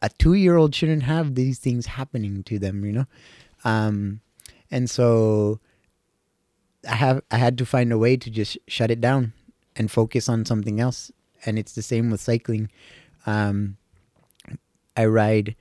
a 0.01 0.11
two-year-old 0.11 0.75
shouldn't 0.75 1.03
have 1.05 1.35
these 1.35 1.59
things 1.59 1.87
happening 1.87 2.45
to 2.45 2.59
them. 2.59 2.85
You 2.85 2.93
know, 2.93 3.07
um, 3.65 4.21
and 4.71 4.89
so 4.89 5.59
I 6.89 6.95
have 6.95 7.23
I 7.33 7.39
had 7.39 7.59
to 7.59 7.67
find 7.67 7.91
a 7.91 7.99
way 7.99 8.17
to 8.17 8.31
just 8.31 8.59
shut 8.69 8.93
it 8.93 9.01
down 9.01 9.33
and 9.77 9.91
focus 9.91 10.29
on 10.29 10.45
something 10.45 10.81
else. 10.81 11.11
And 11.47 11.59
it's 11.59 11.73
the 11.73 11.83
same 11.83 12.11
with 12.11 12.21
cycling. 12.21 12.71
Um, 13.27 13.77
I 14.97 15.07
ride 15.07 15.57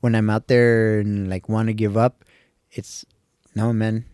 when 0.00 0.14
I'm 0.14 0.30
out 0.30 0.48
there 0.48 1.00
and 1.00 1.28
like 1.28 1.48
want 1.48 1.68
to 1.68 1.74
give 1.74 1.96
up. 1.96 2.24
It's 2.70 3.04
no 3.54 3.72
man. 3.72 4.04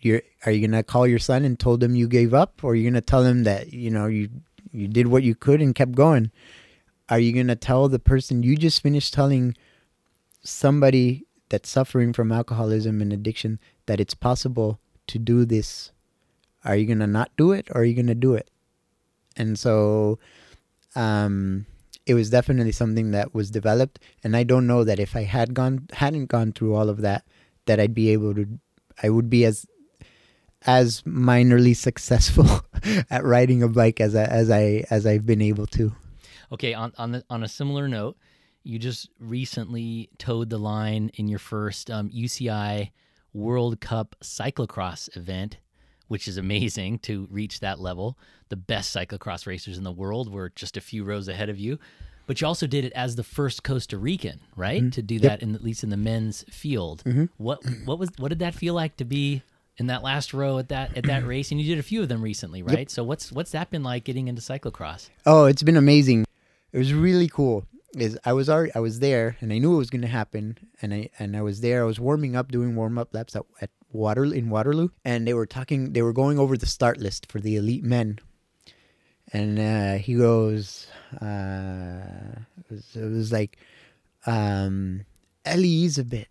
You're 0.00 0.22
are 0.46 0.52
you 0.52 0.66
gonna 0.66 0.82
call 0.82 1.06
your 1.06 1.18
son 1.18 1.44
and 1.44 1.58
told 1.58 1.82
him 1.82 1.94
you 1.94 2.08
gave 2.08 2.32
up, 2.34 2.62
or 2.62 2.72
are 2.72 2.74
you 2.74 2.88
gonna 2.88 3.00
tell 3.00 3.24
him 3.24 3.44
that 3.44 3.72
you 3.72 3.90
know 3.90 4.06
you 4.06 4.28
you 4.72 4.88
did 4.88 5.08
what 5.08 5.22
you 5.22 5.34
could 5.34 5.60
and 5.60 5.74
kept 5.74 5.92
going? 5.92 6.30
Are 7.08 7.18
you 7.18 7.32
gonna 7.32 7.56
tell 7.56 7.88
the 7.88 7.98
person 7.98 8.42
you 8.42 8.56
just 8.56 8.82
finished 8.82 9.12
telling 9.12 9.56
somebody 10.42 11.26
that's 11.48 11.68
suffering 11.68 12.12
from 12.12 12.32
alcoholism 12.32 13.02
and 13.02 13.12
addiction 13.12 13.58
that 13.86 14.00
it's 14.00 14.14
possible 14.14 14.80
to 15.08 15.18
do 15.18 15.44
this 15.44 15.90
are 16.64 16.76
you 16.76 16.86
gonna 16.86 17.06
not 17.06 17.30
do 17.36 17.52
it 17.52 17.68
or 17.70 17.80
are 17.80 17.84
you 17.84 17.94
gonna 17.94 18.14
do 18.14 18.34
it 18.34 18.50
and 19.40 19.58
so 19.58 20.18
um 20.94 21.66
it 22.06 22.14
was 22.14 22.30
definitely 22.30 22.72
something 22.72 23.12
that 23.12 23.34
was 23.34 23.50
developed. 23.50 24.00
And 24.24 24.36
i 24.36 24.42
don't 24.42 24.66
know 24.66 24.84
that 24.84 24.98
if 24.98 25.16
i 25.16 25.22
had 25.22 25.54
gone 25.54 25.88
hadn't 25.92 26.26
gone 26.26 26.52
through 26.52 26.74
all 26.74 26.88
of 26.88 27.00
that 27.02 27.24
that 27.66 27.80
i'd 27.80 27.94
be 27.94 28.10
able 28.10 28.34
to 28.34 28.46
i 29.02 29.08
would 29.08 29.30
be 29.30 29.44
as 29.44 29.66
as 30.66 31.02
minorly 31.02 31.74
successful 31.74 32.46
at 33.10 33.24
riding 33.24 33.62
a 33.62 33.68
bike 33.68 34.00
as 34.00 34.14
I, 34.14 34.24
as 34.24 34.50
i 34.50 34.84
as 34.90 35.06
i've 35.06 35.26
been 35.26 35.42
able 35.42 35.66
to. 35.78 35.94
Okay, 36.52 36.74
on 36.74 36.92
on 36.98 37.12
the, 37.12 37.24
on 37.30 37.42
a 37.44 37.48
similar 37.48 37.88
note, 37.88 38.16
you 38.62 38.78
just 38.78 39.08
recently 39.18 40.10
toed 40.18 40.50
the 40.50 40.58
line 40.58 41.10
in 41.14 41.28
your 41.28 41.38
first 41.38 41.90
um, 41.90 42.10
UCI 42.10 42.90
World 43.32 43.80
Cup 43.80 44.16
cyclocross 44.22 45.16
event, 45.16 45.58
which 46.10 46.26
is 46.26 46.36
amazing 46.36 46.98
to 46.98 47.28
reach 47.30 47.60
that 47.60 47.78
level. 47.78 48.18
The 48.48 48.56
best 48.56 48.94
cyclocross 48.94 49.46
racers 49.46 49.78
in 49.78 49.84
the 49.84 49.92
world 49.92 50.32
were 50.32 50.48
just 50.48 50.76
a 50.76 50.80
few 50.80 51.04
rows 51.04 51.28
ahead 51.28 51.48
of 51.48 51.56
you. 51.56 51.78
But 52.26 52.40
you 52.40 52.48
also 52.48 52.66
did 52.66 52.84
it 52.84 52.92
as 52.94 53.14
the 53.14 53.22
first 53.22 53.62
Costa 53.62 53.96
Rican, 53.96 54.40
right? 54.56 54.80
Mm-hmm. 54.80 54.90
To 54.90 55.02
do 55.02 55.20
that 55.20 55.40
in 55.40 55.54
at 55.54 55.62
least 55.62 55.84
in 55.84 55.90
the 55.90 55.96
men's 55.96 56.44
field. 56.50 57.04
Mm-hmm. 57.06 57.26
What 57.36 57.60
what 57.84 58.00
was 58.00 58.10
what 58.18 58.30
did 58.30 58.40
that 58.40 58.56
feel 58.56 58.74
like 58.74 58.96
to 58.96 59.04
be 59.04 59.42
in 59.76 59.86
that 59.86 60.02
last 60.02 60.34
row 60.34 60.58
at 60.58 60.70
that 60.70 60.96
at 60.96 61.04
that 61.04 61.24
race? 61.24 61.52
And 61.52 61.60
you 61.60 61.66
did 61.68 61.78
a 61.78 61.84
few 61.84 62.02
of 62.02 62.08
them 62.08 62.22
recently, 62.22 62.64
right? 62.64 62.90
So 62.90 63.04
what's 63.04 63.30
what's 63.30 63.52
that 63.52 63.70
been 63.70 63.84
like 63.84 64.02
getting 64.02 64.26
into 64.26 64.42
cyclocross? 64.42 65.10
Oh, 65.26 65.44
it's 65.44 65.62
been 65.62 65.76
amazing. 65.76 66.26
It 66.72 66.78
was 66.78 66.92
really 66.92 67.28
cool. 67.28 67.66
Is 67.94 68.18
I 68.24 68.32
was 68.32 68.48
already 68.48 68.72
I 68.74 68.78
was 68.78 69.00
there 69.00 69.36
and 69.40 69.52
I 69.52 69.58
knew 69.58 69.74
it 69.74 69.78
was 69.78 69.90
going 69.90 70.02
to 70.02 70.08
happen 70.08 70.58
and 70.80 70.94
I 70.94 71.10
and 71.18 71.36
I 71.36 71.42
was 71.42 71.60
there. 71.60 71.82
I 71.82 71.86
was 71.86 71.98
warming 71.98 72.36
up, 72.36 72.52
doing 72.52 72.76
warm 72.76 72.98
up 72.98 73.12
laps 73.12 73.34
at, 73.34 73.42
at 73.60 73.70
Water 73.92 74.24
in 74.24 74.50
Waterloo, 74.50 74.90
and 75.04 75.26
they 75.26 75.34
were 75.34 75.46
talking. 75.46 75.92
They 75.92 76.02
were 76.02 76.12
going 76.12 76.38
over 76.38 76.56
the 76.56 76.66
start 76.66 76.98
list 76.98 77.30
for 77.30 77.40
the 77.40 77.56
elite 77.56 77.82
men, 77.82 78.20
and 79.32 79.58
uh, 79.58 79.94
he 79.98 80.14
goes, 80.14 80.86
uh, 81.20 82.40
it, 82.58 82.70
was, 82.70 82.96
it 82.96 83.10
was 83.10 83.32
like, 83.32 83.58
um, 84.26 85.04
Elizabeth, 85.44 86.28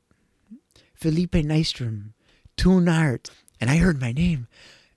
Felipe 0.93 1.33
Nystrom, 1.33 2.13
Toon 2.55 2.85
Aerts, 2.85 3.31
and 3.59 3.69
I 3.69 3.77
heard 3.77 3.99
my 3.99 4.13
name, 4.13 4.47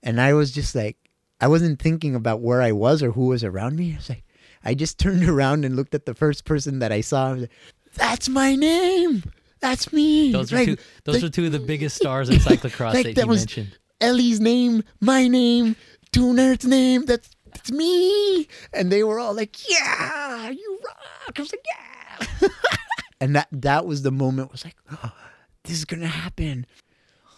and 0.02 0.20
I 0.20 0.32
was 0.32 0.52
just 0.52 0.74
like, 0.74 0.96
I 1.40 1.48
wasn't 1.48 1.82
thinking 1.82 2.14
about 2.14 2.40
where 2.40 2.62
I 2.62 2.70
was 2.70 3.02
or 3.02 3.12
who 3.12 3.26
was 3.26 3.42
around 3.42 3.76
me. 3.76 3.94
I 3.94 3.96
was 3.96 4.08
like, 4.08 4.24
I 4.64 4.74
just 4.74 4.98
turned 4.98 5.24
around 5.28 5.64
and 5.64 5.76
looked 5.76 5.94
at 5.94 6.06
the 6.06 6.14
first 6.14 6.44
person 6.44 6.78
that 6.80 6.92
I 6.92 7.00
saw. 7.00 7.28
I 7.28 7.32
was 7.32 7.40
like, 7.42 7.50
That's 7.94 8.28
my 8.28 8.54
name. 8.54 9.22
That's 9.60 9.92
me. 9.92 10.32
Those 10.32 10.52
are 10.52 10.56
Like, 10.56 10.66
two. 10.66 10.76
Those 11.04 11.14
like- 11.16 11.24
are 11.24 11.28
two 11.30 11.46
of 11.46 11.52
the 11.52 11.60
biggest 11.60 11.96
stars 11.96 12.28
in 12.28 12.36
cyclocross 12.36 12.94
like 12.94 13.06
that, 13.06 13.14
that 13.14 13.22
you 13.26 13.28
mentioned. 13.28 13.78
Ellie's 14.00 14.40
name, 14.40 14.82
my 15.00 15.28
name, 15.28 15.76
Tooner's 16.12 16.64
name. 16.64 17.06
That's 17.06 17.30
that's 17.52 17.70
me. 17.70 18.48
And 18.72 18.90
they 18.90 19.04
were 19.04 19.18
all 19.20 19.34
like, 19.34 19.56
"Yeah, 19.70 20.48
you 20.50 20.80
rock!" 20.84 21.38
I 21.38 21.40
was 21.40 21.52
like, 21.52 21.64
"Yeah." 22.40 22.48
and 23.20 23.36
that 23.36 23.48
that 23.52 23.86
was 23.86 24.02
the 24.02 24.10
moment. 24.10 24.50
Was 24.50 24.64
like, 24.64 24.76
oh, 24.90 25.12
"This 25.64 25.76
is 25.76 25.84
gonna 25.84 26.08
happen." 26.08 26.66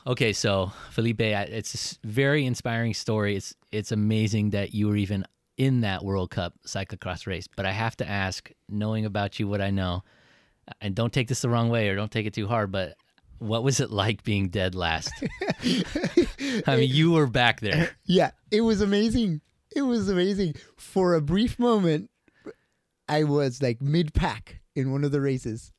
Okay, 0.07 0.33
so 0.33 0.73
Felipe, 0.91 1.21
it's 1.21 1.99
a 2.03 2.07
very 2.07 2.47
inspiring 2.47 2.95
story. 2.95 3.37
It's 3.37 3.55
it's 3.73 3.93
amazing 3.93 4.51
that 4.51 4.75
you 4.75 4.89
were 4.89 4.97
even 4.97 5.25
in 5.57 5.83
that 5.83 6.05
World 6.05 6.31
Cup 6.31 6.55
cyclocross 6.67 7.27
race. 7.27 7.47
But 7.55 7.67
I 7.67 7.73
have 7.73 7.97
to 7.99 8.09
ask, 8.09 8.51
knowing 8.69 9.05
about 9.05 9.39
you 9.39 9.49
what 9.49 9.61
I 9.61 9.71
know, 9.71 10.03
and 10.81 10.95
don't 10.95 11.13
take 11.13 11.29
this 11.29 11.41
the 11.43 11.49
wrong 11.49 11.69
way 11.69 11.89
or 11.89 11.97
don't 11.97 12.11
take 12.11 12.27
it 12.27 12.35
too 12.35 12.47
hard, 12.49 12.73
but 12.73 12.95
what 13.39 13.63
was 13.63 13.81
it 13.81 13.91
like 13.91 14.25
being 14.25 14.49
dead 14.49 14.75
last? 14.75 15.13
I 16.67 16.77
mean, 16.77 16.91
you 16.91 17.13
were 17.13 17.27
back 17.27 17.61
there. 17.61 17.91
Yeah, 18.07 18.31
it 18.51 18.61
was 18.61 18.81
amazing. 18.81 19.41
It 19.75 19.83
was 19.83 20.09
amazing. 20.09 20.55
For 20.77 21.15
a 21.15 21.21
brief 21.21 21.59
moment, 21.59 22.11
I 23.09 23.25
was 23.25 23.63
like 23.63 23.81
mid 23.81 24.15
pack 24.15 24.61
in 24.75 24.93
one 24.93 25.05
of 25.05 25.13
the 25.13 25.21
races 25.21 25.73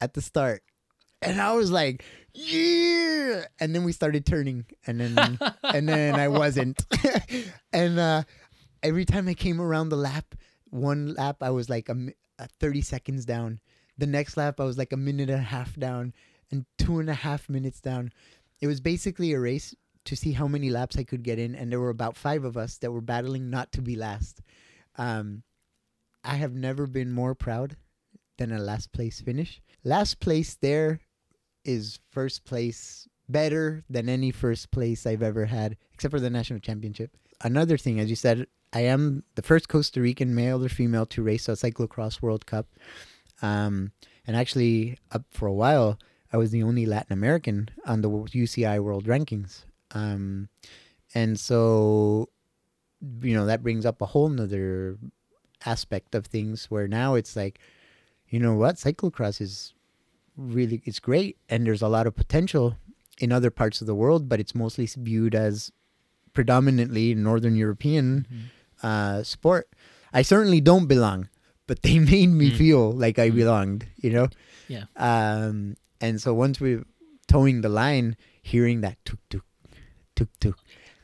at 0.00 0.14
the 0.14 0.22
start. 0.22 0.62
And 1.20 1.40
I 1.40 1.52
was 1.52 1.70
like, 1.70 2.04
yeah. 2.32 3.44
And 3.60 3.74
then 3.74 3.84
we 3.84 3.92
started 3.92 4.24
turning 4.24 4.66
and 4.86 5.00
then 5.00 5.38
and 5.62 5.88
then 5.88 6.14
I 6.14 6.28
wasn't. 6.28 6.84
and 7.72 7.98
uh 7.98 8.22
every 8.82 9.04
time 9.04 9.28
I 9.28 9.34
came 9.34 9.60
around 9.60 9.88
the 9.88 9.96
lap, 9.96 10.34
one 10.70 11.14
lap 11.14 11.42
I 11.42 11.50
was 11.50 11.68
like 11.68 11.88
a, 11.88 12.08
uh 12.38 12.46
30 12.60 12.82
seconds 12.82 13.24
down. 13.24 13.60
The 13.96 14.06
next 14.06 14.36
lap 14.36 14.60
I 14.60 14.64
was 14.64 14.78
like 14.78 14.92
a 14.92 14.96
minute 14.96 15.30
and 15.30 15.40
a 15.40 15.42
half 15.42 15.74
down 15.76 16.12
and 16.50 16.64
two 16.78 16.98
and 16.98 17.10
a 17.10 17.14
half 17.14 17.48
minutes 17.48 17.80
down. 17.80 18.12
It 18.60 18.66
was 18.66 18.80
basically 18.80 19.32
a 19.32 19.40
race 19.40 19.74
to 20.04 20.16
see 20.16 20.32
how 20.32 20.48
many 20.48 20.70
laps 20.70 20.96
I 20.96 21.04
could 21.04 21.22
get 21.22 21.38
in, 21.38 21.54
and 21.54 21.70
there 21.70 21.80
were 21.80 21.90
about 21.90 22.16
five 22.16 22.44
of 22.44 22.56
us 22.56 22.78
that 22.78 22.90
were 22.90 23.00
battling 23.00 23.50
not 23.50 23.72
to 23.72 23.82
be 23.82 23.94
last. 23.94 24.40
Um, 24.96 25.42
I 26.24 26.36
have 26.36 26.54
never 26.54 26.86
been 26.86 27.12
more 27.12 27.34
proud 27.34 27.76
than 28.38 28.52
a 28.52 28.58
last 28.58 28.92
place 28.92 29.20
finish. 29.20 29.60
Last 29.84 30.20
place 30.20 30.54
there 30.54 31.00
is 31.64 31.98
first 32.10 32.44
place 32.44 33.06
better 33.28 33.84
than 33.90 34.08
any 34.08 34.30
first 34.30 34.70
place 34.70 35.06
I've 35.06 35.22
ever 35.22 35.46
had, 35.46 35.76
except 35.92 36.12
for 36.12 36.20
the 36.20 36.30
national 36.30 36.60
championship. 36.60 37.16
Another 37.42 37.76
thing, 37.76 38.00
as 38.00 38.08
you 38.08 38.16
said, 38.16 38.46
I 38.72 38.80
am 38.80 39.24
the 39.34 39.42
first 39.42 39.68
Costa 39.68 40.00
Rican 40.00 40.34
male 40.34 40.62
or 40.64 40.68
female 40.68 41.06
to 41.06 41.22
race 41.22 41.48
a 41.48 41.52
cyclocross 41.52 42.20
World 42.20 42.46
Cup. 42.46 42.66
Um, 43.40 43.92
and 44.26 44.36
actually, 44.36 44.98
up 45.10 45.24
for 45.30 45.46
a 45.46 45.52
while, 45.52 45.98
I 46.32 46.36
was 46.36 46.50
the 46.50 46.62
only 46.62 46.84
Latin 46.84 47.12
American 47.12 47.70
on 47.86 48.02
the 48.02 48.10
UCI 48.10 48.80
World 48.80 49.06
Rankings. 49.06 49.64
Um, 49.92 50.48
and 51.14 51.40
so, 51.40 52.28
you 53.22 53.34
know, 53.34 53.46
that 53.46 53.62
brings 53.62 53.86
up 53.86 54.02
a 54.02 54.06
whole 54.06 54.28
nother 54.28 54.98
aspect 55.64 56.14
of 56.14 56.26
things 56.26 56.66
where 56.66 56.86
now 56.86 57.14
it's 57.14 57.34
like, 57.36 57.58
you 58.28 58.38
know 58.38 58.54
what, 58.54 58.76
cyclocross 58.76 59.40
is 59.40 59.72
really 60.36 60.82
it's 60.84 61.00
great, 61.00 61.38
and 61.48 61.66
there's 61.66 61.82
a 61.82 61.88
lot 61.88 62.06
of 62.06 62.14
potential 62.14 62.76
in 63.18 63.32
other 63.32 63.50
parts 63.50 63.80
of 63.80 63.86
the 63.86 63.94
world, 63.94 64.28
but 64.28 64.38
it's 64.38 64.54
mostly 64.54 64.86
viewed 64.86 65.34
as 65.34 65.72
predominantly 66.34 67.14
Northern 67.14 67.56
European 67.56 68.26
uh, 68.82 69.22
sport. 69.22 69.68
I 70.12 70.22
certainly 70.22 70.60
don't 70.60 70.86
belong, 70.86 71.28
but 71.66 71.82
they 71.82 71.98
made 72.12 72.28
me 72.28 72.50
Mm. 72.50 72.56
feel 72.56 72.92
like 72.92 73.18
I 73.18 73.30
Mm. 73.30 73.34
belonged, 73.36 73.86
you 73.96 74.10
know. 74.10 74.28
Yeah. 74.68 74.84
Um, 74.96 75.76
and 76.00 76.20
so 76.20 76.34
once 76.34 76.60
we're 76.60 76.84
toeing 77.26 77.60
the 77.62 77.68
line, 77.68 78.16
hearing 78.42 78.80
that 78.82 78.96
tuk 79.04 79.18
tuk 79.30 79.44
tuk 80.16 80.28
tuk, 80.40 80.56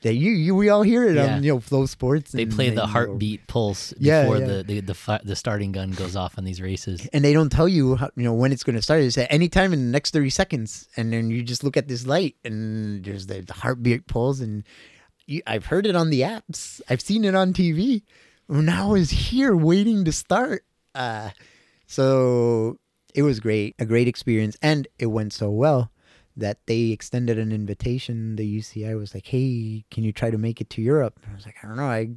that 0.02 0.14
you, 0.14 0.32
you 0.32 0.54
we 0.54 0.68
all 0.68 0.82
hear 0.82 1.06
it 1.08 1.16
Yeah. 1.16 1.36
on 1.36 1.42
you 1.44 1.52
know 1.52 1.60
FloSports. 1.60 2.30
They 2.32 2.42
and- 2.42 2.52
play 2.52 2.68
the 2.68 2.82
you 2.82 2.86
know, 2.86 2.86
heartbeat 2.86 3.46
pulse 3.46 3.92
before 3.94 4.38
yeah. 4.38 4.46
the 4.46 4.62
the 4.62 4.80
the, 4.80 4.94
fi- 4.94 5.20
the 5.24 5.34
starting 5.36 5.72
gun 5.72 5.90
goes 5.92 6.14
off 6.16 6.36
on 6.36 6.44
these 6.44 6.60
races. 6.60 7.08
and 7.12 7.24
they 7.24 7.32
don't 7.32 7.50
tell 7.50 7.68
you 7.68 7.96
how, 7.96 8.10
you 8.16 8.24
know 8.24 8.34
when 8.34 8.52
it's 8.52 8.64
going 8.64 8.76
to 8.76 8.82
start. 8.82 9.00
They 9.00 9.08
say 9.10 9.26
anytime 9.30 9.72
in 9.72 9.80
the 9.86 9.90
next 9.92 10.12
thirty 10.12 10.30
seconds, 10.30 10.88
and 10.96 11.12
then 11.12 11.30
you 11.30 11.42
just 11.42 11.64
look 11.64 11.76
at 11.76 11.88
this 11.88 12.06
light, 12.06 12.36
and 12.44 13.02
there's 13.04 13.26
the, 13.26 13.40
the 13.40 13.54
heartbeat 13.54 14.06
pulse, 14.06 14.40
and 14.40 14.64
I've 15.46 15.66
heard 15.66 15.86
it 15.86 15.96
on 15.96 16.10
the 16.10 16.20
apps. 16.20 16.80
I've 16.88 17.00
seen 17.00 17.24
it 17.24 17.34
on 17.34 17.52
TV. 17.52 18.02
Now 18.48 18.94
is 18.94 19.10
here 19.10 19.56
waiting 19.56 20.04
to 20.04 20.12
start. 20.12 20.64
Uh, 20.94 21.30
so 21.86 22.78
it 23.14 23.22
was 23.22 23.40
great, 23.40 23.74
a 23.78 23.86
great 23.86 24.08
experience, 24.08 24.56
and 24.60 24.86
it 24.98 25.06
went 25.06 25.32
so 25.32 25.50
well 25.50 25.90
that 26.36 26.58
they 26.66 26.90
extended 26.90 27.38
an 27.38 27.52
invitation. 27.52 28.36
The 28.36 28.58
UCI 28.58 28.98
was 28.98 29.14
like, 29.14 29.26
"Hey, 29.26 29.84
can 29.90 30.04
you 30.04 30.12
try 30.12 30.30
to 30.30 30.38
make 30.38 30.60
it 30.60 30.68
to 30.70 30.82
Europe?" 30.82 31.18
And 31.22 31.32
I 31.32 31.36
was 31.36 31.46
like, 31.46 31.56
"I 31.62 31.68
don't 31.68 31.76
know. 31.76 31.84
I 31.84 32.10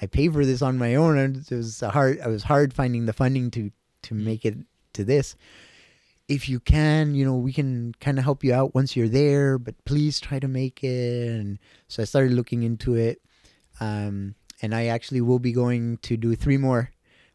I 0.00 0.06
pay 0.06 0.28
for 0.28 0.44
this 0.44 0.62
on 0.62 0.78
my 0.78 0.94
own, 0.94 1.18
it 1.18 1.50
was 1.50 1.80
hard. 1.80 2.20
I 2.20 2.28
was 2.28 2.44
hard 2.44 2.72
finding 2.72 3.06
the 3.06 3.12
funding 3.12 3.50
to 3.52 3.70
to 4.02 4.14
make 4.14 4.44
it 4.44 4.56
to 4.92 5.04
this. 5.04 5.34
If 6.28 6.48
you 6.48 6.60
can, 6.60 7.14
you 7.14 7.24
know, 7.24 7.36
we 7.36 7.52
can 7.52 7.94
kind 8.00 8.18
of 8.18 8.24
help 8.24 8.44
you 8.44 8.52
out 8.52 8.74
once 8.74 8.94
you're 8.96 9.08
there, 9.08 9.58
but 9.58 9.74
please 9.84 10.20
try 10.20 10.38
to 10.38 10.48
make 10.48 10.84
it." 10.84 11.30
And 11.40 11.58
so 11.88 12.02
I 12.02 12.06
started 12.06 12.32
looking 12.32 12.62
into 12.62 12.94
it, 12.94 13.20
um, 13.80 14.34
and 14.62 14.74
I 14.74 14.86
actually 14.86 15.20
will 15.22 15.38
be 15.38 15.52
going 15.52 15.96
to 15.98 16.16
do 16.16 16.34
three 16.36 16.58
more 16.58 16.90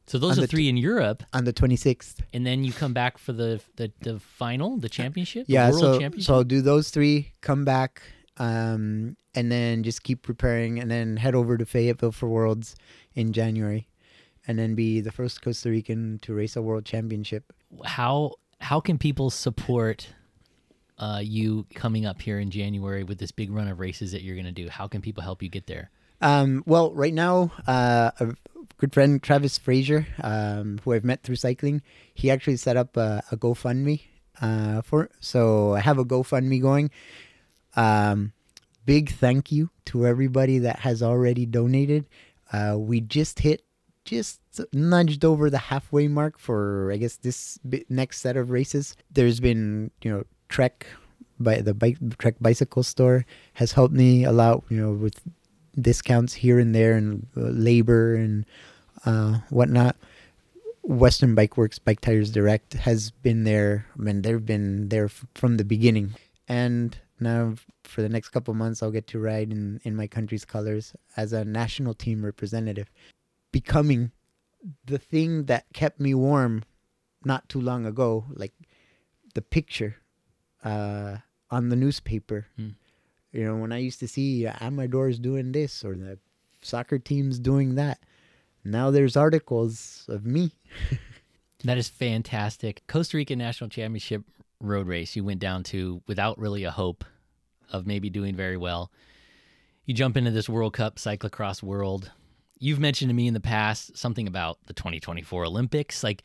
So 0.06 0.20
those 0.20 0.38
are 0.38 0.42
the 0.42 0.48
three 0.48 0.68
in 0.70 0.78
Europe, 0.78 1.24
on 1.34 1.46
the 1.46 1.54
26th. 1.54 2.18
and 2.34 2.46
then 2.46 2.64
you 2.64 2.74
come 2.74 2.94
back 2.94 3.18
for 3.18 3.34
the 3.34 3.62
the, 3.78 3.92
the 4.02 4.20
final, 4.20 4.78
the 4.78 4.90
championship, 4.90 5.48
the 5.48 5.54
yeah 5.54 5.70
world 5.70 5.80
so 5.82 6.00
championship. 6.00 6.28
so 6.28 6.34
I'll 6.36 6.44
do 6.44 6.62
those 6.62 6.90
three 6.90 7.32
come 7.42 7.64
back 7.66 8.02
um 8.38 9.16
and 9.36 9.52
then 9.52 9.84
just 9.84 10.04
keep 10.04 10.22
preparing 10.24 10.80
and 10.80 10.90
then 10.90 11.18
head 11.18 11.36
over 11.36 11.56
to 11.58 11.66
fayetteville 11.66 12.12
for 12.12 12.28
worlds 12.28 12.76
in 13.14 13.32
january 13.32 13.88
and 14.48 14.58
then 14.58 14.74
be 14.74 15.02
the 15.02 15.12
first 15.12 15.40
costa 15.44 15.70
rican 15.70 16.18
to 16.24 16.34
race 16.34 16.56
a 16.56 16.62
world 16.62 16.84
championship 16.84 17.54
how 17.86 18.32
how 18.64 18.80
can 18.80 18.98
people 18.98 19.30
support 19.30 20.08
uh, 20.98 21.20
you 21.22 21.66
coming 21.76 22.06
up 22.06 22.22
here 22.22 22.40
in 22.40 22.50
January 22.50 23.04
with 23.04 23.20
this 23.20 23.32
big 23.32 23.52
run 23.52 23.68
of 23.68 23.80
races 23.80 24.12
that 24.14 24.24
you're 24.24 24.36
going 24.36 24.46
to 24.46 24.52
do? 24.52 24.70
How 24.70 24.88
can 24.88 25.02
people 25.02 25.24
help 25.24 25.44
you 25.44 25.50
get 25.50 25.68
there? 25.68 25.90
um 26.22 26.64
well 26.66 26.94
right 26.94 27.14
now 27.14 27.52
uh 27.68 28.12
a 28.20 28.34
good 28.78 28.94
friend 28.94 29.22
travis 29.22 29.58
frazier 29.58 30.08
um 30.22 30.80
who 30.84 30.94
i've 30.94 31.04
met 31.04 31.22
through 31.22 31.36
cycling 31.36 31.82
he 32.14 32.32
actually 32.32 32.56
set 32.56 32.78
up 32.78 32.96
a, 32.96 33.22
a 33.32 33.36
gofundme 33.36 34.00
uh 34.40 34.82
for 34.84 35.10
so 35.20 35.74
i 35.74 35.82
have 35.82 35.98
a 35.98 36.06
gofundme 36.06 36.62
going 36.62 36.90
um 37.76 38.32
big 38.86 39.10
thank 39.12 39.52
you 39.52 39.70
to 39.86 40.06
everybody 40.06 40.60
that 40.60 40.80
has 40.80 41.02
already 41.02 41.46
donated. 41.46 42.08
Uh, 42.52 42.76
we 42.78 43.02
just 43.02 43.40
hit, 43.40 43.64
just 44.06 44.40
nudged 44.72 45.24
over 45.24 45.50
the 45.50 45.58
halfway 45.58 46.08
mark 46.08 46.38
for, 46.38 46.92
I 46.92 46.98
guess, 46.98 47.16
this 47.18 47.60
next 47.90 48.22
set 48.22 48.38
of 48.38 48.50
races. 48.50 48.96
There's 49.12 49.40
been, 49.40 49.92
you 50.02 50.12
know, 50.12 50.24
Trek, 50.50 50.86
by 51.40 51.62
the 51.62 51.74
bike 51.74 51.98
Trek 52.18 52.36
bicycle 52.40 52.84
store 52.84 53.26
has 53.54 53.72
helped 53.74 53.94
me 53.94 54.24
a 54.24 54.32
lot, 54.32 54.64
you 54.70 54.78
know, 54.78 54.92
with 54.92 55.22
discounts 55.80 56.34
here 56.34 56.60
and 56.60 56.76
there 56.76 56.94
and 56.94 57.28
uh, 57.36 57.42
labor 57.42 58.16
and 58.16 58.46
uh, 59.06 59.40
whatnot. 59.50 59.96
Western 60.84 61.34
Bike 61.34 61.56
Works 61.56 61.80
Bike 61.80 62.02
Tires 62.02 62.30
Direct 62.30 62.74
has 62.74 63.10
been 63.10 63.46
there. 63.46 63.86
I 63.98 64.02
mean, 64.02 64.22
they've 64.22 64.46
been 64.46 64.90
there 64.90 65.06
f- 65.06 65.26
from 65.34 65.56
the 65.58 65.64
beginning. 65.64 66.14
And 66.48 66.98
now 67.20 67.56
for 67.86 68.02
the 68.02 68.10
next 68.10 68.30
couple 68.30 68.54
months, 68.54 68.84
I'll 68.84 68.92
get 68.92 69.08
to 69.08 69.20
ride 69.20 69.52
in, 69.52 69.80
in 69.84 69.96
my 69.96 70.08
country's 70.08 70.44
colors 70.44 70.94
as 71.16 71.32
a 71.32 71.46
national 71.46 71.94
team 71.94 72.24
representative, 72.24 72.92
becoming 73.54 74.12
the 74.86 74.98
thing 74.98 75.46
that 75.46 75.66
kept 75.74 76.02
me 76.02 76.14
warm 76.14 76.64
not 77.24 77.48
too 77.48 77.62
long 77.62 77.86
ago, 77.86 78.26
like 78.34 78.54
the 79.34 79.42
picture 79.42 79.96
uh, 80.66 81.18
on 81.50 81.70
the 81.70 81.78
newspaper. 81.78 82.48
Hmm. 82.58 82.70
You 83.32 83.46
know, 83.46 83.56
when 83.56 83.72
I 83.72 83.78
used 83.78 84.02
to 84.02 84.08
see 84.10 84.46
uh, 84.46 84.54
Amador's 84.60 85.20
doing 85.20 85.54
this 85.54 85.86
or 85.86 85.96
the 85.96 86.20
soccer 86.62 87.00
team's 87.00 87.40
doing 87.40 87.76
that, 87.76 88.00
now 88.66 88.92
there's 88.92 89.16
articles 89.16 90.06
of 90.10 90.26
me. 90.26 90.52
That 91.64 91.78
is 91.78 91.88
fantastic. 91.88 92.84
Costa 92.88 93.18
Rica 93.18 93.36
National 93.36 93.70
Championship 93.70 94.24
road 94.60 94.88
race 94.88 95.16
you 95.16 95.24
went 95.24 95.40
down 95.40 95.64
to 95.64 96.02
without 96.08 96.38
really 96.38 96.64
a 96.64 96.72
hope 96.72 97.04
of 97.72 97.88
maybe 97.88 98.10
doing 98.10 98.36
very 98.36 98.58
well. 98.58 98.92
You 99.86 99.94
jump 99.94 100.18
into 100.18 100.32
this 100.32 100.50
World 100.50 100.74
Cup 100.74 100.98
cyclocross 100.98 101.64
world. 101.64 102.12
You've 102.64 102.80
mentioned 102.80 103.10
to 103.10 103.14
me 103.14 103.28
in 103.28 103.34
the 103.34 103.42
past 103.42 103.98
something 103.98 104.26
about 104.26 104.58
the 104.68 104.74
2024 104.74 105.44
Olympics. 105.44 106.02
Like 106.02 106.24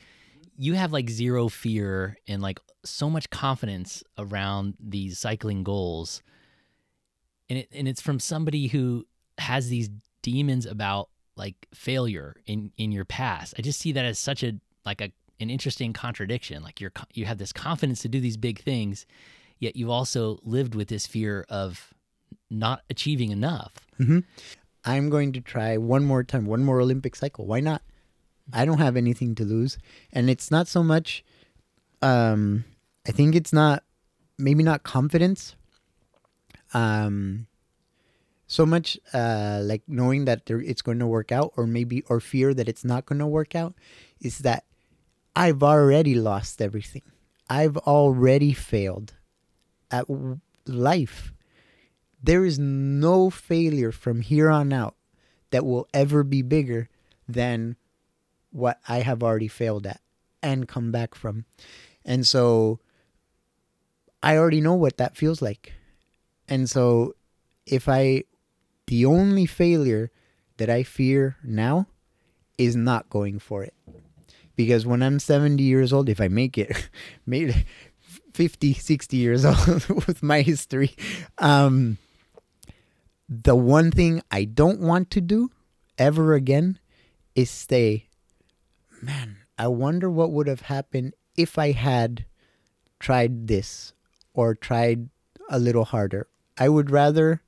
you 0.56 0.74
have 0.74 0.92
like 0.92 1.10
zero 1.10 1.48
fear 1.48 2.16
and 2.28 2.40
like 2.40 2.60
so 2.84 3.10
much 3.10 3.28
confidence 3.30 4.04
around 4.16 4.74
these 4.78 5.18
cycling 5.18 5.64
goals. 5.64 6.22
And 7.50 7.58
it 7.58 7.68
and 7.72 7.88
it's 7.88 8.00
from 8.00 8.20
somebody 8.20 8.68
who 8.68 9.04
has 9.38 9.68
these 9.68 9.90
demons 10.22 10.64
about 10.64 11.08
like 11.34 11.56
failure 11.74 12.36
in 12.46 12.70
in 12.76 12.92
your 12.92 13.04
past. 13.04 13.54
I 13.58 13.62
just 13.62 13.80
see 13.80 13.90
that 13.90 14.04
as 14.04 14.20
such 14.20 14.44
a 14.44 14.52
like 14.86 15.00
a 15.00 15.10
an 15.40 15.50
interesting 15.50 15.92
contradiction. 15.92 16.62
Like 16.62 16.80
you're 16.80 16.92
you 17.14 17.24
have 17.24 17.38
this 17.38 17.52
confidence 17.52 18.02
to 18.02 18.08
do 18.08 18.20
these 18.20 18.36
big 18.36 18.60
things, 18.60 19.06
yet 19.58 19.74
you've 19.74 19.90
also 19.90 20.38
lived 20.44 20.76
with 20.76 20.86
this 20.86 21.04
fear 21.04 21.44
of 21.48 21.92
not 22.48 22.82
achieving 22.88 23.32
enough. 23.32 23.72
Mm-hmm. 23.98 24.20
I'm 24.88 25.10
going 25.10 25.32
to 25.34 25.40
try 25.42 25.76
one 25.76 26.04
more 26.04 26.24
time, 26.24 26.46
one 26.46 26.64
more 26.64 26.80
Olympic 26.80 27.14
cycle. 27.14 27.44
Why 27.44 27.60
not? 27.60 27.82
I 28.52 28.64
don't 28.64 28.78
have 28.78 28.96
anything 28.96 29.34
to 29.34 29.44
lose. 29.44 29.76
And 30.12 30.30
it's 30.30 30.50
not 30.50 30.66
so 30.66 30.82
much, 30.82 31.22
um, 32.00 32.64
I 33.06 33.12
think 33.12 33.34
it's 33.34 33.52
not, 33.52 33.84
maybe 34.38 34.62
not 34.62 34.84
confidence, 34.84 35.54
um, 36.72 37.46
so 38.46 38.64
much 38.64 38.98
uh, 39.12 39.60
like 39.62 39.82
knowing 39.86 40.24
that 40.24 40.46
there, 40.46 40.60
it's 40.60 40.80
going 40.80 41.00
to 41.00 41.06
work 41.06 41.32
out, 41.32 41.52
or 41.56 41.66
maybe, 41.66 42.02
or 42.08 42.18
fear 42.18 42.54
that 42.54 42.68
it's 42.68 42.84
not 42.84 43.04
going 43.04 43.18
to 43.18 43.26
work 43.26 43.54
out, 43.54 43.74
is 44.20 44.38
that 44.38 44.64
I've 45.36 45.62
already 45.62 46.14
lost 46.14 46.62
everything. 46.62 47.02
I've 47.50 47.76
already 47.76 48.54
failed 48.54 49.12
at 49.90 50.06
life. 50.66 51.34
There 52.22 52.44
is 52.44 52.58
no 52.58 53.30
failure 53.30 53.92
from 53.92 54.20
here 54.20 54.50
on 54.50 54.72
out 54.72 54.96
that 55.50 55.64
will 55.64 55.88
ever 55.94 56.22
be 56.22 56.42
bigger 56.42 56.88
than 57.28 57.76
what 58.50 58.80
I 58.88 59.00
have 59.00 59.22
already 59.22 59.48
failed 59.48 59.86
at 59.86 60.00
and 60.42 60.68
come 60.68 60.90
back 60.90 61.14
from. 61.14 61.44
And 62.04 62.26
so 62.26 62.80
I 64.22 64.36
already 64.36 64.60
know 64.60 64.74
what 64.74 64.96
that 64.96 65.16
feels 65.16 65.40
like. 65.40 65.74
And 66.48 66.68
so 66.68 67.14
if 67.66 67.88
I, 67.88 68.24
the 68.86 69.04
only 69.04 69.46
failure 69.46 70.10
that 70.56 70.70
I 70.70 70.82
fear 70.82 71.36
now 71.42 71.86
is 72.56 72.74
not 72.74 73.10
going 73.10 73.38
for 73.38 73.62
it. 73.62 73.74
Because 74.56 74.84
when 74.84 75.02
I'm 75.02 75.20
70 75.20 75.62
years 75.62 75.92
old, 75.92 76.08
if 76.08 76.20
I 76.20 76.26
make 76.26 76.58
it, 76.58 76.88
maybe 77.26 77.64
50, 78.34 78.74
60 78.74 79.16
years 79.16 79.44
old 79.44 79.88
with 80.06 80.22
my 80.22 80.42
history, 80.42 80.96
um, 81.38 81.98
the 83.28 83.54
one 83.54 83.90
thing 83.90 84.22
I 84.30 84.44
don't 84.44 84.80
want 84.80 85.10
to 85.12 85.20
do 85.20 85.50
ever 85.98 86.34
again 86.34 86.78
is 87.34 87.50
stay. 87.50 88.08
Man, 89.02 89.38
I 89.58 89.68
wonder 89.68 90.10
what 90.10 90.32
would 90.32 90.46
have 90.46 90.62
happened 90.62 91.14
if 91.36 91.58
I 91.58 91.72
had 91.72 92.24
tried 92.98 93.46
this 93.46 93.92
or 94.32 94.54
tried 94.54 95.08
a 95.50 95.58
little 95.58 95.84
harder. 95.84 96.26
I 96.56 96.68
would 96.68 96.90
rather 96.90 97.42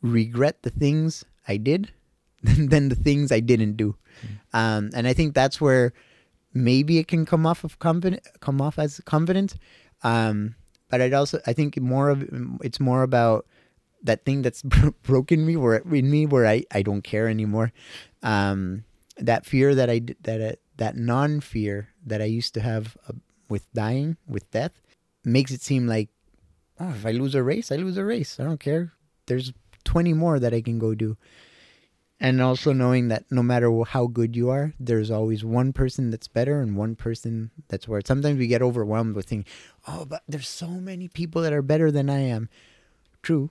regret 0.00 0.62
the 0.62 0.70
things 0.70 1.24
I 1.46 1.56
did 1.56 1.92
than 2.42 2.88
the 2.88 2.96
things 2.96 3.30
I 3.30 3.40
didn't 3.40 3.76
do. 3.76 3.96
Um, 4.52 4.90
and 4.94 5.06
I 5.06 5.12
think 5.12 5.34
that's 5.34 5.60
where 5.60 5.92
maybe 6.52 6.98
it 6.98 7.08
can 7.08 7.26
come 7.26 7.46
off 7.46 7.64
of 7.64 7.78
confident, 7.78 8.26
come 8.40 8.60
off 8.60 8.78
as 8.78 9.00
confident. 9.04 9.56
Um, 10.02 10.54
but 10.88 11.00
I'd 11.00 11.14
also 11.14 11.40
I 11.46 11.52
think 11.52 11.80
more 11.80 12.10
of 12.10 12.28
it's 12.62 12.78
more 12.78 13.02
about 13.02 13.46
that 14.04 14.24
thing 14.24 14.42
that's 14.42 14.62
broken 15.02 15.44
me 15.44 15.56
where 15.56 15.76
in 15.76 16.10
me 16.10 16.26
where 16.26 16.46
I, 16.46 16.64
I 16.70 16.82
don't 16.82 17.02
care 17.02 17.28
anymore. 17.28 17.72
Um, 18.22 18.84
that 19.16 19.46
fear 19.46 19.74
that 19.74 19.90
I 19.90 20.00
that 20.22 20.40
uh, 20.40 20.56
that 20.76 20.96
non 20.96 21.40
fear 21.40 21.88
that 22.06 22.22
I 22.22 22.26
used 22.26 22.54
to 22.54 22.60
have 22.60 22.96
uh, 23.08 23.12
with 23.48 23.70
dying 23.72 24.16
with 24.26 24.50
death 24.50 24.80
makes 25.24 25.50
it 25.50 25.62
seem 25.62 25.86
like 25.86 26.10
oh 26.78 26.90
if 26.90 27.06
I 27.06 27.12
lose 27.12 27.34
a 27.34 27.42
race 27.42 27.72
I 27.72 27.76
lose 27.76 27.96
a 27.96 28.04
race 28.04 28.38
I 28.38 28.44
don't 28.44 28.60
care. 28.60 28.92
There's 29.26 29.52
20 29.84 30.12
more 30.12 30.38
that 30.38 30.54
I 30.54 30.60
can 30.60 30.78
go 30.78 30.94
do. 30.94 31.16
And 32.20 32.40
also 32.40 32.72
knowing 32.72 33.08
that 33.08 33.24
no 33.30 33.42
matter 33.42 33.70
how 33.82 34.06
good 34.06 34.36
you 34.36 34.48
are, 34.48 34.72
there's 34.78 35.10
always 35.10 35.44
one 35.44 35.72
person 35.72 36.10
that's 36.10 36.28
better 36.28 36.60
and 36.60 36.76
one 36.76 36.94
person 36.94 37.50
that's 37.68 37.88
worse. 37.88 38.04
Sometimes 38.06 38.38
we 38.38 38.46
get 38.46 38.62
overwhelmed 38.62 39.16
with 39.16 39.26
thinking, 39.26 39.50
oh, 39.86 40.04
but 40.04 40.22
there's 40.28 40.48
so 40.48 40.68
many 40.68 41.08
people 41.08 41.42
that 41.42 41.52
are 41.52 41.60
better 41.62 41.90
than 41.90 42.08
I 42.08 42.20
am. 42.20 42.48
True, 43.22 43.50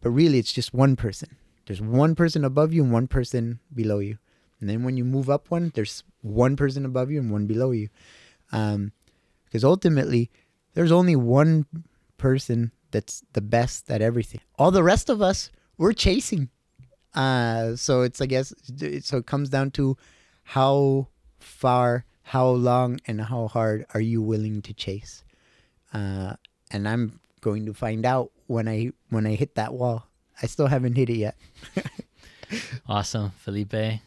but 0.00 0.10
really, 0.10 0.38
it's 0.38 0.52
just 0.52 0.74
one 0.74 0.96
person. 0.96 1.36
There's 1.66 1.80
one 1.80 2.14
person 2.14 2.44
above 2.44 2.72
you 2.72 2.82
and 2.82 2.92
one 2.92 3.06
person 3.06 3.60
below 3.74 3.98
you. 3.98 4.18
And 4.60 4.68
then 4.68 4.82
when 4.82 4.96
you 4.96 5.04
move 5.04 5.30
up 5.30 5.50
one, 5.50 5.72
there's 5.74 6.04
one 6.22 6.56
person 6.56 6.84
above 6.84 7.10
you 7.10 7.20
and 7.20 7.30
one 7.30 7.46
below 7.46 7.70
you. 7.70 7.88
Um, 8.52 8.92
because 9.44 9.64
ultimately, 9.64 10.30
there's 10.74 10.92
only 10.92 11.16
one 11.16 11.66
person 12.18 12.72
that's 12.90 13.24
the 13.32 13.40
best 13.40 13.90
at 13.90 14.02
everything. 14.02 14.40
All 14.58 14.70
the 14.70 14.82
rest 14.82 15.08
of 15.08 15.22
us, 15.22 15.50
we're 15.76 15.92
chasing. 15.92 16.50
Uh, 17.14 17.74
so 17.74 18.02
it's 18.02 18.20
I 18.20 18.26
guess 18.26 18.52
so 19.00 19.16
it 19.18 19.26
comes 19.26 19.48
down 19.48 19.72
to 19.72 19.96
how 20.44 21.08
far, 21.38 22.04
how 22.22 22.48
long, 22.48 23.00
and 23.06 23.20
how 23.20 23.48
hard 23.48 23.86
are 23.94 24.00
you 24.00 24.22
willing 24.22 24.62
to 24.62 24.74
chase? 24.74 25.24
Uh, 25.92 26.34
and 26.70 26.88
I'm 26.88 27.18
going 27.40 27.66
to 27.66 27.74
find 27.74 28.06
out 28.06 28.30
when 28.50 28.68
I 28.68 28.90
when 29.10 29.26
I 29.26 29.36
hit 29.36 29.54
that 29.54 29.72
wall. 29.72 30.06
I 30.42 30.46
still 30.46 30.66
haven't 30.66 30.96
hit 30.96 31.08
it 31.08 31.16
yet. 31.16 31.36
awesome, 32.88 33.30
Felipe. 33.38 34.00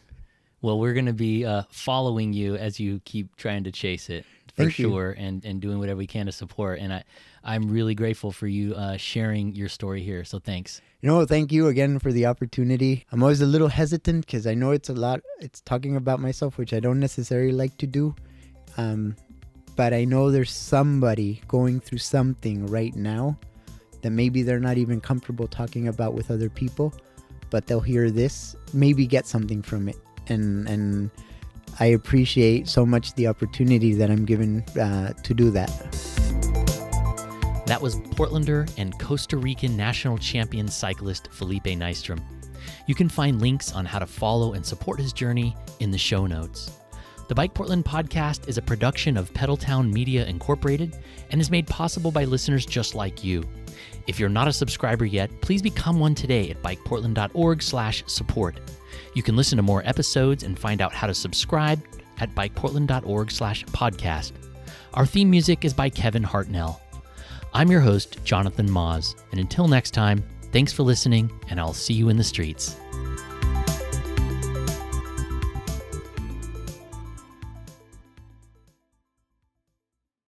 Well, 0.60 0.78
we're 0.78 0.92
going 0.92 1.06
to 1.06 1.14
be 1.14 1.46
uh, 1.46 1.62
following 1.70 2.32
you 2.32 2.56
as 2.56 2.78
you 2.78 3.00
keep 3.04 3.36
trying 3.36 3.64
to 3.64 3.72
chase 3.72 4.10
it 4.10 4.26
for 4.48 4.64
Thank 4.64 4.74
sure, 4.74 5.14
and 5.16 5.42
and 5.44 5.60
doing 5.60 5.78
whatever 5.78 5.96
we 5.98 6.06
can 6.06 6.26
to 6.26 6.32
support. 6.32 6.78
And 6.78 6.92
I 6.92 7.04
I'm 7.42 7.70
really 7.70 7.94
grateful 7.94 8.32
for 8.32 8.46
you 8.46 8.74
uh, 8.74 8.98
sharing 8.98 9.54
your 9.54 9.70
story 9.70 10.02
here. 10.02 10.24
So 10.24 10.38
thanks. 10.38 10.82
You 11.00 11.08
know, 11.08 11.24
thank 11.24 11.50
you 11.50 11.68
again 11.68 11.98
for 11.98 12.12
the 12.12 12.26
opportunity. 12.26 13.06
I'm 13.12 13.22
always 13.22 13.40
a 13.40 13.46
little 13.46 13.68
hesitant 13.68 14.26
because 14.26 14.46
I 14.46 14.52
know 14.54 14.72
it's 14.72 14.90
a 14.90 14.94
lot. 14.94 15.20
It's 15.40 15.62
talking 15.62 15.96
about 15.96 16.20
myself, 16.20 16.58
which 16.58 16.72
I 16.74 16.80
don't 16.80 17.00
necessarily 17.00 17.52
like 17.52 17.76
to 17.78 17.86
do. 17.86 18.14
Um, 18.76 19.16
but 19.76 19.92
I 19.92 20.04
know 20.04 20.30
there's 20.30 20.50
somebody 20.50 21.42
going 21.48 21.80
through 21.80 21.98
something 21.98 22.66
right 22.66 22.94
now 22.94 23.38
that 24.04 24.10
maybe 24.10 24.42
they're 24.42 24.60
not 24.60 24.76
even 24.76 25.00
comfortable 25.00 25.48
talking 25.48 25.88
about 25.88 26.12
with 26.12 26.30
other 26.30 26.50
people, 26.50 26.94
but 27.48 27.66
they'll 27.66 27.80
hear 27.80 28.10
this, 28.10 28.54
maybe 28.74 29.06
get 29.06 29.26
something 29.26 29.62
from 29.62 29.88
it, 29.88 29.96
and 30.28 30.68
and 30.68 31.10
I 31.80 31.86
appreciate 31.86 32.68
so 32.68 32.84
much 32.84 33.14
the 33.14 33.26
opportunity 33.26 33.94
that 33.94 34.10
I'm 34.10 34.26
given 34.26 34.60
uh, 34.78 35.14
to 35.14 35.34
do 35.34 35.50
that. 35.52 35.70
That 37.66 37.80
was 37.80 37.96
Portlander 37.96 38.70
and 38.76 38.96
Costa 39.00 39.38
Rican 39.38 39.74
national 39.74 40.18
champion 40.18 40.68
cyclist 40.68 41.28
Felipe 41.32 41.64
Nystrom. 41.64 42.20
You 42.86 42.94
can 42.94 43.08
find 43.08 43.40
links 43.40 43.72
on 43.72 43.86
how 43.86 44.00
to 44.00 44.06
follow 44.06 44.52
and 44.52 44.64
support 44.64 45.00
his 45.00 45.14
journey 45.14 45.56
in 45.80 45.90
the 45.90 45.98
show 45.98 46.26
notes. 46.26 46.78
The 47.26 47.34
Bike 47.34 47.54
Portland 47.54 47.86
podcast 47.86 48.48
is 48.48 48.58
a 48.58 48.62
production 48.62 49.16
of 49.16 49.32
Pedaltown 49.32 49.90
Media 49.90 50.26
Incorporated 50.26 50.98
and 51.30 51.40
is 51.40 51.50
made 51.50 51.66
possible 51.66 52.10
by 52.10 52.26
listeners 52.26 52.66
just 52.66 52.94
like 52.94 53.24
you. 53.24 53.42
If 54.06 54.20
you're 54.20 54.28
not 54.28 54.48
a 54.48 54.52
subscriber 54.52 55.04
yet, 55.04 55.30
please 55.40 55.62
become 55.62 55.98
one 55.98 56.14
today 56.14 56.50
at 56.50 56.62
bikeportland.org/support. 56.62 58.60
You 59.14 59.22
can 59.22 59.36
listen 59.36 59.56
to 59.56 59.62
more 59.62 59.82
episodes 59.86 60.42
and 60.42 60.58
find 60.58 60.80
out 60.82 60.92
how 60.92 61.06
to 61.06 61.14
subscribe 61.14 61.82
at 62.18 62.34
bikeportland.org/podcast. 62.34 64.32
Our 64.94 65.06
theme 65.06 65.30
music 65.30 65.64
is 65.64 65.72
by 65.74 65.88
Kevin 65.90 66.22
Hartnell. 66.22 66.78
I'm 67.52 67.70
your 67.70 67.80
host, 67.80 68.18
Jonathan 68.24 68.68
Maus, 68.68 69.14
and 69.30 69.40
until 69.40 69.68
next 69.68 69.92
time, 69.92 70.24
thanks 70.52 70.72
for 70.72 70.82
listening, 70.82 71.30
and 71.48 71.60
I'll 71.60 71.72
see 71.72 71.94
you 71.94 72.08
in 72.08 72.16
the 72.16 72.24
streets. 72.24 72.76